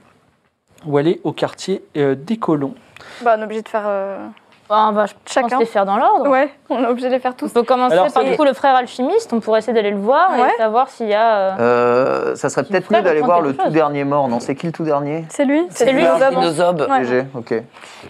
ou 0.86 0.98
aller 0.98 1.20
au 1.24 1.32
quartier 1.32 1.84
euh, 1.96 2.14
des 2.14 2.36
Colons. 2.36 2.74
Bah, 3.22 3.34
on 3.36 3.40
est 3.40 3.44
obligé 3.44 3.62
de 3.62 3.68
faire. 3.68 3.84
euh, 3.86 4.28
On 4.74 4.92
va 4.92 5.06
je 5.06 5.12
pense 5.14 5.32
Chacun. 5.32 5.58
les 5.58 5.66
faire 5.66 5.84
dans 5.84 5.96
l'ordre. 5.96 6.28
Ouais, 6.30 6.50
on 6.70 6.82
est 6.82 6.86
obligé 6.86 7.08
de 7.08 7.12
les 7.14 7.18
faire 7.20 7.32
On 7.34 7.38
tous. 7.38 7.52
peut 7.52 7.62
commencer 7.62 7.92
Alors, 7.94 8.12
par 8.12 8.24
du 8.24 8.36
coup 8.36 8.44
le 8.44 8.52
frère 8.54 8.74
alchimiste, 8.74 9.32
on 9.32 9.40
pourrait 9.40 9.58
essayer 9.58 9.72
d'aller 9.74 9.90
le 9.90 9.98
voir 9.98 10.30
Ouais. 10.32 10.48
et 10.54 10.56
savoir 10.58 10.88
s'il 10.88 11.08
y 11.08 11.14
a... 11.14 11.34
euh, 11.34 11.50
Euh, 11.60 12.34
ça 12.36 12.48
serait 12.48 12.64
peut-être 12.64 12.90
mieux 12.92 13.02
d'aller 13.02 13.20
voir 13.20 13.40
le 13.40 13.54
tout 13.54 13.68
dernier 13.70 14.04
mort. 14.04 14.28
Non, 14.28 14.40
c'est 14.40 14.54
qui 14.54 14.66
le 14.66 14.72
tout 14.72 14.84
dernier 14.84 15.24
C'est 15.28 15.44
lui 15.44 15.66
C'est 15.70 15.92
lui, 15.92 16.02
le 16.04 16.50
Zob. 16.50 16.86
Ok. 17.34 17.54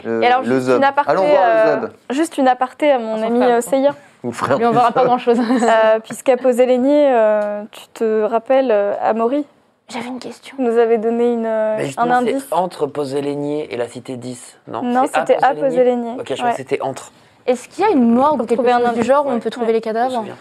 Le, 0.05 0.23
Et 0.23 0.27
alors, 0.27 0.41
le 0.43 0.47
juste 0.55 0.67
Zob. 0.67 0.77
une 0.79 0.85
aparté, 0.85 1.11
Allons 1.11 1.25
voir 1.25 1.43
euh, 1.45 1.75
le 1.77 1.81
Zob. 1.83 1.91
juste 2.11 2.39
une 2.39 2.49
aparté 2.49 2.91
à 2.93 2.99
mon 2.99 3.23
ami 3.23 3.43
euh. 3.43 3.61
Seiya. 3.61 3.91
Ou 4.25 4.31
frère 4.33 4.57
Lui, 4.59 4.67
on 4.67 4.71
verra 4.71 4.93
pas 4.93 5.05
grand-chose. 5.05 5.39
Euh, 5.41 5.99
Puisqu'à 6.01 6.37
poser 6.37 6.65
l'aigné, 6.67 7.09
euh, 7.13 7.63
tu 7.73 7.83
te 7.95 8.23
rappelles, 8.23 8.71
euh, 8.71 8.95
Amaury? 9.03 9.45
J'avais 9.93 10.09
une 10.09 10.19
question. 10.19 10.57
nous 10.59 10.79
avait 10.79 10.99
donné 10.99 11.33
une, 11.33 11.47
euh, 11.47 11.77
Mais 11.79 11.91
un 11.97 12.11
indice. 12.11 12.47
entre 12.51 12.87
Poser-Lénier 12.87 13.73
et 13.73 13.77
la 13.77 13.89
cité 13.89 14.17
10, 14.17 14.59
non 14.69 14.83
Non, 14.83 15.05
c'était 15.07 15.37
à 15.43 15.53
l'aigné. 15.53 16.13
Ok, 16.19 16.27
je 16.29 16.35
crois 16.35 16.51
que 16.51 16.57
c'était 16.57 16.81
entre. 16.81 17.13
Est-ce 17.47 17.69
qu'il 17.69 17.85
y 17.85 17.87
a 17.87 17.91
une 17.91 18.15
morgue 18.15 18.37
Pour 18.37 18.45
ou 18.45 18.47
quelque 18.47 18.59
trouver 18.59 18.73
un 18.73 18.81
chose 18.87 18.95
du 18.95 19.03
genre 19.03 19.27
où 19.27 19.31
on 19.31 19.41
peut 19.41 19.51
trouver 19.51 19.73
les 19.73 19.81
cadavres 19.81 20.15
souviens. 20.15 20.37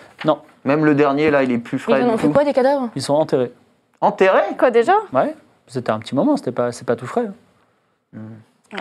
Même 0.64 0.86
le 0.86 0.94
dernier, 0.94 1.32
là, 1.32 1.42
il 1.44 1.52
est 1.52 1.58
plus 1.58 1.80
frais 1.80 2.04
on 2.04 2.12
du 2.12 2.18
fait 2.20 2.30
quoi 2.30 2.44
des 2.44 2.54
cadavres? 2.54 2.90
Ils 2.96 3.02
sont 3.02 3.16
enterrés. 3.16 3.52
Enterré 4.00 4.42
Quoi 4.58 4.70
déjà? 4.70 4.94
Ouais. 5.12 5.36
C'était 5.68 5.92
un 5.92 6.00
petit 6.00 6.14
moment, 6.14 6.38
c'était 6.38 6.52
pas, 6.52 6.72
c'est 6.72 6.86
pas 6.86 6.96
tout 6.96 7.08
frais. 7.08 7.30
Ouais, 8.14 8.20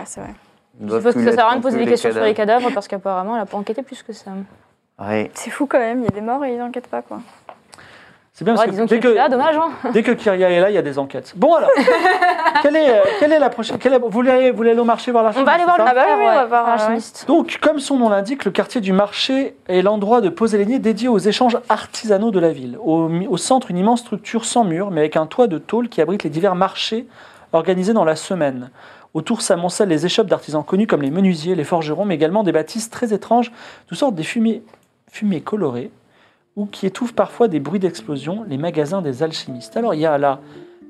c'est 0.04 0.20
vrai. 0.20 0.34
Ils 0.80 0.88
Je 0.88 0.96
suppose 0.96 1.14
que 1.14 1.24
ça 1.24 1.32
sert 1.32 1.44
à 1.44 1.48
rien 1.48 1.52
de 1.52 1.56
non 1.56 1.62
poser 1.62 1.78
des 1.78 1.86
questions 1.86 2.10
sur 2.10 2.22
les 2.22 2.34
cadavres. 2.34 2.58
cadavres 2.60 2.74
parce 2.74 2.88
qu'apparemment 2.88 3.36
elle 3.36 3.42
a 3.42 3.46
pas 3.46 3.56
enquêté 3.56 3.82
plus 3.82 4.02
que 4.02 4.12
ça. 4.12 4.30
Ouais. 4.98 5.30
C'est 5.34 5.50
fou 5.50 5.66
quand 5.66 5.78
même, 5.78 6.00
il 6.00 6.04
y 6.04 6.08
a 6.08 6.10
des 6.10 6.20
morts 6.20 6.44
et 6.44 6.52
ils 6.52 6.58
n'enquêtent 6.58 6.88
pas 6.88 7.02
quoi. 7.02 7.20
C'est 8.40 8.44
bien 8.46 8.54
Ouais, 8.54 8.64
parce 8.64 8.68
que 8.68 8.72
disons 8.72 8.86
dès 8.86 9.00
qu'il 9.00 9.10
est 9.10 9.12
que, 9.12 9.16
là, 9.18 9.28
dommage. 9.28 9.54
Hein 9.54 9.90
dès 9.92 10.02
que 10.02 10.12
Kyria 10.12 10.48
est 10.50 10.60
là, 10.60 10.70
il 10.70 10.74
y 10.74 10.78
a 10.78 10.82
des 10.82 10.98
enquêtes. 10.98 11.34
Bon 11.36 11.52
alors, 11.52 11.68
quelle, 12.62 12.74
est, 12.74 12.88
euh, 12.88 13.02
quelle 13.18 13.32
est 13.32 13.38
la 13.38 13.50
prochaine 13.50 13.76
quelle 13.76 13.92
est- 13.92 13.98
vous, 13.98 14.08
voulez 14.08 14.30
aller, 14.30 14.50
vous 14.50 14.56
voulez 14.56 14.70
aller 14.70 14.80
au 14.80 14.84
marché 14.84 15.12
voir 15.12 15.24
la 15.24 15.32
on 15.36 15.44
va 15.44 15.52
aller 15.52 15.64
voir 15.64 15.76
le 15.76 15.84
Ah 15.86 15.90
frère, 15.90 16.16
oui, 16.16 16.24
on 16.26 16.34
va 16.34 16.44
voir. 16.46 16.78
Donc, 17.26 17.58
comme 17.60 17.80
son 17.80 17.98
nom 17.98 18.08
l'indique, 18.08 18.46
le 18.46 18.50
quartier 18.50 18.80
du 18.80 18.94
marché 18.94 19.56
est 19.68 19.82
l'endroit 19.82 20.22
de 20.22 20.30
poser 20.30 20.56
les 20.56 20.64
nids 20.64 20.80
dédié 20.80 21.08
aux 21.08 21.18
échanges 21.18 21.58
artisanaux 21.68 22.30
de 22.30 22.40
la 22.40 22.50
ville. 22.50 22.78
Au, 22.82 23.36
centre, 23.36 23.70
une 23.70 23.76
immense 23.76 24.00
structure 24.00 24.46
sans 24.46 24.64
mur, 24.64 24.90
mais 24.90 25.00
avec 25.00 25.16
un 25.18 25.26
toit 25.26 25.46
de 25.46 25.58
tôle 25.58 25.90
qui 25.90 26.00
abrite 26.00 26.22
les 26.24 26.30
divers 26.30 26.54
marchés 26.54 27.06
organisés 27.52 27.92
dans 27.92 28.06
la 28.06 28.16
semaine. 28.16 28.70
Autour 29.12 29.42
s'amoncellent 29.42 29.90
les 29.90 30.06
échoppes 30.06 30.28
d'artisans 30.28 30.64
connus 30.64 30.86
comme 30.86 31.02
les 31.02 31.10
menuisiers, 31.10 31.54
les 31.54 31.64
forgerons, 31.64 32.06
mais 32.06 32.14
également 32.14 32.42
des 32.42 32.52
bâtisses 32.52 32.88
très 32.88 33.12
étranges, 33.12 33.52
toutes 33.86 33.98
sortes 33.98 34.14
des 34.14 34.22
fumées, 34.22 34.62
fumées 35.10 35.42
colorées, 35.42 35.90
ou 36.56 36.66
qui 36.66 36.86
étouffent 36.86 37.14
parfois 37.14 37.48
des 37.48 37.60
bruits 37.60 37.80
d'explosion, 37.80 38.44
les 38.48 38.58
magasins 38.58 39.02
des 39.02 39.22
alchimistes. 39.22 39.76
Alors, 39.76 39.94
il 39.94 40.00
y 40.00 40.06
a 40.06 40.18
là 40.18 40.40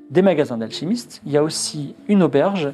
des 0.09 0.21
magasins 0.21 0.57
d'alchimistes, 0.57 1.21
il 1.25 1.31
y 1.31 1.37
a 1.37 1.43
aussi 1.43 1.95
une 2.09 2.21
auberge, 2.21 2.67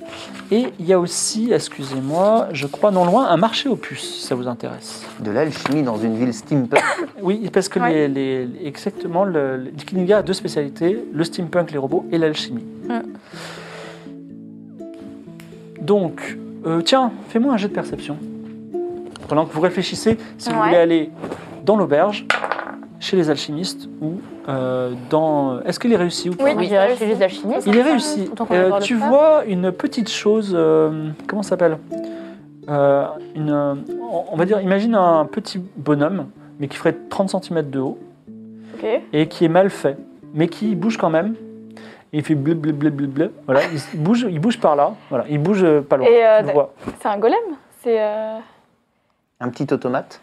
et 0.49 0.69
il 0.79 0.85
y 0.88 0.93
a 0.93 0.99
aussi, 0.99 1.51
excusez-moi, 1.53 2.47
je 2.51 2.65
crois 2.65 2.89
non 2.89 3.05
loin, 3.05 3.27
un 3.27 3.38
marché 3.38 3.69
aux 3.69 3.75
puces, 3.75 4.15
si 4.15 4.25
ça 4.25 4.33
vous 4.33 4.47
intéresse. 4.47 5.05
De 5.19 5.29
l'alchimie 5.29 5.83
dans 5.83 5.97
une 5.97 6.15
ville 6.17 6.33
steampunk. 6.33 6.81
Oui, 7.21 7.47
parce 7.53 7.69
que 7.69 7.79
Ouais. 7.79 8.07
les, 8.07 8.45
les- 8.47 8.65
exactement, 8.65 9.23
le, 9.23 9.57
le 9.57 9.69
Kininga 9.85 10.17
a 10.17 10.21
deux 10.23 10.33
spécialités, 10.33 10.97
le 11.13 11.23
steampunk, 11.23 11.69
les 11.71 11.77
robots, 11.77 12.05
et 12.11 12.17
l'alchimie. 12.17 12.63
Donc, 15.79 16.38
euh, 16.65 16.81
tiens, 16.81 17.11
fais-moi 17.29 17.53
un 17.53 17.57
jet 17.57 17.67
de 17.67 17.73
perception. 17.73 18.17
Pendant 19.27 19.45
que 19.45 19.53
vous 19.53 19.61
réfléchissez, 19.61 20.17
si 20.38 20.49
vous 20.51 20.59
voulez 20.59 20.75
aller 20.75 21.09
dans 21.63 21.75
l'auberge, 21.75 22.25
chez 22.99 23.15
les 23.17 23.29
alchimistes, 23.29 23.87
ou 24.01 24.13
euh, 24.49 24.93
dans... 25.09 25.59
Est-ce 25.61 25.79
qu'il 25.79 25.93
est 25.93 25.97
réussi 25.97 26.29
ou 26.29 26.35
pas 26.35 26.43
Oui, 26.45 26.53
On 26.55 26.61
dirait 26.61 26.95
chez 26.95 27.05
les 27.05 27.21
alchimistes. 27.21 27.65
il 27.67 27.77
est 27.77 27.81
réussi. 27.83 28.29
Euh, 28.51 28.79
tu 28.79 28.95
vois 28.95 29.45
une 29.45 29.71
petite 29.71 30.09
chose, 30.09 30.53
euh, 30.57 31.09
comment 31.27 31.43
ça 31.43 31.49
s'appelle 31.49 31.77
une, 32.67 33.83
On 34.31 34.35
va 34.35 34.45
dire, 34.45 34.59
imagine 34.61 34.95
un 34.95 35.25
petit 35.25 35.61
bonhomme, 35.77 36.27
mais 36.59 36.67
qui 36.67 36.77
ferait 36.77 36.95
30 37.09 37.43
cm 37.43 37.69
de 37.69 37.79
haut, 37.79 37.97
et 39.13 39.27
qui 39.27 39.45
est 39.45 39.49
mal 39.49 39.69
fait, 39.69 39.97
mais 40.33 40.47
qui 40.47 40.75
bouge 40.75 40.97
quand 40.97 41.09
même. 41.09 41.35
Et 42.13 42.19
il 42.19 42.23
fait 42.23 42.35
bleu, 42.35 42.53
bleu, 42.53 42.71
bleu, 42.71 42.89
bleu, 42.89 43.07
bleu. 43.07 43.33
Voilà, 43.45 43.61
il 43.93 43.99
bouge, 44.01 44.25
il 44.29 44.39
bouge 44.39 44.59
par 44.59 44.75
là. 44.77 44.93
Voilà, 45.09 45.25
il 45.29 45.39
bouge 45.39 45.65
pas 45.81 45.97
loin. 45.97 46.07
Euh, 46.09 46.39
tu 46.39 46.47
le 46.47 46.53
vois. 46.53 46.73
C'est 47.01 47.07
un 47.09 47.17
golem 47.17 47.37
C'est. 47.83 47.99
euh, 48.01 48.37
Un 49.41 49.49
petit 49.49 49.71
automate. 49.73 50.21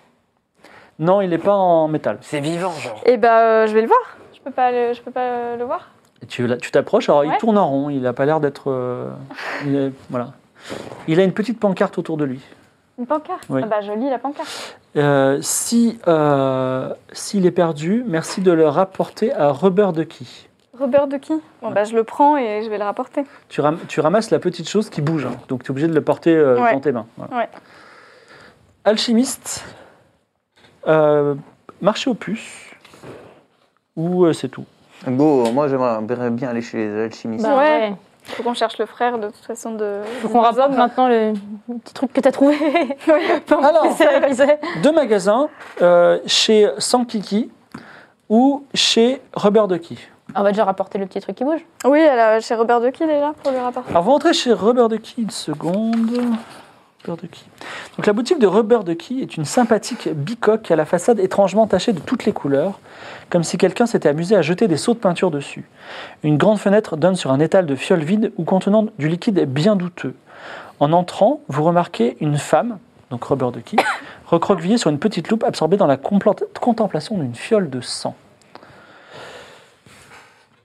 Non, 0.98 1.20
il 1.20 1.30
n'est 1.30 1.38
pas 1.38 1.54
en 1.54 1.88
métal. 1.88 2.18
C'est 2.20 2.40
vivant, 2.40 2.70
genre. 2.72 3.00
Eh 3.04 3.16
bah, 3.16 3.40
euh, 3.40 3.66
je 3.66 3.74
vais 3.74 3.80
le 3.82 3.88
voir. 3.88 3.98
Je 4.34 4.40
peux 4.40 4.50
pas 4.50 4.70
le, 4.70 4.92
je 4.92 5.02
peux 5.02 5.10
pas 5.10 5.56
le 5.56 5.64
voir. 5.64 5.88
Et 6.22 6.26
tu 6.26 6.46
t'approches, 6.72 7.08
alors 7.08 7.24
il 7.24 7.36
tourne 7.38 7.58
en 7.58 7.68
rond. 7.68 7.90
Il 7.90 8.02
n'a 8.02 8.12
pas 8.12 8.24
l'air 8.26 8.40
d'être. 8.40 8.70
euh, 8.70 9.10
il 9.66 9.74
est- 9.76 9.92
voilà. 10.10 10.28
Il 11.08 11.18
a 11.20 11.24
une 11.24 11.32
petite 11.32 11.58
pancarte 11.60 11.98
autour 11.98 12.16
de 12.16 12.24
lui. 12.24 12.40
Une 12.98 13.06
pancarte? 13.06 13.42
Oui. 13.50 13.60
Ah 13.64 13.66
bah, 13.66 13.80
je 13.80 13.92
lis 13.92 14.08
la 14.08 14.18
pancarte. 14.18 14.78
Euh, 14.96 15.38
si 15.42 15.98
euh, 16.06 16.94
s'il 17.12 17.44
est 17.44 17.50
perdu, 17.50 18.04
merci 18.06 18.40
de 18.40 18.52
le 18.52 18.68
rapporter 18.68 19.32
à 19.32 19.50
Rubber 19.50 19.88
Ducky. 19.92 20.48
Robert 20.78 21.06
de 21.06 21.18
qui 21.18 21.32
Bon, 21.62 21.70
bah, 21.70 21.84
je 21.84 21.94
le 21.94 22.02
prends 22.02 22.36
et 22.36 22.62
je 22.64 22.68
vais 22.70 22.78
le 22.78 22.84
rapporter. 22.84 23.22
Tu, 23.48 23.60
ram- 23.60 23.78
tu 23.86 24.00
ramasses 24.00 24.30
la 24.32 24.40
petite 24.40 24.68
chose 24.68 24.90
qui 24.90 25.02
bouge, 25.02 25.24
hein. 25.26 25.36
donc 25.48 25.62
tu 25.62 25.68
es 25.68 25.70
obligé 25.70 25.86
de 25.86 25.94
le 25.94 26.00
porter 26.00 26.34
euh, 26.34 26.60
Ouais. 26.60 26.72
dans 26.72 26.80
tes 26.80 26.90
mains. 26.90 27.06
voilà. 27.16 27.36
Ouais. 27.36 27.48
Alchimiste, 28.84 29.64
euh, 30.86 31.34
marché 31.80 32.10
aux 32.10 32.14
puces, 32.14 32.70
ou 33.96 34.24
euh, 34.24 34.32
c'est 34.32 34.48
tout. 34.48 34.64
Go, 35.06 35.44
moi 35.52 35.68
j'aimerais 35.68 36.30
bien 36.30 36.48
aller 36.48 36.62
chez 36.62 36.78
les 36.78 37.02
alchimistes. 37.04 37.44
Bah, 37.44 37.56
Ouais. 37.56 37.94
Faut 38.26 38.42
qu'on 38.42 38.54
cherche 38.54 38.78
le 38.78 38.86
frère 38.86 39.18
de 39.18 39.26
toute 39.26 39.44
façon 39.44 39.72
de. 39.74 40.00
Faut 40.22 40.28
qu'on 40.30 40.40
rapporte 40.40 40.72
maintenant 40.72 41.08
le 41.08 41.34
petit 41.80 41.92
truc 41.92 42.10
que 42.10 42.20
t'as 42.22 42.32
trouvé. 42.32 42.56
Alors, 43.50 43.84
là 43.84 44.56
deux 44.82 44.92
magasins, 44.92 45.48
euh, 45.82 46.18
chez 46.24 46.70
Sankiki 46.78 47.50
ou 48.30 48.64
chez 48.72 49.20
Rubber 49.34 49.64
Ducky. 49.68 49.98
On 50.34 50.42
va 50.42 50.52
déjà 50.52 50.64
rapporter 50.64 50.96
le 50.98 51.04
petit 51.06 51.20
truc 51.20 51.36
qui 51.36 51.44
bouge. 51.44 51.60
Oui, 51.84 52.00
elle 52.00 52.18
a- 52.18 52.40
chez 52.40 52.54
Robert 52.54 52.80
de 52.80 52.88
qui 52.88 53.04
déjà 53.06 53.34
pour 53.42 53.52
lui 53.52 53.58
rapporter 53.58 53.90
Alors 53.90 54.02
vous 54.02 54.10
rentrez 54.12 54.32
chez 54.32 54.54
Rubber 54.54 54.88
Ducky 54.88 55.20
une 55.22 55.30
seconde. 55.30 56.34
Rubber 57.04 57.20
Ducky. 57.22 57.44
Donc 57.96 58.06
la 58.06 58.12
boutique 58.12 58.38
de 58.38 58.46
Rubber 58.46 58.80
Ducky 58.84 59.20
est 59.20 59.36
une 59.36 59.44
sympathique 59.44 60.08
bicoque 60.12 60.70
à 60.70 60.76
la 60.76 60.84
façade 60.84 61.18
étrangement 61.20 61.66
tachée 61.66 61.92
de 61.92 62.00
toutes 62.00 62.24
les 62.24 62.32
couleurs, 62.32 62.80
comme 63.30 63.44
si 63.44 63.58
quelqu'un 63.58 63.86
s'était 63.86 64.08
amusé 64.08 64.36
à 64.36 64.42
jeter 64.42 64.68
des 64.68 64.76
seaux 64.76 64.94
de 64.94 64.98
peinture 64.98 65.30
dessus. 65.30 65.64
Une 66.22 66.38
grande 66.38 66.58
fenêtre 66.58 66.96
donne 66.96 67.16
sur 67.16 67.30
un 67.30 67.40
étal 67.40 67.66
de 67.66 67.74
fioles 67.74 68.02
vides 68.04 68.32
ou 68.36 68.44
contenant 68.44 68.86
du 68.98 69.08
liquide 69.08 69.40
bien 69.44 69.76
douteux. 69.76 70.14
En 70.80 70.92
entrant, 70.92 71.40
vous 71.48 71.62
remarquez 71.64 72.16
une 72.20 72.38
femme, 72.38 72.78
donc 73.10 73.24
Rubber 73.24 73.50
Ducky, 73.52 73.76
recroquevillée 74.26 74.78
sur 74.78 74.90
une 74.90 74.98
petite 74.98 75.28
loupe 75.30 75.44
absorbée 75.44 75.76
dans 75.76 75.86
la 75.86 75.96
contemplation 75.98 77.18
d'une 77.18 77.34
fiole 77.34 77.70
de 77.70 77.80
sang. 77.80 78.14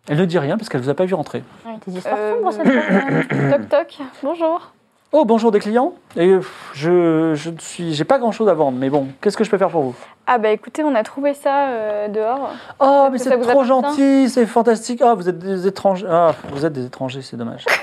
Elle 0.07 0.17
ne 0.17 0.25
dit 0.25 0.39
rien 0.39 0.57
parce 0.57 0.69
qu'elle 0.69 0.81
ne 0.81 0.85
vous 0.85 0.89
a 0.89 0.95
pas 0.95 1.05
vu 1.05 1.13
rentrer. 1.13 1.43
Des 1.85 1.97
histoires 1.97 2.15
Euh, 2.17 2.33
sombres, 2.35 2.51
cette 2.51 2.67
femme. 2.67 3.51
Toc 3.51 3.69
toc, 3.69 3.97
bonjour. 4.23 4.71
Oh, 5.11 5.25
bonjour 5.25 5.51
des 5.51 5.59
clients. 5.59 5.93
Et 6.15 6.35
je, 6.73 7.33
je 7.33 7.49
ne 7.49 7.57
suis, 7.57 7.93
j'ai 7.95 8.03
pas 8.03 8.19
grand 8.19 8.31
chose 8.31 8.47
à 8.47 8.53
vendre, 8.53 8.77
mais 8.79 8.91
bon, 8.91 9.07
qu'est-ce 9.21 9.35
que 9.37 9.43
je 9.43 9.49
peux 9.49 9.57
faire 9.57 9.69
pour 9.69 9.81
vous? 9.81 9.95
Ah 10.27 10.37
bah 10.37 10.49
écoutez, 10.49 10.83
on 10.83 10.93
a 10.93 11.01
trouvé 11.01 11.33
ça 11.33 11.69
euh, 11.69 12.07
dehors. 12.09 12.51
Oh, 12.79 13.07
mais 13.11 13.17
c'est 13.17 13.35
trop 13.39 13.63
gentil, 13.63 14.29
c'est 14.29 14.45
fantastique. 14.45 15.01
Ah, 15.03 15.15
vous 15.15 15.27
êtes 15.27 15.39
des 15.39 15.65
étrangers. 15.65 16.05
Ah, 16.07 16.33
vous 16.51 16.63
êtes 16.63 16.73
des 16.73 16.85
étrangers, 16.85 17.21
c'est 17.21 17.37
dommage. 17.37 17.65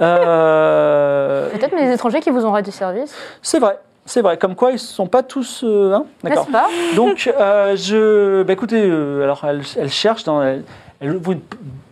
Euh, 0.00 1.50
Peut-être 1.50 1.72
mais 1.74 1.86
les 1.86 1.92
étrangers 1.94 2.20
qui 2.20 2.30
vous 2.30 2.46
ont 2.46 2.52
rendu 2.52 2.70
service, 2.70 3.12
c'est 3.42 3.58
vrai, 3.58 3.80
c'est 4.06 4.20
vrai. 4.22 4.36
Comme 4.36 4.54
quoi, 4.54 4.70
ils 4.70 4.74
ne 4.74 4.78
sont 4.78 5.08
pas 5.08 5.24
tous. 5.24 5.64
euh, 5.64 5.92
hein 5.92 6.04
D'accord. 6.22 6.46
Donc, 6.94 7.28
euh, 7.36 7.74
je. 7.74 8.44
Bah, 8.44 8.52
écoutez, 8.52 8.80
euh, 8.88 9.24
alors 9.24 9.40
elle, 9.42 9.62
elle 9.76 9.90
cherche 9.90 10.22
dans. 10.22 10.40
Elle, 10.40 10.62
elle 11.00 11.16
ouvre 11.16 11.32
une 11.32 11.40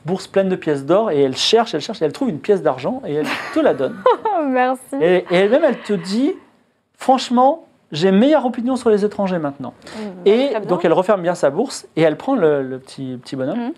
bourse 0.07 0.27
pleine 0.29 0.49
de 0.49 0.57
pièces 0.57 0.85
d'or 0.87 1.11
et 1.11 1.21
elle 1.23 1.37
cherche, 1.37 1.75
elle 1.75 1.81
cherche, 1.81 2.01
et 2.01 2.05
elle 2.05 2.13
trouve 2.13 2.31
une 2.31 2.39
pièce 2.41 2.63
d'argent 2.63 3.03
et 3.07 3.15
elle 3.15 3.27
te 3.55 3.61
la 3.61 3.75
donne. 3.75 3.97
Oh, 4.39 4.45
merci. 4.45 4.83
Et, 5.01 5.25
et 5.31 5.35
elle-même, 5.35 5.65
elle 5.65 5.79
te 5.81 5.95
dit, 5.95 6.35
franchement, 6.99 7.67
j'ai 7.93 8.11
meilleure 8.13 8.45
opinion 8.45 8.77
sur 8.77 8.91
les 8.91 9.05
étrangers 9.05 9.39
maintenant. 9.39 9.73
Et 10.27 10.49
Très 10.51 10.61
bien. 10.61 10.69
donc 10.69 10.85
elle 10.85 10.93
referme 10.93 11.23
bien 11.23 11.35
sa 11.35 11.51
bourse 11.51 11.87
et 11.97 12.03
elle 12.03 12.17
prend 12.17 12.35
le, 12.35 12.63
le 12.63 12.79
petit, 12.79 13.19
petit 13.23 13.35
bonhomme 13.37 13.59
Mhm. 13.59 13.73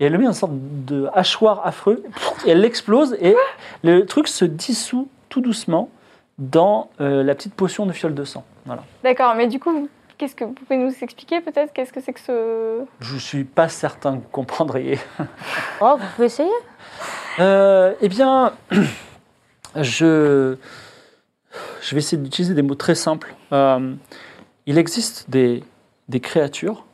et 0.00 0.04
elle 0.06 0.12
le 0.12 0.18
met 0.18 0.24
dans 0.24 0.30
une 0.30 0.36
sorte 0.36 0.52
de 0.54 1.08
hachoir 1.14 1.60
affreux 1.64 2.02
et 2.46 2.50
elle 2.50 2.60
l'explose 2.60 3.16
et 3.20 3.36
le 3.84 4.04
truc 4.06 4.26
se 4.28 4.44
dissout 4.44 5.08
tout 5.28 5.40
doucement 5.40 5.90
dans 6.38 6.90
euh, 7.00 7.22
la 7.22 7.34
petite 7.34 7.54
potion 7.54 7.86
de 7.86 7.92
fiole 7.92 8.14
de 8.14 8.24
sang. 8.24 8.44
Voilà. 8.66 8.82
D'accord, 9.04 9.34
mais 9.36 9.46
du 9.46 9.60
coup, 9.60 9.88
qu'est-ce 10.20 10.34
que 10.36 10.44
vous 10.44 10.52
pouvez 10.52 10.76
nous 10.76 10.92
expliquer 11.00 11.40
peut-être? 11.40 11.72
Qu'est-ce 11.72 11.94
que 11.94 12.00
c'est 12.02 12.12
que 12.12 12.20
ce. 12.20 12.84
Je 13.00 13.16
suis 13.16 13.44
pas 13.44 13.70
certain 13.70 14.18
que 14.18 14.22
vous 14.22 14.28
comprendriez. 14.30 14.98
Oh, 15.80 15.96
vous 15.98 16.06
pouvez 16.14 16.26
essayer 16.26 16.50
Euh, 17.38 17.94
eh 18.02 18.08
bien, 18.10 18.52
je, 19.76 20.56
je 21.80 21.94
vais 21.94 21.98
essayer 21.98 22.20
d'utiliser 22.22 22.52
des 22.52 22.60
mots 22.60 22.74
très 22.74 22.94
simples. 22.94 23.34
Euh, 23.52 23.94
il 24.66 24.76
existe 24.76 25.30
des, 25.30 25.64
des 26.10 26.20
créatures, 26.20 26.84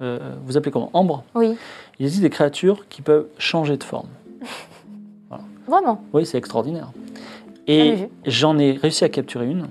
euh, 0.00 0.36
vous 0.44 0.56
appelez 0.56 0.70
comment? 0.70 0.90
Ambre? 0.92 1.24
Oui. 1.34 1.58
Il 1.98 2.06
existe 2.06 2.22
des 2.22 2.30
créatures 2.30 2.86
qui 2.88 3.02
peuvent 3.02 3.26
changer 3.36 3.76
de 3.76 3.82
forme. 3.84 4.08
Vraiment? 5.66 6.04
Oui, 6.12 6.24
c'est 6.24 6.38
extraordinaire. 6.38 6.92
Et 7.66 8.08
j'en 8.26 8.56
ai 8.58 8.78
réussi 8.80 9.02
à 9.02 9.08
capturer 9.08 9.46
une. 9.46 9.66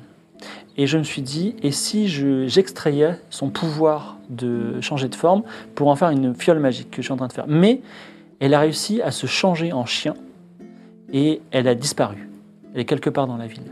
Et 0.77 0.87
je 0.87 0.97
me 0.97 1.03
suis 1.03 1.21
dit, 1.21 1.55
et 1.63 1.71
si 1.71 2.07
je- 2.07 2.47
j'extrayais 2.47 3.17
son 3.29 3.49
pouvoir 3.49 4.17
de 4.29 4.81
changer 4.81 5.07
de 5.07 5.15
forme 5.15 5.43
pour 5.73 5.87
en 5.87 5.95
faire 5.95 6.09
une 6.09 6.35
fiole 6.35 6.59
magique 6.59 6.91
que 6.91 6.97
je 6.97 7.03
suis 7.07 7.13
en 7.13 7.17
train 7.17 7.27
de 7.27 7.33
faire 7.33 7.45
Mais 7.47 7.81
elle 8.39 8.53
a 8.53 8.59
réussi 8.59 9.01
à 9.01 9.11
se 9.11 9.27
changer 9.27 9.71
en 9.71 9.85
chien 9.85 10.15
et 11.13 11.41
elle 11.51 11.67
a 11.67 11.75
disparu. 11.75 12.27
Elle 12.73 12.81
est 12.81 12.85
quelque 12.85 13.09
part 13.09 13.27
dans 13.27 13.37
la 13.37 13.47
ville. 13.47 13.63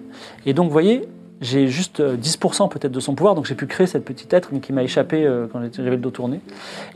Et 0.46 0.54
donc, 0.54 0.68
vous 0.68 0.72
voyez, 0.72 1.02
j'ai 1.42 1.68
juste 1.68 2.00
euh, 2.00 2.16
10% 2.16 2.70
peut-être 2.70 2.92
de 2.94 3.00
son 3.02 3.16
pouvoir, 3.16 3.36
donc 3.36 3.46
j'ai 3.46 3.56
pu 3.56 3.68
créer 3.68 3.86
cette 3.88 4.06
petite 4.06 4.34
être 4.34 4.50
mais 4.54 4.62
qui 4.62 4.72
m'a 4.72 4.84
échappé 4.84 5.26
euh, 5.26 5.48
quand 5.52 5.60
j'avais 5.76 5.90
le 5.90 5.98
dos 5.98 6.12
tourné. 6.12 6.40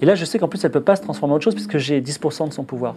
Et 0.01 0.05
là, 0.05 0.15
je 0.15 0.23
sais 0.23 0.39
qu'en 0.39 0.47
plus, 0.47 0.63
elle 0.63 0.69
ne 0.69 0.73
peut 0.73 0.79
pas 0.81 0.95
se 0.95 1.01
transformer 1.01 1.33
en 1.33 1.35
autre 1.35 1.43
chose 1.43 1.55
puisque 1.55 1.77
j'ai 1.79 1.99
10% 1.99 2.47
de 2.47 2.53
son 2.53 2.63
pouvoir. 2.63 2.95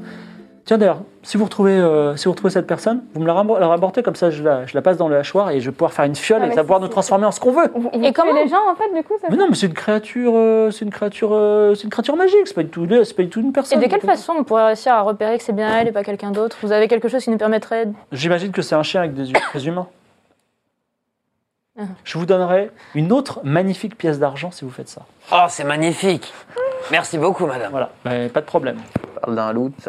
Tiens 0.66 0.78
d'ailleurs, 0.78 1.00
si 1.22 1.36
vous 1.36 1.44
retrouvez, 1.44 1.72
euh, 1.72 2.16
si 2.16 2.26
vous 2.26 2.30
retrouvez 2.32 2.50
cette 2.52 2.66
personne, 2.66 3.02
vous 3.14 3.20
me 3.20 3.26
la 3.26 3.34
la 3.60 3.66
rapportez 3.68 4.02
comme 4.02 4.14
ça, 4.14 4.30
je 4.30 4.42
la, 4.42 4.66
je 4.66 4.74
la 4.74 4.82
passe 4.82 4.96
dans 4.98 5.08
le 5.08 5.16
hachoir 5.16 5.50
et 5.50 5.60
je 5.60 5.66
vais 5.70 5.72
pouvoir 5.72 5.92
faire 5.92 6.04
une 6.04 6.14
fiole 6.14 6.40
Ah, 6.42 6.46
et 6.46 6.50
ça 6.50 6.56
va 6.56 6.62
pouvoir 6.62 6.80
nous 6.80 6.88
transformer 6.88 7.26
en 7.26 7.32
ce 7.32 7.40
qu'on 7.40 7.50
veut. 7.50 7.68
Vous, 7.74 7.90
vous 7.92 8.04
Et 8.04 8.12
comment 8.12 8.32
les 8.32 8.46
gens 8.46 8.70
en 8.70 8.74
fait 8.76 8.92
du 8.94 9.02
coup 9.02 9.14
ça 9.20 9.26
Mais 9.30 9.36
non, 9.36 9.46
mais 9.48 9.54
c'est 9.56 9.66
une 9.66 9.74
créature, 9.74 10.32
euh, 10.36 10.70
c'est 10.70 10.84
une 10.84 10.90
créature, 10.90 11.30
euh, 11.32 11.74
c'est 11.74 11.84
une 11.84 11.90
créature 11.90 12.14
magique. 12.14 12.46
C'est 12.46 12.54
pas 12.54 12.62
du 12.62 12.68
tout, 12.68 12.86
c'est 12.88 13.16
pas 13.16 13.22
du 13.22 13.28
tout 13.30 13.40
une 13.40 13.48
Et 13.48 13.52
personne. 13.52 13.80
de 13.80 13.86
quelle 13.86 14.00
façon 14.00 14.34
on 14.38 14.44
pourrait 14.44 14.66
réussir 14.66 14.92
à 14.92 15.00
repérer 15.02 15.38
que 15.38 15.44
c'est 15.44 15.52
bien 15.54 15.76
elle 15.78 15.88
et 15.88 15.92
pas 15.92 16.04
quelqu'un 16.04 16.30
d'autre? 16.30 16.56
Vous 16.62 16.72
avez 16.72 16.86
quelque 16.88 17.08
chose 17.08 17.24
qui 17.24 17.30
nous 17.30 17.38
permettrait. 17.38 17.86
de- 17.86 17.92
J'imagine 18.12 18.52
que 18.52 18.62
c'est 18.62 18.74
un 18.76 18.82
chien 18.82 19.00
avec 19.00 19.14
des 19.14 19.26
yeux 19.28 19.34
très 19.40 19.66
humains. 19.66 19.88
Ah. 21.78 21.84
Je 22.04 22.18
vous 22.18 22.26
donnerai 22.26 22.70
une 22.94 23.10
autre 23.12 23.40
magnifique 23.42 23.96
pièce 23.96 24.18
d'argent 24.18 24.50
si 24.50 24.64
vous 24.64 24.70
faites 24.70 24.88
ça. 24.88 25.02
Oh, 25.32 25.46
c'est 25.48 25.64
magnifique. 25.64 26.32
Merci 26.90 27.16
beaucoup, 27.18 27.46
madame. 27.46 27.70
Voilà, 27.70 27.90
pas 28.04 28.40
de 28.40 28.46
problème. 28.46 28.76
On 29.16 29.20
parle 29.20 29.36
d'un 29.36 29.52
loot. 29.52 29.88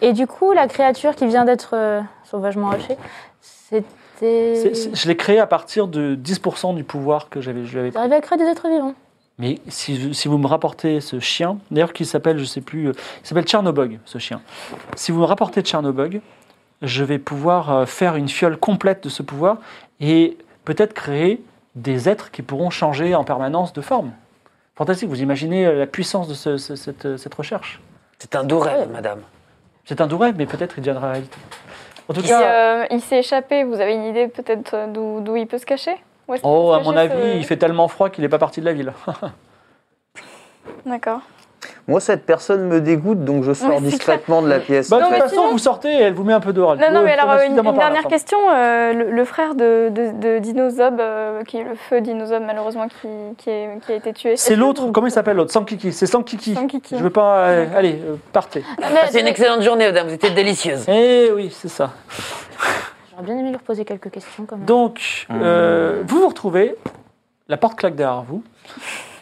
Et 0.00 0.12
du 0.12 0.26
coup, 0.26 0.52
la 0.52 0.66
créature 0.68 1.14
qui 1.14 1.26
vient 1.26 1.44
d'être 1.44 1.70
euh, 1.74 2.00
sauvagement 2.24 2.70
hachée, 2.70 2.96
c'était. 3.40 4.72
Je 4.94 5.08
l'ai 5.08 5.16
créé 5.16 5.38
à 5.38 5.46
partir 5.46 5.88
de 5.88 6.16
10% 6.16 6.74
du 6.74 6.84
pouvoir 6.84 7.28
que 7.28 7.40
j'avais. 7.40 7.64
je 7.66 7.72
lui 7.72 7.78
avais 7.80 7.90
Vous 7.90 7.98
arrivez 7.98 8.14
à 8.16 8.20
créer 8.20 8.38
des 8.38 8.44
êtres 8.44 8.68
vivants 8.68 8.94
Mais 9.38 9.58
si, 9.68 10.14
si 10.14 10.28
vous 10.28 10.38
me 10.38 10.46
rapportez 10.46 11.00
ce 11.00 11.20
chien, 11.20 11.58
d'ailleurs 11.70 11.92
qui 11.92 12.04
s'appelle, 12.06 12.38
je 12.38 12.44
sais 12.44 12.62
plus, 12.62 12.88
euh, 12.88 12.92
il 13.22 13.26
s'appelle 13.26 13.44
Tchernobog, 13.44 13.98
ce 14.06 14.18
chien. 14.18 14.40
Si 14.96 15.12
vous 15.12 15.20
me 15.20 15.24
rapportez 15.26 15.60
Tchernobog, 15.62 16.20
je 16.82 17.04
vais 17.04 17.18
pouvoir 17.18 17.70
euh, 17.72 17.86
faire 17.86 18.16
une 18.16 18.28
fiole 18.28 18.56
complète 18.56 19.04
de 19.04 19.08
ce 19.10 19.22
pouvoir 19.22 19.58
et 20.00 20.38
peut-être 20.64 20.94
créer 20.94 21.42
des 21.74 22.08
êtres 22.08 22.30
qui 22.30 22.40
pourront 22.42 22.70
changer 22.70 23.14
en 23.14 23.24
permanence 23.24 23.72
de 23.74 23.82
forme. 23.82 24.12
Fantastique, 24.76 25.08
vous 25.10 25.20
imaginez 25.22 25.70
la 25.74 25.86
puissance 25.86 26.26
de 26.28 26.34
ce- 26.34 26.56
ce- 26.56 26.74
cette, 26.76 27.16
cette 27.18 27.34
recherche? 27.34 27.80
C'est 28.18 28.34
un 28.34 28.44
doux 28.44 28.58
rêve, 28.60 28.90
madame. 28.90 29.20
C'est 29.86 30.00
un 30.00 30.06
doux 30.06 30.18
rêve, 30.18 30.34
mais 30.36 30.46
peut-être 30.46 30.74
il 30.76 30.82
deviendra 30.82 31.12
réalité. 31.12 31.38
En 32.08 32.14
tout 32.14 32.22
cas, 32.22 32.42
euh, 32.82 32.86
il 32.90 33.00
s'est 33.00 33.18
échappé, 33.20 33.64
vous 33.64 33.80
avez 33.80 33.94
une 33.94 34.04
idée 34.04 34.28
peut-être 34.28 34.74
euh, 34.74 35.20
d'où 35.20 35.36
il 35.36 35.46
peut 35.46 35.58
se 35.58 35.66
cacher? 35.66 35.96
Oh, 36.42 36.72
à 36.72 36.80
mon 36.80 36.96
avis, 36.96 37.14
ce- 37.14 37.36
il 37.38 37.44
fait 37.44 37.56
tellement 37.56 37.86
froid 37.88 38.10
qu'il 38.10 38.22
n'est 38.22 38.28
pas 38.28 38.38
parti 38.38 38.60
de 38.60 38.66
la 38.66 38.72
ville. 38.72 38.92
D'accord. 40.86 41.20
Moi, 41.88 42.00
cette 42.00 42.26
personne 42.26 42.66
me 42.66 42.80
dégoûte, 42.80 43.24
donc 43.24 43.44
je 43.44 43.52
sors 43.52 43.70
c'est 43.76 43.80
discrètement 43.84 44.42
de 44.42 44.48
la 44.48 44.58
pièce. 44.58 44.90
Bah, 44.90 44.96
de 44.96 45.02
Non, 45.02 45.08
toute 45.08 45.14
mais 45.16 45.20
façon, 45.22 45.34
sinon- 45.36 45.50
vous 45.52 45.58
sortez 45.58 45.88
et 45.92 46.00
elle 46.02 46.14
vous 46.14 46.24
met 46.24 46.32
un 46.32 46.40
peu 46.40 46.52
dehors. 46.52 46.72
Elle 46.72 46.80
Non, 46.92 46.98
non, 47.00 47.04
mais 47.04 47.12
elle 47.12 47.20
alors, 47.20 47.34
une, 47.34 47.40
suffisamment 47.42 47.70
une 47.70 47.76
par 47.76 47.84
la 47.84 47.90
dernière 47.92 48.02
fin. 48.02 48.08
question. 48.08 48.38
euh, 48.52 48.92
le, 48.92 49.10
le 49.12 49.24
frère 49.24 49.54
de, 49.54 49.88
de, 49.90 50.10
de 50.20 50.38
Dinozob, 50.40 51.00
euh, 51.00 51.42
qui 51.44 51.58
est 51.58 51.64
le 51.64 51.74
feu 51.74 52.00
Dinozob, 52.00 52.42
malheureusement, 52.46 52.88
qui, 52.88 53.08
qui, 53.38 53.50
est- 53.50 53.78
qui 53.84 53.92
a 53.92 53.94
été 53.94 54.12
tué. 54.12 54.36
C'est 54.36 54.56
l'autre, 54.56 54.90
comment 54.92 55.06
il 55.06 55.10
s'appelle 55.12 55.36
l'autre 55.36 55.52
Sankiki, 55.52 55.92
c'est 55.92 56.06
Sankiki. 56.06 56.54
Sankiki. 56.54 56.96
Je 56.98 57.02
veux 57.02 57.10
pas. 57.10 57.38
euh, 57.48 57.66
allez, 57.76 58.00
euh, 58.04 58.16
partez. 58.32 58.64
C'est 59.10 59.20
une 59.20 59.26
excellente 59.28 59.62
journée, 59.62 59.86
madame. 59.86 60.08
Vous 60.08 60.14
étiez 60.14 60.30
délicieuse. 60.30 60.84
Eh 60.88 61.30
oui, 61.34 61.54
c'est 61.56 61.68
ça. 61.68 61.90
J'aurais 63.10 63.22
bien 63.24 63.38
aimé 63.38 63.48
lui 63.50 63.56
reposer 63.56 63.84
quelques 63.84 64.10
questions 64.10 64.44
quand 64.46 64.56
même. 64.56 64.66
Donc, 64.66 65.26
euh, 65.30 66.02
vous 66.06 66.20
vous 66.20 66.28
retrouvez, 66.28 66.74
la 67.48 67.56
porte 67.56 67.78
claque 67.78 67.94
derrière 67.94 68.22
vous, 68.22 68.42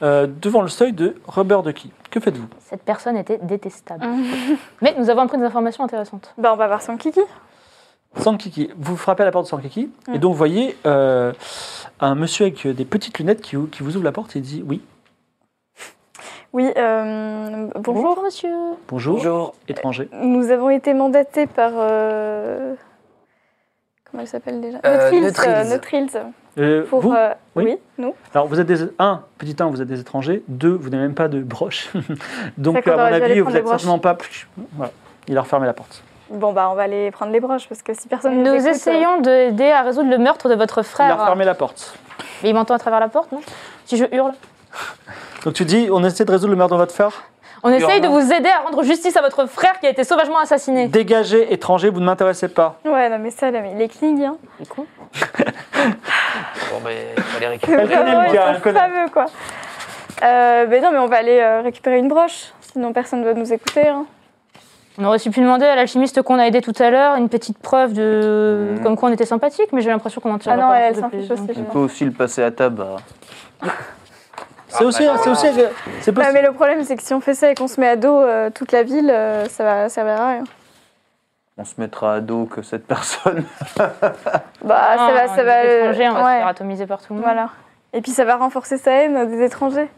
euh, 0.02 0.26
devant 0.26 0.62
le 0.62 0.68
seuil 0.68 0.92
de 0.92 1.16
Rubber 1.26 1.58
Ducky. 1.64 1.90
Que 2.10 2.20
faites-vous? 2.20 2.46
Cette 2.60 2.82
personne 2.82 3.16
était 3.16 3.38
détestable. 3.38 4.04
Mais 4.82 4.94
nous 4.98 5.10
avons 5.10 5.22
appris 5.22 5.38
des 5.38 5.44
informations 5.44 5.84
intéressantes. 5.84 6.32
Bah, 6.38 6.50
on 6.52 6.56
va 6.56 6.66
voir 6.66 6.82
Sankiki. 6.82 7.20
Sankiki, 8.16 8.70
vous 8.76 8.96
frappez 8.96 9.22
à 9.24 9.26
la 9.26 9.32
porte 9.32 9.46
de 9.46 9.48
Sankiki, 9.50 9.90
et 10.12 10.18
donc 10.18 10.32
vous 10.32 10.38
voyez 10.38 10.76
euh, 10.86 11.32
un 11.98 12.14
monsieur 12.14 12.44
avec 12.46 12.64
des 12.66 12.84
petites 12.84 13.18
lunettes 13.18 13.40
qui, 13.40 13.56
qui 13.72 13.82
vous 13.82 13.96
ouvre 13.96 14.04
la 14.04 14.12
porte 14.12 14.36
et 14.36 14.40
dit 14.40 14.62
Oui, 14.64 14.80
Oui, 16.52 16.70
euh, 16.76 17.66
bonjour. 17.80 18.22
monsieur. 18.22 18.54
bonjour, 18.86 19.16
Bonjour. 19.16 19.54
étranger. 19.66 20.08
Nous 20.12 20.50
avons 20.52 20.70
été 20.70 20.94
mandatés 20.94 21.48
par. 21.48 21.72
euh, 21.74 22.76
Comment 24.08 24.20
elle 24.22 24.28
s'appelle 24.28 24.60
déjà? 24.60 24.78
Euh, 24.86 25.10
euh, 25.12 25.64
Neutrils, 25.64 26.08
Euh, 26.58 26.84
Pour, 26.84 27.00
vous 27.00 27.12
euh, 27.12 27.34
Oui. 27.56 27.64
oui. 27.66 27.78
nous. 27.98 28.14
Alors, 28.34 28.46
vous 28.46 28.60
êtes 28.60 28.66
des. 28.66 28.82
Un, 28.98 29.22
petit 29.38 29.56
un, 29.60 29.66
vous 29.66 29.82
êtes 29.82 29.88
des 29.88 30.00
étrangers. 30.00 30.42
Deux, 30.48 30.74
vous 30.74 30.88
n'avez 30.90 31.02
même 31.02 31.14
pas 31.14 31.28
de 31.28 31.40
broche. 31.40 31.90
Donc, 32.58 32.86
à 32.86 32.96
mon 32.96 33.02
avis, 33.02 33.40
vous 33.40 33.50
n'êtes 33.50 33.66
certainement 33.66 33.98
pas. 33.98 34.16
Voilà. 34.72 34.92
Il 35.26 35.36
a 35.36 35.42
refermé 35.42 35.66
la 35.66 35.72
porte. 35.72 36.02
Bon, 36.30 36.52
bah, 36.52 36.68
on 36.70 36.74
va 36.74 36.82
aller 36.82 37.10
prendre 37.10 37.32
les 37.32 37.40
broches 37.40 37.68
parce 37.68 37.82
que 37.82 37.92
si 37.94 38.08
personne 38.08 38.42
Nous 38.42 38.54
écoute, 38.54 38.66
euh, 38.66 38.70
essayons 38.70 39.20
d'aider 39.20 39.70
à 39.70 39.82
résoudre 39.82 40.10
le 40.10 40.18
meurtre 40.18 40.48
de 40.48 40.54
votre 40.54 40.78
Il 40.78 40.80
a 40.80 40.84
frère. 40.84 41.20
refermé 41.20 41.44
la 41.44 41.54
porte. 41.54 41.98
Mais 42.42 42.50
il 42.50 42.54
m'entend 42.54 42.74
à 42.74 42.78
travers 42.78 43.00
la 43.00 43.08
porte, 43.08 43.32
non? 43.32 43.40
Si 43.84 43.96
je 43.96 44.04
hurle. 44.12 44.32
Donc, 45.44 45.54
tu 45.54 45.64
dis 45.64 45.88
on 45.90 46.02
essaie 46.04 46.24
de 46.24 46.30
résoudre 46.30 46.50
le 46.50 46.56
meurtre 46.56 46.74
de 46.74 46.80
votre 46.80 46.94
frère? 46.94 47.24
On 47.66 47.70
essaye 47.70 48.02
de 48.02 48.08
vous 48.08 48.30
aider 48.30 48.50
à 48.50 48.60
rendre 48.60 48.82
justice 48.82 49.16
à 49.16 49.22
votre 49.22 49.46
frère 49.46 49.80
qui 49.80 49.86
a 49.86 49.90
été 49.90 50.04
sauvagement 50.04 50.38
assassiné. 50.38 50.86
Dégagez, 50.86 51.50
étranger, 51.50 51.88
vous 51.88 52.00
ne 52.00 52.04
m'intéressez 52.04 52.48
pas. 52.48 52.78
Ouais, 52.84 53.08
non, 53.08 53.18
mais 53.18 53.30
ça, 53.30 53.50
là, 53.50 53.62
mais 53.62 53.72
il 53.74 53.80
est 53.80 54.24
hein. 54.26 54.36
C'est 54.58 54.68
con. 54.68 54.84
Bon, 56.70 56.80
ben, 56.84 56.96
récupérer. 57.50 57.84
Vraiment, 57.84 58.22
ils 58.24 58.30
sont 58.62 58.72
fameux, 58.72 59.08
quoi. 59.12 59.26
Euh, 60.22 60.66
mais 60.68 60.80
non, 60.80 60.90
mais 60.92 60.98
on 60.98 61.06
va 61.06 61.16
aller 61.16 61.38
euh, 61.40 61.60
récupérer 61.62 61.98
une 61.98 62.08
broche, 62.08 62.52
sinon 62.72 62.92
personne 62.92 63.20
ne 63.20 63.24
va 63.26 63.34
nous 63.34 63.52
écouter. 63.52 63.88
hein. 63.88 64.06
On 64.96 65.04
aurait 65.04 65.16
aussi 65.16 65.28
pu 65.30 65.40
demander 65.40 65.66
à 65.66 65.74
l'alchimiste 65.74 66.22
qu'on 66.22 66.38
a 66.38 66.44
aidé 66.46 66.60
tout 66.60 66.72
à 66.78 66.88
l'heure 66.88 67.16
une 67.16 67.28
petite 67.28 67.58
preuve 67.58 67.92
de 67.94 68.74
Mhm. 68.76 68.82
comme 68.84 68.96
quoi 68.96 69.08
on 69.08 69.12
était 69.12 69.26
sympathique, 69.26 69.68
mais 69.72 69.80
j'ai 69.80 69.90
l'impression 69.90 70.20
qu'on 70.20 70.32
en 70.32 70.38
tire 70.38 70.52
Ah 70.52 70.56
non, 70.56 70.68
pas 70.68 70.78
elle, 70.78 70.94
s'en 70.96 71.10
fiche 71.10 71.28
aussi. 71.30 71.42
je 71.52 71.60
On 71.60 71.64
peut 71.64 71.78
aussi 71.80 72.04
le 72.04 72.12
passer 72.12 72.44
à 72.44 72.52
table. 72.52 72.84
C'est 74.68 74.84
aussi, 74.84 75.04
c'est 75.22 75.30
aussi, 75.30 75.46
c'est 76.00 76.12
possible. 76.12 76.32
mais 76.34 76.42
le 76.42 76.52
problème, 76.52 76.82
c'est 76.84 76.96
que 76.96 77.02
si 77.02 77.12
on 77.14 77.20
fait 77.20 77.34
ça 77.34 77.50
et 77.50 77.54
qu'on 77.54 77.68
se 77.68 77.80
met 77.80 77.88
à 77.88 77.96
dos 77.96 78.20
euh, 78.20 78.50
toute 78.50 78.72
la 78.72 78.82
ville, 78.82 79.10
euh, 79.10 79.46
ça 79.48 79.62
va 79.64 79.88
servir 79.88 80.20
à 80.20 80.28
rien. 80.28 80.44
On 81.56 81.64
se 81.64 81.74
mettra 81.80 82.14
à 82.14 82.20
dos 82.20 82.46
que 82.46 82.62
cette 82.62 82.86
personne. 82.86 83.44
Bah, 83.76 83.92
ça 84.96 85.12
va, 85.12 85.22
Ah, 85.24 85.28
ça 85.28 85.42
va. 85.44 85.64
les 85.64 85.74
étrangers, 85.78 86.08
on 86.08 86.14
va 86.14 86.20
se 86.20 86.24
ouais, 86.24 86.38
faire 86.38 86.46
atomiser 86.48 86.86
par 86.86 87.00
tout 87.00 87.12
le 87.12 87.16
monde. 87.16 87.24
Voilà. 87.24 87.50
Et 87.92 88.00
puis 88.00 88.10
ça 88.12 88.24
va 88.24 88.36
renforcer 88.36 88.76
sa 88.78 88.90
haine 88.92 89.28
des 89.28 89.44
étrangers. 89.44 89.88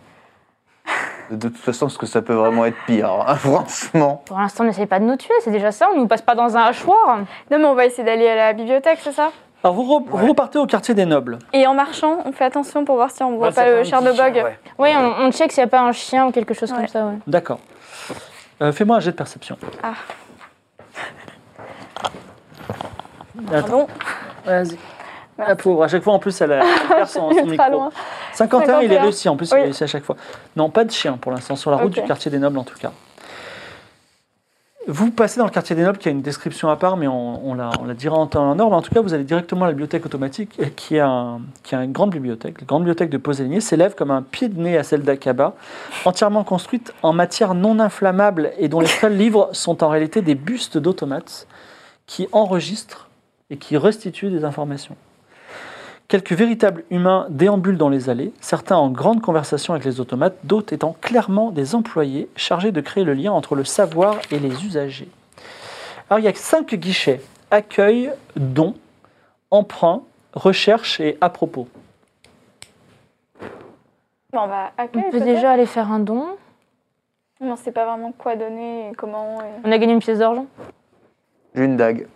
De 1.31 1.49
toute 1.49 1.57
façon, 1.57 1.87
parce 1.87 1.97
que 1.99 2.07
ça 2.07 2.21
peut 2.21 2.35
vraiment 2.35 2.65
être 2.67 2.77
pire, 2.87 3.11
hein, 3.11 3.35
franchement. 3.37 4.23
Pour 4.27 4.39
l'instant, 4.39 4.65
n'essayez 4.65 4.87
pas 4.87 4.99
de 5.01 5.05
nous 5.05 5.17
tuer, 5.17 5.33
c'est 5.41 5.51
déjà 5.51 5.73
ça, 5.73 5.89
on 5.93 5.97
nous 5.97 6.07
passe 6.07 6.23
pas 6.23 6.35
dans 6.35 6.57
un 6.57 6.63
hachoir. 6.65 7.19
Non, 7.51 7.59
mais 7.59 7.65
on 7.65 7.75
va 7.75 7.87
essayer 7.87 8.05
d'aller 8.05 8.29
à 8.29 8.37
la 8.37 8.53
bibliothèque, 8.53 8.99
c'est 9.03 9.13
ça? 9.13 9.31
Alors 9.65 9.75
vous, 9.75 9.83
re- 9.83 10.05
vous 10.07 10.27
repartez 10.29 10.59
au 10.59 10.67
quartier 10.67 10.95
des 10.95 11.07
nobles. 11.07 11.39
Et 11.53 11.67
en 11.67 11.75
marchant, 11.75 12.19
on 12.25 12.33
fait 12.33 12.45
attention 12.45 12.85
pour 12.85 12.97
voir 12.97 13.11
si 13.11 13.23
on 13.23 13.37
voit 13.37 13.49
Ouais, 13.49 13.55
pas 13.55 13.69
le 13.71 13.83
Chernobog. 13.85 14.35
chien, 14.35 14.45
ouais. 14.45 14.59
Oui, 14.79 14.91
on, 14.97 15.25
on 15.27 15.33
check 15.33 15.51
s'il 15.51 15.63
n'y 15.63 15.69
a 15.69 15.71
pas 15.71 15.81
un 15.81 15.93
chien 15.93 16.27
ou 16.27 16.33
quelque 16.33 16.55
chose 16.55 16.71
Ouais. 16.71 16.79
comme 16.79 16.89
ça, 16.89 17.07
ouais. 17.07 17.19
D'accord. 17.27 17.59
Euh, 18.63 18.71
Fais-moi 18.73 18.97
un 18.97 19.01
jet 19.01 19.11
de 19.13 19.17
perception. 19.17 19.57
Ah. 19.83 19.95
Attends, 21.99 22.11
Pardon, 23.51 23.87
vas-y. 24.45 24.77
La 25.39 25.55
pauvre, 25.55 25.83
à 25.85 25.89
chaque 25.89 26.03
fois 26.03 26.15
en 26.15 26.19
plus 26.19 26.41
elle, 26.41 26.53
a- 26.53 26.61
elle 26.65 26.89
perd 26.97 27.09
son, 27.09 27.31
son 27.31 27.45
micro. 27.47 27.71
loin. 27.71 27.91
51, 28.33 28.81
il 28.81 28.85
est 28.85 28.89
51. 28.95 29.03
réussi, 29.03 29.29
en 29.29 29.37
plus 29.37 29.51
il 29.51 29.59
est 29.59 29.63
réussi 29.65 29.85
à 29.85 29.87
chaque 29.87 30.05
fois. 30.05 30.17
Non, 30.57 30.71
pas 30.71 30.85
de 30.85 30.91
chien 30.91 31.19
pour 31.21 31.31
l'instant, 31.33 31.57
sur 31.57 31.71
la 31.71 31.77
route 31.77 31.93
du 31.93 32.03
quartier 32.03 32.31
des 32.31 32.39
nobles 32.39 32.59
en 32.59 32.65
tout 32.65 32.79
cas. 32.79 32.93
Vous 34.89 35.11
passez 35.11 35.39
dans 35.41 35.45
le 35.47 35.51
quartier 35.51 35.75
des 35.75 35.83
nobles 35.83 35.99
qui 35.99 36.07
a 36.07 36.13
une 36.13 36.23
description 36.23 36.69
à 36.71 36.77
part, 36.77 36.97
mais 36.97 37.09
on, 37.09 37.45
on 37.45 37.55
la, 37.55 37.71
on 37.81 37.87
la 37.87 37.95
dira 37.95 38.17
en 38.17 38.29
temps 38.29 38.45
et 38.45 38.49
en 38.55 38.61
heure. 38.61 38.71
Mais 38.71 38.77
en 38.77 38.83
tout 38.83 38.95
cas, 38.95 39.01
vous 39.01 39.15
allez 39.15 39.25
directement 39.25 39.65
à 39.65 39.67
la 39.67 39.73
bibliothèque 39.73 40.07
automatique, 40.07 40.57
euh, 40.61 40.67
qui 40.77 40.95
est, 40.95 41.01
un- 41.01 41.41
qui 41.65 41.75
est 41.75 41.79
une 41.85 41.91
grande 41.91 42.11
bibliothèque. 42.11 42.61
La 42.61 42.67
grande 42.67 42.83
bibliothèque 42.83 43.11
de 43.11 43.17
Poséligny 43.19 43.61
s'élève 43.61 43.97
comme 43.97 44.13
un 44.13 44.23
pied 44.23 44.49
de 44.49 44.61
nez 44.61 44.79
à 44.79 44.85
celle 44.85 45.03
d'Akaba, 45.03 45.55
entièrement 46.05 46.45
construite 46.45 46.95
en 47.03 47.13
matière 47.13 47.55
non 47.55 47.81
inflammable 47.81 48.53
et 48.59 48.69
dont 48.69 48.79
les 48.79 48.87
seuls 48.87 49.17
livres 49.17 49.49
sont 49.51 49.83
en 49.83 49.89
réalité 49.89 50.23
des 50.23 50.37
bustes 50.37 50.79
d'automates 50.79 51.49
qui 52.07 52.29
enregistrent 52.31 53.06
et 53.51 53.57
qui 53.57 53.77
restituent 53.77 54.31
des 54.31 54.45
informations. 54.45 54.97
Quelques 56.09 56.33
véritables 56.33 56.85
humains 56.91 57.27
déambulent 57.31 57.79
dans 57.79 57.89
les 57.89 58.09
allées, 58.09 58.33
certains 58.41 58.77
en 58.77 58.91
grande 58.91 59.21
conversation 59.21 59.75
avec 59.75 59.85
les 59.85 59.99
automates, 60.01 60.37
d'autres 60.45 60.73
étant 60.73 60.97
clairement 61.01 61.51
des 61.51 61.75
employés 61.75 62.29
chargés 62.37 62.71
de 62.71 62.81
créer 62.81 63.03
le 63.05 63.15
lien 63.15 63.33
entre 63.33 63.57
le 63.57 63.65
savoir 63.65 64.19
et 64.31 64.39
les 64.39 64.65
usagers. 64.65 65.09
Alors 66.09 66.21
il 66.21 66.25
y 66.25 66.29
a 66.29 66.35
cinq 66.35 66.75
guichets 66.75 67.21
accueil, 67.51 68.13
don, 68.37 68.75
emprunt, 69.51 70.03
recherche 70.35 71.01
et 71.01 71.17
à 71.21 71.29
propos. 71.31 71.69
Bon, 74.33 74.41
on 74.43 74.47
va 74.49 74.71
On 74.79 74.83
accueillir. 74.83 75.11
peut 75.11 75.21
déjà 75.21 75.53
aller 75.53 75.67
faire 75.67 75.91
un 75.91 76.01
don. 76.01 76.27
Mais 77.41 77.51
on 77.51 77.57
sait 77.57 77.73
pas 77.73 77.85
vraiment 77.85 78.13
quoi 78.13 78.35
donner 78.37 78.91
et 78.91 78.95
comment. 78.95 79.41
et- 79.41 79.45
On 79.65 79.73
a 79.73 79.79
gagné 79.79 79.93
une 79.93 79.99
pièce 80.01 80.19
d'argent. 80.19 80.47
J'ai 81.55 81.65
une 81.65 81.77
dague. 81.77 82.07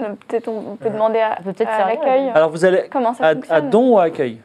Euh, 0.00 0.14
Peut-être 0.26 0.48
on, 0.48 0.72
on 0.72 0.76
peut 0.76 0.90
demander 0.90 1.20
à, 1.20 1.36
peut 1.44 1.52
peut-être 1.52 1.70
à 1.70 1.86
l'accueil 1.86 2.30
Alors 2.34 2.50
vous 2.50 2.64
allez 2.64 2.88
comment 2.90 3.14
ça 3.14 3.28
à, 3.28 3.34
à 3.54 3.60
don 3.60 3.92
ou 3.94 3.98
à 3.98 4.04
accueil 4.04 4.40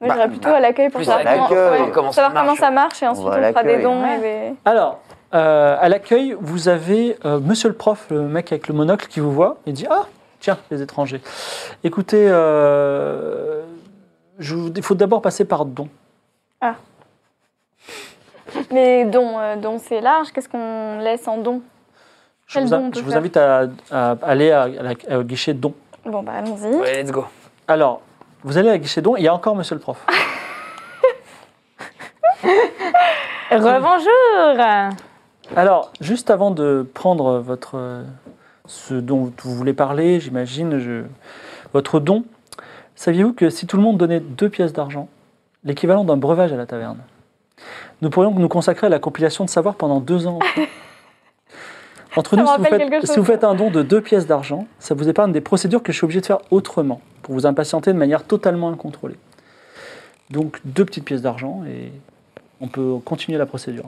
Moi, 0.00 0.12
j'irais 0.14 0.28
plutôt 0.28 0.48
à 0.50 0.60
l'accueil 0.60 0.90
pour 0.90 1.02
savoir, 1.04 1.48
comment, 1.48 1.70
ouais, 1.70 1.90
Comment 1.92 2.12
ça 2.12 2.22
savoir 2.22 2.32
comment 2.42 2.46
marche. 2.46 2.58
ça 2.60 2.70
marche 2.70 3.02
et 3.02 3.06
ensuite 3.06 3.26
on 3.28 3.32
fera 3.32 3.62
des 3.62 3.80
dons. 3.82 4.02
Ouais. 4.02 4.16
Et 4.16 4.20
des... 4.20 4.54
Alors, 4.64 4.98
euh, 5.34 5.76
à 5.80 5.88
l'accueil, 5.88 6.36
vous 6.40 6.68
avez 6.68 7.16
euh, 7.24 7.38
monsieur 7.40 7.68
le 7.68 7.74
prof, 7.76 8.06
le 8.10 8.22
mec 8.22 8.52
avec 8.52 8.68
le 8.68 8.74
monocle 8.74 9.06
qui 9.06 9.20
vous 9.20 9.32
voit 9.32 9.56
et 9.66 9.72
dit 9.72 9.86
Ah, 9.88 10.06
tiens, 10.40 10.58
les 10.70 10.82
étrangers. 10.82 11.22
Écoutez, 11.84 12.26
euh, 12.28 13.62
je 14.38 14.54
vous- 14.56 14.72
il 14.76 14.82
faut 14.82 14.94
d'abord 14.96 15.22
passer 15.22 15.44
par 15.46 15.64
don. 15.64 15.88
Mais 18.70 19.04
dons, 19.06 19.38
euh, 19.38 19.56
dons 19.56 19.78
c'est 19.78 20.00
large. 20.00 20.30
Qu'est-ce 20.32 20.48
qu'on 20.48 20.98
laisse 20.98 21.26
en 21.28 21.38
don? 21.38 21.62
Je 22.52 22.60
vous, 22.60 22.74
a- 22.74 22.80
je 22.94 23.16
invite 23.16 23.36
à, 23.36 23.66
à 23.90 24.16
aller 24.22 24.50
à, 24.50 24.68
au 25.18 25.22
guichet 25.22 25.54
don. 25.54 25.72
Bon, 26.04 26.22
bah 26.22 26.32
allons-y. 26.38 26.74
Ouais, 26.76 27.02
let's 27.02 27.10
go. 27.10 27.24
Alors, 27.68 28.02
vous 28.44 28.58
allez 28.58 28.68
à 28.68 28.76
guichet 28.78 29.00
don, 29.00 29.16
il 29.16 29.22
y 29.22 29.28
a 29.28 29.34
encore 29.34 29.56
monsieur 29.56 29.74
le 29.74 29.80
prof. 29.80 29.98
Rebonjour 33.50 34.64
Alors, 35.56 35.92
juste 36.00 36.30
avant 36.30 36.50
de 36.50 36.86
prendre 36.94 37.38
votre 37.38 38.02
ce 38.66 38.94
dont 38.94 39.32
vous 39.42 39.54
voulez 39.54 39.72
parler, 39.74 40.20
j'imagine, 40.20 40.78
je- 40.78 41.02
votre 41.72 42.00
don, 42.00 42.24
saviez-vous 42.94 43.32
que 43.32 43.50
si 43.50 43.66
tout 43.66 43.76
le 43.76 43.82
monde 43.82 43.98
donnait 43.98 44.20
deux 44.20 44.48
pièces 44.48 44.72
d'argent, 44.72 45.08
l'équivalent 45.64 46.04
d'un 46.04 46.16
breuvage 46.16 46.52
à 46.52 46.56
la 46.56 46.66
taverne, 46.66 46.98
nous 48.00 48.10
pourrions 48.10 48.30
nous 48.32 48.48
consacrer 48.48 48.86
à 48.86 48.90
la 48.90 48.98
compilation 48.98 49.44
de 49.44 49.50
savoir 49.50 49.74
pendant 49.74 50.00
deux 50.00 50.26
ans. 50.26 50.38
Entre 52.16 52.36
nous, 52.36 52.46
si 52.46 52.52
vous, 52.58 52.64
faites, 52.64 52.78
quelque 52.78 53.00
si 53.00 53.06
chose, 53.06 53.18
vous 53.18 53.24
faites 53.24 53.44
un 53.44 53.54
don 53.54 53.70
de 53.70 53.82
deux 53.82 54.00
pièces 54.00 54.26
d'argent, 54.26 54.66
ça 54.78 54.94
vous 54.94 55.08
épargne 55.08 55.32
des 55.32 55.40
procédures 55.40 55.82
que 55.82 55.92
je 55.92 55.96
suis 55.96 56.04
obligé 56.04 56.20
de 56.20 56.26
faire 56.26 56.40
autrement, 56.50 57.00
pour 57.22 57.34
vous 57.34 57.46
impatienter 57.46 57.92
de 57.92 57.98
manière 57.98 58.24
totalement 58.24 58.68
incontrôlée. 58.68 59.16
Donc, 60.30 60.60
deux 60.64 60.84
petites 60.84 61.04
pièces 61.04 61.22
d'argent 61.22 61.62
et 61.66 61.92
on 62.60 62.68
peut 62.68 62.96
continuer 63.04 63.38
la 63.38 63.46
procédure. 63.46 63.84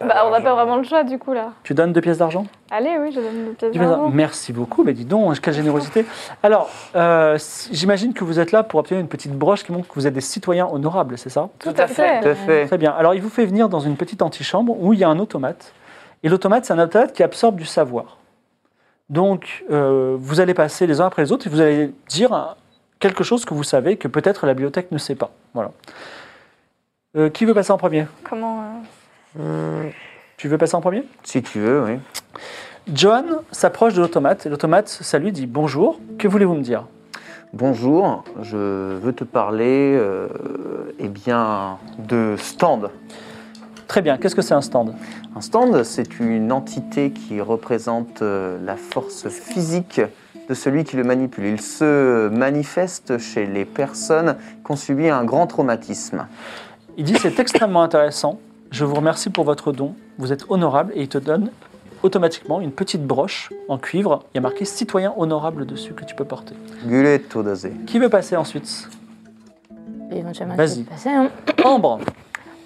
Bah, 0.00 0.24
on 0.26 0.30
n'a 0.30 0.40
pas 0.40 0.54
vraiment 0.54 0.76
le 0.76 0.84
choix 0.84 1.04
du 1.04 1.18
coup 1.18 1.34
là. 1.34 1.52
Tu 1.62 1.74
donnes 1.74 1.92
deux 1.92 2.00
pièces 2.00 2.16
d'argent? 2.16 2.46
Allez, 2.70 2.96
oui, 2.98 3.12
je 3.12 3.20
donne 3.20 3.54
deux 3.60 3.70
pièces 3.70 3.88
d'argent. 3.88 4.08
Merci 4.10 4.54
beaucoup, 4.54 4.84
mais 4.84 4.94
dis 4.94 5.04
donc, 5.04 5.38
quelle 5.40 5.52
générosité. 5.52 6.06
Alors, 6.42 6.70
euh, 6.94 7.38
j'imagine 7.70 8.14
que 8.14 8.24
vous 8.24 8.40
êtes 8.40 8.52
là 8.52 8.62
pour 8.62 8.80
obtenir 8.80 9.00
une 9.00 9.08
petite 9.08 9.32
broche 9.32 9.64
qui 9.64 9.72
montre 9.72 9.86
que 9.86 9.94
vous 9.94 10.06
êtes 10.06 10.14
des 10.14 10.22
citoyens 10.22 10.66
honorables, 10.66 11.18
c'est 11.18 11.28
ça? 11.28 11.50
Tout 11.58 11.74
à 11.76 11.86
fait. 11.86 12.22
Tout 12.22 12.28
à 12.28 12.34
fait. 12.34 12.66
Très 12.66 12.78
bien. 12.78 12.90
Alors, 12.92 13.14
il 13.14 13.20
vous 13.20 13.28
fait 13.28 13.44
venir 13.44 13.68
dans 13.68 13.80
une 13.80 13.96
petite 13.96 14.22
antichambre 14.22 14.74
où 14.80 14.94
il 14.94 14.98
y 14.98 15.04
a 15.04 15.08
un 15.10 15.18
automate. 15.18 15.74
Et 16.26 16.28
l'automate, 16.28 16.64
c'est 16.64 16.72
un 16.72 16.80
automate 16.80 17.12
qui 17.12 17.22
absorbe 17.22 17.54
du 17.54 17.64
savoir. 17.64 18.18
Donc, 19.10 19.64
euh, 19.70 20.16
vous 20.18 20.40
allez 20.40 20.54
passer 20.54 20.88
les 20.88 21.00
uns 21.00 21.06
après 21.06 21.22
les 21.22 21.30
autres 21.30 21.46
et 21.46 21.50
vous 21.50 21.60
allez 21.60 21.94
dire 22.08 22.56
quelque 22.98 23.22
chose 23.22 23.44
que 23.44 23.54
vous 23.54 23.62
savez 23.62 23.96
que 23.96 24.08
peut-être 24.08 24.44
la 24.44 24.54
bibliothèque 24.54 24.90
ne 24.90 24.98
sait 24.98 25.14
pas. 25.14 25.30
Voilà. 25.54 25.70
Euh, 27.16 27.30
qui 27.30 27.44
veut 27.44 27.54
passer 27.54 27.70
en 27.70 27.78
premier? 27.78 28.08
Comment 28.28 28.82
euh, 29.38 29.88
Tu 30.36 30.48
veux 30.48 30.58
passer 30.58 30.74
en 30.74 30.80
premier? 30.80 31.04
Si 31.22 31.44
tu 31.44 31.60
veux, 31.60 31.84
oui. 31.84 32.00
Johan 32.92 33.44
s'approche 33.52 33.94
de 33.94 34.00
l'automate 34.00 34.46
et 34.46 34.48
l'automate, 34.48 34.88
ça 34.88 35.20
lui 35.20 35.30
dit 35.30 35.46
bonjour. 35.46 36.00
Que 36.18 36.26
voulez-vous 36.26 36.54
me 36.54 36.62
dire? 36.62 36.86
Bonjour, 37.52 38.24
je 38.42 38.96
veux 38.96 39.12
te 39.12 39.22
parler 39.22 39.96
euh, 39.96 40.26
eh 40.98 41.06
bien, 41.06 41.78
de 42.00 42.34
stand. 42.36 42.90
Très 43.88 44.02
bien. 44.02 44.16
Qu'est-ce 44.18 44.34
que 44.34 44.42
c'est 44.42 44.54
un 44.54 44.60
stand? 44.60 44.94
Un 45.36 45.40
stand, 45.40 45.82
c'est 45.84 46.18
une 46.18 46.50
entité 46.52 47.10
qui 47.12 47.40
représente 47.40 48.22
euh, 48.22 48.58
la 48.64 48.76
force 48.76 49.28
physique 49.28 50.00
de 50.48 50.54
celui 50.54 50.84
qui 50.84 50.96
le 50.96 51.04
manipule. 51.04 51.44
Il 51.46 51.60
se 51.60 52.28
manifeste 52.28 53.18
chez 53.18 53.46
les 53.46 53.64
personnes 53.64 54.36
qui 54.64 54.72
ont 54.72 54.76
subi 54.76 55.08
un 55.08 55.24
grand 55.24 55.46
traumatisme. 55.46 56.26
Il 56.96 57.04
dit 57.04 57.16
c'est 57.20 57.38
extrêmement 57.38 57.82
intéressant. 57.82 58.38
Je 58.70 58.84
vous 58.84 58.94
remercie 58.94 59.30
pour 59.30 59.44
votre 59.44 59.72
don. 59.72 59.94
Vous 60.18 60.32
êtes 60.32 60.44
honorable 60.48 60.92
et 60.96 61.02
il 61.02 61.08
te 61.08 61.18
donne 61.18 61.50
automatiquement 62.02 62.60
une 62.60 62.72
petite 62.72 63.04
broche 63.06 63.52
en 63.68 63.78
cuivre. 63.78 64.24
Il 64.34 64.36
y 64.36 64.38
a 64.38 64.40
marqué 64.40 64.64
citoyen 64.64 65.12
honorable 65.16 65.66
dessus 65.66 65.94
que 65.94 66.04
tu 66.04 66.14
peux 66.14 66.24
porter. 66.24 66.54
Guletto 66.86 67.42
dase. 67.42 67.68
Qui 67.86 67.98
veut 67.98 68.08
passer 68.08 68.36
ensuite? 68.36 68.88
Éventuellement, 70.10 70.54
Vas-y. 70.56 70.84
hein. 71.06 71.28
Ambre. 71.64 72.00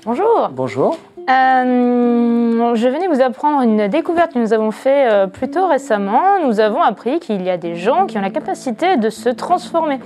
Bonjour 0.05 0.51
Bonjour. 0.53 0.99
Euh, 1.31 2.75
je 2.75 2.89
venais 2.89 3.07
vous 3.07 3.21
apprendre 3.21 3.63
une 3.63 3.87
découverte 3.89 4.33
que 4.33 4.39
nous 4.39 4.53
avons 4.53 4.73
fait 4.73 5.11
euh, 5.11 5.27
plus 5.27 5.49
tôt 5.49 5.67
récemment. 5.69 6.41
Nous 6.45 6.59
avons 6.59 6.83
appris 6.83 7.21
qu'il 7.21 7.43
y 7.43 7.51
a 7.51 7.57
des 7.57 7.77
gens 7.77 8.07
qui 8.07 8.19
ont 8.19 8.21
la 8.21 8.31
capacité 8.31 8.97
de 8.97 9.11
se 9.11 9.29
transformer 9.29 10.01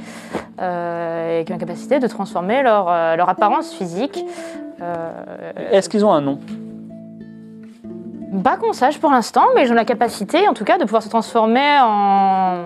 euh, 0.61 1.41
et 1.41 1.45
qui 1.45 1.53
ont 1.53 1.55
la 1.55 1.61
capacité 1.61 1.99
de 1.99 2.07
transformer 2.07 2.63
leur, 2.63 2.91
euh, 2.91 3.17
leur 3.17 3.29
apparence 3.29 3.73
physique. 3.73 4.25
Est-ce 5.73 5.89
qu'ils 5.89 6.05
ont 6.05 6.13
un 6.13 6.21
nom? 6.21 6.39
Pas 8.43 8.57
qu'on 8.57 8.75
sache 8.75 8.99
pour 8.99 9.11
l'instant, 9.11 9.45
mais 9.55 9.65
ils 9.65 9.73
ont 9.73 9.77
la 9.77 9.87
capacité, 9.87 10.47
en 10.47 10.53
tout 10.53 10.65
cas, 10.65 10.77
de 10.77 10.85
pouvoir 10.85 11.03
se 11.03 11.09
transformer 11.09 11.79
en 11.81 12.65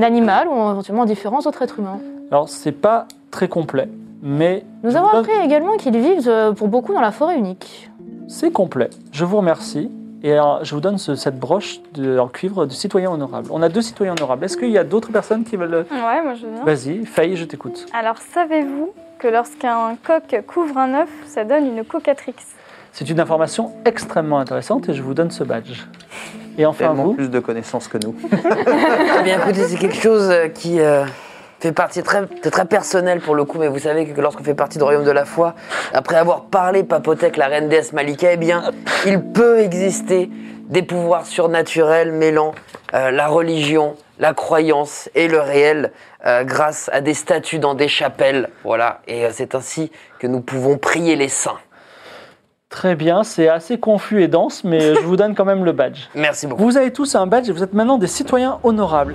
animal 0.00 0.46
ou 0.46 0.70
éventuellement 0.70 1.02
en 1.02 1.06
différents 1.06 1.40
autres 1.40 1.62
êtres 1.62 1.80
humains. 1.80 1.98
Alors 2.30 2.48
c'est 2.48 2.72
pas 2.72 3.06
très 3.30 3.48
complet, 3.48 3.88
mais 4.24 4.64
Nous 4.82 4.96
avons 4.96 5.08
appris 5.08 5.30
également 5.44 5.76
qu'ils 5.76 5.96
vivent 5.96 6.26
euh, 6.28 6.52
pour 6.52 6.66
beaucoup 6.68 6.92
dans 6.94 7.00
la 7.02 7.12
forêt 7.12 7.36
unique. 7.38 7.90
c'est 8.26 8.50
complet. 8.50 8.90
Je 9.12 9.24
vous 9.24 9.36
remercie. 9.36 9.90
Et 10.22 10.32
euh, 10.32 10.42
je 10.62 10.74
vous 10.74 10.80
donne 10.80 10.96
ce- 10.96 11.14
cette 11.16 11.38
broche 11.38 11.80
de, 11.92 12.18
en 12.18 12.28
cuivre 12.28 12.64
de 12.64 12.72
citoyen 12.72 13.10
honorable. 13.10 13.48
On 13.52 13.60
a 13.60 13.68
deux 13.68 13.82
citoyens 13.82 14.12
honorables. 14.18 14.42
Est-ce 14.46 14.56
qu'il 14.56 14.70
y 14.70 14.78
a 14.78 14.84
d'autres 14.84 15.12
personnes 15.12 15.44
qui 15.44 15.56
veulent... 15.58 15.84
Ouais, 15.90 16.22
moi 16.22 16.32
je 16.34 16.46
viens. 16.46 16.64
Vas-y, 16.64 17.04
Faye, 17.04 17.36
je 17.36 17.44
t'écoute. 17.44 17.84
Alors, 17.92 18.16
savez-vous 18.32 18.88
que 19.18 19.28
lorsqu'un 19.28 19.96
coq 20.02 20.42
couvre 20.46 20.78
un 20.78 21.02
œuf, 21.02 21.10
ça 21.26 21.44
donne 21.44 21.66
une 21.66 21.84
cocatrix? 21.84 22.34
C'est 22.92 23.10
une 23.10 23.20
information 23.20 23.72
extrêmement 23.84 24.38
intéressante 24.38 24.88
et 24.88 24.94
je 24.94 25.02
vous 25.02 25.12
donne 25.12 25.30
ce 25.30 25.44
badge. 25.44 25.82
Et 26.56 26.64
enfin 26.64 26.86
Tellement 26.86 27.02
vous, 27.04 27.12
plus 27.14 27.28
de 27.28 27.40
connaissances 27.40 27.86
que 27.88 27.98
nous. 27.98 28.14
Eh 28.32 29.22
bien, 29.24 29.38
écoutez, 29.42 29.64
c'est 29.64 29.76
quelque 29.76 29.96
chose 30.00 30.30
euh, 30.30 30.48
qui 30.48 30.80
euh, 30.80 31.04
fait 31.64 31.72
partie 31.72 32.02
très, 32.02 32.24
c'est 32.42 32.50
très 32.50 32.66
personnel 32.66 33.20
pour 33.20 33.34
le 33.34 33.44
coup, 33.44 33.58
mais 33.58 33.68
vous 33.68 33.78
savez 33.78 34.06
que 34.06 34.20
lorsqu'on 34.20 34.44
fait 34.44 34.54
partie 34.54 34.76
du 34.76 34.84
royaume 34.84 35.04
de 35.04 35.10
la 35.10 35.24
foi, 35.24 35.54
après 35.94 36.16
avoir 36.16 36.42
parlé 36.42 36.84
papoté 36.84 37.24
avec 37.24 37.38
la 37.38 37.46
reine 37.46 37.70
déesse 37.70 37.94
Malika, 37.94 38.32
eh 38.32 38.36
bien, 38.36 38.70
il 39.06 39.18
peut 39.22 39.60
exister 39.60 40.28
des 40.68 40.82
pouvoirs 40.82 41.24
surnaturels 41.24 42.12
mêlant 42.12 42.54
euh, 42.92 43.10
la 43.10 43.28
religion, 43.28 43.96
la 44.18 44.34
croyance 44.34 45.08
et 45.14 45.26
le 45.26 45.40
réel 45.40 45.92
euh, 46.26 46.44
grâce 46.44 46.90
à 46.92 47.00
des 47.00 47.14
statues 47.14 47.60
dans 47.60 47.74
des 47.74 47.88
chapelles. 47.88 48.50
Voilà, 48.62 49.00
et 49.06 49.24
euh, 49.24 49.30
c'est 49.32 49.54
ainsi 49.54 49.90
que 50.18 50.26
nous 50.26 50.42
pouvons 50.42 50.76
prier 50.76 51.16
les 51.16 51.28
saints. 51.28 51.58
très 52.68 52.94
bien, 52.94 53.24
c'est 53.24 53.48
assez 53.48 53.78
confus 53.78 54.22
et 54.22 54.28
dense, 54.28 54.64
mais 54.64 54.94
je 54.94 55.00
vous 55.00 55.16
donne 55.16 55.34
quand 55.34 55.46
même 55.46 55.64
le 55.64 55.72
badge. 55.72 56.08
Merci 56.14 56.46
beaucoup. 56.46 56.64
Vous 56.64 56.76
avez 56.76 56.92
tous 56.92 57.14
un 57.14 57.26
badge 57.26 57.48
et 57.48 57.52
vous 57.52 57.62
êtes 57.62 57.72
maintenant 57.72 57.96
des 57.96 58.06
citoyens 58.06 58.58
honorables. 58.64 59.14